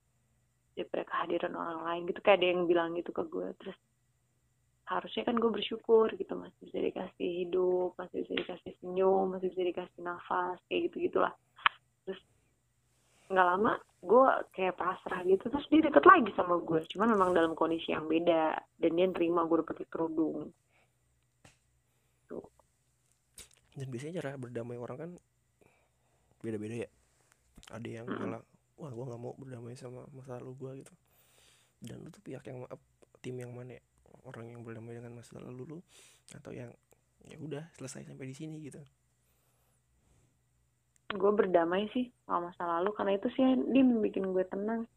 daripada 0.73 1.05
kehadiran 1.05 1.53
orang 1.53 1.79
lain? 1.85 2.01
Gitu. 2.09 2.19
Kayak 2.25 2.37
ada 2.41 2.47
yang 2.49 2.61
bilang 2.65 2.89
gitu 2.97 3.13
ke 3.13 3.23
gue 3.29 3.47
terus 3.61 3.77
harusnya 4.83 5.23
kan 5.23 5.39
gue 5.39 5.51
bersyukur 5.51 6.11
gitu 6.19 6.33
masih 6.35 6.59
bisa 6.67 6.79
dikasih 6.83 7.29
hidup 7.47 7.95
masih 7.95 8.27
bisa 8.27 8.33
dikasih 8.35 8.71
senyum 8.83 9.31
masih 9.31 9.47
bisa 9.55 9.63
dikasih 9.63 9.99
nafas 10.03 10.59
kayak 10.67 10.91
gitu 10.91 11.07
gitulah 11.07 11.33
terus 12.03 12.19
nggak 13.31 13.47
lama 13.47 13.73
gue 14.03 14.27
kayak 14.51 14.75
pasrah 14.75 15.23
gitu 15.23 15.47
terus 15.47 15.63
dia 15.71 15.79
deket 15.79 16.03
lagi 16.03 16.31
sama 16.35 16.59
gue. 16.59 16.83
Cuman 16.91 17.15
memang 17.15 17.31
dalam 17.31 17.55
kondisi 17.55 17.95
yang 17.95 18.11
beda 18.11 18.59
dan 18.75 18.91
dia 18.99 19.07
nerima 19.07 19.47
gue 19.47 19.63
udah 19.63 19.67
pakai 19.71 19.87
kerudung. 19.87 20.51
Tuh. 22.27 22.43
Dan 23.79 23.87
biasanya 23.87 24.19
cara 24.19 24.35
berdamai 24.35 24.75
orang 24.75 24.97
kan 24.99 25.11
beda-beda 26.43 26.83
ya. 26.83 26.89
Ada 27.71 28.03
yang 28.03 28.05
mm 28.05 28.11
-hmm. 28.11 28.23
bilang 28.27 28.43
wah 28.75 28.91
gue 28.91 29.05
nggak 29.07 29.21
mau 29.23 29.33
berdamai 29.39 29.79
sama 29.79 30.03
masa 30.11 30.35
lalu 30.43 30.51
gue 30.59 30.71
gitu. 30.83 30.93
Dan 31.79 32.03
lu 32.03 32.11
tuh 32.11 32.19
pihak 32.19 32.43
yang 32.43 32.67
maaf 32.67 32.79
tim 33.23 33.39
yang 33.39 33.55
mana 33.55 33.79
ya 33.79 33.83
orang 34.23 34.51
yang 34.51 34.61
berdamai 34.63 34.95
dengan 34.95 35.15
masa 35.19 35.39
lalu 35.39 35.77
lu 35.77 35.79
atau 36.35 36.51
yang 36.51 36.71
ya 37.23 37.39
udah 37.39 37.63
selesai 37.75 38.07
sampai 38.07 38.27
di 38.27 38.35
sini 38.35 38.59
gitu. 38.63 38.79
Gue 41.13 41.31
berdamai 41.31 41.87
sih 41.93 42.09
sama 42.25 42.51
masa 42.51 42.65
lalu 42.65 42.89
karena 42.97 43.13
itu 43.15 43.27
sih 43.37 43.43
dia 43.69 43.83
bikin 43.85 44.33
gue 44.33 44.43
tenang. 44.49 44.89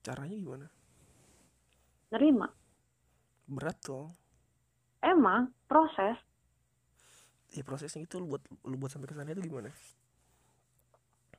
Caranya 0.00 0.36
gimana? 0.38 0.66
Nerima. 2.14 2.48
Berat 3.46 3.78
tuh 3.82 4.10
emang 5.06 5.54
proses. 5.70 6.18
Ya 7.54 7.62
prosesnya 7.62 8.04
itu 8.04 8.18
lu 8.18 8.26
buat 8.26 8.42
lu 8.66 8.74
buat 8.76 8.90
sampai 8.90 9.06
ke 9.06 9.14
sana 9.14 9.30
itu 9.30 9.46
gimana? 9.46 9.70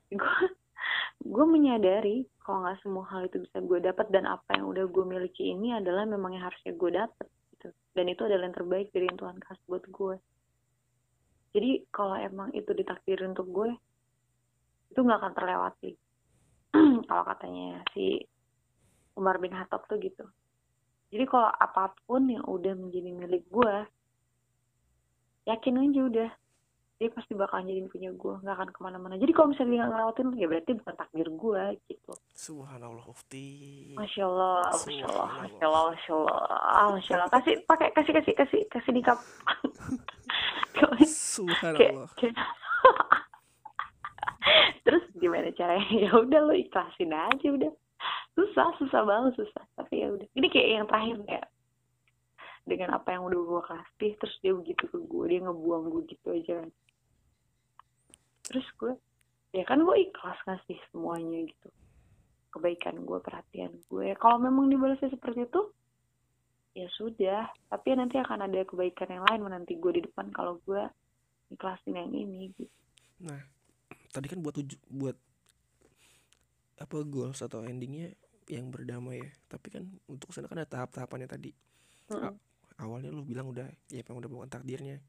Gue 0.07 0.23
gue 1.33 1.45
menyadari 1.45 2.23
kalau 2.47 2.63
nggak 2.63 2.79
semua 2.79 3.03
hal 3.11 3.27
itu 3.27 3.43
bisa 3.43 3.59
gue 3.59 3.79
dapat 3.83 4.07
dan 4.07 4.23
apa 4.23 4.55
yang 4.55 4.71
udah 4.71 4.87
gue 4.87 5.03
miliki 5.03 5.51
ini 5.51 5.75
adalah 5.75 6.07
memang 6.07 6.31
yang 6.31 6.47
harusnya 6.47 6.71
gue 6.71 6.91
dapat 6.95 7.27
gitu. 7.51 7.67
Dan 7.91 8.07
itu 8.07 8.23
adalah 8.23 8.47
yang 8.47 8.55
terbaik 8.55 8.87
dari 8.95 9.11
yang 9.11 9.19
Tuhan 9.19 9.35
kasih 9.43 9.65
buat 9.67 9.83
gue. 9.83 10.15
Jadi 11.51 11.71
kalau 11.91 12.15
emang 12.15 12.55
itu 12.55 12.71
ditakdirin 12.71 13.35
untuk 13.35 13.51
gue 13.51 13.75
itu 14.95 14.99
nggak 15.03 15.19
akan 15.19 15.33
terlewati. 15.35 15.91
Kalau 17.11 17.23
katanya 17.27 17.83
si 17.91 18.23
Umar 19.19 19.43
bin 19.43 19.51
Khattab 19.51 19.83
tuh 19.91 19.99
gitu. 19.99 20.23
Jadi 21.07 21.23
kalau 21.27 21.47
apa 21.47 21.95
pun 22.03 22.27
yang 22.27 22.43
udah 22.43 22.75
menjadi 22.75 23.15
milik 23.15 23.43
gue 23.47 23.75
yakin 25.47 25.79
aja 25.79 26.01
udah 26.03 26.29
dia 26.97 27.13
pasti 27.13 27.37
bakal 27.37 27.61
jadi 27.61 27.85
punya 27.85 28.09
gue 28.09 28.33
nggak 28.41 28.55
akan 28.57 28.69
ke 28.73 28.79
mana-mana. 28.81 29.21
Jadi 29.21 29.29
kalau 29.29 29.53
misalnya 29.53 29.69
dia 29.69 29.79
nggak 29.85 29.91
ngelewatin 29.93 30.27
ya 30.33 30.47
berarti 30.49 30.71
bukan 30.81 30.95
takdir 30.97 31.27
gue 31.29 31.63
gitu. 31.85 32.13
Subhanallah 32.33 33.05
ufti. 33.05 33.47
Masya 33.93 34.25
allah 34.25 34.65
masya 34.73 35.05
allah 35.05 35.29
masya 35.37 35.65
allah 35.69 35.85
masya 35.93 36.13
allah 36.17 36.89
masya 36.97 37.13
allah 37.13 37.29
kasih 37.29 37.53
pakai 37.69 37.93
kasih 37.93 38.13
kasih 38.17 38.33
kasih 38.33 38.61
kasih 38.73 38.91
di 38.97 39.01
kap 39.05 39.21
subhanallah. 41.05 42.09
Terus 44.85 45.03
gimana 45.21 45.53
caranya? 45.53 45.85
Ya 46.01 46.09
udah 46.17 46.41
lo 46.49 46.53
ikhlasin 46.57 47.13
aja 47.13 47.47
udah. 47.53 47.71
Susah 48.33 48.73
susah 48.81 49.05
banget 49.05 49.37
susah. 49.37 49.63
Tapi 49.77 50.01
ya 50.01 50.09
udah. 50.17 50.25
Ini 50.33 50.47
kayak 50.49 50.69
yang 50.81 50.85
terakhir 50.89 51.17
ya 51.29 51.45
dengan 52.67 52.99
apa 52.99 53.15
yang 53.15 53.23
udah 53.23 53.39
gue 53.39 53.61
kasih 53.63 54.11
terus 54.19 54.35
dia 54.43 54.51
begitu 54.51 54.83
ke 54.91 54.99
gue 54.99 55.23
dia 55.31 55.39
ngebuang 55.39 55.87
gue 55.87 56.03
gitu 56.11 56.35
aja 56.35 56.67
terus 58.47 58.67
gue 58.79 58.95
ya 59.55 59.63
kan 59.67 59.79
gue 59.83 59.95
ikhlas 60.07 60.39
ngasih 60.47 60.79
semuanya 60.91 61.43
gitu. 61.47 61.69
Kebaikan 62.51 63.03
gue 63.03 63.19
perhatian 63.19 63.75
gue. 63.91 64.15
Kalau 64.17 64.39
memang 64.39 64.71
dibalasnya 64.71 65.11
seperti 65.11 65.45
itu 65.45 65.61
ya 66.75 66.87
sudah. 66.95 67.41
Tapi 67.67 67.87
nanti 67.95 68.17
akan 68.19 68.47
ada 68.47 68.63
kebaikan 68.63 69.11
yang 69.11 69.23
lain 69.27 69.41
menanti 69.43 69.75
gue 69.77 69.91
di 69.99 70.01
depan 70.07 70.31
kalau 70.31 70.59
gue 70.63 70.81
ikhlasin 71.51 71.95
yang 71.95 72.11
ini 72.11 72.51
gitu. 72.55 72.71
Nah 73.23 73.39
tadi 74.11 74.27
kan 74.31 74.39
buat 74.41 74.55
tuju 74.55 74.75
buat 74.89 75.17
apa 76.77 76.97
goals 77.03 77.41
atau 77.41 77.65
endingnya 77.65 78.13
yang 78.47 78.71
berdamai 78.71 79.19
ya. 79.21 79.31
Tapi 79.51 79.67
kan 79.73 79.83
untuk 80.07 80.31
sana 80.31 80.47
kan 80.47 80.63
ada 80.63 80.69
tahap-tahapannya 80.69 81.29
tadi. 81.29 81.51
Hmm. 82.07 82.39
awalnya 82.79 83.11
lu 83.11 83.27
bilang 83.27 83.51
udah 83.51 83.67
ya 83.91 83.99
emang 84.05 84.23
udah 84.23 84.29
bukan 84.31 84.47
takdirnya. 84.47 85.03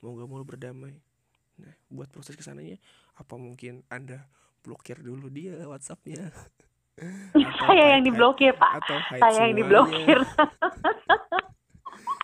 Mau 0.00 0.16
gak 0.16 0.30
mau 0.30 0.40
lu 0.40 0.46
berdamai 0.48 0.96
Nah, 1.58 1.74
buat 1.90 2.08
proses 2.10 2.38
ke 2.38 2.42
sananya, 2.42 2.78
apa 3.18 3.34
mungkin 3.34 3.82
Anda 3.90 4.30
blokir 4.62 5.02
dulu 5.02 5.26
dia 5.26 5.58
WhatsAppnya? 5.66 6.30
saya 7.66 7.98
yang 7.98 8.02
diblokir, 8.06 8.54
Pak. 8.54 8.72
Atau 8.82 8.98
saya 9.18 9.50
yang 9.50 9.58
diblokir. 9.58 10.18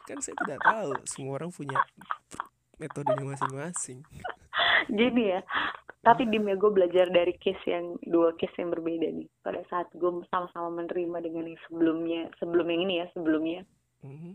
kan 0.04 0.18
saya 0.20 0.36
tidak 0.44 0.60
tahu, 0.60 0.92
semua 1.08 1.32
orang 1.40 1.50
punya 1.50 1.78
metodenya 2.78 3.24
masing-masing. 3.24 4.04
Gini 4.90 5.32
ya, 5.32 5.40
tapi 6.04 6.28
ya 6.28 6.54
gue 6.60 6.70
belajar 6.70 7.08
dari 7.08 7.32
case 7.40 7.64
yang 7.64 7.96
dua 8.04 8.36
case 8.36 8.52
yang 8.60 8.70
berbeda 8.70 9.08
nih. 9.08 9.28
Pada 9.40 9.64
saat 9.72 9.88
gue 9.96 10.10
sama-sama 10.28 10.84
menerima 10.84 11.24
dengan 11.24 11.48
yang 11.48 11.60
sebelumnya, 11.66 12.28
sebelum 12.36 12.66
yang 12.68 12.80
ini 12.84 12.94
ya, 13.00 13.06
sebelumnya. 13.16 13.60
Mm 14.04 14.16
-hmm. 14.20 14.34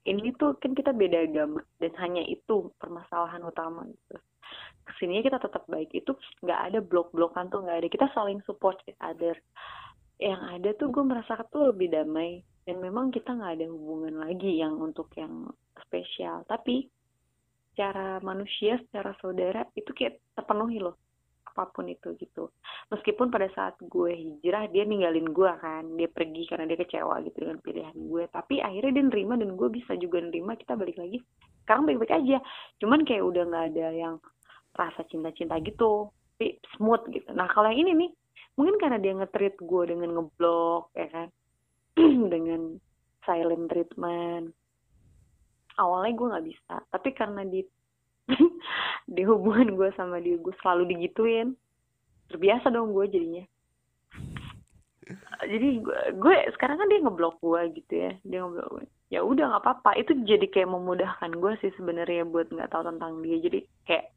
Ini 0.00 0.32
tuh 0.40 0.56
kan 0.56 0.72
kita 0.72 0.96
beda 0.96 1.28
agama 1.28 1.60
dan 1.76 1.92
hanya 2.00 2.24
itu 2.24 2.72
permasalahan 2.80 3.44
utama 3.44 3.84
gitu 3.84 4.16
ke 4.90 4.94
sininya 4.98 5.22
kita 5.30 5.38
tetap 5.38 5.62
baik. 5.70 5.94
Itu 5.94 6.18
nggak 6.42 6.60
ada 6.70 6.78
blok-blokan 6.82 7.46
tuh 7.48 7.62
nggak 7.62 7.78
ada. 7.78 7.88
Kita 7.88 8.06
saling 8.10 8.42
support 8.42 8.82
each 8.90 8.98
other. 8.98 9.38
Yang 10.18 10.42
ada 10.42 10.68
tuh 10.76 10.88
gue 10.90 11.04
merasa 11.06 11.38
tuh 11.48 11.70
lebih 11.70 11.94
damai. 11.94 12.42
Dan 12.66 12.82
memang 12.82 13.14
kita 13.14 13.30
nggak 13.30 13.62
ada 13.62 13.66
hubungan 13.70 14.20
lagi 14.26 14.58
yang 14.58 14.76
untuk 14.82 15.08
yang 15.14 15.48
spesial. 15.86 16.42
Tapi 16.50 16.90
secara 17.72 18.18
manusia 18.20 18.76
secara 18.90 19.14
saudara 19.22 19.62
itu 19.78 19.94
kayak 19.94 20.18
terpenuhi 20.34 20.82
loh 20.82 20.98
apa 21.50 21.66
pun 21.74 21.90
itu 21.90 22.14
gitu. 22.16 22.48
Meskipun 22.94 23.28
pada 23.28 23.50
saat 23.50 23.74
gue 23.82 24.12
hijrah 24.14 24.70
dia 24.70 24.86
ninggalin 24.86 25.28
gue 25.34 25.52
kan. 25.58 25.84
Dia 25.98 26.06
pergi 26.06 26.46
karena 26.46 26.64
dia 26.70 26.78
kecewa 26.78 27.20
gitu 27.26 27.36
dengan 27.42 27.58
pilihan 27.58 27.96
gue. 27.98 28.24
Tapi 28.30 28.62
akhirnya 28.62 29.02
dia 29.02 29.04
nerima 29.10 29.34
dan 29.34 29.58
gue 29.58 29.68
bisa 29.68 29.98
juga 29.98 30.22
nerima. 30.22 30.54
Kita 30.54 30.78
balik 30.78 30.96
lagi. 30.96 31.18
Sekarang 31.66 31.90
baik-baik 31.90 32.14
aja. 32.14 32.38
Cuman 32.78 33.02
kayak 33.02 33.24
udah 33.26 33.42
nggak 33.50 33.66
ada 33.74 33.86
yang 33.92 34.14
rasa 34.80 35.04
cinta-cinta 35.12 35.60
gitu. 35.60 36.08
Tapi 36.36 36.56
smooth 36.76 37.04
gitu. 37.12 37.28
Nah 37.36 37.44
kalau 37.52 37.68
yang 37.68 37.84
ini 37.84 37.92
nih 38.06 38.10
mungkin 38.56 38.76
karena 38.80 38.96
dia 38.96 39.12
nge-treat 39.16 39.56
gue 39.60 39.82
dengan 39.84 40.16
ngeblok 40.16 40.92
ya 40.96 41.08
kan? 41.12 41.28
Dengan 42.32 42.80
silent 43.28 43.68
treatment. 43.68 44.56
Awalnya 45.76 46.12
gue 46.16 46.30
nggak 46.32 46.46
bisa 46.48 46.74
tapi 46.88 47.08
karena 47.12 47.44
di 47.44 47.60
di 49.14 49.22
hubungan 49.26 49.76
gue 49.76 49.90
sama 49.98 50.16
dia 50.22 50.40
gue 50.40 50.54
selalu 50.64 50.96
digituin. 50.96 51.52
Terbiasa 52.32 52.72
dong 52.72 52.94
gue 52.94 53.10
jadinya. 53.10 53.44
Jadi 55.42 55.82
gue, 56.14 56.34
sekarang 56.54 56.78
kan 56.78 56.86
dia 56.86 57.02
ngeblok 57.02 57.42
gue 57.42 57.60
gitu 57.74 57.92
ya. 58.06 58.12
Dia 58.22 58.38
ngeblok 58.46 58.68
gue 58.78 58.86
ya 59.10 59.20
udah 59.26 59.44
nggak 59.50 59.62
apa-apa. 59.66 59.90
Itu 59.98 60.14
jadi 60.22 60.46
kayak 60.46 60.70
memudahkan 60.70 61.34
gue 61.36 61.52
sih 61.60 61.74
sebenarnya 61.74 62.24
buat 62.24 62.48
nggak 62.48 62.70
tahu 62.70 62.86
tentang 62.86 63.20
dia. 63.20 63.36
Jadi 63.42 63.66
kayak 63.84 64.14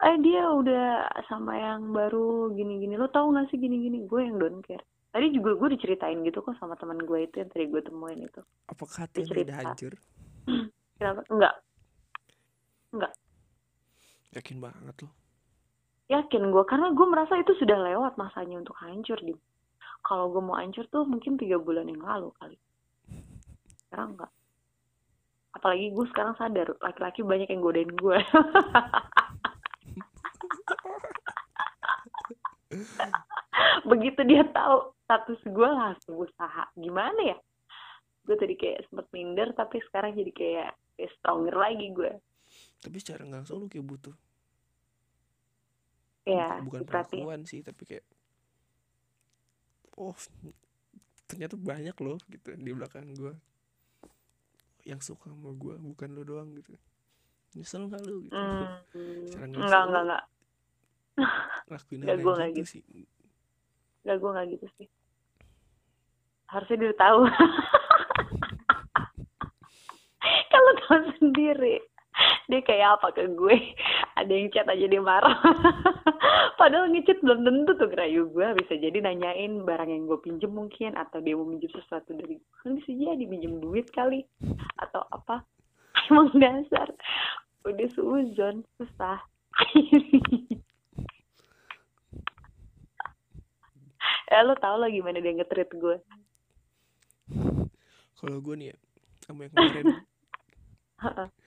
eh 0.00 0.16
dia 0.24 0.48
udah 0.48 1.12
sama 1.28 1.60
yang 1.60 1.92
baru 1.92 2.56
gini-gini. 2.56 2.96
Lo 2.96 3.12
tau 3.12 3.28
gak 3.36 3.52
sih 3.52 3.60
gini-gini? 3.60 4.08
Gue 4.08 4.24
yang 4.24 4.40
don't 4.40 4.64
care. 4.64 4.80
Tadi 5.10 5.34
juga 5.34 5.58
gue 5.58 5.68
diceritain 5.74 6.22
gitu 6.22 6.40
kok 6.40 6.54
sama 6.56 6.78
teman 6.78 6.96
gue 7.02 7.26
itu 7.26 7.42
yang 7.42 7.50
tadi 7.50 7.66
gue 7.66 7.82
temuin 7.82 8.24
itu. 8.24 8.40
Apakah 8.70 9.04
hati 9.04 9.26
udah 9.26 9.58
hancur? 9.58 9.92
Kenapa? 10.96 11.20
Enggak. 11.28 11.54
Enggak. 12.94 13.12
Yakin 14.30 14.56
banget 14.62 14.96
lo. 15.02 15.10
Yakin 16.10 16.42
gue 16.54 16.64
karena 16.64 16.94
gue 16.94 17.06
merasa 17.06 17.34
itu 17.36 17.52
sudah 17.58 17.78
lewat 17.90 18.14
masanya 18.16 18.62
untuk 18.62 18.78
hancur 18.78 19.18
di 19.18 19.34
kalau 20.00 20.32
gue 20.32 20.40
mau 20.40 20.56
hancur 20.56 20.88
tuh 20.88 21.04
mungkin 21.04 21.36
tiga 21.36 21.60
bulan 21.60 21.90
yang 21.90 22.00
lalu 22.00 22.30
kali. 22.38 22.56
Sekarang 23.84 24.14
enggak. 24.14 24.32
Apalagi 25.50 25.90
gue 25.90 26.06
sekarang 26.14 26.34
sadar 26.38 26.70
laki-laki 26.78 27.26
banyak 27.26 27.50
yang 27.50 27.58
godain 27.58 27.90
gue 27.90 28.18
begitu 33.90 34.20
dia 34.26 34.42
tahu 34.50 34.94
status 35.06 35.40
gue 35.46 35.70
langsung 35.70 36.14
usaha. 36.20 36.64
Gimana 36.78 37.34
ya? 37.34 37.38
Gue 38.26 38.36
tadi 38.38 38.54
kayak 38.54 38.86
sempet 38.88 39.06
minder 39.10 39.50
tapi 39.56 39.82
sekarang 39.90 40.14
jadi 40.14 40.32
kayak, 40.32 40.72
kayak 40.94 41.12
stronger 41.18 41.56
lagi 41.56 41.90
gue 41.90 42.12
tapi 42.80 42.96
secara 42.96 43.22
nggak 43.28 43.40
langsung 43.44 43.60
lu 43.60 43.68
kayak 43.68 43.86
butuh. 43.86 44.16
Ya 46.28 46.60
bukan 46.64 46.84
pengakuan 46.84 47.42
sih 47.48 47.60
tapi 47.64 47.82
kayak 47.84 48.04
oh 50.00 50.16
ternyata 51.28 51.56
banyak 51.60 51.96
loh 52.00 52.18
gitu 52.28 52.56
di 52.56 52.72
belakang 52.72 53.12
gue 53.14 53.34
yang 54.88 55.00
suka 55.04 55.28
sama 55.28 55.52
gue 55.52 55.76
bukan 55.76 56.08
lo 56.16 56.22
doang 56.24 56.56
gitu. 56.56 56.72
Nyesel 57.52 57.90
nggak 57.90 58.02
lu 58.08 58.24
gitu? 58.24 58.36
Hmm, 58.36 59.28
Secara 59.28 59.44
nggak 59.44 59.60
enggak 59.60 59.60
langsung 59.60 59.88
enggak 59.90 60.02
enggak 60.08 60.24
lakuin 61.70 62.00
gua 62.02 62.10
yang 62.10 62.20
nggak 62.20 62.50
gitu 62.54 62.60
gitu. 62.60 62.72
sih. 62.72 62.82
Enggak 64.02 64.16
gue 64.16 64.30
enggak 64.30 64.48
gitu 64.56 64.66
sih. 64.80 64.88
Harusnya 66.50 66.76
dia 66.82 66.94
tahu. 66.98 67.20
Kalau 70.50 70.72
tahu 70.86 71.02
sendiri 71.22 71.78
dia 72.50 72.60
kayak 72.66 72.98
apa 72.98 73.14
ke 73.14 73.30
gue? 73.30 73.56
Ada 74.18 74.32
yang 74.34 74.50
chat 74.50 74.66
aja 74.66 74.86
dia 74.90 75.00
marah. 75.00 75.38
Padahal 76.60 76.90
ngechat 76.92 77.22
belum 77.22 77.46
tentu 77.46 77.72
tuh 77.78 77.88
ngerayu 77.88 78.28
gue 78.34 78.46
bisa 78.60 78.74
jadi 78.76 78.98
nanyain 79.00 79.64
barang 79.64 79.88
yang 79.88 80.04
gue 80.10 80.18
pinjem 80.20 80.50
mungkin 80.52 80.98
atau 80.98 81.22
dia 81.22 81.38
mau 81.38 81.46
minjem 81.46 81.70
sesuatu 81.72 82.12
dari 82.12 82.36
gue 82.36 82.56
kan 82.60 82.76
bisa 82.76 82.90
jadi 82.92 83.24
minjem 83.24 83.62
duit 83.62 83.88
kali 83.94 84.26
atau 84.82 85.06
apa. 85.14 85.46
Emang 86.10 86.34
dasar. 86.36 86.90
Udah 87.64 87.88
seuzon 87.94 88.66
susah 88.76 89.22
ya 94.30 94.46
lo 94.46 94.54
tau 94.62 94.78
lah 94.78 94.86
gimana 94.86 95.18
dia 95.18 95.34
nge-treat 95.34 95.70
gue 95.74 95.96
kalau 98.22 98.38
gue 98.38 98.54
nih 98.54 98.68
ya 98.70 98.76
sama 99.26 99.44
yang 99.44 99.52
kemarin 99.58 99.84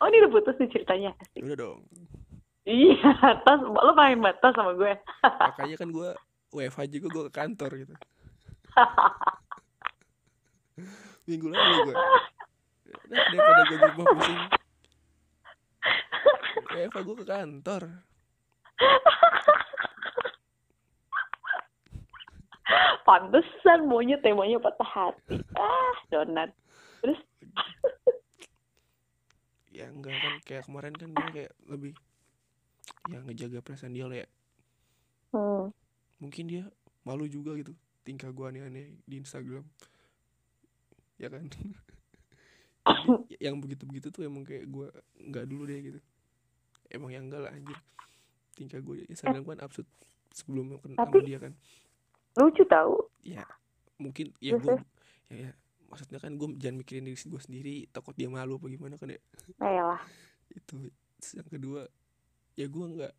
oh 0.04 0.08
ini 0.12 0.18
udah 0.26 0.32
putus 0.36 0.56
nih 0.60 0.70
ceritanya 0.70 1.16
Asik. 1.16 1.42
udah 1.48 1.58
dong 1.58 1.80
iya 2.68 3.16
tas 3.48 3.60
lo 3.64 3.92
main 3.96 4.20
batas 4.20 4.52
sama 4.52 4.76
gue 4.76 4.92
makanya 5.24 5.76
kan 5.80 5.90
gue 5.96 6.10
WFH 6.54 6.82
juga 6.92 7.08
gue 7.08 7.24
ke 7.32 7.34
kantor 7.34 7.72
gitu 7.88 7.94
minggu 11.30 11.48
lalu 11.48 11.76
gue 11.88 11.96
nah, 13.08 13.24
daripada 13.32 13.62
gue 13.64 13.78
di 13.80 13.86
rumah 13.88 14.06
pusing 14.12 14.42
WFH 16.68 17.00
gue 17.00 17.16
ke 17.16 17.26
kantor 17.32 17.82
pantesan 23.04 23.86
maunya 23.88 24.16
temanya 24.20 24.60
patah 24.60 24.88
hati. 24.88 25.38
Ah 25.56 25.96
donat. 26.12 26.50
Terus? 27.04 27.20
Ya 29.74 29.90
enggak 29.92 30.16
kan. 30.16 30.34
Kayak 30.48 30.64
kemarin 30.70 30.94
kan 30.96 31.10
dia 31.12 31.28
kayak 31.34 31.52
lebih 31.68 31.94
ya 33.12 33.20
ngejaga 33.24 33.60
perasaan 33.60 33.96
dia 33.96 34.08
lah 34.08 34.20
ya. 34.24 34.28
Hmm. 35.34 35.74
mungkin 36.22 36.46
dia 36.46 36.70
malu 37.02 37.26
juga 37.26 37.58
gitu 37.58 37.74
tingkah 38.06 38.30
gue 38.30 38.46
aneh-aneh 38.46 39.02
di 39.04 39.18
Instagram. 39.18 39.66
Ya 41.18 41.28
kan? 41.28 41.50
Yang 43.44 43.56
begitu-begitu 43.66 44.14
tuh 44.14 44.24
emang 44.30 44.46
kayak 44.46 44.70
gue 44.70 44.88
nggak 45.20 45.46
dulu 45.50 45.66
deh 45.66 45.80
gitu. 45.82 46.00
Emang 46.94 47.10
yang 47.10 47.26
enggak 47.26 47.50
lah 47.50 47.52
anjir. 47.52 47.76
Tingkah 48.54 48.78
gue 48.78 49.02
di 49.02 49.06
Instagram 49.10 49.42
kan 49.42 49.66
absurd 49.66 49.90
sebelum 50.30 50.78
kenal 50.78 51.02
sama 51.02 51.26
dia 51.26 51.42
kan 51.42 51.58
lucu 52.40 52.64
tahu 52.66 52.98
ya 53.22 53.46
mungkin 54.02 54.34
ya 54.42 54.58
gue 54.58 54.78
ya, 55.30 55.50
ya 55.50 55.52
maksudnya 55.94 56.18
kan 56.18 56.34
gue 56.34 56.50
jangan 56.58 56.82
mikirin 56.82 57.06
diri 57.06 57.14
gue 57.14 57.42
sendiri 57.42 57.76
takut 57.94 58.18
dia 58.18 58.26
malu 58.26 58.58
apa 58.58 58.66
gimana 58.66 58.98
kan 58.98 59.14
ya. 59.14 59.22
Lah. 59.62 60.02
Itu 60.50 60.90
Terus 61.24 61.40
yang 61.40 61.50
kedua 61.54 61.82
ya 62.60 62.66
gue 62.68 62.86
nggak 62.98 63.14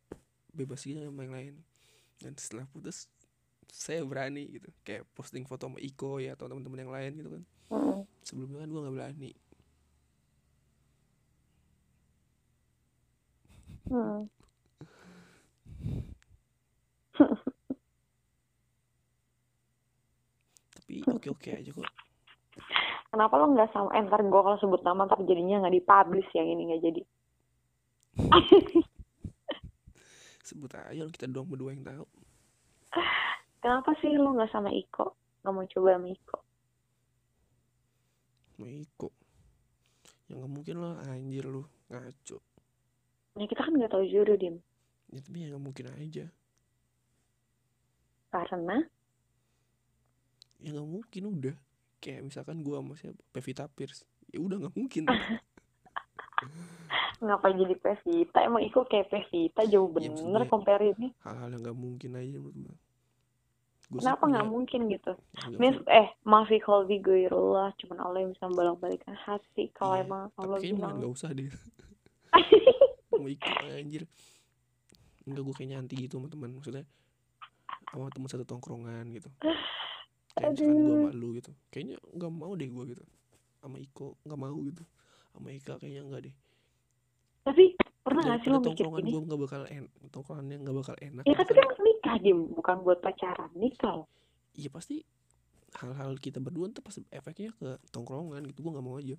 bebas 0.53 0.85
gitu 0.85 1.01
sama 1.01 1.24
yang 1.24 1.35
lain. 1.39 1.55
Dan 2.20 2.35
setelah 2.36 2.69
putus 2.69 3.09
saya 3.70 4.05
berani 4.05 4.51
gitu 4.53 4.69
kayak 4.85 5.09
posting 5.16 5.49
foto 5.49 5.70
sama 5.70 5.81
Iko 5.81 6.20
ya 6.20 6.36
atau 6.36 6.51
teman-teman 6.51 6.85
yang 6.85 6.93
lain 6.93 7.12
gitu 7.16 7.31
kan. 7.32 7.45
Hmm. 7.65 8.05
sebelumnya 8.20 8.61
kan 8.61 8.69
gue 8.69 8.81
nggak 8.85 8.97
berani. 8.99 9.32
Hmm. 13.89 14.28
Tapi 20.95 21.11
oke 21.11 21.29
oke 21.35 21.51
aja 21.51 21.71
kok. 21.75 21.91
Kenapa 23.11 23.35
lo 23.35 23.51
nggak 23.51 23.71
sama 23.75 23.91
eh, 23.99 24.03
ntar 24.07 24.23
gue 24.23 24.41
kalau 24.47 24.59
sebut 24.62 24.79
nama 24.87 25.11
ntar 25.11 25.19
jadinya 25.27 25.66
nggak 25.66 25.75
dipublish 25.75 26.31
yang 26.39 26.47
ini 26.47 26.62
nggak 26.71 26.83
jadi. 26.87 27.03
Sebut 30.47 30.71
aja 30.71 31.03
kita 31.11 31.27
doang 31.27 31.51
berdua 31.51 31.75
yang 31.75 31.83
tahu. 31.83 32.07
Kenapa 33.59 33.91
sih 33.99 34.15
lo 34.15 34.39
nggak 34.39 34.55
sama 34.55 34.71
Iko? 34.71 35.19
Nggak 35.43 35.51
mau 35.51 35.66
coba 35.66 35.89
sama 35.99 36.09
Iko? 36.15 36.37
Sama 38.55 38.69
Iko. 38.71 39.09
Yang 40.31 40.37
nggak 40.39 40.53
mungkin 40.55 40.77
lah 40.79 40.95
anjir 41.11 41.45
lu 41.51 41.66
ngaco. 41.91 42.39
Ya 43.35 43.47
kita 43.51 43.66
kan 43.66 43.75
nggak 43.75 43.91
tahu 43.91 44.07
jodoh 44.07 44.39
dim. 44.39 44.62
Ya 45.11 45.19
tapi 45.19 45.43
ya 45.43 45.47
nggak 45.51 45.65
mungkin 45.65 45.87
aja. 45.91 46.31
Karena 48.31 48.79
ya 50.59 50.71
nggak 50.71 50.89
mungkin 50.89 51.23
udah. 51.29 51.57
Kayak 51.99 52.21
misalkan 52.25 52.61
gue 52.61 52.75
sama 52.75 52.95
siapa? 52.95 53.21
Pevita 53.31 53.65
Pierce 53.67 54.05
ya 54.29 54.39
udah 54.39 54.57
nggak 54.61 54.75
mungkin. 54.75 55.05
Ngapain 57.17 57.57
jadi 57.57 57.75
Pevita? 57.75 58.39
Emang 58.41 58.61
Iko 58.61 58.85
kayak 58.85 59.09
Pevita 59.09 59.65
jauh 59.65 59.89
Ya, 59.89 59.95
bener 59.95 60.13
maksudnya- 60.13 60.51
compare 60.51 60.85
ini 60.91 61.09
hal-hal 61.23 61.49
yang 61.49 61.63
nggak 61.63 61.79
mungkin 61.79 62.11
aja 62.15 62.37
menurut 62.37 62.57
gue 62.59 62.75
Gua 63.87 64.01
kenapa 64.01 64.25
nggak 64.27 64.49
mungkin 64.49 64.81
gitu? 64.89 65.13
Ya 65.13 65.45
nggak 65.47 65.61
Mis, 65.61 65.77
mungkin. 65.77 65.93
eh 65.95 66.09
maafi 66.25 66.59
kolbi 66.59 66.97
goirullah 66.99 67.71
cuman 67.75 67.99
Allah 68.01 68.19
yang 68.19 68.33
bisa 68.33 68.45
membolak-balikan 68.47 69.15
hati 69.15 69.69
kalau 69.71 69.95
Iya, 69.95 70.03
emang 70.03 70.23
Allah 70.35 70.57
kayaknya 70.59 70.77
bilang. 70.79 70.97
nggak 70.99 71.13
usah 71.13 71.31
deh. 71.31 71.49
Sama 73.11 73.29
Iko 73.31 73.49
anjir. 73.71 74.03
Enggak 75.25 75.43
gue 75.43 75.55
kayak 75.55 75.71
nyanti 75.71 75.95
gitu 75.99 76.15
sama 76.15 76.29
teman. 76.29 76.51
Maksudnya 76.53 76.85
sama 77.87 78.11
teman 78.11 78.27
satu 78.27 78.43
tongkrongan 78.43 79.07
gitu 79.13 79.29
kayak 80.35 80.51
misalkan 80.59 80.74
gue 80.77 80.97
sama 80.98 81.11
lu 81.15 81.28
gitu 81.39 81.51
kayaknya 81.70 81.97
nggak 82.11 82.32
mau 82.35 82.52
deh 82.55 82.69
gue 82.69 82.85
gitu. 82.90 83.05
Sama 83.62 83.77
Iko 83.78 84.06
nggak 84.23 84.40
mau 84.40 84.59
gitu. 84.66 84.82
Sama 85.31 85.48
Ika 85.51 85.73
kayaknya 85.78 86.02
enggak 86.02 86.23
deh. 86.27 86.35
Tapi 87.44 87.65
pernah 88.05 88.23
nggak 88.27 88.39
sih 88.43 88.48
lo 88.51 88.59
mikir 88.61 88.85
gini? 88.85 89.11
gue 89.15 89.23
nggak 89.24 89.40
bakal 89.40 89.62
en 89.70 89.85
tongkrongannya 90.12 90.56
nggak 90.61 90.77
bakal 90.77 90.94
enak 91.01 91.23
ya 91.24 91.32
tapi 91.32 91.52
misalkan- 91.55 91.70
kan 91.70 91.85
nikah 91.86 92.16
dim. 92.20 92.39
Bukan 92.52 92.77
buat 92.82 92.98
pacaran 93.01 93.51
nikah 93.55 94.05
iya 94.55 94.70
pasti 94.70 95.02
hal-hal 95.74 96.15
kita 96.19 96.39
berdua 96.39 96.70
tuh 96.70 96.82
pasti 96.82 97.02
efeknya 97.11 97.51
ke 97.55 97.78
tongkrongan 97.90 98.43
gitu. 98.47 98.62
Gue 98.62 98.73
nggak 98.74 98.86
mau 98.86 98.98
aja. 98.98 99.16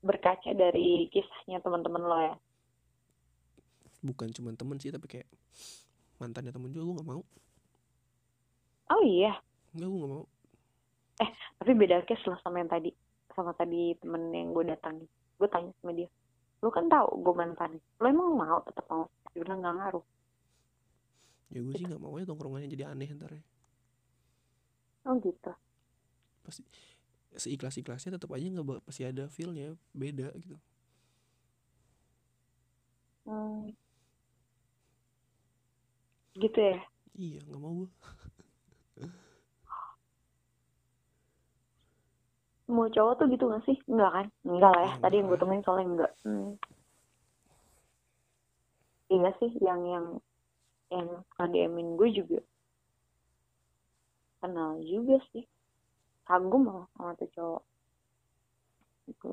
Berkaca 0.00 0.50
dari 0.52 1.08
kisahnya 1.08 1.58
teman-teman 1.60 2.02
lo 2.04 2.18
ya? 2.22 2.34
Bukan 4.04 4.30
cuma 4.30 4.52
temen 4.52 4.76
sih 4.76 4.92
tapi 4.92 5.08
kayak 5.08 5.28
mantannya 6.16 6.52
temen 6.52 6.70
juga 6.70 6.84
gue 6.84 6.96
nggak 7.00 7.08
mau 7.08 7.22
oh 8.90 9.02
iya. 9.02 9.34
Nggak 9.74 9.88
gue 9.88 9.98
nggak 9.98 10.12
mau. 10.12 10.26
Tapi 11.56 11.72
beda 11.72 12.04
case 12.04 12.24
loh 12.28 12.38
sama 12.44 12.60
yang 12.60 12.70
tadi. 12.70 12.90
Sama 13.32 13.52
tadi 13.56 13.92
temen 14.00 14.32
yang 14.32 14.52
gue 14.52 14.64
datangin 14.68 15.08
gue 15.36 15.48
tanya 15.52 15.72
sama 15.80 15.92
dia 15.92 16.08
lu 16.64 16.72
kan 16.72 16.88
tahu 16.88 17.20
gue 17.20 17.34
mantan 17.36 17.76
lo 18.00 18.06
emang 18.08 18.32
mau 18.32 18.58
tetap 18.64 18.88
mau? 18.88 19.04
Dia 19.36 19.44
bilang 19.44 19.60
nggak 19.60 19.76
ngaruh. 19.76 20.04
Ya 21.52 21.60
gue 21.60 21.72
sih 21.76 21.84
nggak 21.84 22.00
mau. 22.00 22.16
Ya 22.16 22.24
tongkrongannya 22.24 22.72
jadi 22.72 22.88
aneh 22.88 23.12
ntar 23.12 23.30
ya. 23.36 23.44
Oh 25.04 25.20
gitu. 25.20 25.52
Pasti 26.42 26.64
seikhlas 27.36 27.76
ikhlasnya 27.76 28.16
tetap 28.16 28.32
aja 28.32 28.48
nggak 28.48 28.82
pasti 28.88 29.04
ada 29.04 29.28
feelnya. 29.28 29.76
Beda 29.92 30.32
gitu. 30.40 30.56
Hmm. 33.26 33.74
gitu 36.36 36.58
ya? 36.60 36.78
Iya 37.16 37.40
nggak 37.46 37.60
mau 37.60 37.84
gue 37.84 37.90
mau 42.66 42.90
cowok 42.90 43.14
tuh 43.22 43.26
gitu 43.30 43.44
gak 43.46 43.62
sih? 43.62 43.76
Enggak 43.86 44.10
kan? 44.10 44.26
Enggak 44.42 44.72
lah 44.74 44.82
ya. 44.82 44.92
Tadi 44.98 45.14
yang 45.22 45.26
gue 45.30 45.38
temuin 45.38 45.62
soalnya 45.62 45.86
enggak 45.86 46.12
hmm. 46.26 46.50
iya 49.06 49.30
sih? 49.38 49.52
Yang 49.62 49.80
yang 49.86 50.06
yang 50.90 51.08
KDM-in 51.38 51.88
gue 51.94 52.08
juga 52.10 52.38
kenal 54.42 54.82
juga 54.82 55.22
sih. 55.30 55.46
Kagum 56.26 56.66
loh 56.66 56.86
sama 56.98 57.14
tuh 57.14 57.30
cowok. 57.34 57.64
Gitu. 59.06 59.30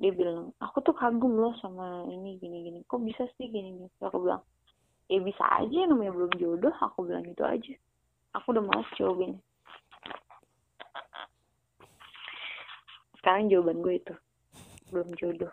dia 0.00 0.08
bilang 0.10 0.50
aku 0.58 0.82
tuh 0.82 0.96
kagum 0.96 1.36
loh 1.36 1.52
sama 1.60 2.08
ini 2.08 2.40
gini 2.40 2.64
gini. 2.64 2.78
Kok 2.88 3.00
bisa 3.04 3.28
sih 3.36 3.52
gini 3.52 3.76
gini? 3.76 3.88
Terus 3.96 4.08
aku 4.08 4.24
bilang 4.24 4.42
ya 5.12 5.20
bisa 5.20 5.44
aja 5.60 5.78
namanya 5.84 6.16
belum 6.16 6.32
jodoh. 6.40 6.74
Aku 6.80 7.04
bilang 7.04 7.22
gitu 7.28 7.44
aja. 7.44 7.76
Aku 8.32 8.56
udah 8.56 8.64
males 8.64 8.88
jawabin 8.96 9.36
sekarang 13.22 13.46
jawaban 13.46 13.78
gue 13.80 13.94
itu. 14.02 14.14
Belum 14.90 15.08
jodoh. 15.14 15.52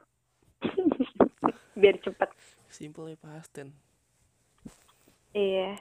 Biar 1.80 1.96
cepet 2.02 2.30
simple 2.70 3.12
ya 3.12 3.18
pasten 3.18 3.74
iya. 5.34 5.78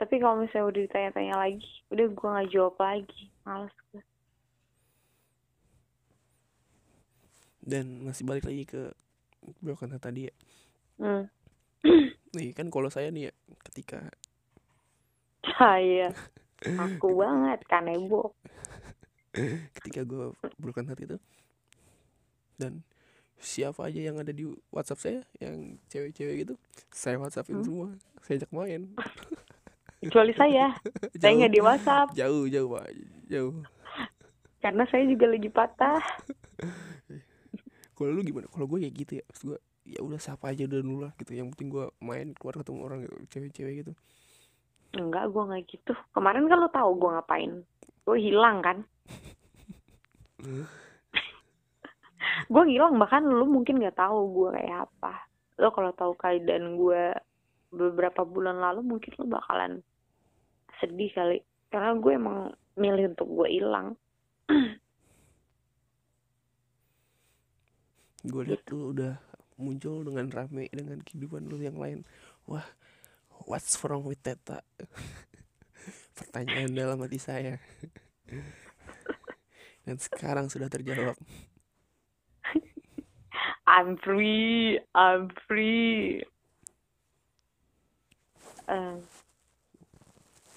Tapi 0.00 0.16
kalau 0.16 0.40
misalnya 0.40 0.72
udah 0.72 0.80
ditanya-tanya 0.88 1.34
lagi 1.36 1.72
udah 1.92 2.06
gue 2.08 2.28
nggak 2.32 2.50
jawab 2.52 2.74
lagi. 2.80 3.22
Males 3.44 3.76
gue 3.92 4.02
dan 7.60 8.02
masih 8.02 8.24
balik 8.24 8.48
lagi 8.48 8.64
ke 8.64 8.90
broken 9.60 9.92
heart 9.92 10.02
tadi 10.02 10.26
ya. 10.26 10.34
Hmm. 10.96 11.24
nih 12.36 12.56
kan 12.56 12.72
kalau 12.72 12.88
saya 12.88 13.12
nih 13.12 13.30
ya 13.30 13.32
ketika 13.68 14.10
saya 15.44 16.12
aku 16.64 17.20
banget 17.20 17.60
kanebo 17.68 18.32
ketika 19.78 20.02
gue 20.02 20.34
broken 20.58 20.86
heart 20.90 21.02
itu. 21.06 21.16
Dan 22.58 22.84
siapa 23.40 23.88
aja 23.88 24.00
yang 24.00 24.20
ada 24.20 24.36
di 24.36 24.44
WhatsApp 24.68 25.00
saya 25.00 25.20
yang 25.40 25.80
cewek-cewek 25.88 26.44
gitu 26.44 26.54
saya 26.92 27.16
WhatsAppin 27.16 27.60
Hmm. 27.60 27.66
semua. 27.66 27.88
Saya 28.20 28.44
ajak 28.44 28.52
main. 28.52 28.82
Kecuali 30.04 30.32
saya. 30.36 30.76
Saya 31.16 31.32
nggak 31.36 31.52
di 31.52 31.60
WhatsApp. 31.60 32.08
Jauh 32.16 32.48
jauh 32.48 32.68
pak. 32.72 32.84
Jauh. 33.28 33.54
Karena 34.60 34.84
saya 34.92 35.04
juga 35.08 35.24
lagi 35.28 35.48
patah. 35.48 36.00
Kalau 37.96 38.16
lu 38.16 38.20
gimana? 38.24 38.48
Kalau 38.48 38.64
gue 38.68 38.78
kayak 38.84 38.96
gitu 38.96 39.12
ya 39.20 39.24
gue 39.24 39.58
ya 39.88 40.00
udah 40.04 40.20
siapa 40.20 40.52
aja 40.52 40.68
udah 40.68 40.80
dulu 40.80 40.98
lah 41.08 41.12
gitu. 41.16 41.32
Yang 41.36 41.56
penting 41.56 41.68
gue 41.72 41.84
main 42.00 42.32
keluar 42.36 42.60
ketemu 42.60 42.80
orang 42.84 42.98
gitu, 43.04 43.16
cewek-cewek 43.28 43.74
gitu. 43.84 43.92
Enggak 44.96 45.32
gue 45.32 45.42
nggak 45.48 45.64
gitu. 45.68 45.92
Kemarin 46.12 46.44
kan 46.48 46.58
lo 46.60 46.68
tahu 46.68 46.90
gue 46.96 47.10
ngapain 47.16 47.52
gue 48.06 48.18
hilang 48.18 48.58
kan? 48.64 48.78
Gue 52.50 52.64
hilang 52.66 52.98
bahkan 52.98 53.22
lu 53.22 53.46
mungkin 53.46 53.78
nggak 53.78 53.94
tahu 53.94 54.26
gue 54.34 54.58
kayak 54.58 54.90
apa. 54.90 55.28
Lo 55.62 55.70
kalau 55.70 55.94
tahu 55.94 56.18
keadaan 56.18 56.74
gue 56.74 57.14
beberapa 57.70 58.26
bulan 58.26 58.58
lalu 58.58 58.82
mungkin 58.82 59.14
lo 59.22 59.26
bakalan 59.30 59.78
sedih 60.82 61.14
kali. 61.14 61.38
Karena 61.70 61.94
gue 61.94 62.12
emang 62.16 62.50
milih 62.74 63.14
untuk 63.14 63.28
gue 63.30 63.48
hilang. 63.54 63.94
Gue 68.20 68.44
lihat 68.44 68.68
lu 68.68 68.92
udah 68.92 69.16
muncul 69.56 70.04
dengan 70.04 70.28
rame 70.28 70.68
dengan 70.68 71.00
kehidupan 71.00 71.48
lu 71.48 71.56
yang 71.56 71.80
lain. 71.80 72.04
Wah 72.44 72.68
what's 73.48 73.80
wrong 73.80 74.04
with 74.04 74.20
Teta 74.20 74.60
pertanyaan 76.14 76.70
dalam 76.72 76.98
hati 77.02 77.18
saya. 77.18 77.56
Dan 79.84 79.96
sekarang 79.96 80.46
sudah 80.52 80.70
terjawab. 80.70 81.16
I'm 83.70 83.96
free 84.02 84.78
I'm 84.94 85.30
free. 85.46 86.22
Eh, 88.70 88.96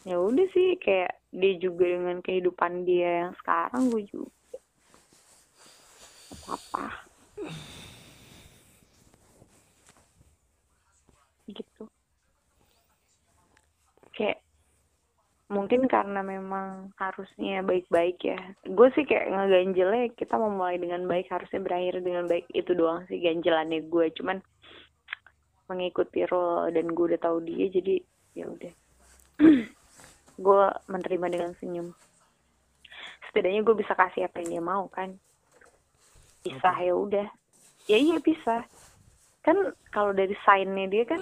ya 0.06 0.16
udah 0.20 0.48
sih 0.54 0.78
kayak 0.78 1.18
dia 1.34 1.58
juga 1.58 1.90
dengan 1.90 2.22
kehidupan 2.22 2.86
dia 2.86 3.26
yang 3.26 3.34
sekarang 3.42 3.90
gue 3.90 4.06
juga 4.06 4.30
apa 6.34 6.54
apa 6.54 6.86
gitu. 11.50 11.84
Kayak 14.14 14.43
mungkin 15.54 15.86
karena 15.86 16.26
memang 16.26 16.90
harusnya 16.98 17.62
baik-baik 17.62 18.18
ya. 18.26 18.42
Gue 18.66 18.90
sih 18.98 19.06
kayak 19.06 19.30
ngeganjelnya 19.30 20.10
kita 20.18 20.36
mau 20.42 20.50
mulai 20.50 20.82
dengan 20.82 21.06
baik 21.06 21.30
harusnya 21.30 21.62
berakhir 21.62 22.02
dengan 22.02 22.26
baik. 22.26 22.50
Itu 22.50 22.74
doang 22.74 23.06
sih 23.06 23.22
ganjelannya 23.22 23.86
gue. 23.86 24.06
Cuman 24.18 24.42
mengikuti 25.70 26.26
role 26.26 26.74
dan 26.74 26.90
gue 26.90 27.06
udah 27.14 27.22
tahu 27.22 27.46
dia 27.46 27.70
jadi 27.70 28.02
ya 28.34 28.46
udah. 28.50 28.74
Gue 30.42 30.66
menerima 30.90 31.28
dengan 31.30 31.52
senyum. 31.62 31.94
Setidaknya 33.30 33.62
gue 33.62 33.78
bisa 33.78 33.94
kasih 33.94 34.26
apa 34.26 34.42
yang 34.42 34.50
dia 34.58 34.64
mau 34.66 34.90
kan? 34.90 35.14
Pisah 36.42 36.74
ya 36.82 36.98
udah. 36.98 37.30
Ya 37.86 38.02
iya 38.02 38.18
pisah 38.18 38.66
kan 39.44 39.76
kalau 39.92 40.16
dari 40.16 40.34
signnya 40.42 40.88
dia 40.88 41.04
kan 41.04 41.20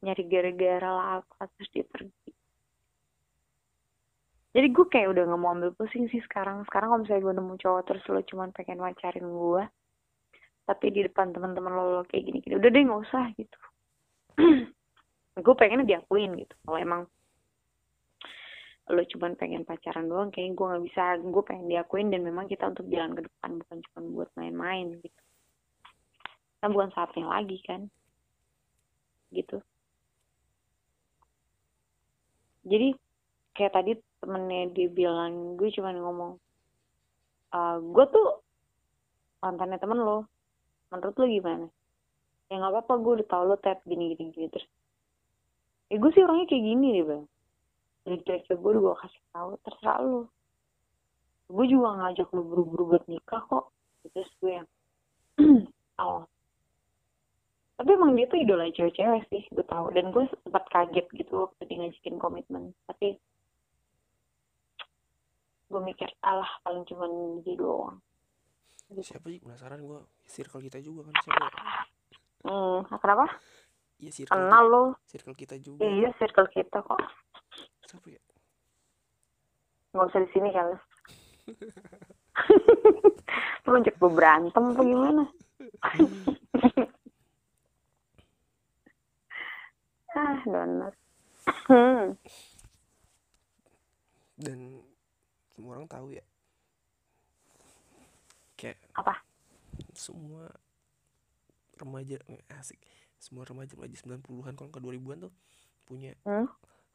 nyari 0.00 0.24
gara-gara 0.28 0.90
lah 0.90 1.06
apa 1.20 1.44
terus 1.56 1.68
dia 1.72 1.84
pergi. 1.84 2.32
Jadi 4.50 4.66
gue 4.74 4.86
kayak 4.90 5.14
udah 5.14 5.22
nggak 5.30 5.40
mau 5.40 5.54
ambil 5.54 5.70
pusing 5.78 6.10
sih 6.10 6.18
sekarang. 6.26 6.66
Sekarang 6.66 6.90
kalau 6.90 7.00
misalnya 7.06 7.22
gue 7.22 7.34
nemu 7.38 7.54
cowok 7.62 7.82
terus 7.86 8.04
lo 8.10 8.20
cuman 8.26 8.50
pengen 8.50 8.82
pacarin 8.82 9.28
gue 9.28 9.64
tapi 10.70 10.86
di 10.94 11.02
depan 11.02 11.34
teman-teman 11.34 11.72
lo, 11.74 11.82
lo 11.98 12.02
kayak 12.06 12.30
gini-gini 12.30 12.54
udah 12.54 12.70
deh 12.70 12.82
nggak 12.86 13.02
usah 13.02 13.24
gitu. 13.34 13.58
Gue 15.42 15.54
pengen 15.58 15.82
diakuin 15.82 16.38
gitu. 16.38 16.54
Kalau 16.62 16.78
emang 16.78 17.02
lo 18.90 19.02
cuman 19.02 19.34
pengen 19.34 19.66
pacaran 19.66 20.06
doang 20.06 20.30
kayaknya 20.30 20.54
gue 20.54 20.66
nggak 20.70 20.84
bisa. 20.86 21.04
Gue 21.26 21.42
pengen 21.42 21.66
diakuin 21.66 22.14
dan 22.14 22.22
memang 22.22 22.46
kita 22.46 22.70
untuk 22.70 22.86
jalan 22.86 23.18
ke 23.18 23.26
depan 23.26 23.50
bukan 23.58 23.78
cuma 23.82 23.98
buat 24.14 24.30
main-main 24.38 24.86
gitu. 25.02 25.22
Kan 26.62 26.70
bukan 26.70 26.90
saatnya 26.94 27.26
lagi 27.26 27.58
kan? 27.66 27.90
Gitu 29.34 29.58
jadi 32.64 32.92
kayak 33.56 33.72
tadi 33.72 33.92
temennya 34.20 34.68
dia 34.76 34.88
bilang 34.92 35.56
gue 35.56 35.68
cuman 35.72 35.96
ngomong 35.96 36.32
"Eh, 37.50 37.76
gue 37.80 38.04
tuh 38.12 38.28
mantannya 39.40 39.78
temen 39.80 40.00
lo. 40.00 40.28
Menurut 40.92 41.16
lo 41.16 41.26
gimana? 41.26 41.66
Ya 42.50 42.58
nggak 42.58 42.72
apa-apa 42.76 42.94
gue 43.00 43.12
udah 43.22 43.28
tau 43.30 43.44
lo 43.46 43.56
tap 43.56 43.78
gini 43.86 44.14
gini 44.14 44.34
gini 44.34 44.48
terus 44.50 44.66
ya 45.90 45.96
gue 45.98 46.10
sih 46.14 46.22
orangnya 46.22 46.46
kayak 46.50 46.64
gini 46.66 46.86
deh 46.98 47.04
bang. 47.06 47.24
Jadi 48.06 48.16
kira 48.26 48.54
gue 48.58 48.70
udah 48.74 48.82
gue 48.82 48.94
kasih 49.06 49.22
tahu 49.32 49.50
terserah 49.64 49.98
lo. 50.02 50.20
Gue 51.50 51.64
juga 51.66 51.88
ngajak 51.98 52.28
lo 52.30 52.42
buru-buru 52.46 52.82
buat 52.94 53.04
nikah 53.10 53.42
kok. 53.46 53.64
Terus 54.14 54.30
gue 54.42 54.52
yang 54.62 54.68
oh 56.02 56.26
tapi 57.80 57.96
emang 57.96 58.12
dia 58.12 58.28
tuh 58.28 58.36
idola 58.36 58.68
cewek-cewek 58.68 59.24
sih 59.32 59.42
gue 59.48 59.64
tahu. 59.64 59.88
Dan 59.96 60.12
gue 60.12 60.28
sempat 60.44 60.68
kaget 60.68 61.08
gitu 61.16 61.48
waktu 61.48 61.64
dia 61.64 61.76
ngajakin 61.80 62.20
komitmen. 62.20 62.76
Tapi 62.84 63.16
gue 65.72 65.80
mikir 65.80 66.12
alah 66.20 66.60
paling 66.60 66.84
cuman 66.84 67.40
dia 67.40 67.56
doang. 67.56 67.96
Siapa 69.00 69.32
sih? 69.32 69.40
Penasaran 69.40 69.80
gue 69.80 69.96
circle 70.28 70.60
kita 70.60 70.76
juga 70.84 71.08
kan 71.08 71.16
siapa 71.24 71.40
ya? 71.40 71.52
hmm 72.40 72.88
kenapa? 73.00 73.24
Iya 74.00 74.12
circle 74.12 74.36
kenal 74.36 74.64
lo 74.68 74.84
circle 75.08 75.32
kita 75.32 75.56
juga. 75.56 75.80
Iya 75.80 76.12
circle 76.20 76.52
kita 76.52 76.84
kok. 76.84 77.00
Siapa 77.88 78.12
ya? 78.12 78.20
Nggak 79.96 80.08
usah 80.12 80.20
di 80.20 80.28
sini 80.36 80.52
kan 80.52 80.68
lu 83.66 83.70
ngajak 83.76 83.96
gue 83.98 84.10
berantem 84.10 84.64
apa 84.72 84.82
gimana 84.82 85.22
ah 90.16 90.38
donat 90.46 90.94
hmm. 91.68 92.18
dan 94.40 94.58
semua 95.60 95.76
orang 95.76 95.88
tahu 95.92 96.16
ya. 96.16 96.24
Kayak 98.56 98.80
apa? 98.96 99.20
semua 99.92 100.48
remaja 101.76 102.16
asik. 102.56 102.80
Semua 103.20 103.44
remaja 103.44 103.76
remaja 103.76 103.92
90-an 103.92 104.56
kalau 104.56 104.72
ke 104.72 104.80
2000-an 104.80 105.28
tuh 105.28 105.32
punya 105.84 106.16
Hmm? 106.24 106.48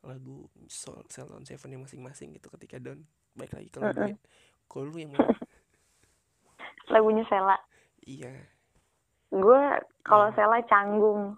lagu 0.05 0.49
Soul 0.65 1.05
Cell 1.09 1.29
on 1.33 1.45
Seven 1.45 1.77
yang 1.77 1.85
masing-masing 1.85 2.33
gitu 2.33 2.49
ketika 2.57 2.81
down. 2.81 3.05
Baik 3.37 3.53
lagi 3.53 3.69
kalau 3.69 3.93
gue 3.93 4.17
kalau 4.65 4.89
lu 4.89 4.97
yang 4.97 5.13
mana 5.13 5.29
lagunya 6.93 7.21
Sela. 7.29 7.57
Iya. 8.05 8.33
Gue 9.29 9.61
kalau 10.01 10.33
Sela 10.33 10.61
canggung 10.65 11.37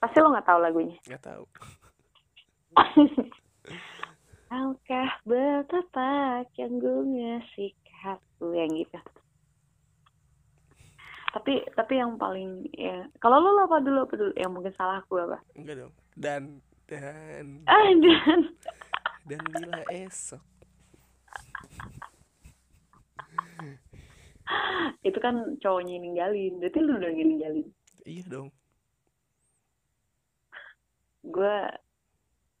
pasti 0.00 0.16
lo 0.18 0.32
nggak 0.32 0.48
tahu 0.48 0.58
lagunya 0.64 0.96
nggak 1.06 1.22
tahu 1.22 1.44
Alkah 4.50 5.10
betapa 5.22 6.42
canggungnya 6.58 7.38
sikapku 7.54 8.50
yang 8.50 8.74
gitu. 8.74 8.98
Tapi 11.30 11.62
tapi 11.78 12.02
yang 12.02 12.18
paling 12.18 12.66
ya 12.74 13.06
kalau 13.22 13.38
lo 13.38 13.70
apa 13.70 13.78
dulu 13.78 14.10
apa 14.10 14.14
dulu 14.18 14.32
yang 14.34 14.50
mungkin 14.50 14.74
salah 14.74 14.98
aku 14.98 15.22
apa? 15.22 15.38
enggak 15.54 15.86
dong 15.86 15.94
dan 16.18 16.42
dan 16.90 17.62
Ah 17.70 17.94
dan 17.94 18.40
dan 19.30 19.40
bila 19.54 19.82
esok 19.94 20.42
itu 25.06 25.18
kan 25.22 25.54
cowoknya 25.62 26.02
ninggalin. 26.02 26.58
Berarti 26.58 26.78
lu 26.82 26.98
udah 26.98 27.10
ninggalin. 27.14 27.66
iya 28.02 28.26
dong 28.26 28.50
gue 31.22 31.54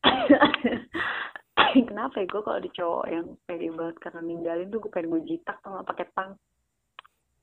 kenapa 1.88 2.14
ya 2.20 2.26
gue 2.26 2.42
kalau 2.42 2.60
di 2.60 2.70
cowok 2.72 3.04
yang 3.08 3.26
pede 3.44 3.68
banget 3.70 3.96
karena 4.00 4.20
ninggalin 4.20 4.68
tuh 4.68 4.80
gue 4.80 4.90
pengen 4.90 5.10
gue 5.14 5.22
jitak 5.28 5.56
tuh 5.60 5.70
nggak 5.70 5.88
pakai 5.88 6.06
tang 6.12 6.30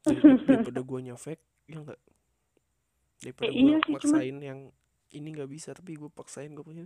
Dar- 0.04 0.24
daripada 0.46 0.82
gue 0.90 1.00
nyefek 1.04 1.40
ya 1.68 1.78
enggak 1.82 2.00
daripada 3.18 3.50
Eh, 3.50 3.54
gue 3.54 3.62
iya 3.62 3.78
sih, 3.82 3.94
cuma- 3.98 3.98
maksain 3.98 4.38
yang 4.40 4.60
ini 5.16 5.28
nggak 5.34 5.50
bisa 5.50 5.72
tapi 5.74 5.96
gue 5.96 6.12
paksain 6.12 6.52
gue 6.52 6.62
punya. 6.62 6.86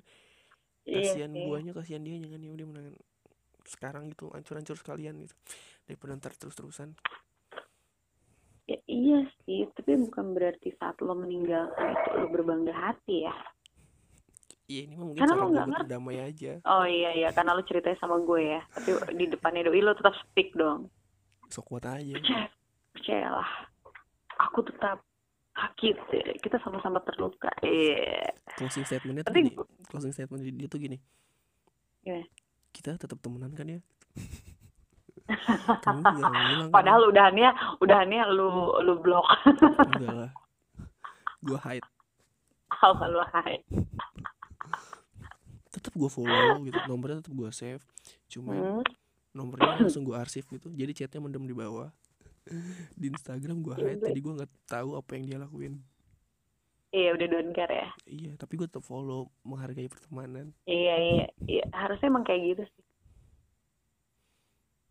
Iya 0.85 1.01
kasihan 1.01 1.31
sih. 1.33 1.43
guanya 1.43 1.71
kasihan 1.73 2.01
dia 2.01 2.15
jangan 2.17 2.41
ya 2.41 2.51
udah 2.53 2.67
menangan 2.69 2.95
sekarang 3.67 4.03
gitu 4.09 4.29
hancur-hancur 4.31 4.77
sekalian 4.77 5.25
gitu. 5.25 5.35
Daripada 5.85 6.17
ntar 6.17 6.33
terus-terusan. 6.33 6.93
Ya, 8.69 8.77
iya 8.87 9.19
sih, 9.43 9.67
tapi 9.75 9.99
bukan 9.99 10.31
berarti 10.31 10.71
saat 10.79 11.01
lo 11.01 11.11
meninggalkan 11.13 11.91
itu 11.91 12.09
lo 12.15 12.27
berbangga 12.31 12.71
hati 12.71 13.27
ya. 13.27 13.35
Iya 14.72 14.81
ini 14.84 14.93
mah 14.93 15.06
mungkin 15.06 15.19
Karena 15.19 15.34
cara 15.34 15.41
lo 15.41 15.45
gue 15.45 15.53
nggak 15.53 15.69
berdamai 15.84 16.18
aja 16.23 16.52
Oh 16.64 16.85
iya 16.85 17.10
iya, 17.11 17.30
karena 17.30 17.52
lo 17.52 17.61
ceritanya 17.61 17.98
sama 17.98 18.15
gue 18.18 18.41
ya. 18.48 18.61
Tapi 18.69 18.89
di 19.14 19.26
depannya 19.27 19.61
doi 19.64 19.80
lo 19.80 19.91
tetap 19.91 20.15
speak 20.18 20.53
dong. 20.53 20.88
sok 21.45 21.68
kuat 21.68 21.84
aja 21.85 22.15
Percaya, 22.15 22.48
percayalah. 22.91 23.49
Aku 24.41 24.64
tetap 24.64 25.03
sakit. 25.52 25.95
Kita 26.39 26.56
sama-sama 26.57 26.98
terluka. 27.02 27.52
Iya. 27.60 28.31
closing 28.53 28.84
statementnya 28.84 29.23
tuh 29.23 29.34
gini 29.34 29.52
closing 29.85 30.11
statement 30.11 30.43
dia 30.43 30.68
tuh 30.68 30.76
gini 30.77 30.98
Gimana? 32.02 32.26
kita 32.72 32.95
tetap 32.95 33.19
temenan 33.19 33.52
kan 33.52 33.64
ya 33.65 33.80
kamu 35.84 36.02
bilang 36.03 36.34
kan 36.34 36.72
Padahal 36.72 37.07
udahannya 37.07 37.49
udahannya 37.80 38.22
lu 38.30 38.49
lu 38.81 38.93
blok. 38.98 39.23
enggak 39.88 40.11
lah 40.18 40.31
gue 41.41 41.60
hide 41.61 41.88
Apa 42.73 43.06
lu 43.07 43.19
hai? 43.26 43.56
Tetap 45.72 45.91
gue 45.91 46.07
follow 46.07 46.61
gitu 46.61 46.76
nomornya 46.85 47.19
tetap 47.19 47.34
gue 47.34 47.49
save 47.49 47.84
cuma 48.27 48.52
Hmm. 48.52 48.84
nomornya 49.31 49.80
langsung 49.80 50.03
gue 50.03 50.14
arsip 50.14 50.43
gitu 50.45 50.68
jadi 50.69 50.91
chatnya 50.93 51.23
mendem 51.23 51.43
di 51.43 51.56
bawah 51.56 51.88
di 52.99 53.07
Instagram 53.07 53.61
gue 53.61 53.73
hide 53.73 54.03
jadi 54.03 54.19
gue 54.19 54.34
nggak 54.35 54.52
tahu 54.65 54.93
apa 54.93 55.11
yang 55.14 55.23
dia 55.26 55.38
lakuin 55.38 55.80
Iya 56.91 57.15
udah 57.15 57.23
don't 57.26 57.52
care 57.52 57.72
ya. 57.72 57.88
iya 58.03 58.35
tapi 58.35 58.60
gue 58.60 58.68
tetap 58.68 58.84
follow 58.84 59.31
menghargai 59.41 59.88
pertemanan 59.88 60.52
Iya 60.65 60.95
iya 60.99 61.26
iya. 61.48 61.64
Harusnya 61.72 62.11
emang 62.11 62.27
kayak 62.27 62.43
gitu 62.45 62.64
sih. 62.68 62.84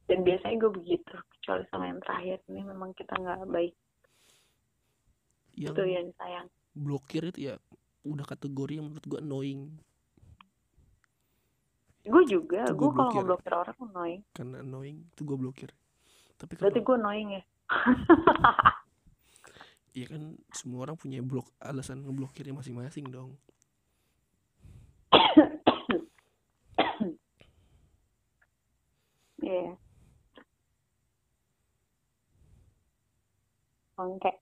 Dan 0.07 0.25
biasanya 0.25 0.57
gue 0.59 0.73
begitu. 0.73 1.13
Kecuali 1.31 1.69
sama 1.69 1.87
yang 1.87 2.01
terakhir 2.01 2.41
ini 2.49 2.65
memang 2.65 2.91
kita 2.93 3.13
nggak 3.13 3.45
baik. 3.47 3.77
yang 5.55 5.77
Itu 5.77 5.83
yang 5.85 6.09
sayang. 6.17 6.49
blokir 6.73 7.21
itu 7.27 7.53
ya 7.53 7.55
udah 8.01 8.25
kategori 8.25 8.73
yang 8.73 8.89
menurut 8.89 9.05
gue 9.05 9.19
annoying 9.21 9.69
Gue 12.01 12.25
juga. 12.25 12.65
Gue 12.73 12.89
kalau 12.93 13.13
blokir. 13.13 13.21
ngeblokir 13.21 13.53
orang 13.53 13.77
annoying. 13.81 14.23
karena 14.33 14.57
annoying 14.65 14.99
itu 15.13 15.21
gue 15.25 15.37
blokir 15.37 15.71
tapi 16.41 16.57
Berarti 16.57 16.81
kalau 16.81 16.89
gue 16.89 16.97
annoying 17.05 17.29
ya. 17.37 17.43
ya 20.01 20.07
kan 20.07 20.23
semua 20.55 20.87
orang 20.87 20.97
punya 20.97 21.19
blok 21.21 21.51
alasan 21.61 22.01
ngeblokirnya 22.07 22.55
masing-masing 22.57 23.11
dong 23.11 23.35
Iya. 29.41 29.73
Bangke. 33.97 34.33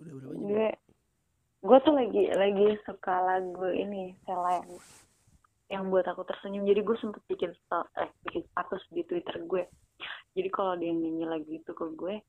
udah 0.00 0.12
berapa 0.20 0.34
jam 0.36 0.43
Gue 1.74 1.82
tuh 1.82 1.98
lagi 1.98 2.30
lagi 2.30 2.78
suka 2.86 3.18
lagu 3.18 3.66
ini 3.66 4.14
Sela 4.22 4.62
yang 5.66 5.90
buat 5.90 6.06
aku 6.06 6.22
tersenyum. 6.22 6.70
Jadi 6.70 6.86
gue 6.86 6.96
sempet 7.02 7.18
bikin 7.26 7.50
eh 7.98 8.14
bikin 8.22 8.46
status 8.46 8.78
di 8.94 9.02
Twitter 9.02 9.42
gue. 9.42 9.66
Jadi 10.38 10.48
kalau 10.54 10.78
dia 10.78 10.94
nyanyi 10.94 11.26
lagu 11.26 11.50
itu 11.50 11.74
ke 11.74 11.82
gue 11.98 12.22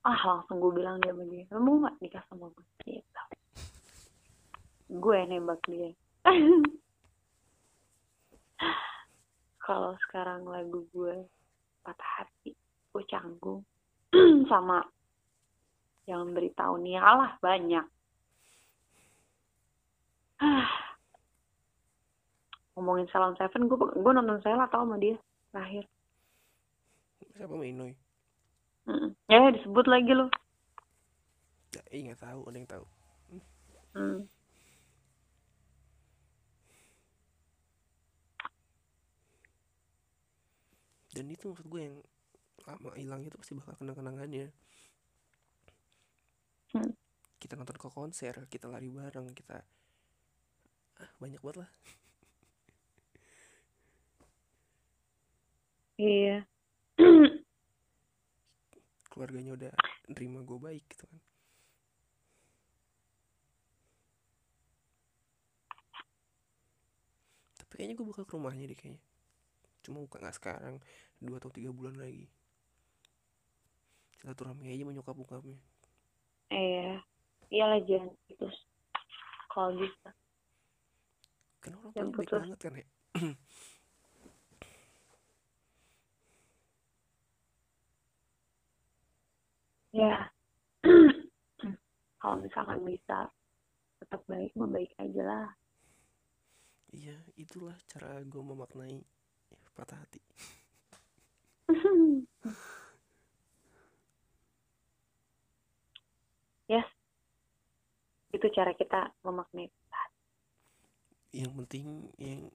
ah 0.00 0.20
langsung 0.24 0.64
gue 0.64 0.80
bilang 0.80 0.96
dia 1.04 1.12
begini 1.12 1.44
"Lo 1.52 1.60
mau 1.60 1.76
nggak 1.76 2.00
nikah 2.00 2.24
sama 2.32 2.48
gue 2.56 2.64
gitu. 2.88 3.22
Gue 4.96 5.20
nembak 5.28 5.60
dia. 5.68 5.92
Kalau 9.68 9.92
sekarang 10.08 10.48
lagu 10.48 10.88
gue 10.88 11.20
patah 11.84 12.24
hati 12.24 12.56
gue 12.96 13.04
canggung 13.12 13.60
sama 14.48 14.80
yang 16.08 16.32
beritahu 16.32 16.80
nih 16.80 16.96
alah 16.96 17.36
banyak. 17.44 17.84
Ngomongin 22.76 23.08
Salon 23.08 23.32
Seven 23.40 23.68
gue 23.68 23.78
gue 23.78 24.12
nonton 24.12 24.36
Sela 24.44 24.68
tau 24.68 24.84
sama 24.84 25.00
dia 25.00 25.16
terakhir 25.52 25.84
siapa 27.36 27.56
Mainoy 27.56 27.96
Mm. 28.86 29.18
ya 29.26 29.50
disebut 29.50 29.82
lagi 29.90 30.14
lo 30.14 30.30
ya, 31.74 31.82
eh 31.90 32.06
nggak 32.06 32.22
tahu 32.22 32.46
ada 32.46 32.54
yang 32.54 32.70
tahu 32.70 32.86
hmm. 33.98 34.22
dan 41.18 41.26
itu 41.26 41.50
maksud 41.50 41.66
gue 41.66 41.82
yang 41.82 41.98
lama 42.62 42.94
hilang 42.94 43.26
itu 43.26 43.34
pasti 43.34 43.58
bakal 43.58 43.74
kenang 43.74 43.98
kenangannya 43.98 44.54
Hmm. 46.74 46.92
kita 47.40 47.58
nonton 47.58 47.74
ke 47.74 47.88
konser 47.88 48.34
kita 48.46 48.70
lari 48.70 48.86
bareng 48.86 49.32
kita 49.32 49.64
ah 51.00 51.10
banyak 51.20 51.40
banget 51.40 51.58
lah. 51.64 51.70
Iya. 55.96 56.44
Keluarganya 59.08 59.56
udah 59.56 59.72
nerima 60.12 60.44
gue 60.44 60.58
baik 60.60 60.84
gitu 60.92 61.08
kan. 61.08 61.20
Tapi 67.64 67.72
kayaknya 67.80 67.96
gue 67.96 68.06
bakal 68.12 68.24
ke 68.28 68.34
rumahnya 68.36 68.68
deh 68.68 68.76
kayaknya. 68.76 69.00
Cuma 69.80 70.04
bukan 70.04 70.20
nggak 70.20 70.36
sekarang. 70.36 70.76
Dua 71.16 71.40
atau 71.40 71.48
tiga 71.48 71.72
bulan 71.72 71.96
lagi. 71.96 72.28
Silaturahmi 74.20 74.72
aja 74.72 74.84
menyokap 74.84 75.16
bokapnya 75.16 75.60
iya. 76.50 76.98
Iyalah 77.46 77.78
jangan 77.86 78.10
putus 78.26 78.56
kalau 79.54 79.78
bisa 79.78 80.10
kan 81.66 81.74
orang 81.82 81.92
Yang 81.98 82.08
baik 82.14 82.16
putus. 82.22 82.40
banget 82.46 82.58
kan 82.62 82.74
ya 82.78 82.86
ya. 89.96 90.28
Kalau 92.20 92.36
misalkan 92.44 92.84
bisa 92.84 93.32
tetap 93.96 94.20
baik 94.28 94.52
mah 94.52 94.68
baik 94.68 94.92
aja 95.00 95.22
lah. 95.24 95.48
Iya 96.92 97.16
itulah 97.40 97.76
cara 97.88 98.20
gue 98.20 98.42
memaknai 98.44 99.00
patah 99.72 99.96
hati. 99.96 100.20
Yes 106.68 106.86
itu 108.36 108.52
cara 108.52 108.76
kita 108.76 109.16
memaknai 109.24 109.72
yang 111.36 111.52
penting 111.52 112.08
yang 112.16 112.48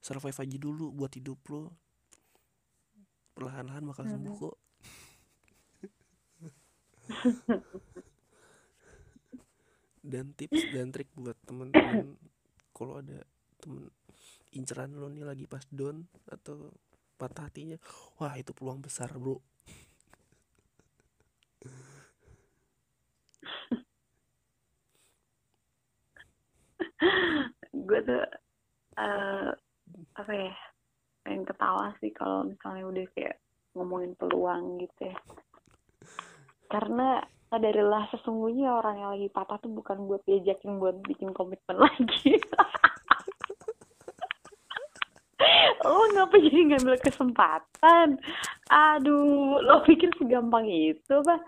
survive 0.00 0.40
aja 0.40 0.56
dulu 0.56 0.88
buat 0.96 1.12
hidup 1.12 1.40
lo. 1.52 1.76
Perlahan-lahan 3.36 3.84
bakal 3.84 4.08
sembuh 4.08 4.34
kok. 4.40 4.56
Dan 10.04 10.36
tips 10.36 10.72
dan 10.72 10.92
trik 10.92 11.08
buat 11.16 11.36
temen-temen 11.48 12.16
kalau 12.76 13.00
ada 13.00 13.24
temen 13.56 13.88
inceran 14.52 14.92
lo 14.98 15.08
nih 15.08 15.24
lagi 15.24 15.48
pas 15.48 15.64
down 15.72 16.04
atau 16.28 16.74
patah 17.16 17.48
hatinya 17.48 17.78
wah 18.18 18.34
itu 18.36 18.52
peluang 18.52 18.82
besar 18.82 19.08
bro 19.14 19.40
gue 27.86 28.00
tuh 28.06 28.24
eh 28.94 29.50
apa 30.14 30.32
ya 30.32 30.54
pengen 31.24 31.44
ketawa 31.48 31.90
sih 31.98 32.12
kalau 32.14 32.46
misalnya 32.46 32.84
udah 32.86 33.04
kayak 33.16 33.36
ngomongin 33.74 34.14
peluang 34.14 34.78
gitu 34.78 35.10
ya. 35.10 35.16
Karena 36.70 37.22
sadarilah 37.50 38.06
sesungguhnya 38.14 38.70
orang 38.70 38.96
yang 38.98 39.10
lagi 39.18 39.28
patah 39.30 39.58
tuh 39.62 39.70
bukan 39.70 40.06
buat 40.06 40.22
diajakin 40.26 40.78
buat 40.78 40.98
bikin 41.02 41.34
komitmen 41.34 41.76
lagi. 41.80 42.38
Lo 45.84 46.00
ngapa 46.16 46.40
jadi 46.40 46.72
ngambil 46.72 46.96
kesempatan? 47.04 48.16
Aduh, 48.72 49.60
lo 49.60 49.84
pikir 49.84 50.08
segampang 50.16 50.64
itu, 50.64 51.20
Pak? 51.20 51.40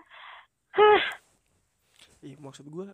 Hah, 0.77 1.01
Ih, 2.21 2.37
maksud 2.37 2.69
gue 2.69 2.85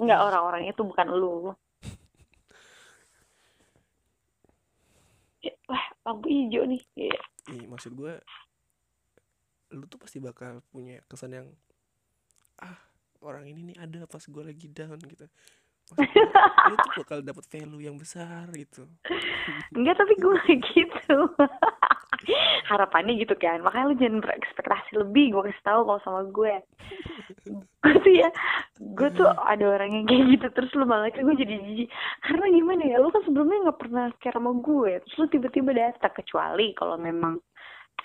enggak 0.00 0.20
orang-orang 0.20 0.62
itu 0.70 0.82
bukan 0.82 1.08
lu. 1.12 1.36
Ya, 5.44 5.52
Wah, 5.68 5.84
lampu 6.08 6.32
hijau 6.32 6.64
nih. 6.64 6.80
Iya. 6.96 7.20
Ih, 7.52 7.68
maksud 7.68 7.92
gue 7.92 8.16
lu 9.74 9.84
tuh 9.90 9.98
pasti 9.98 10.22
bakal 10.22 10.62
punya 10.70 11.02
kesan 11.10 11.34
yang 11.34 11.46
ah 12.62 12.78
orang 13.24 13.50
ini 13.50 13.74
nih 13.74 13.76
ada 13.82 14.06
pas 14.06 14.22
gue 14.22 14.42
lagi 14.44 14.70
down 14.70 14.96
gitu 15.02 15.26
lu 16.70 16.74
tuh 16.78 16.92
bakal 17.02 17.18
dapat 17.20 17.44
value 17.50 17.82
yang 17.82 17.98
besar 17.98 18.48
gitu 18.54 18.86
Enggak, 19.74 20.00
tapi 20.00 20.14
gue 20.16 20.38
gitu. 20.72 21.18
Harapannya 22.70 23.18
gitu 23.20 23.34
kan. 23.36 23.60
Makanya 23.60 23.86
lu 23.90 23.96
jangan 23.98 24.20
berekspektasi 24.24 24.90
lebih. 24.98 25.34
Gue 25.34 25.42
kasih 25.50 25.64
tahu 25.64 25.80
kalau 25.86 26.00
sama 26.02 26.22
gue. 26.28 26.54
gue 27.84 27.94
tuh 28.00 28.14
ya, 28.14 28.28
gue 28.80 29.08
tuh 29.12 29.28
ada 29.28 29.64
orang 29.64 29.90
yang 29.92 30.04
kayak 30.08 30.24
gitu. 30.38 30.46
Terus 30.54 30.70
lu 30.78 30.84
malah 30.88 31.10
kayak 31.12 31.26
gue 31.26 31.36
jadi 31.44 31.54
jijik. 31.60 31.88
Karena 32.24 32.46
gimana 32.50 32.82
ya, 32.86 32.96
lu 33.00 33.08
kan 33.12 33.22
sebelumnya 33.26 33.58
nggak 33.68 33.80
pernah 33.80 34.06
care 34.22 34.38
sama 34.38 34.52
gue. 34.58 34.92
Terus 35.04 35.16
lu 35.20 35.26
tiba-tiba 35.30 35.70
datang. 35.74 36.12
Kecuali 36.14 36.66
kalau 36.78 36.96
memang 36.96 37.38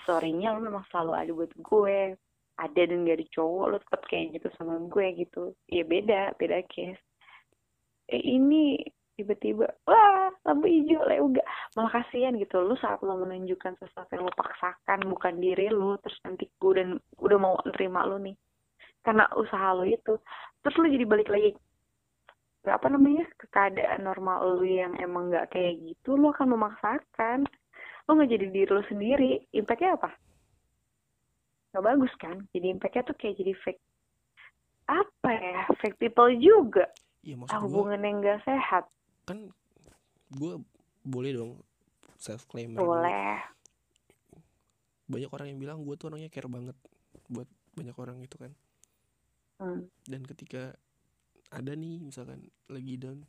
sorenya 0.04 0.54
lu 0.56 0.66
memang 0.66 0.84
selalu 0.90 1.12
ada 1.16 1.30
buat 1.34 1.52
gue. 1.56 2.00
Ada 2.60 2.92
dan 2.92 3.08
gak 3.08 3.16
ada 3.16 3.26
cowok, 3.32 3.64
lu 3.72 3.76
tetap 3.80 4.02
kayak 4.04 4.36
gitu 4.36 4.48
sama 4.60 4.76
gue 4.84 5.06
gitu. 5.16 5.56
Ya 5.72 5.80
beda, 5.80 6.36
beda 6.36 6.60
case. 6.68 7.00
Eh 8.12 8.20
ini 8.20 8.84
tiba-tiba 9.20 9.68
wah 9.84 10.32
lampu 10.48 10.72
hijau 10.72 11.04
lah 11.04 11.20
enggak 11.20 11.46
malah 11.76 11.92
kasihan 12.00 12.32
gitu 12.40 12.56
lu 12.64 12.72
saat 12.80 13.04
lo 13.04 13.20
menunjukkan 13.20 13.76
sesuatu 13.76 14.16
yang 14.16 14.24
lo 14.24 14.32
paksakan 14.32 15.04
bukan 15.04 15.36
diri 15.36 15.68
lu 15.68 16.00
terus 16.00 16.16
nanti 16.24 16.48
gue 16.48 16.70
udah 16.72 16.86
udah 17.20 17.38
mau 17.38 17.54
nerima 17.68 18.08
lu 18.08 18.16
nih. 18.24 18.36
Karena 19.04 19.28
usaha 19.36 19.76
lo 19.76 19.84
itu 19.84 20.16
terus 20.64 20.76
lu 20.80 20.88
jadi 20.88 21.04
balik 21.04 21.28
lagi 21.28 21.52
ke 22.60 22.68
apa 22.68 22.92
namanya 22.92 23.24
ke 23.36 23.48
keadaan 23.52 24.04
normal 24.04 24.56
lu 24.56 24.64
yang 24.64 24.96
emang 24.96 25.28
nggak 25.28 25.52
kayak 25.52 25.76
gitu 25.84 26.16
lu 26.16 26.32
akan 26.32 26.56
memaksakan. 26.56 27.44
Lu 28.08 28.16
nggak 28.16 28.32
jadi 28.32 28.46
diri 28.48 28.70
lu 28.72 28.84
sendiri 28.88 29.30
impactnya 29.52 30.00
apa? 30.00 30.10
Nggak 31.76 31.84
bagus 31.84 32.12
kan? 32.16 32.36
Jadi 32.56 32.66
impactnya 32.72 33.04
tuh 33.04 33.16
kayak 33.20 33.36
jadi 33.36 33.52
fake. 33.60 33.82
Apa 34.88 35.30
ya? 35.30 35.60
Fake 35.78 36.00
people 36.00 36.32
juga. 36.40 36.88
Ah, 37.20 37.36
maksud 37.36 37.52
gue 37.52 37.68
hubungan 37.68 38.00
yang 38.00 38.24
gak 38.24 38.40
sehat 38.48 38.88
kan 39.30 39.38
gue 40.34 40.52
boleh 41.06 41.30
dong 41.32 41.52
self 42.18 42.44
claim 42.50 42.74
boleh. 42.74 43.38
Banyak 45.06 45.30
orang 45.30 45.46
yang 45.54 45.58
bilang 45.58 45.78
gue 45.86 45.94
tuh 45.94 46.10
orangnya 46.10 46.30
care 46.30 46.50
banget 46.50 46.74
buat 47.30 47.46
banyak 47.78 47.96
orang 47.96 48.18
gitu 48.26 48.38
kan. 48.42 48.52
Hmm. 49.60 49.92
dan 50.08 50.24
ketika 50.24 50.72
ada 51.52 51.76
nih 51.76 52.00
misalkan 52.00 52.48
lagi 52.72 52.96
down 52.96 53.28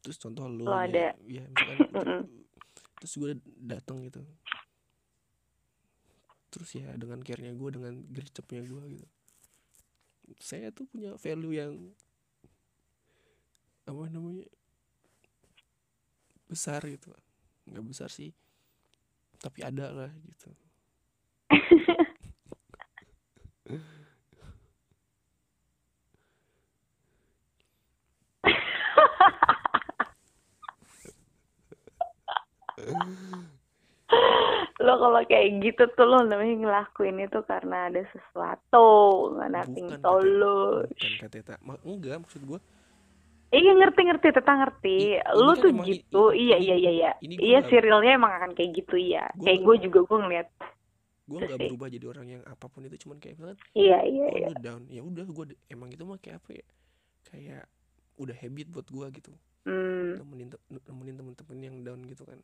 terus 0.00 0.16
contoh 0.16 0.48
lu 0.48 0.64
Lo 0.64 0.72
ya, 0.72 0.88
ada. 0.88 1.06
ya 1.28 1.44
misalkan 1.44 2.24
terus 2.98 3.14
gue 3.14 3.32
datang 3.60 4.02
gitu. 4.08 4.24
Terus 6.48 6.70
ya 6.74 6.88
dengan 6.96 7.20
care-nya 7.20 7.52
gue 7.54 7.70
dengan 7.70 7.94
gercepnya 8.08 8.64
gue 8.64 8.82
gitu. 8.98 9.06
Saya 10.40 10.72
tuh 10.72 10.88
punya 10.88 11.14
value 11.20 11.54
yang 11.54 11.72
apa 13.88 14.02
namanya 14.12 14.44
besar 16.46 16.84
gitu. 16.84 17.08
Nggak 17.64 17.84
besar 17.88 18.12
sih 18.12 18.32
tapi 19.38 19.62
ada 19.62 19.86
lah 19.94 20.10
gitu. 20.26 20.50
Lo 34.78 34.94
kalau 34.96 35.20
kayak 35.26 35.60
gitu 35.62 35.82
tuh 35.94 36.06
lo 36.06 36.22
namanya 36.24 36.54
ngelakuin 36.54 37.18
itu 37.22 37.42
karena 37.46 37.90
ada 37.90 38.02
sesuatu 38.14 38.86
nggak 39.36 39.50
nothing 39.50 39.86
Bukan, 39.90 40.00
tulus 40.00 40.88
bukan 40.88 41.12
kata 41.28 41.58
enggak 41.84 42.16
maksud 42.22 42.42
gue 42.46 42.60
iya 43.48 43.72
ngerti 43.72 44.00
ngerti 44.04 44.26
tetap 44.34 44.54
ngerti. 44.54 44.96
I- 45.16 45.22
lo 45.36 45.52
kan 45.56 45.62
tuh 45.64 45.70
gitu. 45.88 46.22
i- 46.36 46.52
iya 46.52 46.56
iya 46.60 46.76
iya 46.76 46.92
iya. 46.92 47.10
iya 47.20 47.58
serialnya 47.64 48.20
emang 48.20 48.32
akan 48.36 48.50
kayak 48.52 48.70
gitu 48.84 48.94
iya. 49.00 49.24
Gua 49.32 49.44
kayak 49.48 49.60
gue 49.64 49.76
juga 49.88 49.98
gue 50.04 50.18
ngeliat 50.24 50.48
gue 51.28 51.38
nggak 51.44 51.60
berubah 51.60 51.88
jadi 51.92 52.06
orang 52.08 52.26
yang 52.40 52.42
apa 52.48 52.72
pun 52.72 52.88
itu 52.88 53.04
cuman 53.04 53.20
kayak 53.20 53.36
misalkan 53.36 53.60
iya 53.76 54.00
iya 54.00 54.24
oh 54.24 54.32
iya. 54.32 54.48
lu 54.48 54.56
down 54.64 54.82
ya 54.88 55.04
udah 55.04 55.26
gue 55.28 55.44
emang 55.68 55.92
itu 55.92 56.02
mah 56.08 56.16
kayak 56.16 56.40
apa 56.40 56.50
ya? 56.56 56.66
Kayak 57.28 57.64
udah 58.16 58.36
habit 58.36 58.66
buat 58.72 58.86
gue 58.88 59.06
gitu. 59.20 59.32
Hmm. 59.68 60.16
nemenin 60.16 60.48
te- 60.48 60.64
nemenin 60.88 61.16
temen-temen 61.20 61.58
yang 61.60 61.76
down 61.84 62.00
gitu 62.08 62.24
kan. 62.24 62.40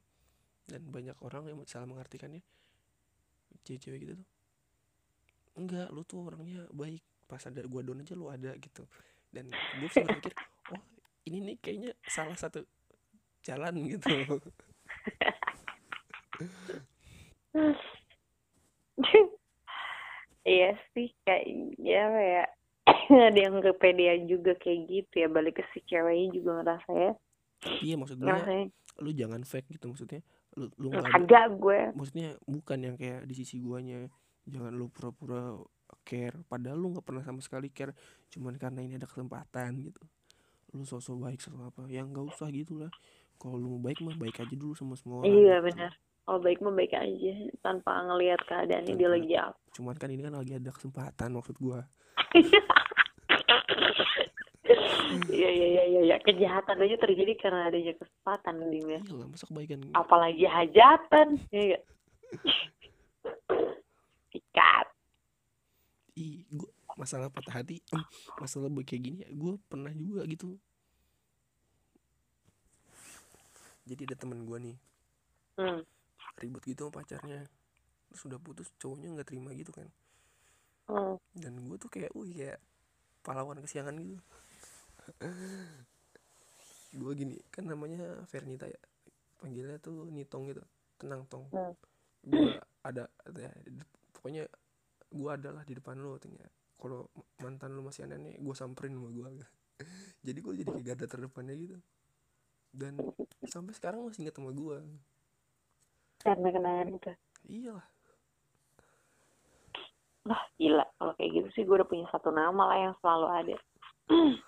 Dan 0.69 0.85
banyak 0.93 1.17
orang 1.25 1.49
yang 1.49 1.59
salah 1.65 1.89
mengartikannya. 1.89 2.45
Cewek-cewek 3.65 4.05
gitu 4.05 4.13
tuh. 4.21 4.29
Enggak 5.57 5.89
lu 5.89 6.05
tuh 6.05 6.21
orangnya 6.29 6.69
baik. 6.69 7.01
Pas 7.25 7.41
ada 7.41 7.65
gua 7.65 7.81
down 7.81 8.05
aja 8.05 8.13
lu 8.13 8.29
ada 8.29 8.53
gitu. 8.61 8.85
Dan 9.33 9.49
gue 9.49 9.89
berpikir 9.89 10.33
oh 10.37 10.54
ini 11.25 11.39
nih 11.41 11.57
kayaknya 11.61 11.93
salah 12.05 12.37
satu 12.37 12.65
jalan 13.45 13.75
gitu. 13.85 14.09
Iya 20.45 20.77
sih 20.93 21.09
kayak 21.25 21.49
ya 21.81 22.05
ya 22.13 22.45
ada 23.33 23.41
yang 23.41 23.65
kepedean 23.65 24.29
juga 24.29 24.53
kayak 24.61 24.93
gitu 24.93 25.25
ya 25.25 25.29
balik 25.33 25.57
ke 25.57 25.65
si 25.73 25.81
ceweknya 25.89 26.37
juga 26.37 26.51
ngerasa 26.61 26.91
ya. 26.93 27.13
Iya 27.81 27.95
maksud 27.97 28.21
gue 28.21 28.29
ngerasanya 28.29 28.69
lu 29.01 29.11
jangan 29.17 29.41
fake 29.41 29.73
gitu 29.81 29.89
maksudnya. 29.89 30.21
Lu 30.61 30.69
lu 30.77 30.93
kagak 30.93 31.49
gue. 31.57 31.81
Maksudnya 31.97 32.37
bukan 32.45 32.79
yang 32.85 32.97
kayak 33.01 33.25
di 33.25 33.35
sisi 33.41 33.57
guanya. 33.57 34.05
Jangan 34.45 34.77
lu 34.77 34.93
pura-pura 34.93 35.57
care. 36.05 36.37
Padahal 36.45 36.77
lu 36.77 36.93
nggak 36.93 37.07
pernah 37.09 37.25
sama 37.25 37.41
sekali 37.41 37.73
care. 37.73 37.97
Cuman 38.29 38.61
karena 38.61 38.85
ini 38.85 39.01
ada 39.01 39.09
kesempatan 39.09 39.81
gitu 39.81 40.05
lu 40.75 40.85
sosok 40.85 41.17
baik 41.23 41.41
sosok 41.41 41.71
apa. 41.71 41.83
Yang 41.89 42.07
nggak 42.13 42.27
usah 42.35 42.49
gitu 42.51 42.83
lah 42.83 42.91
kalau 43.39 43.59
lu 43.59 43.77
mau 43.77 43.83
baik 43.83 43.99
mah 44.03 44.17
baik 44.17 44.41
aja 44.41 44.55
dulu 44.55 44.73
sama 44.73 44.95
semua 44.97 45.23
orang 45.23 45.35
iya 45.35 45.57
gitu. 45.61 45.67
benar. 45.71 45.93
Kalau 46.25 46.41
baik 46.41 46.59
mah 46.65 46.73
baik 46.73 46.95
aja 46.97 47.35
tanpa 47.61 47.93
ngelihat 48.09 48.41
keadaannya 48.49 48.95
dia 48.97 49.09
lagi 49.13 49.33
apa. 49.37 49.59
Cuman 49.77 49.95
kan 50.01 50.09
ini 50.09 50.23
kan 50.25 50.33
lagi 50.33 50.53
ada 50.57 50.71
kesempatan 50.73 51.29
maksud 51.35 51.57
gua. 51.61 51.81
Iya 55.29 55.51
iya 55.53 55.67
iya 55.69 55.85
iya 55.85 56.01
ya. 56.09 56.17
kejahatan 56.25 56.81
aja 56.81 56.97
terjadi 56.97 57.37
karena 57.37 57.69
adanya 57.69 57.93
kesempatan 58.01 58.73
Dim 58.73 58.89
ya. 58.89 59.01
Iya 59.05 59.15
lah 59.21 59.29
masa 59.29 59.45
kebaikan 59.45 59.85
apalagi 59.93 60.49
hajatan 60.49 61.37
ya 61.53 61.63
nggak? 61.69 61.83
ikat. 64.41 64.87
Ih 66.17 66.49
gua 66.49 66.73
masalah 66.95 67.29
patah 67.31 67.63
hati 67.63 67.83
masalah 68.39 68.71
kayak 68.87 69.03
gini 69.03 69.19
ya 69.27 69.29
gua 69.35 69.59
pernah 69.67 69.91
juga 69.95 70.23
gitu 70.31 70.55
jadi 73.85 74.09
ada 74.09 74.17
temen 74.17 74.47
gua 74.47 74.59
nih 74.63 74.79
hmm. 75.59 75.81
ribut 76.41 76.63
gitu 76.65 76.89
sama 76.89 77.03
pacarnya 77.03 77.45
terus 78.11 78.23
udah 78.31 78.39
putus 78.39 78.71
cowoknya 78.79 79.11
nggak 79.11 79.29
terima 79.29 79.51
gitu 79.55 79.75
kan 79.75 79.91
Hmm. 80.85 81.17
dan 81.33 81.57
gue 81.65 81.81
tuh 81.81 81.89
kayak 81.89 82.13
uh 82.13 82.29
ya 82.29 82.61
pahlawan 83.25 83.57
kesiangan 83.57 83.97
gitu 83.97 84.21
gue 87.01 87.13
gini 87.17 87.41
kan 87.49 87.65
namanya 87.65 88.21
Fernita 88.29 88.69
ya 88.69 88.77
panggilnya 89.41 89.81
tuh 89.81 90.05
Nitong 90.13 90.53
gitu 90.53 90.61
tenang 91.01 91.25
tong 91.33 91.49
Hmm. 91.49 91.73
gue 92.21 92.61
ada, 92.85 93.09
ya, 93.33 93.49
pokoknya 94.13 94.45
gue 95.09 95.31
adalah 95.33 95.65
di 95.65 95.73
depan 95.73 95.97
lo 96.05 96.21
katanya 96.21 96.45
kalau 96.85 97.09
mantan 97.41 97.73
lu 97.73 97.81
masih 97.81 98.05
aneh 98.05 98.37
gue 98.37 98.55
samperin 98.55 98.93
sama 98.93 99.09
gue 99.09 99.29
jadi 100.27 100.39
gue 100.45 100.53
jadi 100.61 100.69
kayak 100.69 100.85
garda 100.85 101.07
terdepannya 101.09 101.55
gitu. 101.57 101.79
Dan 102.75 103.01
sampai 103.49 103.73
sekarang 103.73 104.05
masih 104.05 104.29
inget 104.29 104.37
sama 104.37 104.53
gue 104.53 104.77
karena 106.25 106.49
kenangan 106.49 106.89
itu. 106.89 107.13
Iyalah. 107.53 107.87
Lah 110.25 110.43
gila. 110.57 110.85
Kalau 110.97 111.13
kayak 111.21 111.31
gitu 111.37 111.49
sih 111.53 111.63
gue 111.69 111.77
udah 111.77 111.89
punya 111.89 112.09
satu 112.09 112.33
nama 112.33 112.63
lah 112.73 112.79
yang 112.81 112.95
selalu 113.05 113.27
ada. 113.29 113.57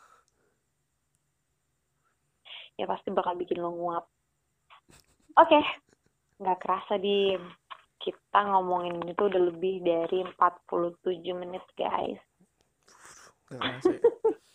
Ya 2.76 2.84
pasti 2.84 3.08
bakal 3.08 3.40
bikin 3.40 3.56
lo 3.56 3.72
nguap. 3.72 4.04
Oke. 5.40 5.56
Nggak 6.36 6.60
kerasa 6.60 7.00
di 7.00 7.32
kita 8.06 8.40
ngomongin 8.46 9.02
itu 9.02 9.22
udah 9.26 9.42
lebih 9.50 9.82
dari 9.82 10.22
47 10.22 11.42
menit 11.42 11.64
guys. 11.74 12.22
Ya. 13.50 13.82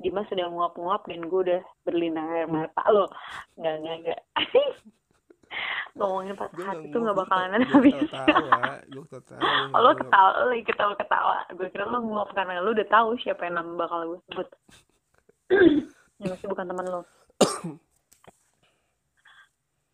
Dimas 0.00 0.24
sudah 0.32 0.48
nguap-nguap 0.48 1.04
dan 1.04 1.28
gue 1.28 1.40
udah 1.52 1.60
berlinang 1.84 2.24
air 2.32 2.48
mata. 2.48 2.80
Lo 2.88 3.12
nggak 3.60 3.76
nggak 3.84 3.96
nggak. 4.00 4.20
Ngomongin 6.00 6.32
patah 6.32 6.56
gue 6.56 6.64
hati 6.64 6.86
tuh 6.88 7.04
nggak 7.04 7.18
bakalan 7.20 7.60
ada 7.60 7.66
habis. 7.68 7.92
ketawa 7.92 8.80
gue 8.88 9.04
ketawa 9.04 9.76
lo 9.76 9.90
ketawa 9.92 10.30
lo 10.48 10.54
ketawa 10.64 10.92
ketawa. 10.96 11.36
Gue 11.52 11.68
kira 11.68 11.84
lo 11.84 12.00
mau 12.00 12.24
karena 12.32 12.64
lo 12.64 12.72
udah 12.72 12.88
tahu 12.88 13.20
siapa 13.20 13.44
yang 13.44 13.60
nama 13.60 13.76
bakal 13.76 14.16
gue 14.16 14.20
sebut. 14.32 14.48
Yang 16.22 16.38
masih 16.38 16.48
bukan 16.54 16.70
teman 16.70 16.86
lo 16.86 17.02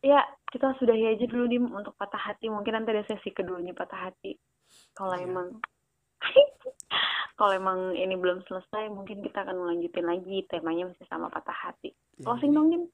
ya 0.01 0.23
kita 0.49 0.79
sudahi 0.79 1.17
aja 1.17 1.25
dulu 1.27 1.45
dim 1.51 1.65
untuk 1.75 1.93
patah 1.99 2.21
hati 2.21 2.47
mungkin 2.49 2.79
nanti 2.79 2.95
ada 2.95 3.05
sesi 3.07 3.35
keduanya 3.35 3.75
patah 3.75 4.11
hati 4.11 4.39
kalau 4.95 5.15
Iya. 5.19 5.27
emang 5.27 5.49
kalau 7.39 7.53
emang 7.55 7.79
ini 7.95 8.15
belum 8.15 8.43
selesai 8.47 8.91
mungkin 8.91 9.23
kita 9.23 9.43
akan 9.43 9.59
melanjutin 9.59 10.07
lagi 10.07 10.47
temanya 10.47 10.91
masih 10.91 11.07
sama 11.11 11.27
patah 11.31 11.55
hati 11.55 11.93
Ya, 12.19 12.27
closing 12.27 12.51
dong 12.51 12.71
dim 12.71 12.85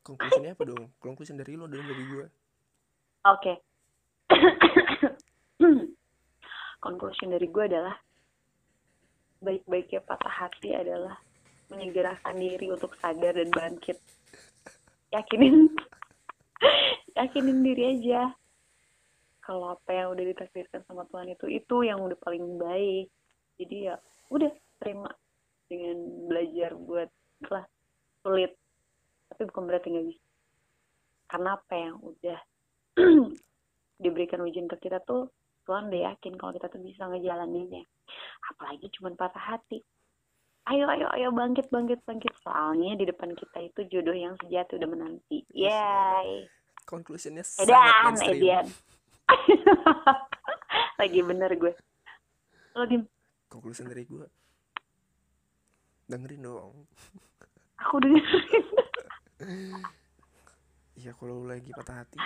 Conclusionnya 0.00 0.56
apa 0.56 0.64
dong? 0.64 0.88
Conclusion 0.96 1.36
dari 1.36 1.60
lo 1.60 1.68
dan 1.68 1.84
dari 1.84 2.04
gue. 2.08 2.26
Oke. 3.28 3.52
Conclusion 6.84 7.36
dari 7.36 7.44
gue 7.44 7.64
adalah 7.68 7.96
baik-baiknya 9.44 10.00
patah 10.00 10.32
hati 10.32 10.72
adalah 10.72 11.20
menyegerakan 11.68 12.32
diri 12.40 12.72
untuk 12.72 12.96
sadar 12.96 13.36
dan 13.36 13.52
bangkit. 13.52 14.00
Yakinin, 15.12 15.68
yakinin 17.18 17.64
diri 17.64 17.98
aja. 17.98 18.32
Kalau 19.40 19.74
apa 19.74 19.90
yang 19.90 20.14
udah 20.14 20.24
ditakdirkan 20.30 20.84
sama 20.86 21.08
Tuhan 21.10 21.32
itu 21.32 21.46
itu 21.50 21.76
yang 21.82 21.98
udah 22.00 22.18
paling 22.22 22.60
baik. 22.60 23.10
Jadi 23.58 23.90
ya 23.90 23.96
udah 24.30 24.52
terima 24.78 25.10
dengan 25.70 25.98
belajar 26.26 26.74
buat 26.74 27.08
lah 27.48 27.64
sulit 28.20 28.52
tapi 29.30 29.46
bukan 29.48 29.64
berarti 29.70 29.86
nggak 29.94 30.06
bisa 30.10 30.24
karena 31.30 31.50
apa 31.54 31.74
yang 31.78 31.96
udah 32.02 32.38
diberikan 34.02 34.42
ujian 34.42 34.66
ke 34.66 34.76
kita 34.82 34.98
tuh 35.06 35.30
Tuhan 35.64 35.88
udah 35.88 36.12
yakin 36.12 36.34
kalau 36.34 36.52
kita 36.52 36.66
tuh 36.66 36.82
bisa 36.82 37.06
ngejalaninnya 37.06 37.86
apalagi 38.50 38.90
cuma 38.98 39.14
patah 39.14 39.56
hati 39.56 39.80
ayo 40.70 40.86
ayo 40.88 41.06
ayo 41.10 41.28
bangkit 41.30 41.66
bangkit 41.68 41.98
bangkit 42.00 42.34
soalnya 42.38 42.94
di 42.94 43.04
depan 43.04 43.34
kita 43.34 43.58
itu 43.60 43.80
jodoh 43.88 44.14
yang 44.14 44.38
sejati 44.38 44.76
udah 44.76 44.88
menanti 44.88 45.42
yay 45.50 46.46
Conclusionnya 46.82 47.42
sangat 47.42 47.70
edan 47.70 48.14
mainstream. 48.16 48.42
edan 48.42 48.66
lagi 51.00 51.20
bener 51.20 51.50
gue 51.54 51.72
lo 52.72 52.84
dim 52.84 53.02
Conclusion 53.46 53.90
dari 53.90 54.06
gue. 54.06 54.22
Dengerin 56.06 56.38
dong. 56.40 56.86
aku 57.82 57.98
dengerin 57.98 58.64
Iya 60.94 61.10
kalau 61.14 61.42
lagi 61.42 61.70
patah 61.72 62.02
hati 62.02 62.18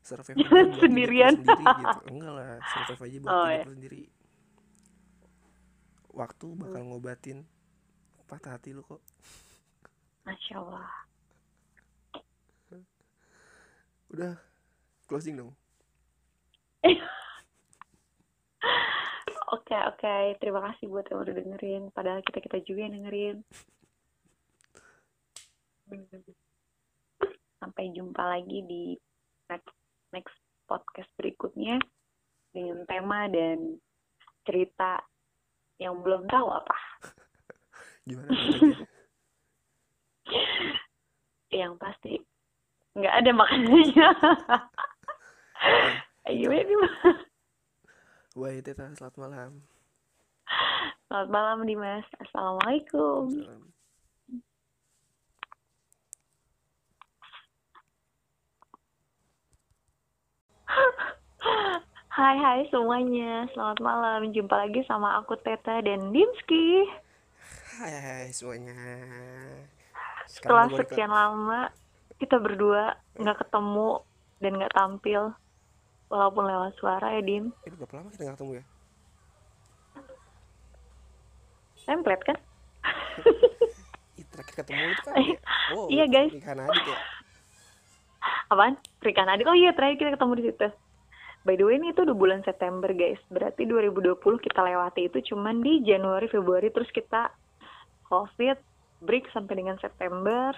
survive 0.00 0.38
Sendirian. 0.78 1.34
sendiri 1.34 1.62
gitu. 1.64 1.98
Enggak 2.10 2.32
lah, 2.32 2.58
survive 2.68 3.02
aja 3.02 3.16
buat 3.18 3.30
Oh, 3.32 3.48
iya. 3.48 3.64
sendiri. 3.64 4.02
Waktu 6.12 6.46
bakal 6.60 6.84
ngobatin 6.92 7.48
patah 8.28 8.56
hati 8.56 8.72
lu 8.72 8.80
kok. 8.84 9.00
masya 10.24 10.62
Allah 10.62 10.88
Udah 14.12 14.36
closing 15.08 15.40
dong. 15.40 15.52
Oke 19.52 19.76
oke, 19.76 20.40
terima 20.40 20.64
kasih 20.64 20.88
buat 20.88 21.04
yang 21.12 21.28
udah 21.28 21.34
dengerin. 21.36 21.92
Padahal 21.92 22.24
kita 22.24 22.40
kita 22.40 22.64
juga 22.64 22.88
yang 22.88 22.96
dengerin. 22.96 23.44
Sampai 27.60 27.92
jumpa 27.92 28.24
lagi 28.24 28.64
di 28.64 28.96
next 29.52 29.76
next 30.16 30.36
podcast 30.64 31.12
berikutnya 31.20 31.76
dengan 32.56 32.88
tema 32.88 33.28
dan 33.28 33.76
cerita 34.48 35.04
yang 35.80 36.02
belum 36.02 36.28
tahu 36.28 36.48
apa. 36.50 36.76
Gimana? 38.08 38.30
Yang 41.52 41.72
pasti 41.78 42.14
nggak 42.96 43.14
ada 43.24 43.30
makanannya. 43.32 44.08
Ayo 46.28 46.48
ini 46.54 46.74
Wah, 48.32 48.56
Teta, 48.64 48.88
selamat 48.96 49.16
malam. 49.20 49.60
Selamat 51.04 51.28
malam 51.28 51.68
Dimas. 51.68 52.08
Assalamualaikum. 52.16 53.28
Salam. 53.28 53.68
Hai 62.12 62.36
hai 62.44 62.60
semuanya, 62.68 63.48
selamat 63.52 63.78
malam. 63.80 64.20
Jumpa 64.36 64.54
lagi 64.62 64.80
sama 64.84 65.08
aku 65.20 65.32
Teta 65.40 65.80
dan 65.80 66.12
Dimski. 66.12 66.84
Hai, 67.80 67.92
hai 68.06 68.26
semuanya. 68.36 68.76
Setelah 70.28 70.68
gua 70.68 70.80
di- 70.84 70.88
sekian 70.92 71.12
lama 71.12 71.60
kita 72.20 72.36
berdua 72.38 72.82
nggak 73.16 73.38
ketemu 73.48 73.90
dan 74.44 74.52
nggak 74.60 74.74
tampil, 74.76 75.22
walaupun 76.12 76.44
lewat 76.46 76.72
suara 76.78 77.16
ya 77.16 77.22
Dim. 77.24 77.44
Eh, 77.64 77.72
udah 77.72 77.78
berapa 77.80 77.94
lama 77.98 78.08
kita 78.12 78.22
nggak 78.28 78.36
ketemu 78.38 78.52
ya? 78.60 78.64
Template 81.86 82.24
kan? 82.28 82.38
Terakhir 84.32 84.54
ketemu 84.64 84.82
itu 84.92 85.02
kan 85.04 85.14
ya? 85.20 85.36
Oh, 85.76 85.86
Iya, 85.92 86.04
guys. 86.08 86.32
Nikahan 86.32 86.60
Adit 86.68 86.84
ya? 86.88 86.98
Apaan? 88.52 88.76
Pernikahan 89.00 89.32
adik. 89.32 89.48
Oh 89.48 89.56
iya 89.56 89.72
terakhir 89.72 89.96
kita 89.98 90.10
ketemu 90.14 90.32
di 90.38 90.44
situ. 90.52 90.68
By 91.42 91.58
the 91.58 91.66
way 91.66 91.74
ini 91.74 91.90
itu 91.90 92.06
udah 92.06 92.14
bulan 92.14 92.40
September 92.46 92.90
guys. 92.94 93.18
Berarti 93.26 93.66
2020 93.66 94.18
kita 94.38 94.60
lewati 94.62 95.10
itu 95.10 95.34
cuman 95.34 95.58
di 95.58 95.82
Januari, 95.82 96.30
Februari 96.30 96.70
terus 96.70 96.90
kita 96.94 97.34
COVID 98.06 98.58
break 99.02 99.26
sampai 99.34 99.58
dengan 99.58 99.74
September 99.82 100.54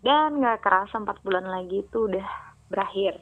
dan 0.00 0.40
nggak 0.40 0.64
kerasa 0.64 0.96
4 0.96 1.20
bulan 1.20 1.44
lagi 1.44 1.84
itu 1.84 2.08
udah 2.08 2.26
berakhir. 2.72 3.20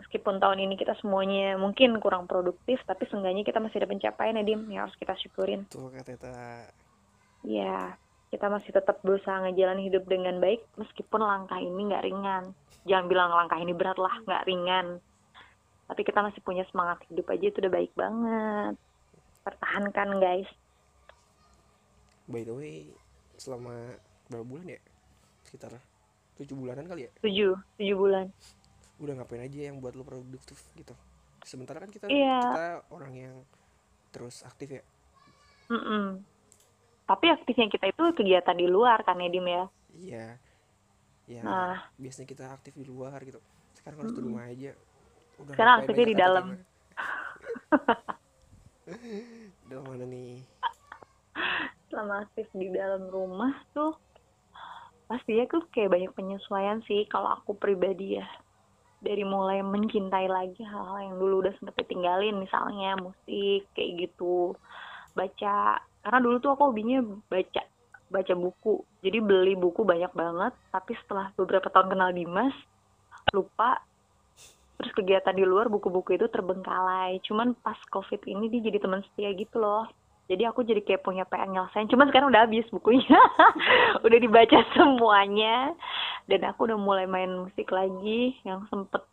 Meskipun 0.00 0.40
tahun 0.40 0.64
ini 0.64 0.74
kita 0.78 0.96
semuanya 1.02 1.58
mungkin 1.60 1.98
kurang 1.98 2.24
produktif, 2.24 2.80
tapi 2.86 3.04
seenggaknya 3.10 3.42
kita 3.44 3.58
masih 3.58 3.82
ada 3.82 3.90
pencapaian 3.90 4.38
ya 4.38 4.44
Dim, 4.46 4.62
yang 4.70 4.86
harus 4.86 4.96
kita 4.96 5.12
syukurin. 5.18 5.66
Tuh 5.68 5.90
kata. 5.90 6.14
Ya, 7.44 7.98
kita 8.30 8.46
masih 8.46 8.70
tetap 8.72 9.02
berusaha 9.02 9.42
ngejalanin 9.42 9.90
hidup 9.90 10.06
dengan 10.08 10.38
baik 10.38 10.64
meskipun 10.78 11.18
langkah 11.18 11.58
ini 11.58 11.90
nggak 11.90 12.04
ringan. 12.06 12.54
Jangan 12.84 13.06
bilang 13.08 13.30
langkah 13.32 13.56
ini 13.56 13.72
berat 13.72 13.96
lah, 13.96 14.12
nggak 14.24 14.44
ringan. 14.44 15.00
Tapi 15.84 16.00
kita 16.04 16.20
masih 16.24 16.40
punya 16.40 16.64
semangat 16.68 17.00
hidup 17.08 17.28
aja 17.28 17.44
itu 17.48 17.58
udah 17.60 17.72
baik 17.72 17.92
banget. 17.96 18.74
Pertahankan 19.44 20.08
guys. 20.20 20.48
By 22.24 22.44
the 22.44 22.56
way, 22.56 22.88
selama 23.36 23.96
berapa 24.32 24.44
bulan 24.44 24.76
ya? 24.76 24.80
Sekitar 25.44 25.76
tujuh 26.40 26.56
bulanan 26.56 26.88
kali 26.88 27.08
ya? 27.08 27.10
Tujuh, 27.20 27.52
tujuh 27.76 27.96
bulan. 27.96 28.32
Udah 28.96 29.12
ngapain 29.20 29.44
aja 29.44 29.68
yang 29.68 29.80
buat 29.80 29.92
lo 29.92 30.04
produktif 30.04 30.56
gitu? 30.72 30.96
Sementara 31.44 31.84
kan 31.84 31.92
kita 31.92 32.08
Iya. 32.08 32.40
kita 32.40 32.66
orang 32.88 33.12
yang 33.12 33.36
terus 34.08 34.40
aktif 34.48 34.80
ya. 34.80 34.82
Mm-mm. 35.68 36.24
Tapi 37.04 37.26
aktifnya 37.28 37.68
kita 37.68 37.92
itu 37.92 38.04
kegiatan 38.16 38.56
di 38.56 38.64
luar 38.64 39.04
kan 39.04 39.20
ya 39.20 39.28
Dim 39.28 39.44
ya. 39.44 39.64
Iya. 39.92 40.26
Ya, 41.24 41.40
Nah. 41.40 41.78
biasanya 41.96 42.28
kita 42.28 42.44
aktif 42.52 42.76
di 42.76 42.84
luar 42.84 43.16
gitu. 43.24 43.40
Sekarang 43.72 44.04
harus 44.04 44.12
di 44.12 44.22
rumah 44.22 44.44
aja. 44.44 44.72
Udah 45.40 45.52
Sekarang 45.56 45.74
aktifnya 45.80 46.06
di 46.06 46.16
dalam. 46.16 46.44
Dalam 49.68 49.84
mana 49.88 50.04
nih? 50.04 50.44
selama 51.88 52.26
aktif 52.26 52.50
di 52.58 52.74
dalam 52.74 53.06
rumah 53.06 53.54
tuh 53.70 53.94
pasti 55.06 55.38
ya 55.38 55.46
tuh 55.46 55.62
kayak 55.70 55.94
banyak 55.94 56.10
penyesuaian 56.10 56.82
sih 56.90 57.06
kalau 57.06 57.38
aku 57.38 57.54
pribadi 57.54 58.18
ya 58.18 58.26
dari 58.98 59.22
mulai 59.22 59.62
mencintai 59.62 60.26
lagi 60.26 60.58
hal-hal 60.66 60.98
yang 60.98 61.16
dulu 61.22 61.46
udah 61.46 61.54
sempet 61.54 61.86
ditinggalin 61.86 62.34
misalnya 62.34 62.98
musik 62.98 63.62
kayak 63.78 64.10
gitu 64.10 64.58
baca 65.14 65.78
karena 66.02 66.18
dulu 66.18 66.36
tuh 66.42 66.50
aku 66.58 66.74
hobinya 66.74 66.98
baca 67.30 67.62
baca 68.08 68.34
buku. 68.36 68.84
Jadi 69.00 69.18
beli 69.20 69.54
buku 69.56 69.82
banyak 69.82 70.12
banget 70.12 70.52
tapi 70.70 70.92
setelah 71.04 71.32
beberapa 71.36 71.68
tahun 71.72 71.92
kenal 71.92 72.10
Dimas 72.12 72.54
lupa. 73.32 73.80
Terus 74.74 74.90
kegiatan 74.94 75.32
di 75.32 75.46
luar 75.46 75.70
buku-buku 75.70 76.18
itu 76.18 76.26
terbengkalai. 76.28 77.22
Cuman 77.24 77.54
pas 77.62 77.78
covid 77.88 78.20
ini 78.26 78.50
dia 78.50 78.68
jadi 78.68 78.82
teman 78.82 79.00
setia 79.06 79.30
gitu 79.32 79.62
loh. 79.62 79.86
Jadi 80.24 80.42
aku 80.48 80.64
jadi 80.64 80.80
punya 80.98 81.28
PR 81.28 81.46
nyelesain. 81.46 81.86
Cuman 81.86 82.08
sekarang 82.08 82.32
udah 82.32 82.48
habis 82.48 82.64
bukunya. 82.72 83.20
Udah 84.04 84.18
dibaca 84.18 84.58
semuanya. 84.72 85.76
Dan 86.24 86.48
aku 86.48 86.64
udah 86.64 86.80
mulai 86.80 87.04
main 87.04 87.28
musik 87.28 87.68
lagi 87.68 88.32
yang 88.40 88.64
sempet 88.72 89.04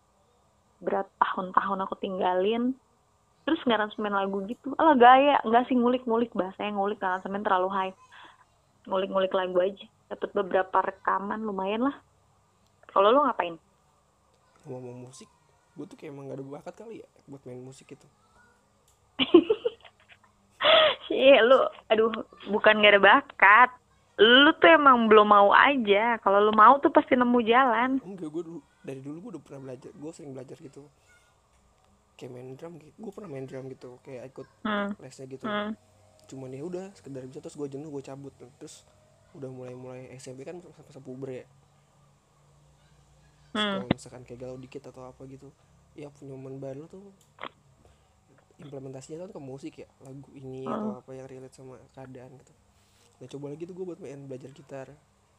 berat 0.80 1.12
tahun-tahun 1.20 1.84
aku 1.84 2.00
tinggalin. 2.00 2.72
Terus 3.44 3.60
ngaransemen 3.68 4.16
lagu 4.16 4.40
gitu. 4.48 4.72
Ala 4.80 4.96
gaya. 4.96 5.36
Nggak 5.44 5.68
sih 5.68 5.76
ngulik-ngulik. 5.76 6.32
Bahasanya 6.32 6.80
ngulik 6.80 7.04
ngaransemen 7.04 7.44
terlalu 7.44 7.70
high 7.76 7.94
ngulik-ngulik 8.84 9.32
lagu 9.32 9.58
aja 9.58 9.86
dapat 10.08 10.30
beberapa 10.34 10.78
rekaman 10.82 11.42
lumayan 11.42 11.86
lah 11.86 11.96
kalau 12.88 13.10
lu 13.10 13.22
ngapain 13.22 13.56
ngomong 14.64 15.06
musik 15.06 15.30
gue 15.74 15.86
tuh 15.86 15.96
kayak 15.96 16.12
emang 16.12 16.28
gak 16.28 16.38
ada 16.38 16.46
bakat 16.46 16.74
kali 16.76 16.96
ya 17.00 17.08
buat 17.26 17.42
main 17.44 17.62
musik 17.62 17.90
itu 17.90 18.08
Iya, 21.12 21.44
lu, 21.44 21.60
aduh, 21.90 22.08
bukan 22.48 22.80
gak 22.80 22.94
ada 22.96 23.04
bakat. 23.04 23.70
Lu 24.16 24.56
tuh 24.56 24.72
emang 24.72 25.12
belum 25.12 25.28
mau 25.28 25.52
aja. 25.52 26.16
Kalau 26.18 26.40
lu 26.40 26.54
mau 26.54 26.80
tuh 26.80 26.88
pasti 26.88 27.20
nemu 27.20 27.40
jalan. 27.44 28.00
enggak 28.00 28.32
gue 28.32 28.44
dulu 28.46 28.60
dari 28.80 29.02
dulu 29.04 29.18
gue 29.20 29.32
udah 29.36 29.44
pernah 29.44 29.62
belajar 29.62 29.92
gue 29.92 30.12
sering 30.12 30.32
belajar 30.32 30.56
gitu 30.56 30.82
kayak 32.16 32.32
main 32.32 32.54
drum 32.54 32.78
gitu 32.78 32.94
gue 32.96 33.12
pernah 33.12 33.30
main 33.30 33.46
drum 33.46 33.66
gitu 33.68 33.98
kayak 34.02 34.30
ikut 34.30 34.48
Hmm. 34.62 34.90
lesnya 34.98 35.26
gitu 35.28 35.44
Hmm. 35.44 35.74
Cuman 36.32 36.56
ya 36.56 36.64
udah 36.64 36.96
sekedar 36.96 37.28
bisa 37.28 37.44
terus 37.44 37.60
gue 37.60 37.68
jenuh 37.68 37.92
gue 37.92 38.00
cabut 38.00 38.32
terus 38.56 38.88
udah 39.36 39.52
mulai 39.52 39.76
mulai 39.76 40.02
SMP 40.16 40.48
kan 40.48 40.64
masa-masa 40.64 41.04
puber 41.04 41.44
ya. 41.44 41.46
Hmm. 43.52 43.84
kalau 43.84 43.88
misalkan 43.92 44.24
kayak 44.24 44.48
galau 44.48 44.56
dikit 44.56 44.88
atau 44.88 45.12
apa 45.12 45.28
gitu 45.28 45.52
ya 45.92 46.08
punya 46.08 46.40
momen 46.40 46.64
baru 46.64 46.88
tuh 46.88 47.04
implementasinya 48.64 49.28
kan 49.28 49.30
ke 49.36 49.42
musik 49.44 49.74
ya 49.84 49.90
lagu 50.08 50.32
ini 50.32 50.64
atau 50.64 51.04
apa 51.04 51.12
yang 51.12 51.28
relate 51.28 51.52
sama 51.52 51.76
keadaan 51.98 52.32
gitu. 52.40 52.54
Nah 53.18 53.28
coba 53.28 53.46
lagi 53.52 53.66
tuh 53.66 53.76
gue 53.76 53.86
buat 53.86 54.00
main 54.00 54.30
belajar 54.30 54.54
gitar. 54.54 54.88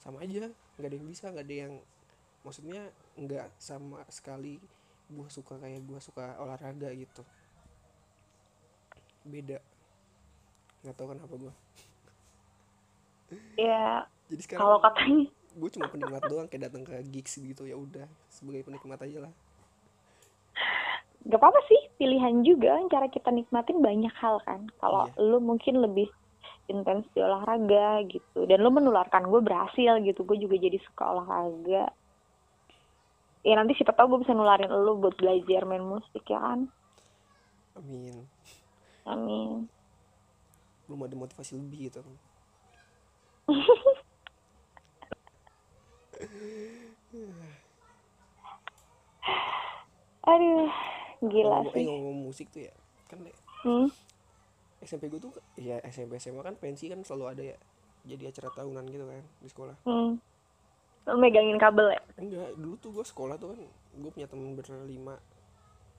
Sama 0.02 0.20
aja 0.20 0.50
nggak 0.50 0.88
ada 0.90 0.96
yang 0.98 1.06
bisa 1.06 1.30
nggak 1.30 1.46
ada 1.46 1.56
yang 1.56 1.72
maksudnya 2.42 2.82
nggak 3.14 3.48
sama 3.62 4.02
sekali 4.10 4.58
gue 5.06 5.28
suka 5.30 5.56
kayak 5.62 5.86
gue 5.86 6.00
suka 6.02 6.36
olahraga 6.42 6.90
gitu. 6.92 7.22
Beda 9.22 9.62
nggak 10.82 10.96
tahu 10.98 11.08
kenapa 11.14 11.34
gue 11.38 11.54
Ya, 13.56 14.04
jadi 14.28 14.42
sekarang 14.44 14.60
kalau 14.60 14.78
katanya, 14.84 15.24
gue 15.56 15.70
cuma 15.72 15.88
penikmat 15.88 16.22
doang 16.28 16.44
kayak 16.52 16.68
datang 16.68 16.84
ke 16.84 16.92
gigs 17.08 17.40
gitu 17.40 17.64
ya 17.64 17.80
udah 17.80 18.04
sebagai 18.28 18.60
penikmat 18.68 19.00
aja 19.00 19.24
lah 19.24 19.32
gak 21.22 21.38
apa-apa 21.38 21.60
sih, 21.70 21.80
pilihan 22.02 22.42
juga. 22.42 22.82
Cara 22.90 23.06
kita 23.06 23.30
nikmatin 23.30 23.78
banyak 23.78 24.14
hal 24.18 24.42
kan. 24.42 24.66
Kalau 24.82 25.06
lu 25.22 25.38
mungkin 25.38 25.78
lebih 25.78 26.10
intens 26.66 27.06
di 27.14 27.22
olahraga 27.22 28.02
gitu. 28.10 28.46
Dan 28.46 28.62
lu 28.62 28.70
menularkan 28.74 29.30
gue 29.30 29.40
berhasil 29.42 30.02
gitu. 30.02 30.26
Gue 30.26 30.38
juga 30.42 30.58
jadi 30.58 30.78
suka 30.82 31.14
olahraga. 31.14 31.94
Ya 33.42 33.54
nanti 33.58 33.74
siapa 33.74 33.94
tahu 33.94 34.18
gue 34.18 34.20
bisa 34.26 34.34
nularin 34.34 34.70
lu 34.70 34.98
buat 35.02 35.18
belajar 35.18 35.66
main 35.66 35.82
musik 35.82 36.22
ya 36.30 36.38
kan. 36.38 36.70
amin 37.72 38.22
Amin. 39.02 39.66
Belum 40.92 41.02
ada 41.02 41.16
motivasi 41.16 41.56
lebih 41.56 41.88
gitu 41.88 42.04
Aduh, 50.22 50.70
gila 51.22 51.56
ngomong, 51.58 51.66
eh, 51.66 51.74
sih. 51.74 51.84
ngomong 51.84 52.16
musik 52.20 52.46
tuh 52.50 52.62
ya 52.62 52.72
kan 53.08 53.18
Hmm. 53.62 53.86
SMP 54.82 55.06
gue 55.06 55.18
tuh 55.18 55.30
ya 55.54 55.78
SMP 55.84 56.18
SMA 56.18 56.42
kan 56.42 56.54
pensi 56.54 56.90
kan 56.90 56.98
selalu 57.00 57.24
ada 57.28 57.42
ya 57.44 57.58
jadi 58.04 58.28
acara 58.28 58.50
tahunan 58.52 58.84
gitu 58.84 59.04
kan 59.04 59.22
di 59.38 59.48
sekolah 59.48 59.76
Hmm. 59.84 60.18
Lu 61.02 61.18
megangin 61.18 61.58
kabel 61.58 61.90
ya? 61.90 62.00
enggak 62.16 62.54
dulu 62.54 62.74
tuh 62.78 62.90
gue 62.92 63.04
sekolah 63.04 63.34
tuh 63.36 63.54
kan 63.54 63.60
gue 63.94 64.10
punya 64.10 64.26
temen 64.26 64.54
berlima 64.54 65.16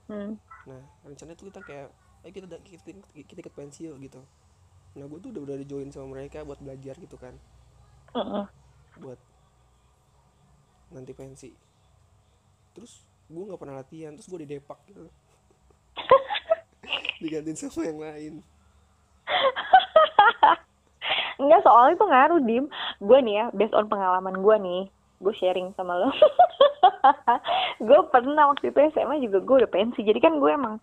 Hmm. 0.04 0.36
nah 0.66 0.80
rencananya 1.02 1.36
tuh 1.36 1.48
kita 1.48 1.60
kayak 1.62 1.88
eh 2.24 2.32
kita 2.32 2.44
da- 2.46 2.60
kita, 2.60 2.92
kita 3.24 3.40
ikut 3.40 3.56
pensi 3.56 3.88
yuk 3.88 4.00
gitu 4.00 4.20
nah 4.94 5.06
gue 5.10 5.20
tuh 5.20 5.30
udah 5.34 5.42
udah 5.50 5.58
join 5.66 5.90
sama 5.90 6.14
mereka 6.14 6.46
buat 6.46 6.62
belajar 6.62 6.96
gitu 7.02 7.18
kan 7.18 7.34
Heeh. 8.14 8.46
buat 9.02 9.20
nanti 10.94 11.12
pensi 11.18 11.50
terus 12.78 13.06
gue 13.30 13.44
nggak 13.44 13.58
pernah 13.58 13.82
latihan 13.82 14.14
terus 14.14 14.30
gue 14.30 14.46
di 14.46 14.50
depak 14.58 14.80
gitu 14.86 15.10
digantiin 17.24 17.58
sama 17.58 17.90
yang 17.90 18.00
lain 18.02 18.34
Enggak, 21.42 21.62
soalnya 21.66 21.94
itu 21.98 22.06
ngaruh, 22.08 22.42
Dim. 22.46 22.66
Gue 23.04 23.20
nih 23.20 23.36
ya, 23.42 23.46
based 23.52 23.76
on 23.76 23.90
pengalaman 23.90 24.40
gue 24.40 24.56
nih, 24.64 24.82
gue 25.20 25.34
sharing 25.36 25.76
sama 25.76 25.98
lo. 25.98 26.10
gue 27.88 28.00
pernah 28.14 28.54
waktu 28.54 28.72
itu 28.72 28.80
SMA 28.96 29.20
juga 29.20 29.44
gue 29.44 29.56
udah 29.66 29.72
pensi. 29.72 30.06
Jadi 30.06 30.20
kan 30.24 30.40
gue 30.40 30.52
emang, 30.54 30.80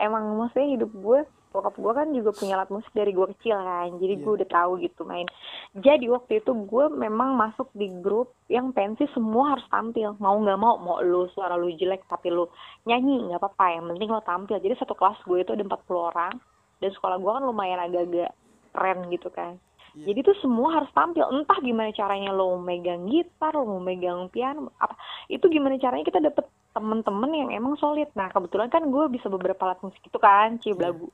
emang 0.00 0.24
maksudnya 0.40 0.80
hidup 0.80 0.90
gue, 0.90 1.20
bokap 1.56 1.74
gue 1.80 1.92
kan 1.96 2.08
juga 2.12 2.30
punya 2.36 2.60
alat 2.60 2.68
musik 2.68 2.92
dari 2.92 3.16
gue 3.16 3.26
kecil 3.32 3.56
kan. 3.56 3.88
Jadi 3.96 4.14
gue 4.20 4.28
Iya. 4.28 4.36
udah 4.44 4.48
tahu 4.52 4.70
gitu 4.84 5.02
main. 5.08 5.24
Jadi 5.72 6.06
waktu 6.12 6.44
itu 6.44 6.52
gue 6.52 6.84
memang 6.92 7.32
masuk 7.32 7.72
di 7.72 7.88
grup 8.04 8.36
yang 8.52 8.76
pensi 8.76 9.08
semua 9.16 9.56
harus 9.56 9.64
tampil. 9.72 10.12
Mau 10.20 10.36
nggak 10.36 10.60
mau, 10.60 10.76
mau 10.76 11.00
lu 11.00 11.24
suara 11.32 11.56
lu 11.56 11.72
jelek 11.72 12.04
tapi 12.12 12.28
lu 12.28 12.44
nyanyi 12.84 13.32
nggak 13.32 13.40
apa-apa. 13.40 13.80
Yang 13.80 13.84
penting 13.96 14.10
lo 14.12 14.20
tampil. 14.20 14.56
Jadi 14.60 14.74
satu 14.76 14.92
kelas 14.92 15.18
gue 15.24 15.38
itu 15.40 15.56
ada 15.56 15.64
40 15.64 16.12
orang. 16.12 16.34
Dan 16.76 16.92
sekolah 16.92 17.16
gue 17.16 17.32
kan 17.32 17.42
lumayan 17.48 17.80
agak-agak 17.80 18.30
keren 18.76 19.08
gitu 19.08 19.32
kan. 19.32 19.56
Iya. 19.96 20.12
Jadi 20.12 20.28
tuh 20.28 20.36
semua 20.44 20.76
harus 20.76 20.92
tampil. 20.92 21.24
Entah 21.32 21.56
gimana 21.64 21.88
caranya 21.96 22.28
lo 22.36 22.60
megang 22.60 23.08
gitar, 23.08 23.56
lo 23.56 23.64
mau 23.64 23.80
megang 23.80 24.28
piano, 24.28 24.68
apa 24.76 24.92
itu 25.32 25.48
gimana 25.48 25.80
caranya 25.80 26.04
kita 26.04 26.20
dapet 26.20 26.44
temen-temen 26.76 27.30
yang 27.32 27.50
emang 27.56 27.80
solid. 27.80 28.12
Nah 28.12 28.28
kebetulan 28.28 28.68
kan 28.68 28.84
gue 28.92 29.04
bisa 29.08 29.32
beberapa 29.32 29.56
alat 29.64 29.80
musik 29.80 30.04
itu 30.04 30.18
kan, 30.20 30.60
cie 30.60 30.76
belagu. 30.76 31.08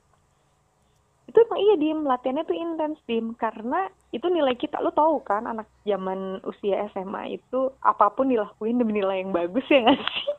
Itu 1.33 1.41
emang 1.49 1.61
iya 1.65 1.75
dim, 1.81 2.05
latihannya 2.05 2.45
tuh 2.45 2.53
intens 2.53 3.01
dim, 3.09 3.33
karena 3.33 3.89
itu 4.13 4.29
nilai 4.29 4.53
kita. 4.53 4.77
Lo 4.85 4.93
tahu 4.93 5.17
kan 5.25 5.49
anak 5.49 5.65
zaman 5.81 6.37
usia 6.45 6.85
SMA 6.93 7.41
itu 7.41 7.73
apa 7.81 8.13
pun 8.13 8.29
dilakuin 8.29 8.77
demi 8.77 9.01
nilai 9.01 9.25
yang 9.25 9.33
bagus 9.33 9.65
ya 9.65 9.81
nggak 9.81 9.97
sih? 9.97 10.29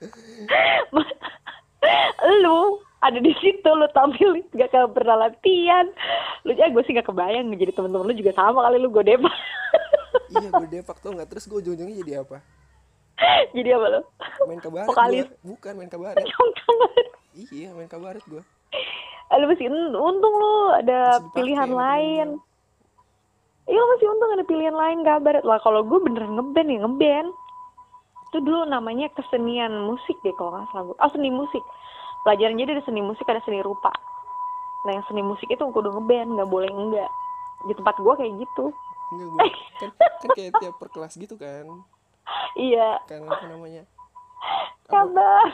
lu 2.40 2.80
ada 3.04 3.20
di 3.20 3.36
situ 3.36 3.68
lu 3.68 3.84
tampil 3.92 4.40
gak 4.56 4.72
ke 4.72 4.80
pernah 4.96 5.28
latihan. 5.28 5.92
Lu 6.48 6.56
ya 6.56 6.72
gue 6.72 6.80
sih 6.88 6.96
gak 6.96 7.12
kebayang 7.12 7.52
jadi 7.52 7.76
temen-temen 7.76 8.08
lu 8.08 8.16
juga 8.16 8.32
sama 8.32 8.64
kali 8.64 8.80
lu 8.80 8.88
gue 8.88 9.04
depak. 9.04 9.32
Iya 10.30 10.46
gue 10.56 10.68
depak 10.80 10.96
tuh 11.02 11.10
nggak? 11.12 11.26
Terus 11.26 11.44
gue 11.50 11.58
ujung-ujungnya 11.58 12.00
jadi 12.00 12.12
apa? 12.24 12.40
Jadi 13.52 13.68
apa 13.76 13.86
lu? 13.92 14.00
Main 14.48 14.60
kabaret 14.62 14.88
Vokalis. 14.88 15.28
gua. 15.28 15.52
bukan 15.52 15.72
main 15.76 15.90
kabaret 15.92 16.24
kamar 16.24 16.50
iya 17.52 17.68
main 17.74 17.90
kabaret 17.90 18.24
gue 18.26 18.42
Eh, 19.30 19.38
lu 19.38 19.46
masih 19.46 19.66
untung 19.92 20.34
lu 20.34 20.52
ada 20.74 20.98
Masih 21.16 21.30
pilihan 21.32 21.70
lain. 21.70 22.28
temen-temen. 22.34 22.48
iya 23.66 23.82
masih 23.86 24.06
untung 24.08 24.30
ada 24.32 24.42
pilihan 24.42 24.74
lain 24.74 24.98
kabar. 25.00 25.38
Lah 25.40 25.58
kalau 25.60 25.80
gue 25.82 25.98
beneran 26.00 26.34
ngeband 26.34 26.68
ya 26.68 26.78
ngeband. 26.80 27.28
Itu 28.26 28.38
dulu 28.40 28.62
namanya 28.64 29.06
kesenian 29.10 29.86
musik 29.86 30.18
deh 30.20 30.34
kalau 30.34 30.50
nggak 30.52 30.66
salah 30.70 30.84
gue 30.84 30.96
oh 30.96 31.10
seni 31.10 31.30
musik. 31.30 31.62
Pelajaran 32.20 32.58
jadi 32.58 32.70
ada 32.72 32.84
seni 32.84 33.00
musik 33.00 33.22
ada 33.24 33.38
seni 33.40 33.58
rupa. 33.60 33.94
Nah 34.82 34.92
yang 34.92 35.06
seni 35.06 35.22
musik 35.22 35.46
itu 35.46 35.62
kudu 35.62 35.88
ngeband 35.88 36.34
nggak 36.34 36.50
boleh 36.50 36.68
enggak 36.68 37.10
di 37.64 37.72
tempat 37.72 37.94
gue 37.96 38.14
kayak 38.16 38.34
gitu. 38.40 38.64
Enggak 39.10 39.28
gue 39.28 39.38
kan 39.78 39.90
kan 40.18 40.28
kayak 40.34 40.52
tiap 40.58 40.74
per 40.76 40.88
kelas 40.90 41.14
gitu 41.14 41.34
kan. 41.36 41.66
Iya. 42.52 42.98
Kan 43.06 43.26
apa 43.26 43.42
namanya? 43.46 43.82
Kabar. 44.86 45.50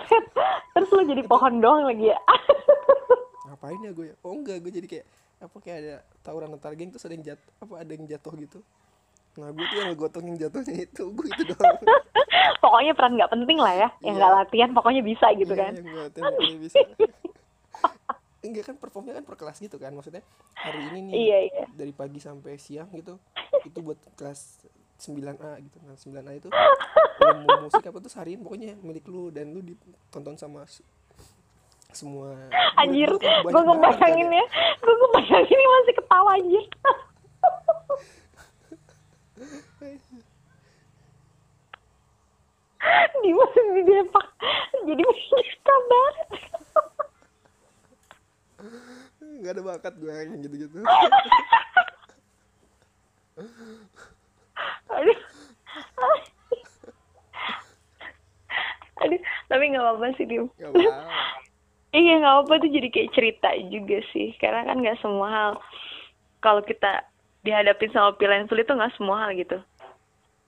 Terus 0.72 0.88
lu 0.90 1.04
jadi 1.04 1.24
pohon 1.24 1.60
doang 1.60 1.84
lagi 1.84 2.08
ya 2.08 2.18
ngapain 3.47 3.78
ya 3.81 3.90
gue 3.94 4.06
ya? 4.10 4.14
Oh 4.27 4.35
enggak 4.35 4.59
gue 4.62 4.73
jadi 4.74 4.86
kayak 4.90 5.06
apa 5.36 5.56
kayak 5.60 5.78
ada 5.85 5.94
tawuran 6.24 6.56
antar 6.56 6.73
geng 6.74 6.90
terus 6.90 7.05
ada 7.05 7.14
yang 7.14 7.24
jat 7.24 7.40
apa 7.60 7.74
ada 7.78 7.93
yang 7.93 8.05
jatuh 8.09 8.35
gitu. 8.40 8.59
Nah 9.36 9.52
gue 9.52 9.64
tuh 9.68 9.77
yang 9.77 9.89
ngegotongin 9.93 10.35
jatuhnya 10.40 10.74
itu 10.89 11.05
gue 11.12 11.27
itu 11.28 11.43
doang. 11.52 11.78
Pokoknya 12.64 12.93
peran 12.97 13.12
nggak 13.14 13.31
penting 13.31 13.59
lah 13.60 13.74
ya 13.77 13.89
yang 14.02 14.16
nggak 14.16 14.32
latihan 14.32 14.70
pokoknya 14.74 15.02
bisa 15.05 15.27
gitu 15.36 15.55
Iya, 15.55 15.60
kan. 15.60 15.73
yang 15.77 15.86
gue 15.86 16.05
tembaknya 16.14 16.56
bisa. 16.66 16.78
Enggak 18.47 18.64
kan 18.70 18.77
performnya 18.78 19.14
kan 19.18 19.24
per 19.27 19.36
kelas 19.39 19.59
gitu 19.59 19.77
kan 19.77 19.90
maksudnya 19.90 20.23
hari 20.55 20.78
ini 20.94 20.98
nih 21.10 21.12
iya 21.18 21.39
iya. 21.51 21.64
dari 21.74 21.90
pagi 21.90 22.23
sampai 22.23 22.55
siang 22.62 22.86
gitu 22.94 23.18
itu 23.66 23.78
buat 23.82 23.98
kelas 24.14 24.62
9A 25.02 25.52
gitu. 25.66 25.77
Nah 25.82 25.97
9A 25.98 26.32
itu 26.39 26.48
mau 27.44 27.66
musik 27.66 27.82
apa 27.85 27.98
tuh 27.98 28.10
seharian 28.10 28.40
pokoknya 28.47 28.78
milik 28.81 29.05
lu 29.10 29.35
dan 29.35 29.51
lu 29.51 29.60
ditonton 29.60 30.39
sama 30.39 30.64
semua. 31.97 32.36
Anjir 32.77 33.09
gue 33.09 33.48
banget 33.48 33.73
ngebayangin 33.73 34.28
ya. 34.28 34.44
Gue 34.85 34.93
ngebayangin 34.93 35.56
ini 35.56 35.64
masih 35.64 35.94
ketawa 35.97 36.36
anjir. 36.36 36.64
Dimas 43.24 43.51
di 43.51 43.82
Depak 43.82 44.28
jadi 44.86 45.02
mikir 45.02 45.47
kabar. 45.64 46.14
Nggak 49.18 49.52
ada 49.56 49.62
bakat 49.64 49.94
gue 49.98 50.12
yang 50.12 50.39
gitu-gitu. 50.44 50.78
Aduh. 54.97 55.18
Aduh 58.97 59.20
tapi 59.47 59.64
nggak 59.70 59.82
apa-apa 59.82 60.06
sih 60.18 60.27
Dim. 60.27 60.47
Apa 60.59 60.78
Iya 61.97 62.20
nggak 62.20 62.36
apa 62.44 62.52
tuh 62.60 62.68
jadi 62.68 62.89
kayak 62.93 63.12
cerita 63.16 63.48
juga 63.73 64.05
sih. 64.12 64.36
Karena 64.36 64.68
kan 64.68 64.85
nggak 64.85 65.01
semua 65.01 65.28
hal 65.32 65.52
kalau 66.44 66.60
kita 66.60 67.09
dihadapin 67.40 67.89
sama 67.89 68.12
pilihan 68.20 68.44
sulit 68.52 68.68
tuh 68.68 68.77
nggak 68.77 68.93
semua 69.01 69.24
hal 69.24 69.32
gitu. 69.32 69.56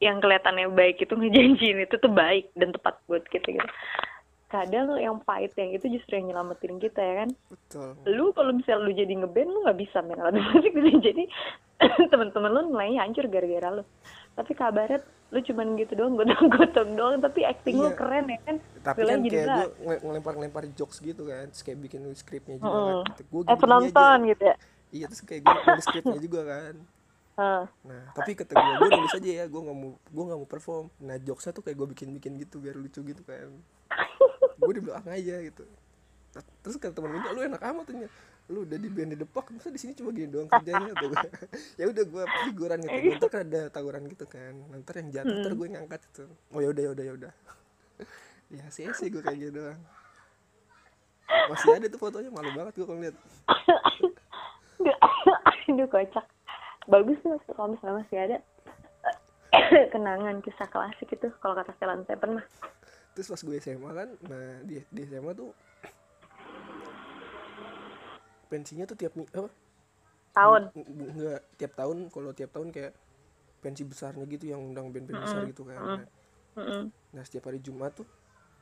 Yang 0.05 0.17
kelihatannya 0.21 0.69
baik 0.77 1.01
itu 1.01 1.15
ngejanjiin 1.17 1.89
itu 1.89 1.97
tuh 1.97 2.13
baik 2.13 2.53
dan 2.53 2.77
tepat 2.77 3.01
buat 3.09 3.25
kita 3.33 3.57
gitu 3.57 3.71
kadang 4.49 4.97
yang 4.97 5.21
pahit 5.21 5.53
yang 5.55 5.71
itu 5.71 5.93
justru 5.93 6.17
yang 6.17 6.33
nyelamatin 6.33 6.81
kita 6.81 7.01
ya 7.01 7.15
kan? 7.21 7.31
Betul. 7.47 7.89
Lu 8.09 8.33
kalau 8.33 8.57
misalnya 8.57 8.81
lu 8.81 8.93
jadi 8.93 9.13
ngeband 9.21 9.49
lu 9.49 9.59
nggak 9.63 9.79
bisa 9.79 10.01
main 10.01 10.17
alat 10.19 10.41
musik 10.41 10.73
gitu. 10.73 10.89
Jadi 10.99 11.25
teman-teman 12.13 12.51
lu 12.51 12.61
nilainya 12.73 13.05
hancur 13.05 13.29
gara-gara 13.29 13.69
lu. 13.71 13.85
Tapi 14.33 14.53
kabarnya 14.57 15.01
lu 15.29 15.45
cuman 15.45 15.77
gitu 15.77 15.93
doang 15.93 16.17
gotong-gotong 16.17 16.91
doang. 16.97 17.21
Tapi 17.21 17.41
acting 17.45 17.77
lu 17.77 17.93
Iya. 17.93 17.97
keren 17.97 18.27
ya 18.27 18.39
kan? 18.41 18.57
Tapi 18.81 18.99
Nilainya 18.99 19.13
kan 19.13 19.27
jadi 19.29 19.37
kayak 19.37 19.53
gue 19.53 19.97
ngelempar-ngelempar 20.01 20.65
jokes 20.73 20.99
gitu 20.99 21.23
kan. 21.29 21.45
Terus 21.53 21.63
kayak 21.63 21.79
bikin 21.85 22.01
skripnya 22.17 22.57
juga 22.57 22.73
Mm-mm. 22.73 22.89
kan. 23.05 23.13
Gitu. 23.13 23.23
gue 23.29 23.43
eh 23.45 23.59
penonton 23.61 24.19
gitu 24.27 24.43
ya? 24.43 24.57
Iya 24.89 25.05
terus 25.13 25.23
kayak 25.23 25.41
gue 25.45 25.53
nulis 25.55 25.85
skripnya 25.85 26.19
juga 26.25 26.41
kan. 26.43 26.75
Nah 27.85 28.03
tapi 28.17 28.33
kata 28.33 28.51
gue 28.51 28.75
gue 28.81 28.89
nulis 28.97 29.13
aja 29.13 29.31
ya. 29.31 29.45
Gue 29.45 29.61
nggak 29.61 29.77
mau 29.77 29.93
gue 29.95 30.25
nggak 30.25 30.39
mau 30.41 30.49
perform. 30.49 30.87
Nah 30.99 31.21
jokesnya 31.21 31.53
tuh 31.53 31.61
kayak 31.61 31.77
gue 31.77 31.89
bikin 31.93 32.09
bikin 32.11 32.33
gitu 32.41 32.57
biar 32.59 32.75
lucu 32.75 33.05
gitu 33.05 33.21
kan 33.23 33.53
gue 34.69 34.75
di 34.77 34.85
belakang 34.85 35.17
aja 35.17 35.35
gitu. 35.41 35.65
Nah, 36.37 36.45
terus 36.61 36.77
kata 36.77 36.93
temen 36.93 37.17
gue 37.17 37.33
lu 37.33 37.41
enak 37.41 37.63
amat 37.65 37.85
tuh 37.89 37.97
lu 38.49 38.65
udah 38.65 38.79
di 38.81 38.89
band 38.89 39.13
di 39.13 39.17
depak 39.21 39.53
masa 39.53 39.69
di 39.69 39.81
sini 39.81 39.93
cuma 39.97 40.13
gini 40.13 40.29
doang 40.29 40.49
kerjanya? 40.49 40.93
Tuh 40.93 41.09
ya 41.81 41.85
udah 41.89 42.05
gue 42.05 42.23
figuran 42.49 42.79
gitu. 42.85 43.17
Ntar 43.17 43.29
kan 43.33 43.41
ada 43.49 43.61
tawuran 43.73 44.03
gitu 44.09 44.25
kan. 44.29 44.53
Nanti 44.69 44.93
yang 44.93 45.09
jatuh 45.09 45.37
ntar 45.41 45.53
gue 45.57 45.67
ngangkat 45.73 46.01
itu. 46.05 46.25
Oh 46.53 46.61
ya 46.61 46.69
udah 46.69 46.83
ya 46.85 46.91
udah 46.93 47.05
ya 47.05 47.13
udah. 47.17 47.33
Ya 48.49 48.65
sih 48.73 48.89
sih 48.97 49.13
gue 49.13 49.21
kayak 49.21 49.37
gitu 49.37 49.61
doang. 49.61 49.81
Masih 51.53 51.77
ada 51.77 51.87
tuh 51.93 52.01
fotonya 52.01 52.33
malu 52.33 52.49
banget 52.57 52.81
gue 52.81 52.87
kalau 52.89 53.01
lihat 53.01 53.17
Aduh 55.69 55.89
kocak. 55.93 56.25
Bagus 56.89 57.21
tuh 57.21 57.37
kalau 57.53 57.77
misalnya 57.77 58.01
masih 58.01 58.17
ada. 58.17 58.39
Kenangan 59.93 60.41
kisah 60.41 60.69
klasik 60.73 61.13
itu 61.13 61.29
kalau 61.45 61.57
kata 61.57 61.77
Selan 61.77 62.09
Seven 62.09 62.41
mah 62.41 62.47
terus 63.19 63.35
pas 63.35 63.43
gue 63.43 63.57
SMA 63.59 63.91
kan 63.91 64.09
nah 64.31 64.63
di, 64.63 64.79
di 64.95 65.03
SMA 65.11 65.35
tuh 65.35 65.51
pensinya 68.47 68.87
tuh 68.87 68.95
tiap 68.95 69.13
apa? 69.19 69.51
Tahun. 70.31 70.63
Ng- 70.71 70.87
ng- 70.87 71.11
nggak 71.19 71.41
tiap 71.59 71.73
tahun 71.75 72.09
kalau 72.15 72.31
tiap 72.31 72.55
tahun 72.55 72.71
kayak 72.71 72.95
pensi 73.59 73.83
besarnya 73.83 74.23
gitu 74.31 74.47
yang 74.55 74.63
undang 74.63 74.95
band-band 74.95 75.19
besar 75.19 75.43
gitu 75.51 75.67
kan. 75.67 75.83
Nah, 75.83 76.07
Mm-mm. 76.55 76.89
nah 77.11 77.23
setiap 77.27 77.51
hari 77.51 77.59
Jumat 77.59 77.93
tuh 77.99 78.07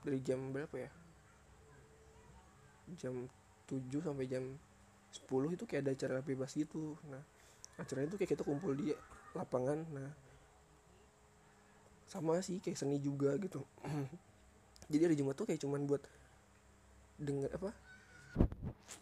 dari 0.02 0.24
jam 0.24 0.40
berapa 0.56 0.74
ya? 0.74 0.90
Jam 2.96 3.28
7 3.68 4.00
sampai 4.00 4.24
jam 4.24 4.56
10 5.12 5.52
itu 5.52 5.68
kayak 5.68 5.84
ada 5.84 5.92
acara 5.92 6.18
bebas 6.24 6.56
gitu. 6.56 6.96
Nah 7.12 7.20
acaranya 7.76 8.16
tuh 8.16 8.18
kayak 8.18 8.32
kita 8.32 8.42
kumpul 8.42 8.72
di 8.72 8.96
lapangan 9.36 9.84
nah 9.92 10.10
sama 12.08 12.40
sih 12.40 12.56
kayak 12.62 12.78
seni 12.80 12.96
juga 12.96 13.36
gitu 13.36 13.60
jadi 14.86 15.10
hari 15.10 15.16
Jumat 15.18 15.34
tuh 15.34 15.46
kayak 15.50 15.60
cuman 15.62 15.82
buat 15.86 16.02
denger 17.18 17.50
apa 17.58 17.70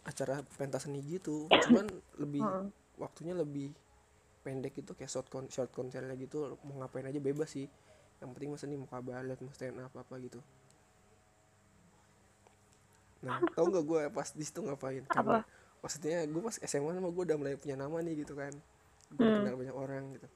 acara 0.09 0.41
pentas 0.57 0.89
seni 0.89 1.05
gitu. 1.05 1.45
Cuman 1.49 1.87
lebih 2.17 2.45
waktunya 2.97 3.37
lebih 3.37 3.75
pendek 4.45 4.81
itu 4.81 4.93
kayak 4.97 5.11
short 5.13 5.29
con 5.29 5.45
short 5.53 5.69
konsernya 5.77 6.17
gitu. 6.17 6.57
Mau 6.65 6.81
ngapain 6.81 7.05
aja 7.05 7.21
bebas 7.21 7.53
sih. 7.53 7.69
Yang 8.23 8.29
penting 8.33 8.51
mas 8.57 8.61
seni 8.65 8.75
mau 8.81 8.89
kabaret 8.89 9.37
mau 9.45 9.53
stand 9.53 9.77
up 9.85 9.93
apa 9.93 10.15
gitu. 10.25 10.41
Nah 13.21 13.45
tau 13.57 13.69
nggak 13.69 13.85
gue 13.85 14.03
pas 14.09 14.29
di 14.33 14.45
situ 14.45 14.65
ngapain? 14.65 15.05
Karena 15.05 15.45
maksudnya 15.85 16.25
gue 16.25 16.41
pas 16.41 16.57
SMA 16.65 16.97
sama 16.97 17.13
gue 17.13 17.25
udah 17.29 17.37
mulai 17.37 17.61
punya 17.61 17.77
nama 17.77 18.01
nih 18.01 18.25
gitu 18.25 18.33
kan. 18.33 18.57
Gue 19.13 19.21
udah 19.21 19.37
kenal 19.45 19.57
banyak 19.61 19.77
orang 19.77 20.05
gitu. 20.17 20.29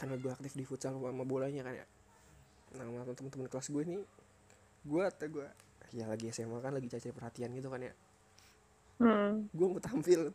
Karena 0.00 0.14
gue 0.16 0.30
aktif 0.32 0.56
di 0.56 0.64
futsal 0.64 0.96
sama, 0.96 1.12
sama 1.12 1.28
bolanya 1.28 1.60
kan 1.60 1.76
ya 1.76 1.97
nah 2.76 2.84
sama 2.84 3.12
temen-temen 3.16 3.48
kelas 3.48 3.68
gue 3.72 3.82
nih 3.88 4.00
gue 4.84 5.02
atau 5.04 5.26
gue 5.28 5.48
ya 5.96 6.04
lagi 6.04 6.28
SMA 6.28 6.60
kan 6.60 6.72
lagi 6.76 6.88
cari 6.92 7.12
perhatian 7.12 7.50
gitu 7.56 7.72
kan 7.72 7.80
ya. 7.80 7.94
Hmm. 8.98 9.46
gue 9.54 9.66
mau 9.70 9.80
tampil. 9.80 10.34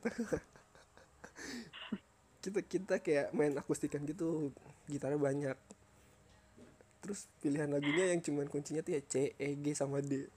Kita 2.44 2.60
kita 2.60 2.96
kayak 3.00 3.32
main 3.32 3.54
akustikan 3.56 4.04
gitu 4.04 4.52
gitarnya 4.90 5.20
banyak. 5.20 5.58
Terus 7.04 7.28
pilihan 7.44 7.70
lagunya 7.70 8.16
yang 8.16 8.20
cuman 8.24 8.48
kuncinya 8.48 8.82
tuh 8.84 8.98
ya 8.98 9.02
C 9.04 9.36
E 9.36 9.56
G 9.60 9.66
sama 9.76 10.02
D. 10.02 10.28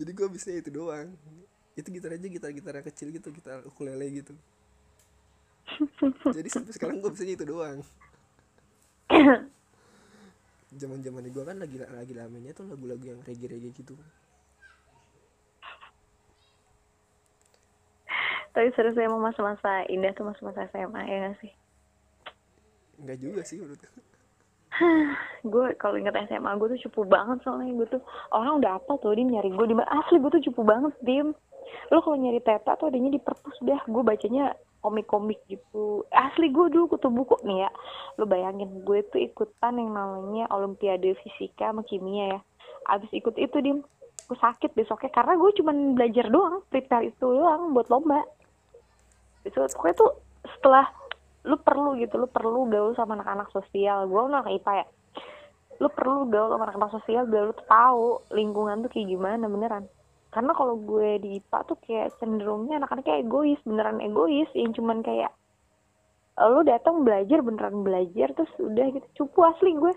Jadi 0.00 0.10
gue 0.10 0.26
bisnya 0.28 0.60
itu 0.60 0.74
doang. 0.74 1.14
Itu 1.78 1.88
gitar 1.94 2.18
aja 2.18 2.26
gitar 2.26 2.50
gitar 2.50 2.72
yang 2.80 2.86
kecil 2.88 3.08
gitu 3.14 3.30
gitar 3.32 3.62
ukulele 3.64 4.10
gitu. 4.10 4.34
Jadi 6.34 6.48
sampai 6.50 6.72
sekarang 6.74 6.98
gue 6.98 7.10
bisanya 7.14 7.38
itu 7.38 7.46
doang 7.46 7.80
zaman 10.80 11.02
zaman 11.02 11.26
gue 11.26 11.44
kan 11.44 11.56
lagi 11.58 11.76
lagi 11.82 12.14
lamanya 12.14 12.54
tuh 12.54 12.64
lagu-lagu 12.70 13.02
yang 13.02 13.20
reggae 13.26 13.50
reggae 13.50 13.74
gitu. 13.74 13.98
Tapi 18.50 18.66
serius 18.74 18.98
emang 18.98 19.22
masa-masa 19.22 19.86
indah 19.86 20.10
tuh 20.14 20.26
masa-masa 20.26 20.66
SMA 20.74 21.02
ya 21.06 21.16
gak 21.30 21.38
sih? 21.38 21.52
Enggak 22.98 23.18
juga 23.22 23.40
sih 23.46 23.58
menurut 23.62 23.78
gue 23.80 24.04
gue 25.52 25.66
kalau 25.76 25.96
inget 25.98 26.14
SMA 26.30 26.50
gue 26.56 26.68
tuh 26.76 26.80
cupu 26.88 27.00
banget 27.10 27.42
soalnya 27.42 27.74
gue 27.74 27.88
tuh 27.98 28.02
orang 28.30 28.62
udah 28.62 28.78
apa 28.78 28.92
tuh 29.02 29.12
dia 29.14 29.26
nyari 29.26 29.50
gue 29.50 29.66
di 29.70 29.76
asli 29.76 30.16
gue 30.18 30.30
tuh 30.30 30.44
cupu 30.50 30.62
banget 30.62 30.94
dim. 31.02 31.34
Lo 31.90 32.02
kalau 32.02 32.18
nyari 32.18 32.42
teta 32.42 32.74
tuh 32.78 32.90
adanya 32.90 33.10
di 33.10 33.20
perpus 33.22 33.58
dah 33.62 33.80
gue 33.86 34.02
bacanya 34.02 34.54
komik-komik 34.80 35.40
gitu. 35.46 36.04
Asli 36.12 36.48
gue 36.48 36.66
dulu 36.72 36.96
kutu 36.96 37.08
buku 37.12 37.36
nih 37.44 37.68
ya. 37.68 37.70
Lo 38.16 38.24
bayangin 38.24 38.84
gue 38.84 39.04
tuh 39.12 39.20
ikutan 39.20 39.76
yang 39.76 39.92
namanya 39.92 40.48
olimpiade 40.52 41.14
fisika 41.20 41.70
sama 41.70 41.84
kimia 41.84 42.36
ya. 42.36 42.40
Abis 42.88 43.12
ikut 43.12 43.36
itu 43.36 43.56
dim 43.60 43.78
gue 44.26 44.38
sakit 44.40 44.72
besoknya. 44.72 45.12
Karena 45.12 45.36
gue 45.36 45.50
cuman 45.60 45.76
belajar 45.94 46.26
doang 46.32 46.64
prepare 46.72 47.12
itu 47.12 47.24
doang 47.24 47.76
buat 47.76 47.88
lomba. 47.92 48.24
Itu 49.44 49.60
pokoknya 49.60 49.96
tuh 49.96 50.12
setelah 50.58 50.88
lu 51.40 51.56
perlu 51.56 51.96
gitu 51.96 52.20
lu 52.20 52.28
perlu 52.28 52.68
gaul 52.68 52.92
sama 52.96 53.20
anak-anak 53.20 53.48
sosial. 53.52 54.08
Gue 54.08 54.20
anak 54.28 54.48
IPA 54.48 54.72
ya. 54.84 54.86
Lu 55.80 55.88
perlu 55.92 56.28
gaul 56.28 56.52
sama 56.56 56.68
anak-anak 56.68 56.92
sosial 56.96 57.28
biar 57.28 57.52
lu 57.52 57.56
tahu 57.68 58.24
lingkungan 58.32 58.84
tuh 58.84 58.90
kayak 58.92 59.08
gimana 59.12 59.44
beneran 59.44 59.84
karena 60.30 60.54
kalau 60.54 60.78
gue 60.78 61.18
di 61.18 61.42
IPA 61.42 61.58
tuh 61.66 61.78
kayak 61.82 62.14
cenderungnya 62.22 62.78
anak-anaknya 62.78 63.26
egois 63.26 63.58
beneran 63.66 63.98
egois. 63.98 64.46
Yang 64.54 64.78
cuman 64.78 65.02
kayak 65.02 65.34
eh, 66.38 66.48
lu 66.54 66.62
datang 66.62 67.02
belajar 67.02 67.42
beneran 67.42 67.82
belajar 67.82 68.30
terus 68.38 68.52
udah 68.62 68.86
gitu. 68.94 69.06
Cupu 69.18 69.42
asli 69.42 69.74
gue. 69.74 69.94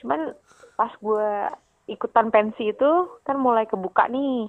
Cuman 0.00 0.32
pas 0.80 0.92
gue 0.96 1.30
ikutan 1.92 2.32
pensi 2.32 2.72
itu 2.72 2.90
kan 3.20 3.36
mulai 3.36 3.68
kebuka 3.68 4.08
nih. 4.08 4.48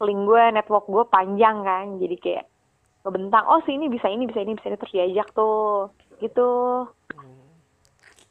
Link 0.00 0.20
gue 0.24 0.42
network 0.56 0.88
gue 0.88 1.04
panjang 1.12 1.60
kan 1.62 2.00
jadi 2.00 2.16
kayak 2.16 2.44
ngebentang 3.04 3.44
oh 3.44 3.60
sini 3.68 3.92
bisa 3.92 4.08
ini 4.08 4.24
bisa 4.24 4.40
ini 4.40 4.56
bisa 4.56 4.72
ini 4.72 4.80
terus 4.80 4.96
diajak 4.96 5.28
tuh 5.36 5.92
gitu. 6.24 6.88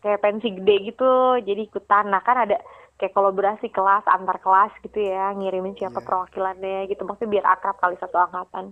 Kayak 0.02 0.26
pensi 0.26 0.50
gede 0.58 0.90
gitu 0.90 1.38
jadi 1.46 1.70
ikutan. 1.70 2.10
Nah 2.10 2.26
kan 2.26 2.50
ada 2.50 2.58
kayak 3.04 3.20
kolaborasi 3.20 3.68
kelas 3.68 4.08
antar 4.08 4.40
kelas 4.40 4.72
gitu 4.80 4.96
ya 5.04 5.36
ngirimin 5.36 5.76
siapa 5.76 6.00
Iya. 6.00 6.08
perwakilannya 6.08 6.88
gitu 6.88 7.04
maksudnya 7.04 7.36
biar 7.36 7.46
akrab 7.52 7.76
kali 7.76 8.00
satu 8.00 8.16
angkatan. 8.16 8.72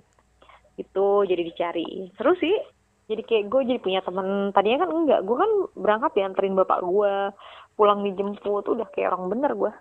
Gitu 0.79 1.07
jadi 1.27 1.43
dicari 1.43 2.07
seru 2.15 2.31
sih. 2.39 2.55
Jadi 3.11 3.27
kayak 3.27 3.51
gue 3.51 3.61
jadi 3.75 3.79
punya 3.83 3.99
temen. 3.99 4.55
Tadinya 4.55 4.87
kan 4.87 4.91
enggak 4.95 5.19
gue 5.27 5.35
kan 5.35 5.51
berangkat 5.75 6.11
dianterin 6.15 6.55
bapak 6.55 6.79
gue 6.79 7.13
pulang 7.75 8.07
dijemput. 8.07 8.71
Udah 8.71 8.87
kayak 8.95 9.11
orang 9.11 9.27
bener 9.27 9.51
gue. 9.51 9.71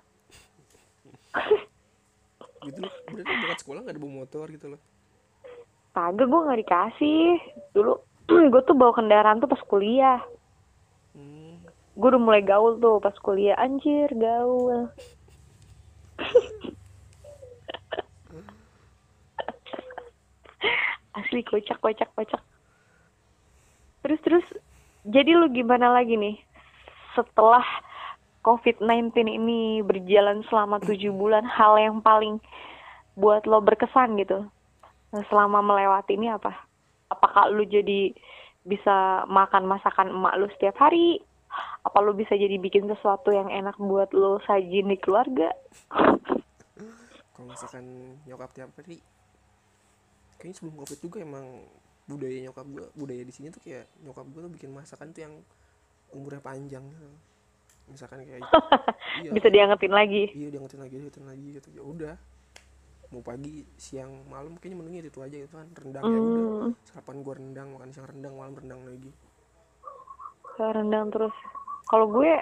Gitu 2.67 2.83
berarti 2.83 3.23
berangkat 3.23 3.61
sekolah 3.63 3.81
nggak 3.87 3.95
ada 3.95 4.03
bawa 4.03 4.15
motor 4.27 4.47
gitu 4.51 4.67
loh? 4.75 4.81
Kagak 5.95 6.27
gue 6.27 6.41
nggak 6.43 6.61
dikasih. 6.67 7.23
Dulu 7.71 7.93
gue 8.51 8.63
tuh 8.67 8.75
bawa 8.75 8.99
kendaraan 8.99 9.39
tuh 9.39 9.47
pas 9.47 9.63
kuliah. 9.71 10.19
Gue 11.99 12.09
udah 12.09 12.23
mulai 12.23 12.43
gaul 12.45 12.79
tuh 12.79 13.01
pas 13.03 13.15
kuliah. 13.23 13.57
Anjir 13.59 14.09
gaul. 14.15 14.89
Asli 21.19 21.43
kocak 21.43 21.81
kocak 21.83 22.11
kocak. 22.15 22.43
Terus 24.07 24.21
terus. 24.23 24.47
Jadi 25.09 25.33
lu 25.33 25.49
gimana 25.51 25.89
lagi 25.91 26.17
nih? 26.17 26.37
Setelah 27.17 27.65
COVID-19 28.41 29.13
ini 29.27 29.83
berjalan 29.85 30.41
selama 30.49 30.81
tujuh 30.81 31.13
bulan 31.13 31.45
hal 31.45 31.77
yang 31.81 32.01
paling 32.01 32.41
buat 33.17 33.45
lo 33.45 33.61
berkesan 33.61 34.17
gitu 34.21 34.49
selama 35.29 35.61
melewati 35.61 36.15
ini 36.15 36.31
apa? 36.31 36.55
Apakah 37.11 37.51
lu 37.51 37.67
jadi 37.67 38.15
bisa 38.63 39.27
makan 39.27 39.67
masakan 39.67 40.13
emak 40.13 40.37
lu 40.37 40.47
setiap 40.55 40.77
hari 40.79 41.19
apa 41.81 41.99
lu 42.05 42.13
bisa 42.15 42.37
jadi 42.37 42.57
bikin 42.61 42.87
sesuatu 42.87 43.35
yang 43.35 43.51
enak 43.51 43.77
buat 43.81 44.13
lo 44.15 44.39
sajin 44.47 44.87
di 44.91 44.99
keluarga? 45.01 45.51
Kalau 47.35 47.47
misalkan 47.49 48.17
nyokap 48.29 48.51
tiap 48.53 48.71
hari 48.77 49.01
kayaknya 50.41 50.57
sebelum 50.57 50.77
covid 50.81 50.99
juga 51.05 51.19
emang 51.21 51.69
budaya 52.09 52.39
nyokap 52.49 52.67
gue 52.67 52.87
budaya 52.97 53.23
di 53.23 53.33
sini 53.33 53.53
tuh 53.53 53.61
kayak 53.61 53.87
nyokap 54.03 54.27
gue 54.33 54.41
tuh 54.41 54.53
bikin 54.53 54.71
masakan 54.73 55.13
tuh 55.13 55.23
yang 55.29 55.35
umurnya 56.13 56.43
panjang 56.43 56.85
gitu. 56.91 57.09
Misalkan 57.91 58.23
kayak 58.25 58.45
iya, 59.25 59.31
bisa 59.31 59.49
diangetin 59.53 59.93
lagi. 59.93 60.33
Iya 60.33 60.49
diangetin 60.55 60.81
lagi 60.81 60.95
diangetin 60.97 61.27
lagi 61.27 61.47
gitu. 61.61 61.69
Ya 61.75 61.83
udah 61.83 62.15
mau 63.11 63.23
pagi 63.27 63.67
siang 63.75 64.23
malam 64.31 64.55
kayaknya 64.61 64.77
menunya 64.79 65.01
itu 65.03 65.21
aja 65.21 65.37
gitu 65.37 65.55
kan. 65.55 65.69
Rendang 65.75 66.05
mm. 66.07 66.13
ya 66.15 66.21
udah. 66.21 66.45
Hmm. 66.61 66.73
sarapan 66.85 67.17
gue 67.25 67.35
rendang 67.41 67.69
makan 67.73 67.89
siang 67.91 68.07
rendang 68.13 68.35
malam 68.37 68.53
rendang 68.53 68.81
lagi 68.85 69.11
rendang 70.69 71.09
terus. 71.09 71.33
Kalau 71.89 72.07
gue 72.13 72.33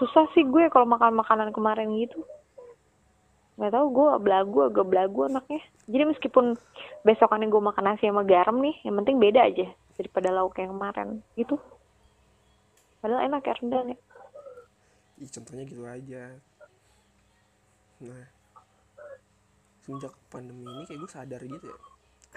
susah 0.00 0.24
sih 0.32 0.42
gue 0.48 0.72
kalau 0.72 0.88
makan 0.88 1.20
makanan 1.20 1.52
kemarin 1.52 1.92
gitu. 2.00 2.24
Nggak 3.60 3.72
tahu 3.76 3.86
gue 3.92 4.08
belagu 4.18 4.58
agak 4.66 4.86
belagu 4.88 5.20
anaknya. 5.28 5.62
Jadi 5.86 6.04
meskipun 6.16 6.56
besokannya 7.04 7.52
gue 7.52 7.62
makan 7.62 7.84
nasi 7.84 8.08
sama 8.08 8.24
garam 8.26 8.58
nih 8.58 8.74
yang 8.82 8.98
penting 9.04 9.20
beda 9.20 9.46
aja 9.46 9.68
daripada 9.94 10.28
lauk 10.32 10.56
yang 10.58 10.74
kemarin. 10.74 11.08
Gitu. 11.38 11.54
Padahal 12.98 13.28
enak 13.28 13.44
ya 13.44 13.54
rendang 13.60 13.86
ya. 13.94 13.98
Ih, 15.22 15.30
contohnya 15.30 15.64
gitu 15.68 15.84
aja. 15.86 16.34
Nah 18.02 18.26
semenjak 19.84 20.16
pandemi 20.32 20.64
ini 20.64 20.84
kayak 20.88 21.00
gue 21.04 21.10
sadar 21.12 21.40
gitu 21.44 21.66
ya. 21.68 21.78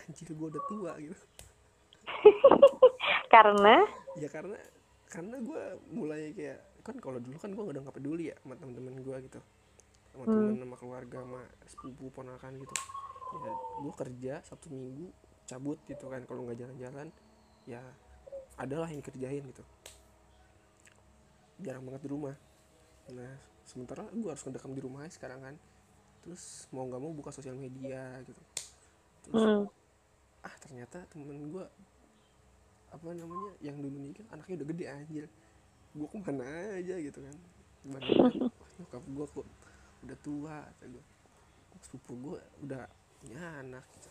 Anjir 0.03 0.29
gue 0.35 0.47
udah 0.51 0.63
tua 0.67 0.91
gitu. 0.99 1.15
Karena? 3.33 3.87
Ya 4.19 4.27
karena 4.27 4.59
karena 5.07 5.39
gue 5.39 5.61
mulai 5.95 6.35
kayak 6.35 6.83
kan 6.83 6.95
kalau 6.99 7.19
dulu 7.19 7.35
kan 7.39 7.51
gue 7.51 7.63
udah 7.63 7.81
nggak 7.83 7.95
peduli 7.95 8.31
ya 8.31 8.35
sama 8.43 8.55
teman-teman 8.59 8.95
gue 8.99 9.17
gitu. 9.27 9.39
Sama 10.11 10.23
hmm. 10.23 10.31
teman 10.31 10.55
sama 10.63 10.75
keluarga 10.79 11.17
sama 11.23 11.41
sepupu 11.67 12.05
ponakan 12.11 12.53
gitu. 12.59 12.75
Ya 13.43 13.53
gue 13.55 13.93
kerja 13.95 14.33
satu 14.43 14.67
minggu 14.71 15.07
cabut 15.47 15.79
gitu 15.87 16.05
kan. 16.11 16.23
Kalau 16.27 16.43
nggak 16.43 16.59
jalan-jalan 16.59 17.07
ya 17.67 17.83
adalah 18.59 18.87
yang 18.91 19.03
kerjain 19.03 19.43
gitu. 19.47 19.63
Jarang 21.63 21.83
banget 21.87 22.07
di 22.07 22.09
rumah. 22.11 22.35
Nah 23.11 23.35
sementara 23.67 24.07
gue 24.11 24.27
harus 24.27 24.43
ngedekam 24.43 24.71
di 24.75 24.83
rumah 24.83 25.07
sekarang 25.07 25.39
kan. 25.43 25.55
Terus 26.23 26.67
mau 26.75 26.83
nggak 26.83 26.99
mau 26.99 27.11
buka 27.15 27.31
sosial 27.31 27.55
media 27.55 28.19
gitu. 28.27 28.41
Terus 29.27 29.43
hmm. 29.43 29.63
ah 30.43 30.55
ternyata 30.63 31.03
temen 31.11 31.51
gue 31.51 31.65
apa 32.87 33.03
namanya 33.11 33.51
yang 33.59 33.77
dulu 33.83 33.97
nikah 33.99 34.25
anaknya 34.31 34.63
udah 34.63 34.67
gede 34.73 34.85
anjir. 34.87 35.25
Gue 35.95 36.07
ke 36.07 36.17
mana 36.19 36.45
aja 36.77 36.95
gitu 36.99 37.19
kan. 37.19 37.35
Nyokap 38.77 39.03
gue 39.03 39.25
kok 39.31 39.47
udah 40.05 40.17
tua 40.21 40.55
kata 40.61 40.85
gue 40.93 41.03
sepupu 41.81 42.13
gue 42.15 42.39
udah 42.63 42.83
punya 43.21 43.39
anak 43.61 43.85
gitu. 43.97 44.09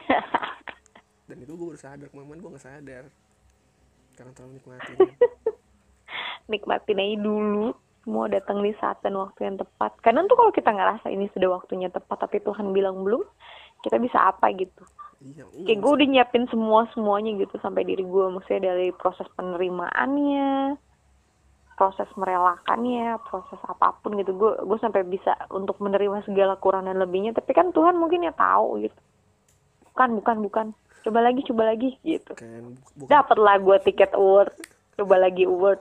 dan 1.28 1.36
itu 1.36 1.52
gue 1.52 1.66
baru 1.70 1.80
sadar 1.80 2.08
kemarin 2.10 2.40
gue 2.40 2.50
nggak 2.50 2.66
sadar. 2.66 3.04
Karena 4.18 4.32
terlalu 4.34 4.52
nikmatin. 4.58 4.96
Nikmatin 6.50 6.98
aja 6.98 7.16
dulu. 7.22 7.66
Semua 8.00 8.26
datang 8.32 8.64
di 8.64 8.72
saat 8.80 8.98
dan 9.04 9.14
waktu 9.14 9.44
yang 9.44 9.56
tepat. 9.60 9.92
Karena 10.00 10.24
tuh 10.24 10.34
kalau 10.34 10.50
kita 10.50 10.72
ngerasa 10.72 11.12
ini 11.12 11.28
sudah 11.36 11.60
waktunya 11.60 11.92
tepat 11.92 12.26
tapi 12.26 12.40
Tuhan 12.40 12.72
bilang 12.72 13.04
belum 13.04 13.22
kita 13.80 13.96
bisa 13.96 14.18
apa 14.28 14.52
gitu 14.56 14.84
kayak 15.20 15.78
gue 15.84 15.92
udah 16.00 16.08
nyiapin 16.08 16.48
semua 16.48 16.88
semuanya 16.96 17.36
gitu 17.36 17.60
sampai 17.60 17.84
diri 17.84 18.00
gue 18.00 18.24
maksudnya 18.32 18.72
dari 18.72 18.88
proses 18.96 19.28
penerimaannya 19.36 20.80
proses 21.80 22.12
merelakannya 22.12 23.16
proses 23.24 23.56
apa 23.64 23.96
pun 24.04 24.12
gitu. 24.20 24.36
Gue 24.36 24.52
gue 24.52 24.78
sampai 24.84 25.00
bisa 25.08 25.32
untuk 25.48 25.80
menerima 25.80 26.20
segala 26.28 26.60
kurang 26.60 26.84
dan 26.84 27.00
lebihnya 27.00 27.32
tapi 27.32 27.56
kan 27.56 27.72
Tuhan 27.72 27.96
mungkin 27.96 28.28
ya 28.28 28.36
tahu 28.36 28.84
gitu. 28.84 29.00
Bukan 29.88 30.20
bukan 30.20 30.36
bukan. 30.44 30.66
Coba 31.00 31.24
lagi 31.24 31.40
coba 31.48 31.72
lagi 31.72 31.96
gitu. 32.04 32.36
Dapatlah 33.08 33.56
gue 33.64 33.76
tiket 33.88 34.12
award. 34.12 34.52
Coba 35.00 35.16
lagi 35.16 35.48
award. 35.48 35.80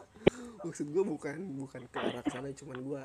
Maksud 0.64 0.88
gue 0.88 1.04
bukan 1.04 1.36
bukan 1.60 1.82
ke 1.92 1.98
arah 2.00 2.24
sana 2.32 2.48
cuman 2.56 2.80
gue 2.80 3.02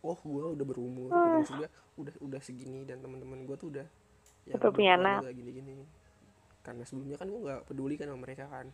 oh 0.00 0.16
gue 0.16 0.44
udah 0.56 0.64
berumur. 0.64 1.08
Gitu. 1.12 1.28
maksud 1.36 1.54
gue 1.60 1.68
udah 2.00 2.14
udah 2.24 2.40
segini 2.40 2.88
dan 2.88 3.04
teman-teman 3.04 3.44
gue 3.44 3.56
tuh 3.60 3.68
udah 3.68 3.84
ya 4.48 4.58
udah 4.58 4.72
punya 4.74 4.98
anak? 4.98 5.30
gini 5.34 5.50
gini 5.54 5.72
karena 6.62 6.82
sebelumnya 6.86 7.18
kan 7.18 7.26
gue 7.26 7.40
nggak 7.42 7.60
peduli 7.66 7.94
kan 7.98 8.06
sama 8.08 8.20
mereka 8.22 8.46
kan. 8.46 8.66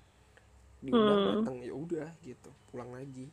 Diundang 0.78 1.18
hmm. 1.18 1.28
datang 1.42 1.56
ya 1.64 1.72
udah 1.74 2.08
gitu 2.22 2.50
pulang 2.70 2.92
lagi. 2.92 3.26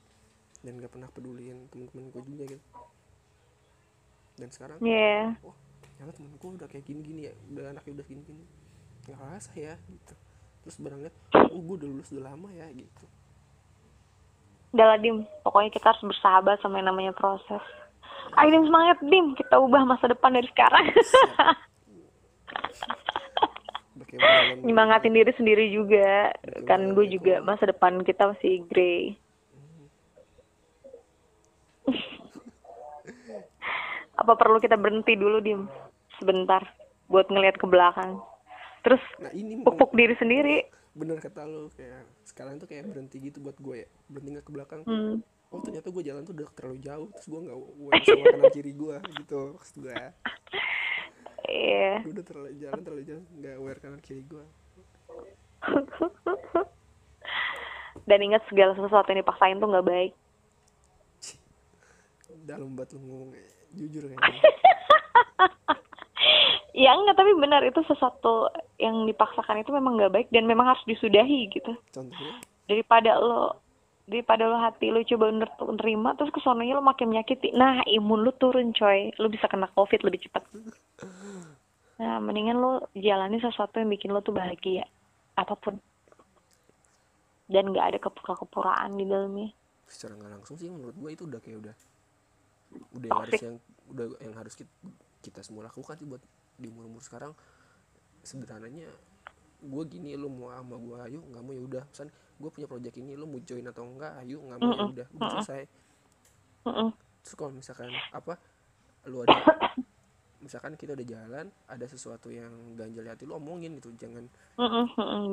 Dan 0.65 0.81
gak 0.81 0.97
pernah 0.97 1.05
peduliin 1.13 1.69
teman-teman 1.69 2.09
gue 2.09 2.21
juga 2.25 2.43
gitu. 2.49 2.65
Dan 4.35 4.49
sekarang 4.49 4.81
yeah. 4.81 5.37
oh 5.45 5.53
ternyata 5.95 6.11
temen 6.19 6.35
gue 6.35 6.49
udah 6.59 6.67
kayak 6.67 6.83
gini 6.83 6.99
gini 7.05 7.21
ya 7.31 7.33
udah 7.55 7.71
anaknya 7.71 7.91
udah 8.01 8.05
gini 8.11 8.21
gini 8.27 8.43
nggak 9.05 9.19
rasa 9.21 9.51
ya 9.53 9.75
gitu. 9.87 10.13
Terus 10.65 10.75
barang 10.81 10.99
lihat 11.05 11.15
oh 11.53 11.61
gue 11.61 11.75
udah 11.77 11.87
lulus 11.87 12.09
udah 12.11 12.25
lama 12.33 12.49
ya 12.51 12.67
gitu. 12.73 13.05
Udah 14.75 14.85
lah 14.91 14.97
dim. 14.99 15.23
Pokoknya 15.45 15.71
kita 15.71 15.93
harus 15.93 16.03
bersahabat 16.03 16.59
sama 16.59 16.81
yang 16.81 16.89
namanya 16.91 17.13
proses. 17.15 17.63
Ayo 18.35 18.49
dim 18.51 18.65
semangat 18.67 18.97
dim. 19.05 19.37
Kita 19.37 19.61
ubah 19.61 19.87
masa 19.87 20.09
depan 20.09 20.35
dari 20.35 20.49
sekarang 20.51 20.91
nyemangatin 24.64 25.14
diri 25.15 25.31
sendiri 25.35 25.65
juga. 25.72 26.31
Kan 26.68 26.95
gue 26.95 27.07
juga 27.10 27.41
masa 27.43 27.69
depan 27.69 28.02
kita 28.03 28.31
masih 28.31 28.64
grey. 28.68 29.15
Apa 34.15 34.34
perlu 34.39 34.64
kita 34.64 34.80
berhenti 34.80 35.14
dulu 35.19 35.43
dim? 35.43 35.68
Sebentar 36.19 36.64
buat 37.11 37.27
ngelihat 37.27 37.60
ke 37.60 37.68
belakang. 37.68 38.23
Terus 38.81 39.02
nah, 39.19 39.31
ini 39.35 39.61
pupuk 39.61 39.91
diri 39.93 40.15
sendiri. 40.15 40.65
Bener 40.95 41.19
kata 41.19 41.43
lo 41.43 41.68
kayak 41.76 42.07
sekarang 42.23 42.56
tuh 42.56 42.72
kayak 42.72 42.88
berhenti 42.88 43.19
gitu 43.19 43.43
buat 43.43 43.60
gue 43.60 43.84
ya. 43.84 43.89
Berhenti 44.07 44.30
nggak 44.39 44.45
ke 44.47 44.53
belakang. 44.53 44.81
Hmm. 44.88 45.19
oh 45.53 45.61
ternyata 45.64 45.88
gue 45.88 46.03
jalan 46.03 46.26
tuh 46.27 46.35
udah 46.35 46.49
terlalu 46.52 46.77
jauh 46.84 47.07
terus 47.15 47.27
gue 47.31 47.39
nggak 47.47 47.57
sama 48.03 48.26
kanan 48.27 48.52
kiri 48.52 48.73
gue 48.76 48.97
gitu 49.23 49.56
maksud 49.56 49.76
gue 49.88 49.95
iya. 51.49 52.03
Udah 52.05 52.23
terlalu 52.26 52.51
jalan 52.59 52.81
terlalu 52.84 53.03
jauh 53.07 53.23
nggak 53.41 53.55
aware 53.59 53.80
kanan 53.81 54.01
kiri 54.01 54.23
gue 54.26 54.45
dan 58.09 58.19
ingat 58.22 58.45
segala 58.51 58.77
sesuatu 58.77 59.09
yang 59.09 59.26
dipaksain 59.26 59.57
tuh 59.57 59.69
nggak 59.72 59.88
baik. 59.88 60.13
Dalam 62.45 62.77
banget 62.77 62.93
lu 62.97 63.09
ngomong 63.09 63.31
jujur 63.73 64.03
kayaknya. 64.05 64.41
Ya 66.76 66.91
enggak 66.91 67.15
tapi 67.15 67.31
benar 67.39 67.63
itu 67.63 67.80
sesuatu 67.88 68.51
yang 68.84 69.07
dipaksakan 69.07 69.63
itu 69.63 69.72
memang 69.72 69.95
nggak 69.95 70.11
baik 70.11 70.27
dan 70.35 70.43
memang 70.43 70.76
harus 70.76 70.84
disudahi 70.84 71.47
gitu. 71.47 71.72
Contohnya? 71.95 72.35
Daripada 72.67 73.15
lo 73.15 73.63
daripada 74.06 74.45
lo 74.45 74.61
hati 74.61 74.94
lo 74.94 75.02
coba 75.02 75.34
nerima 75.73 76.14
terus 76.14 76.30
kesonanya 76.30 76.77
lo 76.77 76.84
makin 76.86 77.10
menyakiti. 77.10 77.53
Nah 77.57 77.82
imun 77.90 78.22
lo 78.22 78.32
turun 78.38 78.72
coy. 78.73 79.10
Lo 79.18 79.27
bisa 79.30 79.49
kena 79.49 79.69
covid 79.73 80.06
lebih 80.06 80.30
cepat. 80.30 80.45
Nah 82.02 82.22
mendingan 82.22 82.57
lo 82.61 82.90
jalani 82.94 83.41
sesuatu 83.41 83.82
yang 83.82 83.90
bikin 83.90 84.14
lo 84.14 84.22
tuh 84.22 84.34
bahagia. 84.38 84.86
Apa 85.38 85.57
pun. 85.57 85.82
Dan 87.49 87.73
nggak 87.73 87.86
ada 87.94 87.98
kepura-kepuraan 88.02 88.98
di 88.98 89.06
dalamnya. 89.06 89.49
Secara 89.86 90.18
nggak 90.18 90.32
langsung 90.41 90.57
sih 90.57 90.69
menurut 90.69 90.98
gue 90.98 91.10
itu 91.14 91.23
udah 91.30 91.41
kayak 91.41 91.57
udah 91.61 91.76
udah 92.98 93.07
yang 93.10 93.22
harus 93.22 93.41
yang 93.41 93.57
udah 93.94 94.06
yang 94.18 94.36
harus 94.36 94.53
kita, 94.57 94.73
kita 95.22 95.40
semua 95.45 95.69
lakukan 95.69 95.94
sih 95.98 96.10
buat 96.10 96.22
di 96.57 96.69
umur 96.69 96.90
umur 96.90 97.02
sekarang. 97.06 97.34
Sederhananya 98.26 98.90
gue 99.65 99.83
gini 99.89 100.13
lo 100.13 100.29
mau 100.29 100.53
sama 100.53 100.77
gue 100.77 100.97
ayo 101.09 101.19
nggak 101.25 101.43
mau 101.43 101.53
ya 101.53 101.61
udah. 101.65 101.83
Pesan 101.89 102.07
gue 102.13 102.49
punya 102.53 102.67
project 102.69 102.95
ini 103.01 103.17
lo 103.17 103.25
mau 103.25 103.41
join 103.41 103.65
atau 103.65 103.83
enggak 103.83 104.13
ayo 104.23 104.37
nggak 104.45 104.57
mau 104.61 104.71
ya 104.71 104.85
udah. 104.85 105.07
Udah 105.17 105.29
selesai. 105.41 105.61
Terus 107.25 107.33
kalau 107.33 107.51
misalkan 107.51 107.89
apa 108.13 108.37
lo 109.09 109.25
ada 109.25 109.37
misalkan 110.45 110.77
kita 110.77 110.93
udah 110.93 111.07
jalan 111.09 111.45
ada 111.65 111.85
sesuatu 111.89 112.29
yang 112.29 112.77
ganjal 112.77 113.05
hati 113.09 113.25
lo 113.25 113.41
omongin 113.41 113.77
gitu 113.81 113.89
jangan 113.97 114.29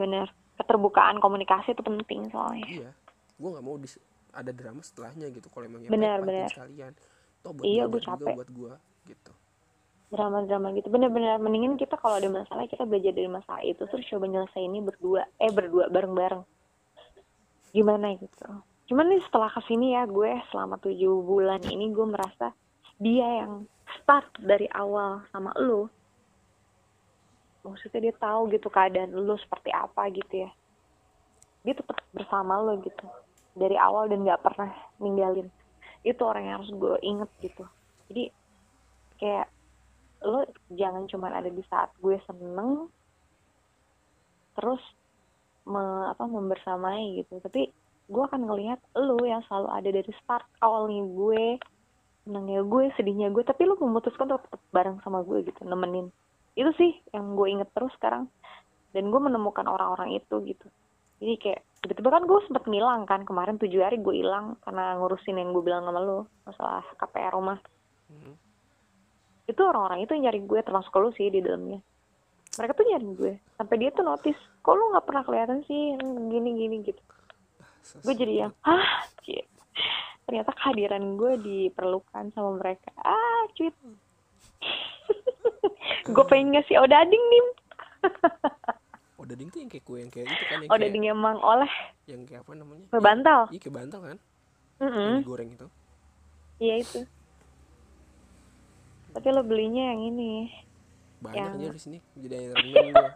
bener. 0.00 0.32
Keterbukaan 0.56 1.20
komunikasi 1.20 1.76
itu 1.76 1.82
penting 1.84 2.32
soalnya. 2.32 2.66
Iya. 2.68 2.90
Gue 3.36 3.48
nggak 3.52 3.64
mau 3.64 3.76
dis 3.76 4.00
ada 4.32 4.48
drama 4.48 4.80
setelahnya 4.80 5.28
gitu 5.28 5.52
kalau 5.52 5.68
emang 5.68 5.84
yang 5.84 5.92
bener, 5.92 6.24
bener. 6.24 6.48
sekalian. 6.48 6.96
Toh 7.44 7.52
buat 7.52 7.64
iya, 7.68 7.84
gue 7.90 8.00
capek. 8.00 8.34
buat 8.38 8.48
gue 8.48 8.72
gitu 9.12 9.32
drama-drama 10.12 10.76
gitu. 10.76 10.92
Bener-bener 10.92 11.40
mendingan 11.40 11.80
kita 11.80 11.96
kalau 11.96 12.20
ada 12.20 12.28
masalah 12.28 12.68
kita 12.68 12.84
belajar 12.84 13.16
dari 13.16 13.32
masalah 13.32 13.64
itu. 13.64 13.82
Terus 13.88 14.04
coba 14.12 14.28
nyelesain 14.28 14.68
ini 14.68 14.84
berdua. 14.84 15.24
Eh 15.40 15.48
berdua 15.48 15.88
bareng-bareng. 15.88 16.44
Gimana 17.72 18.12
gitu. 18.20 18.46
Cuman 18.92 19.08
nih 19.08 19.24
setelah 19.24 19.48
ke 19.48 19.64
sini 19.64 19.96
ya 19.96 20.04
gue 20.04 20.36
selama 20.52 20.76
tujuh 20.76 21.24
bulan 21.24 21.64
ini 21.64 21.88
gue 21.88 22.04
merasa 22.04 22.52
dia 23.00 23.42
yang 23.42 23.64
start 23.98 24.28
dari 24.36 24.68
awal 24.68 25.24
sama 25.32 25.50
lo 25.56 25.88
maksudnya 27.62 28.10
dia 28.10 28.14
tahu 28.18 28.50
gitu 28.50 28.68
keadaan 28.68 29.14
lo 29.14 29.38
seperti 29.38 29.70
apa 29.70 30.10
gitu 30.10 30.46
ya. 30.46 30.50
Dia 31.62 31.74
tetap 31.78 32.02
bersama 32.10 32.58
lo 32.58 32.78
gitu. 32.82 33.06
Dari 33.54 33.78
awal 33.78 34.10
dan 34.10 34.26
nggak 34.26 34.42
pernah 34.42 34.70
ninggalin. 34.98 35.46
Itu 36.02 36.26
orang 36.26 36.50
yang 36.50 36.54
harus 36.60 36.70
gue 36.74 36.96
inget 37.06 37.30
gitu. 37.38 37.64
Jadi 38.10 38.24
kayak 39.22 39.46
lo 40.22 40.46
jangan 40.74 41.04
cuma 41.10 41.30
ada 41.30 41.50
di 41.50 41.62
saat 41.68 41.90
gue 41.98 42.16
seneng 42.26 42.88
terus 44.56 44.82
me, 45.66 46.10
apa 46.10 46.24
membersamai 46.26 47.22
gitu. 47.22 47.38
Tapi 47.40 47.70
gue 48.12 48.22
akan 48.22 48.44
ngelihat 48.44 48.80
lu 48.98 49.22
yang 49.24 49.40
selalu 49.48 49.68
ada 49.72 49.88
dari 49.88 50.12
start 50.22 50.44
awalnya 50.60 51.02
gue 51.06 51.44
senangnya 52.22 52.62
gue 52.62 52.94
sedihnya 52.94 53.34
gue 53.34 53.42
tapi 53.42 53.66
lu 53.66 53.74
memutuskan 53.82 54.30
untuk 54.30 54.46
tetap 54.46 54.62
bareng 54.70 54.98
sama 55.02 55.24
gue 55.26 55.42
gitu 55.46 55.60
nemenin. 55.66 56.10
Itu 56.54 56.70
sih 56.76 56.92
yang 57.16 57.34
gue 57.34 57.48
inget 57.48 57.70
terus 57.72 57.92
sekarang. 57.96 58.28
Dan 58.92 59.08
gue 59.08 59.20
menemukan 59.20 59.64
orang-orang 59.64 60.20
itu 60.20 60.36
gitu. 60.44 60.66
Jadi 61.22 61.34
kayak 61.38 61.60
tiba-tiba 61.80 62.10
kan 62.12 62.24
gue 62.28 62.38
sempet 62.46 62.64
ngilang 62.68 63.02
kan 63.08 63.24
kemarin 63.24 63.56
tujuh 63.56 63.80
hari 63.80 63.98
gue 63.98 64.14
hilang 64.20 64.58
karena 64.62 64.98
ngurusin 65.00 65.38
yang 65.38 65.54
gue 65.56 65.64
bilang 65.64 65.86
sama 65.86 66.00
lu 66.02 66.18
masalah 66.44 66.84
KPR 67.00 67.32
rumah. 67.32 67.58
Hmm. 68.12 68.36
Itu 69.52 69.62
orang-orang 69.62 70.00
itu 70.02 70.12
yang 70.16 70.24
nyari 70.32 70.40
gue 70.42 70.60
termasuk 70.64 70.92
lu 70.96 71.12
sih 71.12 71.28
di 71.28 71.44
dalamnya 71.44 71.78
mereka 72.56 72.72
tuh 72.76 72.84
nyari 72.88 73.08
gue 73.16 73.32
sampai 73.60 73.76
dia 73.76 73.90
tuh 73.92 74.04
notice 74.04 74.40
kok 74.64 74.74
lu 74.74 74.84
nggak 74.92 75.06
pernah 75.06 75.22
kelihatan 75.24 75.60
sih 75.68 75.96
gini 76.32 76.50
gini 76.56 76.76
gitu 76.84 77.02
gue 78.02 78.14
jadi 78.14 78.46
yang 78.48 78.52
ah 78.62 79.04
shit. 79.26 79.44
ternyata 80.24 80.54
kehadiran 80.54 81.18
gue 81.18 81.32
diperlukan 81.40 82.32
sama 82.32 82.56
mereka 82.56 82.88
ah 83.00 83.42
cuit 83.52 83.74
gue 86.14 86.24
pengen 86.26 86.56
ngasih 86.56 86.80
odading 86.80 87.24
nih 87.28 87.44
Odading 89.22 89.54
tuh 89.54 89.62
yang 89.62 89.70
kayak 89.70 89.84
kue 89.86 90.02
yang 90.02 90.10
kayak 90.10 90.26
itu 90.34 90.44
kan 90.50 90.58
yang 90.66 90.70
odading 90.74 91.02
kayak, 91.06 91.14
emang 91.14 91.38
oleh 91.46 91.72
yang 92.10 92.26
kayak 92.26 92.42
apa 92.42 92.58
namanya? 92.58 92.86
kue 92.90 92.98
bantal 92.98 93.40
Iya 93.54 93.58
kayak 93.62 93.76
bantal 93.78 94.00
kan? 94.02 94.18
Mm-mm. 94.82 94.98
Yang 94.98 95.22
digoreng 95.22 95.50
itu. 95.54 95.66
iya 96.58 96.74
itu 96.82 97.00
tapi 99.12 99.28
lo 99.28 99.42
belinya 99.44 99.92
yang 99.92 100.00
ini 100.04 100.32
Banyak 101.22 101.38
Yang- 101.38 101.54
aja 101.54 101.68
di 101.70 101.80
sini. 101.80 101.98
Jadi 102.18 102.34
Iron 102.34 102.56
Man 102.66 102.86
gue. 102.90 103.10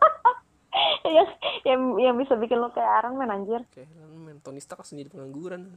yang 1.07 1.29
yang 1.67 1.81
yang 1.99 2.15
bisa 2.15 2.39
bikin 2.39 2.61
lo 2.61 2.71
kayak 2.71 3.03
Iron 3.03 3.19
Man 3.19 3.35
anjir 3.35 3.67
Kayak 3.75 3.91
Iron 3.99 4.21
Man. 4.23 4.37
Tony 4.41 4.63
Stark 4.63 4.85
langsung 4.85 4.97
jadi 4.97 5.11
pengangguran. 5.11 5.75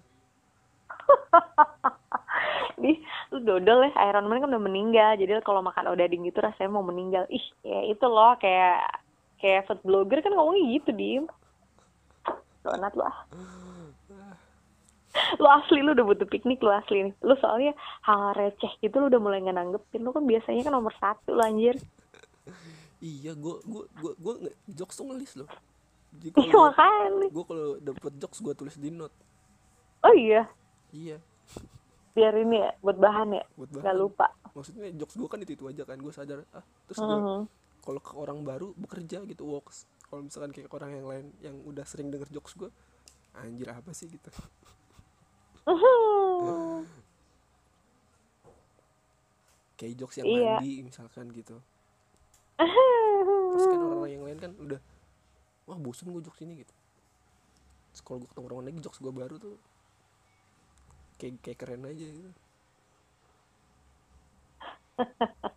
di 2.80 2.96
lu 3.30 3.44
dodol 3.44 3.90
ya 3.90 3.92
Iron 4.08 4.30
Man 4.30 4.40
kan 4.40 4.50
udah 4.50 4.64
meninggal 4.64 5.20
jadi 5.20 5.44
kalau 5.44 5.60
makan 5.60 5.92
odading 5.92 6.24
gitu 6.24 6.40
rasanya 6.40 6.72
mau 6.72 6.86
meninggal 6.86 7.28
ih 7.28 7.44
ya 7.62 7.84
itu 7.92 8.06
loh 8.08 8.40
kayak 8.40 8.88
kayak 9.38 9.68
food 9.68 9.84
blogger 9.84 10.24
kan 10.24 10.32
ngomongnya 10.32 10.80
gitu 10.80 10.90
dim 10.96 11.24
donat 12.64 12.96
lu 12.96 13.04
ah 13.04 13.28
lu 15.36 15.48
asli 15.48 15.82
lu 15.82 15.92
udah 15.92 16.06
butuh 16.06 16.26
piknik 16.26 16.62
lu 16.62 16.70
asli 16.70 17.10
nih 17.10 17.14
lu 17.22 17.34
soalnya 17.38 17.74
hal 18.02 18.34
receh 18.34 18.70
gitu 18.80 18.96
lu 18.98 19.10
udah 19.10 19.18
mulai 19.18 19.42
nggak 19.42 19.58
nanggepin 19.58 20.02
lu 20.02 20.12
kan 20.12 20.24
biasanya 20.24 20.62
kan 20.62 20.74
nomor 20.74 20.94
satu 20.96 21.34
lu 21.34 21.42
anjir 21.42 21.76
Iya, 23.00 23.32
gue 23.32 23.56
gue 23.64 23.84
gue 23.96 24.12
gue 24.20 24.34
jokes 24.76 25.00
tuh 25.00 25.08
ngelis 25.08 25.40
loh. 25.40 25.48
Jadi 26.12 26.36
iya 26.44 26.52
kalau 26.52 26.68
makanya 26.68 27.28
gue 27.32 27.44
kalau 27.48 27.68
dapet 27.80 28.14
jokes 28.20 28.40
gue 28.40 28.54
tulis 28.54 28.76
di 28.76 28.92
note. 28.92 29.16
oh 30.04 30.12
iya 30.12 30.52
Iya, 30.90 31.16
biar 32.12 32.34
ini 32.36 32.60
ya 32.60 32.76
buat 32.82 32.98
bahan 32.98 33.40
ya 33.40 33.44
buat 33.56 33.70
bahan. 33.72 33.96
lupa 33.96 34.28
Maksudnya 34.52 34.92
jokes 34.98 35.16
gue 35.16 35.30
kan 35.30 35.40
itu 35.40 35.56
itu 35.56 35.64
aja 35.64 35.88
kan. 35.88 35.96
Gue 35.96 36.12
sadar 36.12 36.44
ah 36.52 36.66
terus 36.86 37.00
gue 37.00 37.08
Mhm. 37.08 37.42
kalau 37.80 38.02
ke 38.04 38.12
orang 38.18 38.44
baru 38.44 38.76
bekerja 38.76 39.24
gitu 39.24 39.48
works. 39.48 39.88
Kalau 40.04 40.26
misalkan 40.26 40.52
kayak 40.52 40.68
orang 40.74 40.92
yang 40.92 41.08
lain 41.08 41.26
yang 41.40 41.56
udah 41.64 41.86
sering 41.86 42.10
denger 42.10 42.28
jokes 42.34 42.52
gue, 42.54 42.68
anjir 43.32 43.70
apa 43.72 43.94
sih 43.94 44.10
gitu. 44.10 44.28
Mhm. 45.70 46.82
Kayak 49.78 49.96
jokes 49.96 50.18
yang 50.20 50.28
Iya. 50.28 50.60
mandi 50.60 50.74
misalkan 50.84 51.30
gitu. 51.32 51.56
Terus 52.60 53.66
kan 53.66 53.80
orang-orang 53.80 54.12
yang 54.12 54.24
lain 54.28 54.40
kan 54.42 54.52
udah 54.58 54.80
wah 55.70 55.78
bosen 55.80 56.10
gue 56.12 56.20
jokes 56.20 56.42
ini 56.44 56.66
gitu. 56.66 56.74
Terus 57.94 58.02
kalau 58.04 58.18
gue 58.20 58.30
ketemu 58.34 58.46
orang 58.50 58.66
lagi 58.68 58.80
jokes 58.84 59.00
gue 59.00 59.14
baru 59.14 59.36
tuh 59.38 59.56
kayak 61.22 61.40
kayak 61.46 61.58
keren 61.62 61.86
aja 61.88 62.06
gitu. 62.06 62.32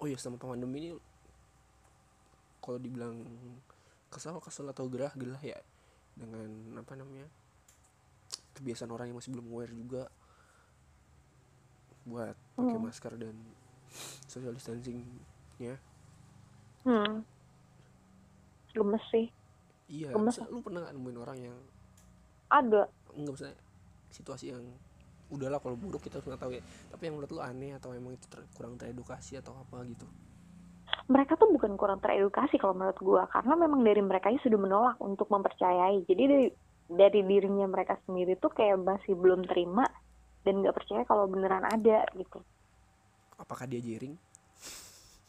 Oh 0.00 0.06
iya 0.10 0.16
selama 0.20 0.42
pandemi 0.42 0.78
ini 0.82 0.90
kalau 2.64 2.80
dibilang 2.80 3.20
kesal 4.08 4.40
kesel 4.40 4.64
atau 4.72 4.88
gerah 4.88 5.12
gerah 5.12 5.42
ya 5.44 5.60
dengan 6.16 6.80
apa 6.80 6.96
namanya 6.96 7.28
kebiasaan 8.56 8.88
orang 8.88 9.12
yang 9.12 9.18
masih 9.20 9.34
belum 9.34 9.50
aware 9.52 9.74
juga 9.74 10.02
buat 12.04 12.36
pakai 12.56 12.78
Hmm. 12.78 12.84
masker 12.88 13.12
dan 13.20 13.36
social 14.24 14.56
distancing 14.56 15.04
ya 15.60 15.76
hmm. 16.84 17.20
gemes 18.72 19.04
sih 19.12 19.26
iya 19.88 20.08
Gemes. 20.12 20.40
lu 20.48 20.64
pernah 20.64 20.88
nggak 20.88 20.94
nemuin 20.96 21.18
orang 21.20 21.38
yang 21.40 21.58
ada 22.48 22.88
nggak 23.12 23.34
bisa 23.34 23.48
situasi 24.08 24.54
yang 24.54 24.64
udahlah 25.32 25.58
kalau 25.58 25.74
buruk 25.74 26.04
kita 26.04 26.20
harus 26.20 26.28
nggak 26.28 26.42
tahu 26.42 26.52
ya 26.54 26.62
tapi 26.92 27.02
yang 27.08 27.14
menurut 27.18 27.32
lu 27.32 27.40
aneh 27.42 27.74
atau 27.74 27.90
emang 27.96 28.14
itu 28.14 28.26
ter- 28.30 28.46
kurang 28.54 28.76
teredukasi 28.76 29.40
atau 29.40 29.56
apa 29.56 29.82
gitu 29.88 30.06
mereka 31.04 31.36
tuh 31.36 31.52
bukan 31.52 31.76
kurang 31.76 32.00
teredukasi 32.00 32.56
kalau 32.56 32.72
menurut 32.72 32.96
gua 33.04 33.22
karena 33.28 33.54
memang 33.60 33.84
dari 33.84 34.00
mereka 34.00 34.32
sudah 34.40 34.56
menolak 34.56 34.96
untuk 35.04 35.28
mempercayai. 35.28 36.04
Jadi 36.08 36.22
dari 36.24 36.48
dari 36.88 37.20
dirinya 37.24 37.68
mereka 37.68 37.96
sendiri 38.04 38.36
tuh 38.40 38.52
kayak 38.52 38.80
masih 38.80 39.16
belum 39.16 39.44
terima 39.48 39.84
dan 40.44 40.60
nggak 40.60 40.76
percaya 40.76 41.02
kalau 41.08 41.28
beneran 41.28 41.64
ada 41.64 42.04
gitu. 42.16 42.40
Apakah 43.40 43.64
dia 43.68 43.80
jering? 43.80 44.14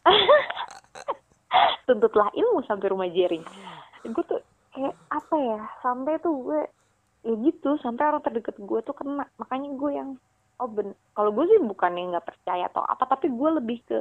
Tuntutlah 1.88 2.30
ilmu 2.36 2.64
sampai 2.68 2.88
rumah 2.92 3.10
jering. 3.10 3.44
Gue 4.06 4.24
tuh 4.28 4.42
kayak 4.76 4.96
apa 5.12 5.36
ya 5.40 5.60
sampai 5.80 6.20
tuh 6.20 6.34
gue 6.44 6.62
ya 7.26 7.34
gitu 7.42 7.80
sampai 7.82 8.04
orang 8.06 8.24
terdekat 8.24 8.56
gue 8.60 8.80
tuh 8.84 8.96
kena. 8.96 9.26
Makanya 9.40 9.70
gue 9.74 9.92
yang 9.92 10.10
oh 10.60 10.70
ben 10.72 10.96
kalau 11.16 11.32
gue 11.36 11.46
sih 11.52 11.60
bukannya 11.60 12.16
nggak 12.16 12.28
percaya 12.28 12.68
atau 12.72 12.84
apa 12.84 13.04
tapi 13.08 13.28
gue 13.32 13.50
lebih 13.60 13.78
ke 13.84 13.98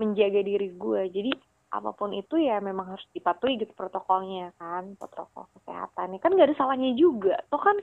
menjaga 0.00 0.40
diri 0.40 0.68
gue. 0.72 1.02
Jadi 1.12 1.32
apa 1.68 1.92
pun 1.92 2.16
itu 2.16 2.40
ya 2.40 2.64
memang 2.64 2.96
harus 2.96 3.04
dipatuhi 3.12 3.60
gitu 3.60 3.76
protokolnya 3.76 4.56
kan 4.56 4.96
protokol 4.96 5.44
kesehatan. 5.58 6.16
Kan 6.22 6.32
nggak 6.32 6.48
ada 6.52 6.56
salahnya 6.56 6.96
juga. 6.96 7.36
Toh 7.52 7.60
kan 7.60 7.76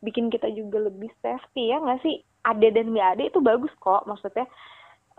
bikin 0.00 0.32
kita 0.32 0.48
juga 0.56 0.88
lebih 0.88 1.12
safety 1.20 1.74
ya 1.74 1.82
nggak 1.82 2.00
sih? 2.00 2.24
Ada 2.46 2.72
dan 2.72 2.96
nggak 2.96 3.10
ada 3.18 3.22
itu 3.28 3.38
bagus 3.44 3.72
kok. 3.76 4.08
Maksudnya 4.08 4.48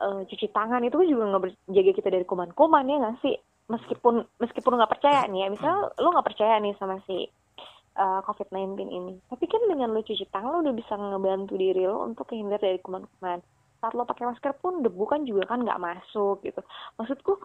eh, 0.01 0.21
cuci 0.25 0.47
tangan 0.49 0.81
itu 0.81 0.97
juga 1.05 1.29
nggak 1.29 1.43
menjaga 1.69 1.91
kita 1.93 2.09
dari 2.09 2.25
kuman-kuman 2.25 2.89
ya 2.89 2.97
nggak 3.05 3.17
sih? 3.21 3.35
Meskipun 3.67 4.25
meskipun 4.41 4.73
nggak 4.81 4.91
percaya 4.97 5.29
nih 5.29 5.45
ya. 5.45 5.47
Misalnya 5.53 5.79
lu 6.01 6.07
nggak 6.09 6.27
percaya 6.33 6.57
nih 6.57 6.73
sama 6.81 6.97
si 7.05 7.29
uh, 7.97 8.21
COVID-19 8.23 8.87
ini. 8.87 9.13
Tapi 9.27 9.45
kan 9.49 9.61
dengan 9.65 9.91
lu 9.91 10.05
cuci 10.05 10.29
tangan 10.29 10.61
lu 10.61 10.69
udah 10.69 10.75
bisa 10.77 10.93
ngebantu 10.95 11.57
diri 11.57 11.83
lu 11.83 11.97
untuk 12.05 12.29
terhindar 12.29 12.61
dari 12.61 12.77
kuman-kuman. 12.79 13.41
Saat 13.81 13.93
lo 13.93 14.05
pakai 14.05 14.29
masker 14.29 14.53
pun 14.61 14.85
debu 14.85 15.03
kan 15.09 15.25
juga 15.25 15.49
kan 15.49 15.65
nggak 15.65 15.81
masuk 15.81 16.45
gitu. 16.45 16.61
Maksudku 17.01 17.41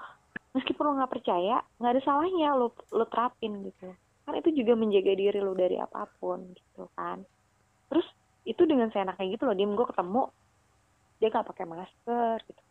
meskipun 0.52 0.84
lo 0.84 0.92
nggak 1.00 1.12
percaya 1.12 1.64
nggak 1.80 1.92
ada 1.96 2.02
salahnya 2.04 2.48
lo 2.54 2.76
lo 2.92 3.04
terapin 3.08 3.64
gitu. 3.66 3.96
Kan 4.28 4.34
itu 4.38 4.62
juga 4.62 4.76
menjaga 4.76 5.12
diri 5.16 5.40
lo 5.40 5.52
dari 5.56 5.76
apa 5.80 6.06
pun 6.20 6.52
gitu 6.52 6.88
kan. 6.94 7.24
Terus 7.88 8.06
itu 8.44 8.62
dengan 8.68 8.92
seenaknya 8.92 9.26
gitu 9.34 9.48
loh 9.48 9.56
diem 9.56 9.72
gue 9.72 9.86
ketemu 9.88 10.22
dia 11.18 11.28
nggak 11.32 11.48
pakai 11.48 11.64
masker 11.66 12.36
gitu. 12.44 12.62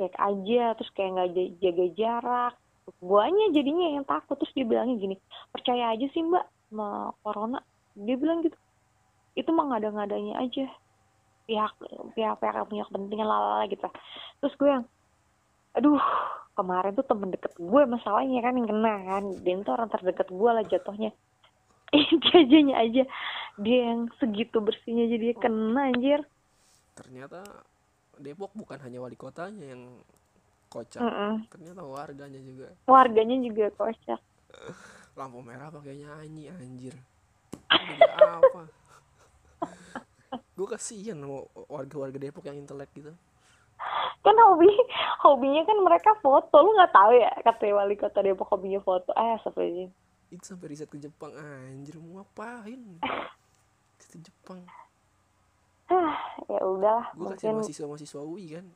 Cuek 0.00 0.16
aja 0.16 0.64
terus 0.76 0.90
kayak 0.92 1.10
nggak 1.16 1.28
ja- 1.36 1.54
jaga 1.68 1.86
jarak. 1.96 2.54
Guanya 2.98 3.54
jadinya 3.54 3.86
yang 3.94 4.02
takut 4.02 4.34
terus 4.34 4.50
dia 4.56 4.66
gini 4.82 5.14
percaya 5.54 5.94
aja 5.94 6.06
sih 6.10 6.26
mbak 6.26 6.42
sama 6.70 7.10
corona 7.26 7.58
dia 7.98 8.14
bilang 8.14 8.46
gitu 8.46 8.56
itu 9.38 9.50
mah 9.54 9.74
ngada-ngadanya 9.74 10.42
aja. 10.42 10.66
Pihak 11.46 11.74
pihak 12.14 12.36
pihak 12.38 12.54
yang 12.54 12.68
punya 12.68 12.84
kepentingan 12.86 13.26
lalala 13.26 13.66
gitu. 13.66 13.86
Terus 14.42 14.54
gue 14.58 14.68
yang 14.70 14.84
aduh 15.70 16.02
kemarin 16.58 16.92
tuh 16.98 17.06
temen 17.06 17.30
deket 17.30 17.54
gue 17.56 17.82
masalahnya 17.86 18.40
kan 18.42 18.54
yang 18.58 18.68
kena 18.70 18.94
kan. 19.06 19.24
Dia 19.42 19.54
itu 19.58 19.70
orang 19.70 19.90
terdekat 19.90 20.28
gue 20.30 20.50
lah 20.50 20.64
jatuhnya. 20.66 21.10
Dia 22.22 22.36
ajanya 22.46 22.74
aja. 22.82 23.02
Dia 23.58 23.78
yang 23.94 24.00
segitu 24.22 24.62
bersihnya 24.62 25.10
jadi 25.10 25.34
kena 25.38 25.90
anjir. 25.90 26.22
Ternyata 26.94 27.42
Depok 28.20 28.52
bukan 28.52 28.78
hanya 28.84 29.00
wali 29.00 29.16
kotanya 29.16 29.74
yang 29.74 29.96
kocak. 30.70 31.02
Mm-mm. 31.02 31.50
ternyata 31.50 31.82
warganya 31.82 32.38
juga. 32.38 32.68
Warganya 32.86 33.36
juga 33.42 33.74
kocak 33.74 34.20
lampu 35.20 35.44
merah 35.44 35.68
pakai 35.68 36.00
nyanyi 36.00 36.48
anjir. 36.48 36.96
Jadi 37.68 37.94
apa? 38.16 38.62
Gue 40.56 40.66
kasihan 40.68 41.20
sama 41.20 41.44
warga-warga 41.68 42.16
Depok 42.16 42.48
yang 42.48 42.56
intelek 42.56 42.88
gitu. 42.96 43.12
Kan 44.20 44.36
hobi 44.36 44.68
hobinya 45.24 45.64
kan 45.68 45.78
mereka 45.84 46.10
foto. 46.24 46.56
Lu 46.64 46.72
nggak 46.72 46.92
tahu 46.92 47.12
ya 47.16 47.32
kata 47.44 47.68
wali 47.72 47.96
kota 48.00 48.24
Depok 48.24 48.48
hobinya 48.48 48.80
foto. 48.80 49.12
Eh 49.12 49.36
seperti 49.44 49.92
itu 50.32 50.44
sampai 50.44 50.72
riset 50.72 50.88
ke 50.88 50.96
Jepang. 50.96 51.32
Anjir 51.36 52.00
mau 52.00 52.20
ngapain? 52.20 52.80
Ke 54.00 54.16
Jepang. 54.18 54.64
Ah 55.90 56.16
ya 56.48 56.60
udahlah 56.66 57.06
gue 57.14 57.30
mungkin 57.30 57.60
mahasiswa 57.60 57.86
mahasiswa 57.86 58.20
UI 58.24 58.46
kan. 58.56 58.66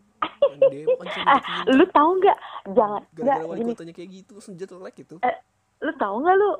Depok 0.73 0.99
kan 1.05 1.27
ah 1.37 1.41
lu 1.69 1.85
tahu 1.91 2.11
nggak? 2.21 2.39
Jangan 2.73 3.03
gara-gara 3.12 3.45
wali 3.45 3.61
gini. 3.61 3.73
kotanya 3.77 3.93
kayak 3.97 4.11
gitu 4.12 4.35
jelek 4.41 4.95
gitu 4.97 5.16
eh, 5.21 5.37
lu 5.85 5.93
tahu 6.01 6.24
nggak 6.24 6.36
lu? 6.40 6.52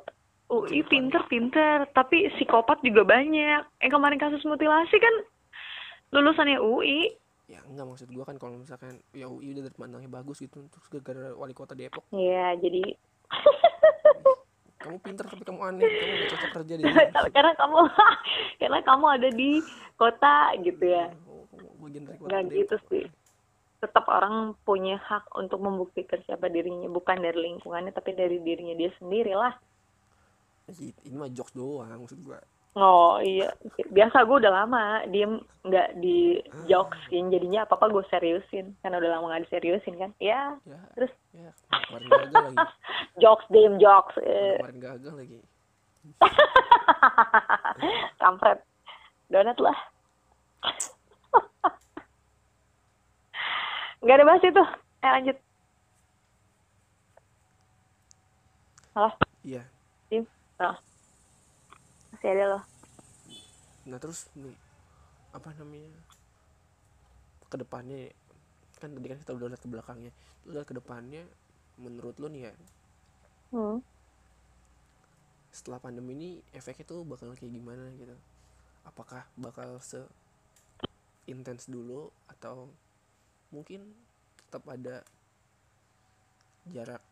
UI 0.53 0.85
pinter-pinter 0.87 1.89
tapi 1.97 2.29
psikopat 2.37 2.85
juga 2.85 3.03
banyak. 3.09 3.65
Yang 3.81 3.93
kemarin 3.97 4.21
kasus 4.21 4.45
mutilasi 4.45 5.01
kan 5.01 5.15
lulusannya 6.15 6.61
UI 6.63 7.11
ya 7.45 7.61
enggak 7.69 7.85
maksud 7.85 8.09
gue 8.09 8.25
kan 8.25 8.41
kalau 8.41 8.57
misalkan 8.57 8.97
ya 9.13 9.29
UI 9.29 9.53
udah 9.53 9.69
dari 9.69 9.77
pandangnya 9.77 10.09
bagus 10.09 10.41
gitu 10.41 10.65
terus 10.73 10.87
gara-gara 10.89 11.37
wali 11.37 11.53
kota 11.53 11.77
Depok. 11.77 12.05
Ya 12.15 12.57
jadi 12.57 12.97
kamu 14.81 14.97
pinter 15.01 15.25
tapi 15.29 15.43
kamu 15.45 15.61
aneh. 15.61 15.85
Kamu 15.85 16.13
gak 16.13 16.29
cocok 16.33 16.51
kerja 16.61 16.75
di 16.77 16.83
karena 17.37 17.53
kamu 17.57 17.79
karena 18.61 18.79
kamu 18.81 19.07
ada 19.11 19.29
di 19.33 19.51
kota 20.01 20.37
gitu 20.61 20.85
ya. 20.89 21.13
Oh, 21.29 21.45
bagian 21.85 22.09
dari 22.09 22.17
kota 22.21 22.37
Depok. 22.41 22.53
gitu 22.57 22.77
sih 22.89 23.05
tetap 23.85 24.09
orang 24.09 24.57
punya 24.65 24.97
hak 24.97 25.29
untuk 25.37 25.61
membuktikan 25.61 26.17
siapa 26.25 26.49
dirinya 26.49 26.89
bukan 26.89 27.21
dari 27.21 27.53
lingkungannya 27.53 27.93
tapi 27.93 28.17
dari 28.17 28.41
dirinya 28.41 28.73
dia 28.73 28.89
sendiri 28.97 29.37
lah 29.37 29.53
ini 30.73 31.13
mah 31.13 31.29
jokes 31.29 31.53
doang 31.53 31.93
maksud 31.93 32.25
gue 32.25 32.41
oh 32.75 33.23
iya. 33.23 33.55
Biasa 33.93 34.27
gue 34.27 34.37
udah 34.43 34.53
lama 34.65 35.05
diem 35.13 35.39
nggak 35.63 36.03
di 36.03 36.43
jokesin 36.67 37.31
jadinya 37.31 37.63
apa 37.63 37.79
apa 37.79 37.87
gue 37.93 38.03
seriusin 38.11 38.75
karena 38.83 38.99
udah 38.99 39.11
lama 39.15 39.25
nggak 39.31 39.45
diseriusin 39.47 39.95
kan? 39.95 40.11
Ya 40.19 40.59
ya 40.67 40.81
terus? 40.99 41.13
ya 41.37 41.53
kemarin 41.87 42.07
gagal 42.11 42.43
lagi. 42.51 42.57
Jokes 43.23 43.47
diem 43.53 43.75
jokes. 43.79 44.17
Eh, 44.25 44.59
kemarin 44.59 44.81
gagal 44.83 45.15
lagi. 45.15 45.39
Kampret. 48.23 48.59
Donat 49.31 49.59
lah 49.63 49.79
nggak 54.05 54.17
ada 54.21 54.29
bahas 54.29 54.45
itu. 54.45 54.65
Eh 55.01 55.11
lanjut. 55.11 55.37
Halo? 58.95 59.11
Iya. 59.43 59.63
Dim? 60.13 60.25
Oh. 60.63 60.77
masih 62.15 62.31
ada 62.31 62.45
loh 62.57 62.63
nah 63.85 64.01
terus 64.01 64.33
nih 64.33 64.57
apa 65.37 65.53
namanya 65.61 65.93
ke 67.53 67.57
depannya 67.61 68.15
kan 68.81 68.89
tadi 68.95 69.07
kan 69.13 69.19
kita 69.21 69.33
udah 69.37 69.53
lihat 69.53 69.61
ke 69.61 69.69
belakangnya 69.69 70.13
terus 70.41 70.55
lihat 70.57 70.65
ke 70.65 70.73
depannya 70.79 71.23
menurut 71.77 72.17
lo 72.17 72.33
nih 72.33 72.49
ya 72.49 72.53
hmm. 73.53 73.77
setelah 75.53 75.83
pandemi 75.85 76.17
ini 76.17 76.31
efeknya 76.57 76.89
tuh 76.89 77.05
bakal 77.05 77.35
kayak 77.37 77.51
gimana 77.53 77.93
gitu? 77.95 78.17
Apakah 78.89 79.23
bakal 79.39 79.79
se 79.79 80.03
intens 81.31 81.71
dulu 81.71 82.11
atau 82.27 82.73
mungkin 83.55 83.87
tetap 84.51 84.67
ada 84.67 85.07
jarak. 86.75 87.03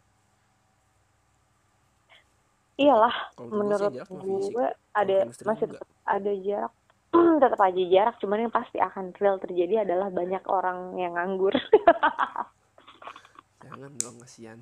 Iyalah 2.75 3.15
kalau 3.39 3.63
menurut 3.63 3.93
gue 4.11 4.67
ada 4.91 5.17
masih 5.47 5.67
tetap 5.71 5.89
ada 6.03 6.33
jarak. 6.43 6.73
Tetap 7.45 7.61
aja 7.61 7.83
jarak 7.93 8.17
cuman 8.25 8.49
yang 8.49 8.55
pasti 8.55 8.81
akan 8.81 9.13
real 9.21 9.37
terjadi 9.37 9.85
adalah 9.85 10.09
banyak 10.09 10.41
orang 10.49 10.97
yang 10.97 11.13
nganggur. 11.13 11.53
Jangan 13.69 13.93
dong 14.01 14.17
kasihan. 14.25 14.59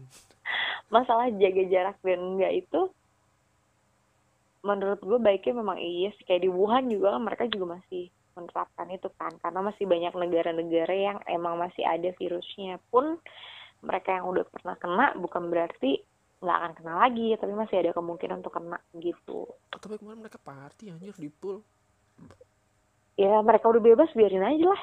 Masalah 0.91 1.31
jaga 1.31 1.63
jarak 1.71 1.97
dan 2.03 2.19
enggak 2.19 2.67
itu 2.67 2.91
menurut 4.67 4.99
gue 4.99 5.19
baiknya 5.23 5.63
memang 5.63 5.79
iya 5.79 6.11
sih. 6.19 6.27
Kayak 6.27 6.43
di 6.43 6.51
Wuhan 6.51 6.91
juga 6.91 7.15
kan 7.15 7.23
mereka 7.23 7.47
juga 7.47 7.79
masih 7.79 8.11
menerapkan 8.35 8.89
itu 8.91 9.09
kan. 9.19 9.33
Karena 9.41 9.61
masih 9.65 9.85
banyak 9.87 10.15
negara-negara 10.15 10.95
yang 10.95 11.19
emang 11.27 11.59
masih 11.59 11.83
ada 11.87 12.11
virusnya 12.17 12.79
pun 12.91 13.19
mereka 13.81 14.21
yang 14.21 14.29
udah 14.29 14.45
pernah 14.45 14.77
kena 14.77 15.07
bukan 15.17 15.49
berarti 15.49 16.05
nggak 16.41 16.57
akan 16.57 16.73
kena 16.73 16.95
lagi 17.05 17.37
tapi 17.37 17.53
masih 17.53 17.77
ada 17.85 17.91
kemungkinan 17.93 18.41
untuk 18.41 18.57
kena 18.57 18.79
gitu. 18.97 19.45
Oh, 19.49 19.79
tapi 19.81 20.01
kemarin 20.01 20.25
mereka 20.25 20.41
party 20.41 20.93
anjir 20.93 21.13
di 21.17 21.29
pool. 21.29 21.61
Ya 23.21 23.41
mereka 23.45 23.69
udah 23.69 23.83
bebas 23.85 24.09
biarin 24.17 24.45
aja 24.45 24.67
lah. 24.73 24.83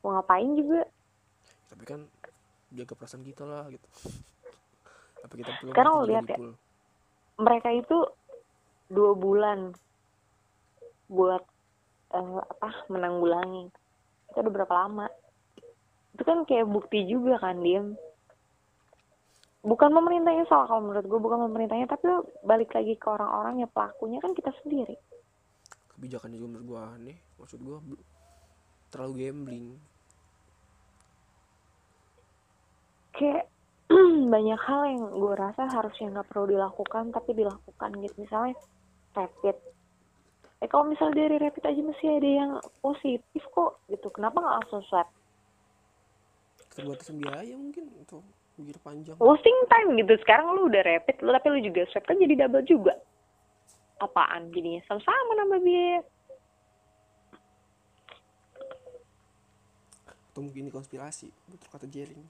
Mau 0.00 0.16
ngapain 0.16 0.48
juga? 0.56 0.88
Tapi 1.68 1.84
kan 1.84 2.00
jaga 2.72 2.92
perasaan 2.96 3.24
kita 3.24 3.44
lah 3.44 3.68
gitu. 3.68 3.88
Apa 5.24 5.34
kita 5.36 5.50
perlu 5.60 5.72
Sekarang 5.76 5.92
lo 6.00 6.04
lihat 6.08 6.24
ya. 6.28 6.38
mereka 7.36 7.68
itu 7.72 7.98
dua 8.88 9.12
bulan 9.12 9.76
buat 11.10 11.42
eh, 12.14 12.40
apa 12.42 12.70
menanggulangi. 12.92 13.72
Itu 14.30 14.38
udah 14.44 14.52
berapa 14.52 14.74
lama? 14.86 15.06
Itu 16.14 16.22
kan 16.22 16.44
kayak 16.46 16.68
bukti 16.68 17.06
juga 17.08 17.40
kan 17.40 17.58
diem 17.64 17.96
bukan 19.66 19.90
pemerintahnya 19.90 20.46
salah 20.46 20.70
kalau 20.70 20.86
menurut 20.86 21.06
gue 21.10 21.18
bukan 21.18 21.42
pemerintahnya 21.50 21.90
tapi 21.90 22.06
balik 22.46 22.70
lagi 22.70 22.94
ke 22.94 23.06
orang-orang 23.10 23.66
ya 23.66 23.68
pelakunya 23.68 24.22
kan 24.22 24.30
kita 24.30 24.54
sendiri. 24.62 24.94
Kebijakannya 25.90 26.38
juga 26.38 26.48
menurut 26.54 26.66
gua 26.68 26.80
aneh. 26.94 27.18
Maksud 27.40 27.58
gua 27.64 27.82
bel- 27.82 28.06
terlalu 28.92 29.14
gambling. 29.26 29.66
Kayak 33.16 33.48
banyak 34.34 34.60
hal 34.60 34.82
yang 34.92 35.02
gue 35.08 35.34
rasa 35.34 35.62
harusnya 35.72 36.20
nggak 36.20 36.28
perlu 36.28 36.52
dilakukan 36.52 37.16
tapi 37.16 37.32
dilakukan 37.32 37.90
gitu. 38.04 38.14
Misalnya 38.22 38.54
rapid 39.16 39.56
eh 40.66 40.68
kalau 40.68 40.90
misalnya 40.90 41.30
dari 41.30 41.38
rapid 41.38 41.62
aja 41.62 41.78
masih 41.78 42.08
ada 42.18 42.26
yang 42.42 42.52
positif 42.82 43.42
kok. 43.54 43.78
Gitu. 43.86 44.10
Kenapa 44.10 44.42
nggak 44.42 44.56
langsung 44.58 44.82
swab? 44.90 45.06
Keterbatasan 46.74 47.22
biaya 47.22 47.54
mungkin 47.54 47.86
untuk 47.94 48.26
mikir 48.58 48.74
panjang. 48.82 49.14
Wasting 49.22 49.58
time 49.70 49.94
gitu. 50.02 50.18
Sekarang 50.26 50.58
lu 50.58 50.66
udah 50.66 50.82
rapid 50.82 51.22
lu 51.22 51.30
tapi 51.30 51.46
lu 51.54 51.60
juga 51.62 51.86
swab 51.94 52.02
kan 52.02 52.18
jadi 52.18 52.34
double 52.34 52.66
juga. 52.66 52.98
Apaan 54.02 54.50
jadinya? 54.50 54.82
Sama-sama 54.90 55.38
nambah 55.38 55.62
biaya. 55.62 56.02
Atau 60.34 60.42
mungkin 60.42 60.66
ini 60.66 60.74
konspirasi 60.74 61.30
betul 61.46 61.68
kata 61.70 61.86
Jering. 61.86 62.26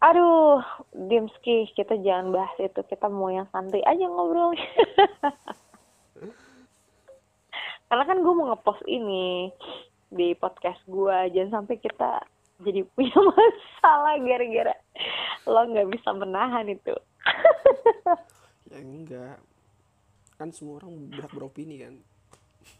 Aduh 0.00 0.64
Dimski 0.96 1.68
kita 1.76 2.00
jangan 2.00 2.32
bahas 2.32 2.56
itu. 2.56 2.80
Kita 2.80 3.12
mau 3.12 3.28
yang 3.28 3.44
santai 3.52 3.84
aja 3.84 4.08
ngobrol 4.08 4.56
karena 7.94 8.10
kan 8.10 8.26
gue 8.26 8.34
mau 8.34 8.50
ngepost 8.50 8.82
ini 8.90 9.54
di 10.10 10.34
podcast 10.34 10.82
gue 10.90 11.30
jangan 11.30 11.62
sampai 11.62 11.78
kita 11.78 12.26
jadi 12.58 12.82
punya 12.90 13.14
masalah 13.30 14.18
gara-gara 14.18 14.74
lo 15.46 15.62
nggak 15.62 15.94
bisa 15.94 16.10
menahan 16.10 16.66
itu. 16.74 16.90
Ya 18.74 18.82
enggak. 18.82 19.38
Kan 20.34 20.50
semua 20.50 20.82
orang 20.82 21.06
berhak 21.06 21.30
beropini 21.30 21.86
kan? 21.86 21.94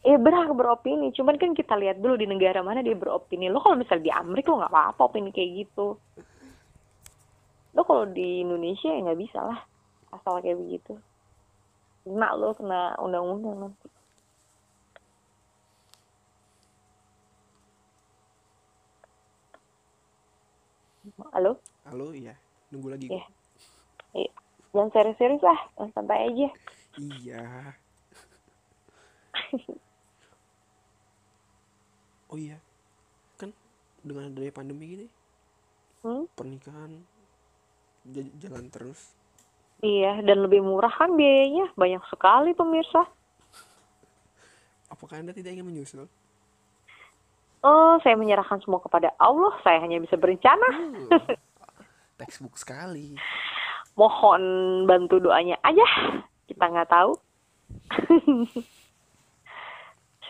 Eh 0.03 0.19
berhak 0.19 0.51
beropini. 0.51 1.15
Cuman 1.15 1.39
kan 1.39 1.55
kita 1.55 1.79
lihat 1.79 2.03
dulu 2.03 2.19
di 2.19 2.27
negara 2.27 2.67
mana 2.67 2.83
dia 2.83 2.99
beropini. 2.99 3.47
Lo 3.47 3.63
kalau 3.63 3.79
misalnya 3.79 4.11
di 4.11 4.11
Amerika 4.11 4.51
lo 4.51 4.67
nggak 4.67 4.75
apa-apa 4.75 5.01
opini 5.07 5.31
kayak 5.31 5.63
gitu. 5.63 5.95
Lo 7.79 7.87
kalau 7.87 8.11
di 8.11 8.43
Indonesia 8.43 8.91
ya 8.91 9.07
nggak 9.07 9.21
bisa 9.23 9.39
lah. 9.47 9.63
Asal 10.11 10.43
kayak 10.43 10.59
begitu. 10.59 10.99
Kena 12.03 12.35
lo 12.35 12.51
kena 12.59 12.99
undang-undang 12.99 13.71
nanti 13.71 13.87
halo? 21.19 21.63
Halo 21.87 22.11
iya. 22.11 22.35
Nunggu 22.75 22.89
lagi 22.91 23.07
Iya. 23.07 23.23
kok. 23.23 23.31
Eh, 24.15 24.31
jangan 24.75 24.91
serius-serius 24.91 25.43
lah 25.43 25.59
santai 25.95 26.31
aja. 26.31 26.49
Iya. 26.99 27.45
Oh 32.33 32.41
iya. 32.41 32.59
Kan 33.39 33.55
dengan 34.03 34.27
adanya 34.27 34.51
pandemi 34.51 34.91
gini 34.91 35.07
hmm? 36.03 36.27
pernikahan 36.35 36.91
jalan 38.43 38.67
terus. 38.75 39.15
Iya 39.79 40.19
dan 40.27 40.43
lebih 40.43 40.59
murah 40.67 40.91
kan 40.91 41.15
biayanya. 41.15 41.71
Banyak 41.79 42.03
sekali 42.11 42.51
pemirsa. 42.59 43.07
Apakah 44.91 45.23
anda 45.23 45.31
tidak 45.31 45.55
ingin 45.55 45.63
menyusul 45.63 46.11
Oh, 47.65 47.97
saya 48.05 48.13
menyerahkan 48.21 48.61
semua 48.61 48.77
kepada 48.85 49.09
Allah. 49.17 49.57
Saya 49.65 49.81
hanya 49.81 49.97
bisa 49.97 50.21
berencana. 50.21 50.69
Uh, 51.09 51.17
textbook 52.21 52.61
sekali 52.61 53.17
Mohon 53.97 54.43
bantu 54.85 55.17
doanya 55.17 55.57
aja. 55.65 55.87
Kita 56.45 56.69
nggak 56.69 56.93
tahu. 56.93 57.17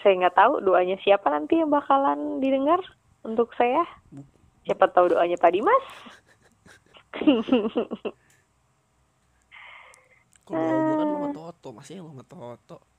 saya 0.05 0.13
nggak 0.21 0.37
tahu 0.37 0.63
doanya 0.63 0.95
siapa 1.03 1.27
nanti 1.33 1.59
yang 1.59 1.75
bakalan 1.75 2.39
didengar 2.39 2.79
untuk 3.27 3.51
saya. 3.59 3.83
Siapa 4.63 4.87
tahu 4.95 5.17
doanya 5.17 5.35
Pak 5.35 5.51
Dimas. 5.51 5.85
kalau 10.45 10.61
gue 10.61 10.95
kan 11.01 11.07
lo 11.09 11.17
sama 11.17 11.29
Toto 11.33 11.69
masih 11.73 12.05
lo 12.05 12.21
Toto 12.23 12.94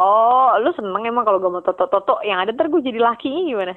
Oh, 0.00 0.56
lu 0.56 0.72
seneng 0.72 1.04
emang 1.04 1.22
kalau 1.22 1.36
gue 1.36 1.50
mau 1.50 1.60
toto-toto 1.60 2.24
yang 2.24 2.40
ada 2.40 2.50
ntar 2.50 2.66
gue 2.66 2.80
jadi 2.80 2.96
lakinya 2.98 3.42
gimana? 3.44 3.74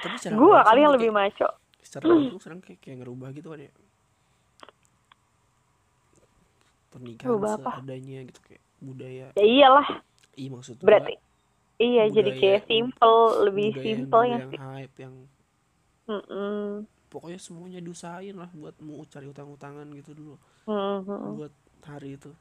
tapi 0.00 0.14
secara 0.16 0.34
gue 0.34 0.58
kali 0.64 0.80
yang 0.80 0.94
lebih 0.94 1.10
maco. 1.10 1.48
secara 1.80 2.02
langsung 2.06 2.40
sekarang 2.40 2.60
kayak, 2.60 2.78
kayak 2.80 2.96
ngerubah 3.02 3.28
gitu 3.32 3.48
kan 3.50 3.60
ya 3.60 3.72
pernikahan 6.90 7.30
apa? 7.36 7.70
seadanya 7.76 8.18
gitu 8.26 8.40
kayak 8.42 8.62
budaya 8.80 9.26
Ya 9.32 9.44
iyalah, 9.44 9.88
iya 10.34 10.48
maksud 10.50 10.74
gua 10.76 10.86
berarti 10.86 11.14
iya 11.78 12.04
jadi 12.08 12.30
budaya- 12.30 12.40
kayak 12.40 12.60
simple, 12.66 13.18
lebih 13.44 13.70
simple 13.76 14.22
yang, 14.22 14.30
ya 14.30 14.38
yang 14.38 14.50
sih. 14.50 14.58
hype 14.58 14.96
yang 14.98 15.14
Mm-mm. 16.10 16.64
Pokoknya 17.12 17.38
semuanya 17.42 17.80
diusahain 17.82 18.36
lah 18.38 18.50
buat 18.54 18.76
mau 18.86 19.02
cari 19.06 19.26
utang-utangan 19.28 19.86
gitu 19.98 20.10
dulu 20.14 20.34
Mm-mm. 20.66 21.36
buat 21.36 21.52
hari 21.84 22.16
itu 22.18 22.32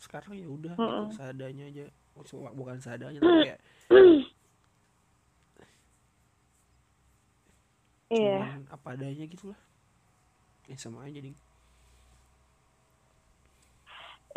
sekarang 0.00 0.34
ya 0.38 0.48
udah 0.50 0.76
Mm-mm. 0.78 1.04
gitu 1.04 1.10
seadanya 1.10 1.66
aja 1.70 1.86
Maksudnya 2.14 2.50
bukan 2.54 2.78
seadanya 2.82 3.20
tapi 3.24 3.38
kayak 3.42 3.60
Iya. 8.10 8.34
cuman 8.38 8.64
apa 8.74 8.88
adanya 8.94 9.24
gitu 9.26 9.44
lah 9.52 9.60
ya 10.68 10.76
sama 10.80 11.04
aja 11.06 11.20
ding 11.20 11.36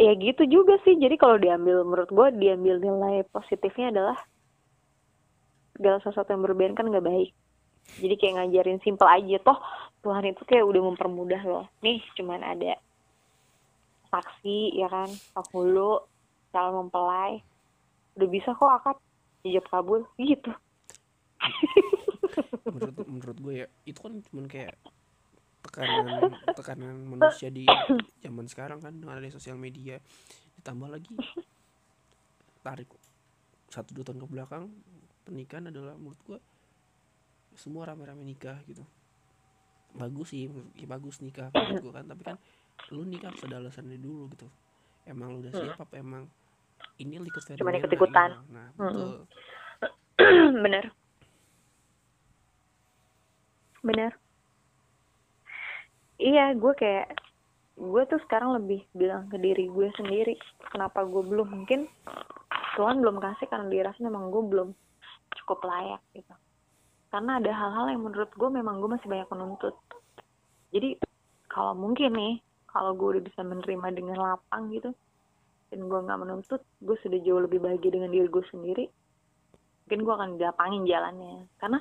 Ya 0.04 0.12
gitu 0.26 0.44
juga 0.56 0.74
sih. 0.86 0.94
Jadi 1.04 1.16
kalau 1.22 1.38
diambil 1.44 1.76
menurut 1.88 2.10
gue 2.18 2.28
diambil 2.42 2.76
nilai 2.86 3.16
positifnya 3.34 3.86
adalah 3.94 4.18
segala 5.76 5.98
sesuatu 6.06 6.30
yang 6.34 6.44
berlebihan 6.44 6.74
kan 6.78 6.86
nggak 6.92 7.06
baik. 7.10 7.30
Jadi 7.96 8.16
kayak 8.20 8.36
ngajarin 8.44 8.80
simple 8.84 9.08
aja 9.08 9.38
toh 9.42 9.60
Tuhan 10.04 10.30
itu 10.30 10.44
kayak 10.44 10.68
udah 10.68 10.82
mempermudah 10.94 11.42
loh. 11.48 11.66
Nih 11.82 12.04
cuman 12.20 12.44
ada 12.44 12.78
saksi 14.12 14.78
ya 14.78 14.88
kan, 14.88 15.10
penghulu, 15.36 16.04
calon 16.52 16.88
mempelai. 16.88 17.44
Udah 18.20 18.28
bisa 18.28 18.56
kok 18.56 18.72
akad 18.72 18.98
ijab 19.48 19.66
kabul 19.72 20.04
gitu. 20.20 20.52
menurut 22.74 22.96
menurut 23.08 23.38
gue 23.40 23.54
ya 23.66 23.68
itu 23.88 24.00
kan 24.00 24.14
cuman 24.30 24.46
kayak 24.50 24.76
tekanan 25.66 26.32
tekanan 26.54 26.96
manusia 27.08 27.50
di 27.50 27.66
zaman 28.24 28.46
sekarang 28.48 28.80
kan 28.80 28.94
dengan 28.94 29.18
adanya 29.18 29.36
sosial 29.36 29.58
media 29.58 30.00
ditambah 30.62 30.90
lagi 30.90 31.14
tarik 32.62 32.90
satu 33.72 33.96
dua 33.96 34.06
tahun 34.08 34.20
ke 34.24 34.28
belakang 34.28 34.64
pernikahan 35.28 35.70
adalah 35.72 35.96
menurut 36.00 36.20
gue 36.24 36.40
semua 37.58 37.90
rame-rame 37.90 38.24
nikah 38.24 38.62
gitu 38.70 38.86
bagus 39.98 40.32
sih 40.32 40.46
ya 40.78 40.86
bagus 40.86 41.20
nikah 41.20 41.50
menurut 41.52 41.82
gue 41.82 41.94
kan 41.94 42.06
tapi 42.06 42.22
kan 42.24 42.38
lu 42.94 43.04
nikah 43.04 43.34
harus 43.34 43.42
ada 43.44 43.58
alasannya 43.60 43.98
dulu 43.98 44.30
gitu 44.38 44.48
emang 45.10 45.34
lu 45.34 45.42
udah 45.42 45.54
siap 45.54 45.82
apa 45.82 45.98
emang 45.98 46.30
ini 47.02 47.18
ikut 47.18 47.42
fenomena 47.42 47.82
ikut-ikutan. 47.82 48.30
gitu. 48.34 48.54
nah 48.54 48.68
Mm-mm. 48.78 48.86
betul 48.86 49.18
Bener. 50.66 50.86
Bener. 53.86 54.12
Iya, 56.18 56.58
gue 56.58 56.74
kayak 56.74 57.14
gue 57.78 58.04
tuh 58.10 58.18
sekarang 58.26 58.58
lebih 58.58 58.82
bilang 58.98 59.30
ke 59.30 59.38
diri 59.38 59.70
gue 59.70 59.88
sendiri 60.02 60.34
kenapa 60.74 61.06
gue 61.06 61.22
belum 61.22 61.46
mungkin 61.46 61.86
Tuhan 62.74 63.06
belum 63.06 63.22
kasih 63.22 63.46
karena 63.46 63.70
dirasa 63.70 64.02
memang 64.02 64.34
gue 64.34 64.44
belum 64.50 64.70
cukup 65.38 65.62
layak 65.62 66.02
gitu 66.18 66.34
karena 67.08 67.40
ada 67.40 67.52
hal-hal 67.52 67.86
yang 67.94 68.02
menurut 68.04 68.32
gue 68.36 68.50
memang 68.52 68.84
gue 68.84 68.90
masih 68.92 69.08
banyak 69.08 69.30
menuntut. 69.32 69.76
Jadi 70.76 71.00
kalau 71.48 71.74
mungkin 71.74 72.12
nih 72.14 72.34
kalau 72.68 72.94
gue 72.94 73.18
udah 73.18 73.24
bisa 73.24 73.42
menerima 73.42 73.88
dengan 73.96 74.18
lapang 74.20 74.70
gitu 74.76 74.92
dan 75.72 75.80
gue 75.88 76.00
nggak 76.04 76.20
menuntut 76.20 76.62
gue 76.84 76.96
sudah 77.04 77.20
jauh 77.24 77.42
lebih 77.44 77.60
bahagia 77.64 77.92
dengan 77.92 78.12
diri 78.12 78.28
gue 78.28 78.44
sendiri 78.52 78.86
mungkin 79.88 80.04
gue 80.04 80.14
akan 80.20 80.30
dilapangin 80.36 80.84
jalannya. 80.84 81.48
Karena 81.56 81.80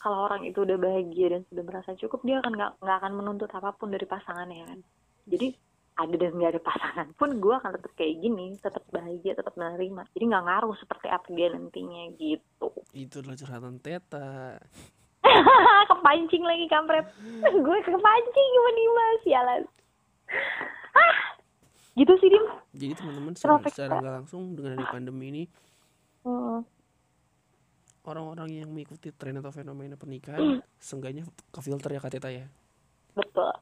kalau 0.00 0.24
orang 0.24 0.48
itu 0.48 0.64
udah 0.64 0.80
bahagia 0.80 1.36
dan 1.36 1.44
sudah 1.52 1.64
merasa 1.68 1.92
cukup 2.00 2.24
dia 2.24 2.40
akan 2.40 2.52
nggak 2.56 2.96
akan 3.04 3.12
menuntut 3.12 3.52
apa 3.52 3.76
pun 3.76 3.92
dari 3.92 4.08
pasangannya 4.08 4.64
kan. 4.72 4.80
Jadi 5.28 5.52
ada 5.96 6.12
dan 6.12 6.36
nggak 6.36 6.52
ada 6.52 6.60
pasangan 6.60 7.08
pun 7.16 7.40
gue 7.40 7.54
akan 7.56 7.72
tetap 7.80 7.92
kayak 7.96 8.20
gini 8.20 8.52
tetap 8.60 8.84
bahagia 8.92 9.32
tetap 9.32 9.56
menerima. 9.56 10.04
Jadi 10.12 10.24
nggak 10.28 10.44
ngaruh 10.44 10.76
seperti 10.76 11.08
apa 11.08 11.26
dia 11.32 11.48
nantinya 11.48 12.02
gitu. 12.20 12.68
Itu 12.92 13.24
adalah 13.24 13.36
curhatan 13.40 13.80
teta. 13.80 14.60
Kepancing 15.90 16.44
lagi 16.44 16.68
kampret. 16.68 17.08
Gue 17.66 17.78
kepancing 17.82 18.48
sama 18.52 18.70
Dimas 18.76 19.18
sialan. 19.24 19.62
Ah 20.92 21.16
gitu 21.96 22.12
sih 22.20 22.28
Dim. 22.28 22.44
Jadi 22.76 22.92
teman-teman 23.00 23.32
secara, 23.32 23.96
nggak 23.96 24.14
langsung 24.20 24.52
dengan 24.52 24.76
adanya 24.76 24.92
pandemi 24.92 25.26
ini 25.32 25.44
Hmm. 26.26 26.66
orang-orang 28.02 28.50
yang 28.50 28.66
mengikuti 28.66 29.14
tren 29.14 29.38
atau 29.38 29.54
fenomena 29.54 29.94
pernikahan 29.94 30.58
seenggaknya 30.74 31.22
ke 31.54 31.60
filter 31.62 31.94
ya 31.94 32.02
Kak 32.02 32.18
Teta 32.18 32.34
ya? 32.34 32.50
Betul. 33.14 33.54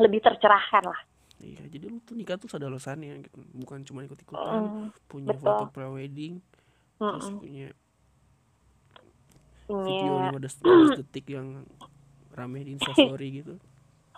Lebih 0.00 0.24
tercerahkan 0.24 0.88
lah 0.88 1.11
iya 1.42 1.62
jadi 1.66 1.90
lu 1.90 1.98
tuh 2.00 2.14
nikah 2.14 2.38
tuh 2.38 2.46
ada 2.54 2.70
alasannya 2.70 3.26
gitu. 3.26 3.38
Bukan 3.52 3.82
cuma 3.82 4.06
ikut-ikutan 4.06 4.62
Hmm, 4.62 4.88
punya 5.10 5.34
betul. 5.34 5.42
foto 5.42 5.64
pre-wedding 5.74 6.38
terus 7.02 7.26
Mm-mm. 7.28 7.42
punya 7.42 7.66
punya 9.66 9.84
video 9.84 10.14
15, 10.22 10.62
15 10.62 10.96
detik 11.02 11.26
yang 11.28 11.66
rame 12.32 12.64
di 12.64 12.72
instastory 12.78 13.42
gitu. 13.42 13.54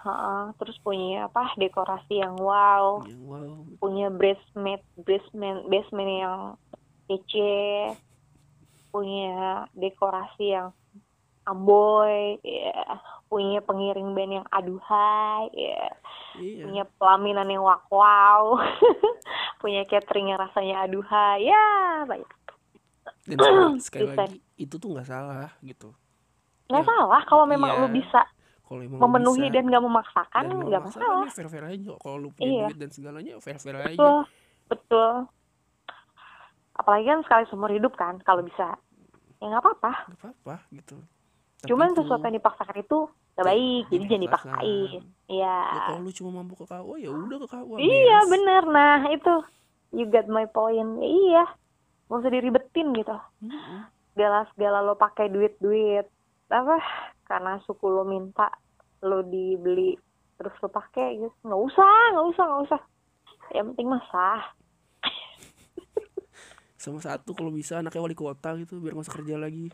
Ha, 0.04 0.52
terus 0.60 0.76
punya 0.84 1.32
apa 1.32 1.56
dekorasi 1.56 2.20
yang 2.20 2.36
wow. 2.36 3.00
Yang 3.08 3.22
wow. 3.24 3.54
Punya 3.80 4.12
bridesmaid 4.12 4.84
bridesmaid 5.00 5.64
basement 5.66 6.10
yang 6.12 6.40
kece. 7.08 7.96
Punya 8.92 9.64
dekorasi 9.74 10.54
yang 10.54 10.70
amboy 11.44 12.40
ya 12.40 12.72
punya 13.28 13.60
pengiring 13.60 14.16
band 14.16 14.32
yang 14.40 14.46
aduhai 14.48 15.44
ya 15.52 15.92
iya. 16.36 16.64
punya 16.64 16.84
pelaminan 16.94 17.46
yang 17.46 17.62
wak 17.62 17.86
wow 17.88 18.58
punya 19.62 19.82
catering 19.84 20.28
yang 20.28 20.38
rasanya 20.38 20.82
aduhai 20.82 21.44
ya 21.44 21.64
banyak. 22.04 22.30
Dan 23.24 23.36
sekali, 23.36 23.80
sekali 23.86 24.02
Desain. 24.06 24.18
lagi 24.20 24.38
itu 24.56 24.74
tuh 24.76 24.88
nggak 24.92 25.06
salah 25.06 25.50
gitu. 25.60 25.90
Nggak 26.66 26.82
Ya, 26.82 26.88
salah 26.88 27.22
kalau 27.24 27.44
memang 27.44 27.70
iya. 27.70 27.80
lu 27.80 27.88
bisa 27.90 28.20
kalau 28.64 28.80
emang 28.80 28.98
memenuhi 28.98 29.46
bisa 29.46 29.54
dan 29.54 29.64
nggak 29.68 29.84
memaksakan 29.84 30.44
nggak 30.64 30.82
masalah. 30.82 31.20
nih 31.20 31.32
fair 31.32 31.48
fair 31.48 31.64
aja 31.66 31.92
kalau 31.98 32.16
lu 32.18 32.28
punya 32.30 32.48
Iya. 32.48 32.66
duit 32.68 32.78
dan 32.78 32.90
segalanya 32.90 33.34
fair 33.38 33.56
fair 33.56 33.76
aja. 33.76 33.92
Betul 33.92 34.16
betul. 34.66 35.12
Apalagi 36.74 37.06
kan 37.06 37.20
sekali 37.22 37.44
seumur 37.46 37.70
hidup 37.70 37.94
kan 37.94 38.18
kalau 38.20 38.42
bisa. 38.42 38.74
Ya 39.38 39.46
nggak 39.46 39.62
apa-apa. 39.62 39.92
Nggak 40.08 40.20
apa-apa 40.20 40.56
gitu 40.70 40.96
cuman 41.70 41.88
sesuatu 41.96 42.24
yang 42.24 42.36
dipaksakan 42.38 42.76
itu 42.80 42.98
nggak 43.34 43.46
baik 43.46 43.84
jadi 43.90 44.04
Jangan 44.04 44.24
dipaksain. 44.28 45.00
Iya. 45.24 45.58
Ya, 45.72 45.80
kalau 45.88 46.00
lu 46.04 46.12
cuma 46.12 46.30
mampu 46.40 46.54
ke 46.54 46.64
KUA 46.68 46.96
ya 47.00 47.10
udah 47.10 47.38
ke 47.42 47.48
KUA 47.48 47.76
iya 47.80 48.18
beres. 48.22 48.30
bener. 48.30 48.62
Nah 48.68 49.00
itu. 49.10 49.34
You 49.94 50.10
got 50.10 50.26
my 50.26 50.46
point. 50.50 50.98
Ya, 50.98 51.06
iya. 51.06 51.44
Gak 52.10 52.18
usah 52.18 52.32
diribetin 52.34 52.90
gitu. 52.98 53.14
Mm-mm. 53.42 53.86
segala 54.14 54.46
segala 54.54 54.78
lo 54.82 54.94
pakai 54.94 55.26
duit 55.26 55.58
duit 55.58 56.06
apa? 56.50 56.78
Karena 57.26 57.58
suku 57.66 57.86
lo 57.90 58.06
minta 58.06 58.46
lo 59.02 59.22
dibeli 59.26 59.98
terus 60.38 60.54
lo 60.62 60.70
pakai 60.70 61.18
gitu. 61.18 61.34
Nggak 61.42 61.62
usah 61.70 61.98
nggak 62.14 62.26
usah 62.34 62.44
nggak 62.46 62.62
usah. 62.70 62.80
Yang 63.54 63.66
penting 63.74 63.86
mah 63.90 64.02
sah. 64.10 64.42
Sama 66.78 67.00
satu 67.00 67.32
kalau 67.32 67.48
bisa 67.48 67.80
anaknya 67.80 68.02
wali 68.02 68.14
kota 68.18 68.54
gitu 68.60 68.78
biar 68.78 68.92
nggak 68.92 69.06
usah 69.08 69.16
kerja 69.16 69.36
lagi 69.40 69.72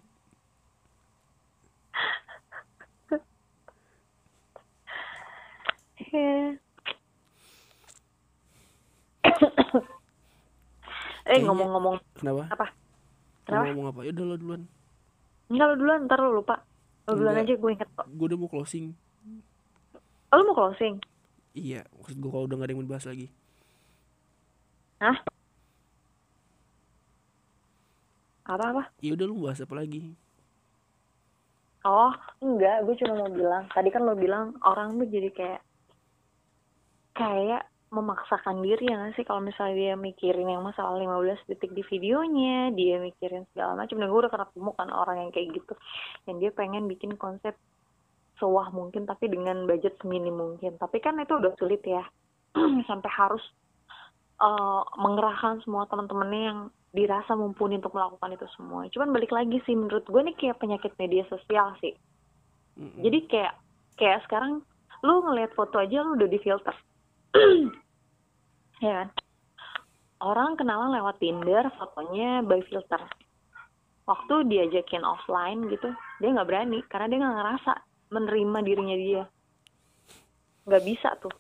eh 6.13 6.59
Kayaknya- 11.21 11.47
ngomong-ngomong. 11.47 11.97
kenapa? 12.19 12.43
Apa? 12.51 12.67
Kenapa? 13.47 13.65
ngomong 13.71 13.87
apa? 13.89 14.01
Ya 14.03 14.11
udah 14.11 14.25
lo 14.25 14.37
duluan. 14.37 14.63
Enggak 15.47 15.67
lo 15.67 15.75
duluan 15.77 16.01
ntar 16.07 16.19
lo 16.19 16.31
lupa. 16.33 16.57
Lo 17.07 17.15
duluan 17.15 17.39
aja 17.39 17.55
gue 17.55 17.71
inget 17.71 17.91
kok. 17.93 18.07
Gue 18.09 18.27
udah 18.27 18.39
mau 18.39 18.51
closing. 18.51 18.95
Oh, 20.31 20.37
lo 20.37 20.43
mau 20.45 20.57
closing? 20.57 20.99
Iya 21.51 21.83
maksud 21.93 22.17
gue 22.17 22.31
kalau 22.31 22.47
udah 22.47 22.57
gak 22.57 22.67
ada 22.67 22.71
yang 22.71 22.79
mau 22.79 22.87
dibahas 22.87 23.07
lagi. 23.07 23.27
Hah? 25.01 25.19
apa 28.51 28.67
apa 28.67 28.83
ya 28.99 29.15
udah 29.15 29.27
lu 29.31 29.47
bahas 29.47 29.63
apa 29.63 29.79
lagi? 29.79 30.11
Oh, 31.81 32.11
enggak, 32.43 32.83
gue 32.83 32.99
cuma 32.99 33.15
mau 33.17 33.31
bilang. 33.31 33.71
Tadi 33.71 33.89
kan 33.89 34.03
lo 34.03 34.13
bilang 34.13 34.59
orang 34.61 34.99
tuh 34.99 35.07
jadi 35.07 35.31
kayak 35.31 35.61
kayak 37.17 37.67
memaksakan 37.91 38.63
diri 38.63 38.87
ya 38.87 39.11
sih 39.19 39.27
kalau 39.27 39.43
misalnya 39.43 39.75
dia 39.75 39.95
mikirin 39.99 40.47
yang 40.47 40.63
masalah 40.63 40.95
15 40.95 41.51
detik 41.51 41.75
di 41.75 41.83
videonya, 41.91 42.71
dia 42.71 43.03
mikirin 43.03 43.43
segala 43.51 43.83
macam. 43.83 43.99
Dan 43.99 44.07
gue 44.07 44.21
udah 44.23 44.31
ketemu 44.31 44.71
kan 44.79 44.89
orang 44.95 45.17
yang 45.27 45.31
kayak 45.35 45.49
gitu. 45.59 45.75
Dan 46.23 46.39
dia 46.39 46.55
pengen 46.55 46.87
bikin 46.87 47.19
konsep 47.19 47.59
sewah 48.41 48.73
mungkin 48.73 49.05
tapi 49.05 49.29
dengan 49.29 49.69
budget 49.69 50.01
seminim 50.01 50.35
mungkin 50.35 50.81
tapi 50.81 50.99
kan 50.99 51.21
itu 51.21 51.37
udah 51.37 51.53
sulit 51.61 51.85
ya 51.85 52.03
sampai 52.89 53.11
harus 53.13 53.45
uh, 54.41 54.83
mengerahkan 54.97 55.61
semua 55.63 55.85
teman-temannya 55.87 56.43
yang 56.43 56.61
dirasa 56.91 57.37
mumpuni 57.39 57.79
untuk 57.79 57.95
melakukan 57.95 58.35
itu 58.35 58.49
semua 58.57 58.89
cuman 58.91 59.15
balik 59.15 59.31
lagi 59.31 59.61
sih 59.69 59.77
menurut 59.77 60.03
gue 60.09 60.21
nih 60.25 60.35
kayak 60.41 60.59
penyakit 60.59 60.91
media 60.97 61.23
sosial 61.29 61.77
sih 61.79 61.95
mm-hmm. 62.81 63.01
jadi 63.05 63.19
kayak 63.29 63.55
kayak 64.01 64.21
sekarang 64.27 64.65
lu 65.05 65.23
ngelihat 65.23 65.53
foto 65.55 65.79
aja 65.79 66.03
lu 66.03 66.19
udah 66.19 66.27
di 66.27 66.41
filter 66.43 66.75
ya 68.85 68.93
kan? 69.05 69.09
Orang 70.21 70.61
kenalan 70.61 70.93
lewat 70.93 71.17
Tinder 71.17 71.65
fotonya 71.81 72.45
by 72.45 72.61
filter. 72.69 73.01
Waktu 74.05 74.51
diajakin 74.51 75.07
offline 75.07 75.71
gitu 75.71 75.95
dia 76.19 76.29
nggak 76.35 76.49
berani 76.49 76.83
karena 76.91 77.07
dia 77.09 77.19
nggak 77.23 77.37
ngerasa 77.41 77.73
menerima 78.11 78.59
dirinya 78.67 78.97
dia. 78.99 79.25
Nggak 80.67 80.85
bisa 80.85 81.09
tuh. 81.23 81.33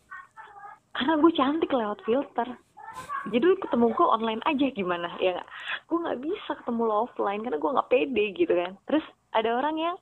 Karena 0.97 1.19
gue 1.20 1.33
cantik 1.35 1.70
lewat 1.70 2.01
filter. 2.07 2.49
Jadi 3.28 3.47
ketemu 3.60 3.93
gue 3.94 4.07
online 4.07 4.43
aja 4.49 4.67
gimana 4.75 5.15
ya 5.23 5.39
gue 5.86 5.99
nggak 5.99 6.20
bisa 6.20 6.51
ketemu 6.62 6.83
lo 6.89 6.94
offline 7.07 7.41
karena 7.44 7.59
gue 7.60 7.75
nggak 7.75 7.91
pede 7.91 8.25
gitu 8.33 8.52
kan. 8.55 8.73
Terus 8.89 9.05
ada 9.35 9.60
orang 9.60 9.77
yang 9.77 9.97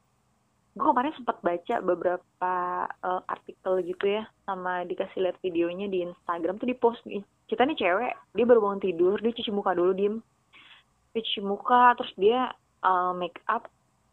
gue 0.78 0.86
kemarin 0.94 1.14
sempat 1.18 1.42
baca 1.42 1.74
beberapa 1.82 2.54
uh, 3.02 3.22
artikel 3.26 3.82
gitu 3.82 4.06
ya 4.06 4.22
sama 4.46 4.86
dikasih 4.86 5.26
lihat 5.26 5.36
videonya 5.42 5.90
di 5.90 6.06
Instagram. 6.06 6.62
Tuh 6.62 6.70
di 6.70 6.78
post 6.78 7.02
kita 7.50 7.66
nih 7.66 7.74
cewek 7.74 8.14
dia 8.38 8.44
baru 8.46 8.62
bangun 8.62 8.82
tidur 8.86 9.18
dia 9.18 9.34
cuci 9.34 9.50
muka 9.50 9.74
dulu 9.74 9.90
diem. 9.90 10.22
Cuci 11.18 11.42
muka 11.42 11.98
terus 11.98 12.14
dia 12.14 12.54
uh, 12.86 13.10
make 13.10 13.42
up 13.50 13.66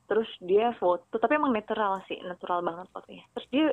terus 0.09 0.29
dia 0.41 0.73
foto 0.81 1.21
tapi 1.21 1.37
emang 1.37 1.53
natural 1.53 2.01
sih 2.09 2.17
natural 2.25 2.65
banget 2.65 2.89
fotonya. 2.89 3.25
Terus 3.37 3.47
dia 3.53 3.65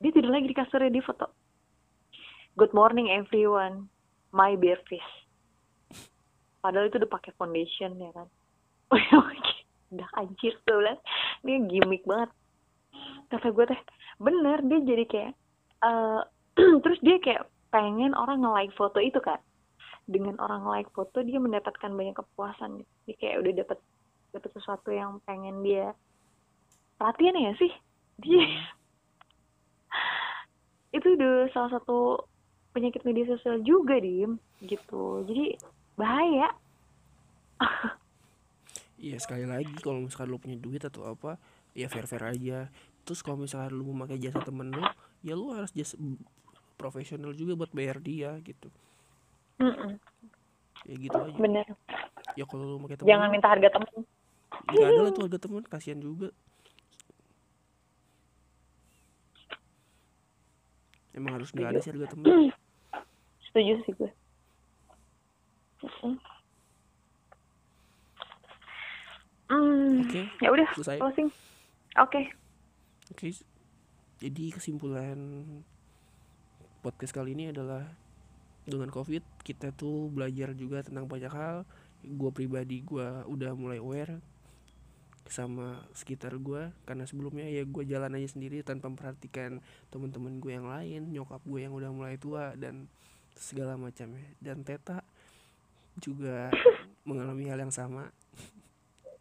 dia 0.00 0.10
tidur 0.16 0.32
lagi 0.32 0.48
di 0.48 0.56
kasurnya 0.56 0.88
dia 0.88 1.04
foto. 1.04 1.28
Good 2.56 2.72
morning 2.72 3.12
everyone. 3.12 3.92
My 4.32 4.56
bare 4.56 4.80
face. 4.88 5.12
Padahal 6.64 6.88
itu 6.88 6.96
udah 6.96 7.12
pakai 7.12 7.36
foundation 7.36 8.00
ya 8.00 8.12
kan 8.16 8.28
udah 9.90 10.08
anjir 10.18 10.54
tuh 10.66 10.78
bilang 10.80 11.00
ini 11.46 11.66
gimmick 11.66 12.02
banget. 12.06 12.30
Kata 13.30 13.50
gue 13.50 13.64
teh 13.70 13.80
bener 14.20 14.58
dia 14.66 14.78
jadi 14.84 15.04
kayak 15.06 15.32
uh, 15.84 16.20
terus 16.84 17.00
dia 17.02 17.16
kayak 17.22 17.46
pengen 17.70 18.12
orang 18.18 18.42
nge-like 18.42 18.74
foto 18.74 18.98
itu 18.98 19.22
kan 19.22 19.38
dengan 20.10 20.34
orang 20.42 20.66
like 20.66 20.90
foto 20.90 21.22
dia 21.22 21.38
mendapatkan 21.38 21.94
banyak 21.94 22.18
kepuasan 22.18 22.82
dia 23.06 23.14
kayak 23.22 23.46
udah 23.46 23.52
dapet 23.62 23.78
dapet 24.34 24.50
sesuatu 24.58 24.90
yang 24.90 25.22
pengen 25.22 25.62
dia 25.62 25.94
perhatian 26.98 27.38
ya 27.38 27.52
sih? 27.58 27.72
Dia 28.18 28.42
hmm. 28.42 28.62
itu 30.98 31.06
udah 31.14 31.48
salah 31.54 31.70
satu 31.78 32.26
penyakit 32.74 33.02
media 33.06 33.26
sosial 33.30 33.62
juga 33.62 33.98
dim 34.02 34.38
gitu. 34.62 35.22
Jadi 35.26 35.58
bahaya 35.94 36.50
iya 39.00 39.16
sekali 39.16 39.48
lagi 39.48 39.72
kalau 39.80 40.04
misalkan 40.04 40.28
lo 40.28 40.36
punya 40.36 40.60
duit 40.60 40.84
atau 40.84 41.08
apa 41.08 41.40
ya 41.72 41.88
fair 41.88 42.04
fair 42.04 42.22
aja. 42.22 42.68
Terus 43.08 43.24
kalau 43.24 43.40
misalkan 43.40 43.72
lo 43.72 43.82
mau 43.88 44.04
pakai 44.04 44.20
jasa 44.20 44.44
temen 44.44 44.68
lo 44.70 44.84
ya 45.24 45.34
lo 45.34 45.56
harus 45.56 45.72
jasa 45.72 45.96
profesional 46.76 47.32
juga 47.32 47.56
buat 47.56 47.72
bayar 47.72 47.98
dia 47.98 48.36
gitu. 48.44 48.68
Mm 49.60 49.72
-mm. 49.72 49.92
ya 50.88 50.94
gitu 51.00 51.16
aja. 51.16 51.38
Bener. 51.40 51.66
Ya 52.36 52.44
kalau 52.44 52.76
lo 52.76 52.76
pakai 52.84 52.96
temen 53.00 53.08
jangan 53.08 53.28
minta 53.32 53.48
harga 53.48 53.68
temen. 53.72 53.92
Gak 54.70 54.86
ada 54.86 55.00
lah 55.00 55.12
tuh 55.16 55.22
harga 55.26 55.38
temen 55.40 55.62
kasihan 55.64 56.00
juga. 56.00 56.28
Emang 61.10 61.42
harus 61.42 61.50
nggak 61.50 61.68
ada 61.74 61.80
sih 61.82 61.90
harga 61.90 62.06
temen. 62.14 62.54
Setuju 63.48 63.74
sih 63.82 63.92
gue 63.98 64.10
Hmm, 69.50 70.06
okay. 70.06 70.30
ya 70.38 70.48
udah 70.54 70.68
closing. 70.78 71.02
Oke. 71.02 71.26
Okay. 71.98 72.24
Oke. 73.10 73.18
Okay. 73.18 73.32
Jadi 74.22 74.54
kesimpulan 74.54 75.18
podcast 76.86 77.10
kali 77.10 77.34
ini 77.34 77.50
adalah 77.50 77.82
dengan 78.62 78.92
covid 78.94 79.26
kita 79.42 79.74
tuh 79.74 80.06
belajar 80.14 80.54
juga 80.54 80.86
tentang 80.86 81.10
banyak 81.10 81.34
hal. 81.34 81.66
Gue 82.06 82.30
pribadi 82.30 82.86
gue 82.86 83.26
udah 83.26 83.50
mulai 83.58 83.82
aware 83.82 84.22
sama 85.26 85.82
sekitar 85.94 86.34
gue 86.42 86.74
karena 86.86 87.06
sebelumnya 87.06 87.46
ya 87.46 87.62
gue 87.62 87.84
jalan 87.86 88.18
aja 88.18 88.34
sendiri 88.34 88.66
tanpa 88.66 88.90
memperhatikan 88.90 89.62
teman-teman 89.90 90.42
gue 90.42 90.52
yang 90.58 90.66
lain 90.66 91.14
nyokap 91.14 91.38
gue 91.46 91.60
yang 91.62 91.70
udah 91.70 91.90
mulai 91.94 92.18
tua 92.18 92.58
dan 92.58 92.90
segala 93.38 93.78
macamnya 93.78 94.26
dan 94.42 94.66
Teta 94.66 95.06
juga 96.02 96.50
mengalami 97.08 97.46
hal 97.46 97.62
yang 97.62 97.70
sama 97.70 98.10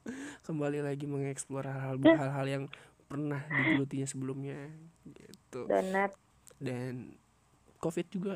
kembali 0.47 0.83
lagi 0.83 1.05
mengeksplor 1.05 1.65
hal-hal 1.65 1.95
hal-hal 1.99 2.47
yang 2.47 2.65
pernah 3.09 3.41
digelutinya 3.49 4.07
sebelumnya 4.07 4.69
gitu. 5.09 5.65
Dan 5.65 6.13
dan 6.61 6.93
covid 7.81 8.05
juga 8.13 8.35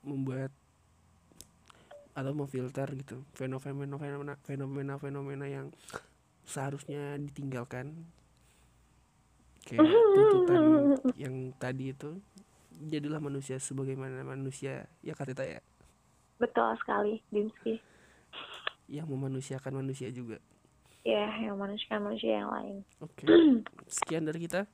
membuat 0.00 0.50
atau 2.12 2.32
memfilter 2.36 2.88
gitu 2.92 3.24
fenomena 3.32 3.96
fenomena 3.96 4.34
fenomena 4.44 4.94
fenomena 5.00 5.46
yang 5.48 5.72
seharusnya 6.44 7.16
ditinggalkan. 7.20 7.92
Kayak 9.62 9.86
tuntutan 9.86 10.62
yang 11.22 11.54
tadi 11.56 11.94
itu 11.94 12.18
jadilah 12.82 13.22
manusia 13.22 13.62
sebagaimana 13.62 14.26
manusia 14.26 14.90
ya 15.04 15.14
kata 15.14 15.44
ya? 15.46 15.60
Betul 16.40 16.74
sekali 16.82 17.22
Dimski. 17.30 17.78
Yang 18.90 19.06
memanusiakan 19.14 19.86
manusia 19.86 20.10
juga 20.10 20.42
ya 21.02 21.26
yang 21.42 21.58
memanusiakan 21.58 22.10
manusia 22.10 22.42
yang 22.42 22.50
lain. 22.50 22.76
Oke. 23.02 23.26
Okay. 23.26 23.62
sekian 24.00 24.26
dari 24.26 24.46
kita. 24.46 24.66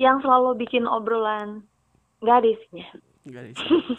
Yang 0.00 0.24
selalu 0.24 0.64
bikin 0.64 0.88
obrolan 0.88 1.66
nggak 2.20 2.36
ada 2.44 2.48
isinya 2.52 2.88
nggak 3.24 3.40
ada 3.40 3.50
isinya 3.52 3.96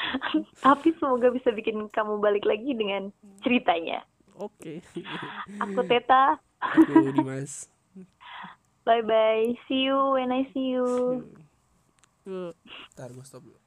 tapi 0.64 0.88
semoga 0.96 1.28
bisa 1.32 1.52
bikin 1.52 1.88
kamu 1.92 2.20
balik 2.20 2.44
lagi 2.48 2.72
dengan 2.72 3.12
ceritanya. 3.44 4.04
Oke. 4.40 4.80
Okay. 4.80 5.04
aku 5.64 5.80
Teta. 5.84 6.40
Aku 6.60 7.12
Dimas. 7.12 7.68
Bye 8.84 9.04
bye 9.04 9.52
see 9.68 9.88
you 9.88 10.16
when 10.16 10.32
I 10.32 10.48
see 10.56 10.72
you. 10.72 10.88
Ntar 12.96 13.12
gue 13.12 13.24
stop 13.24 13.44
dulu 13.44 13.59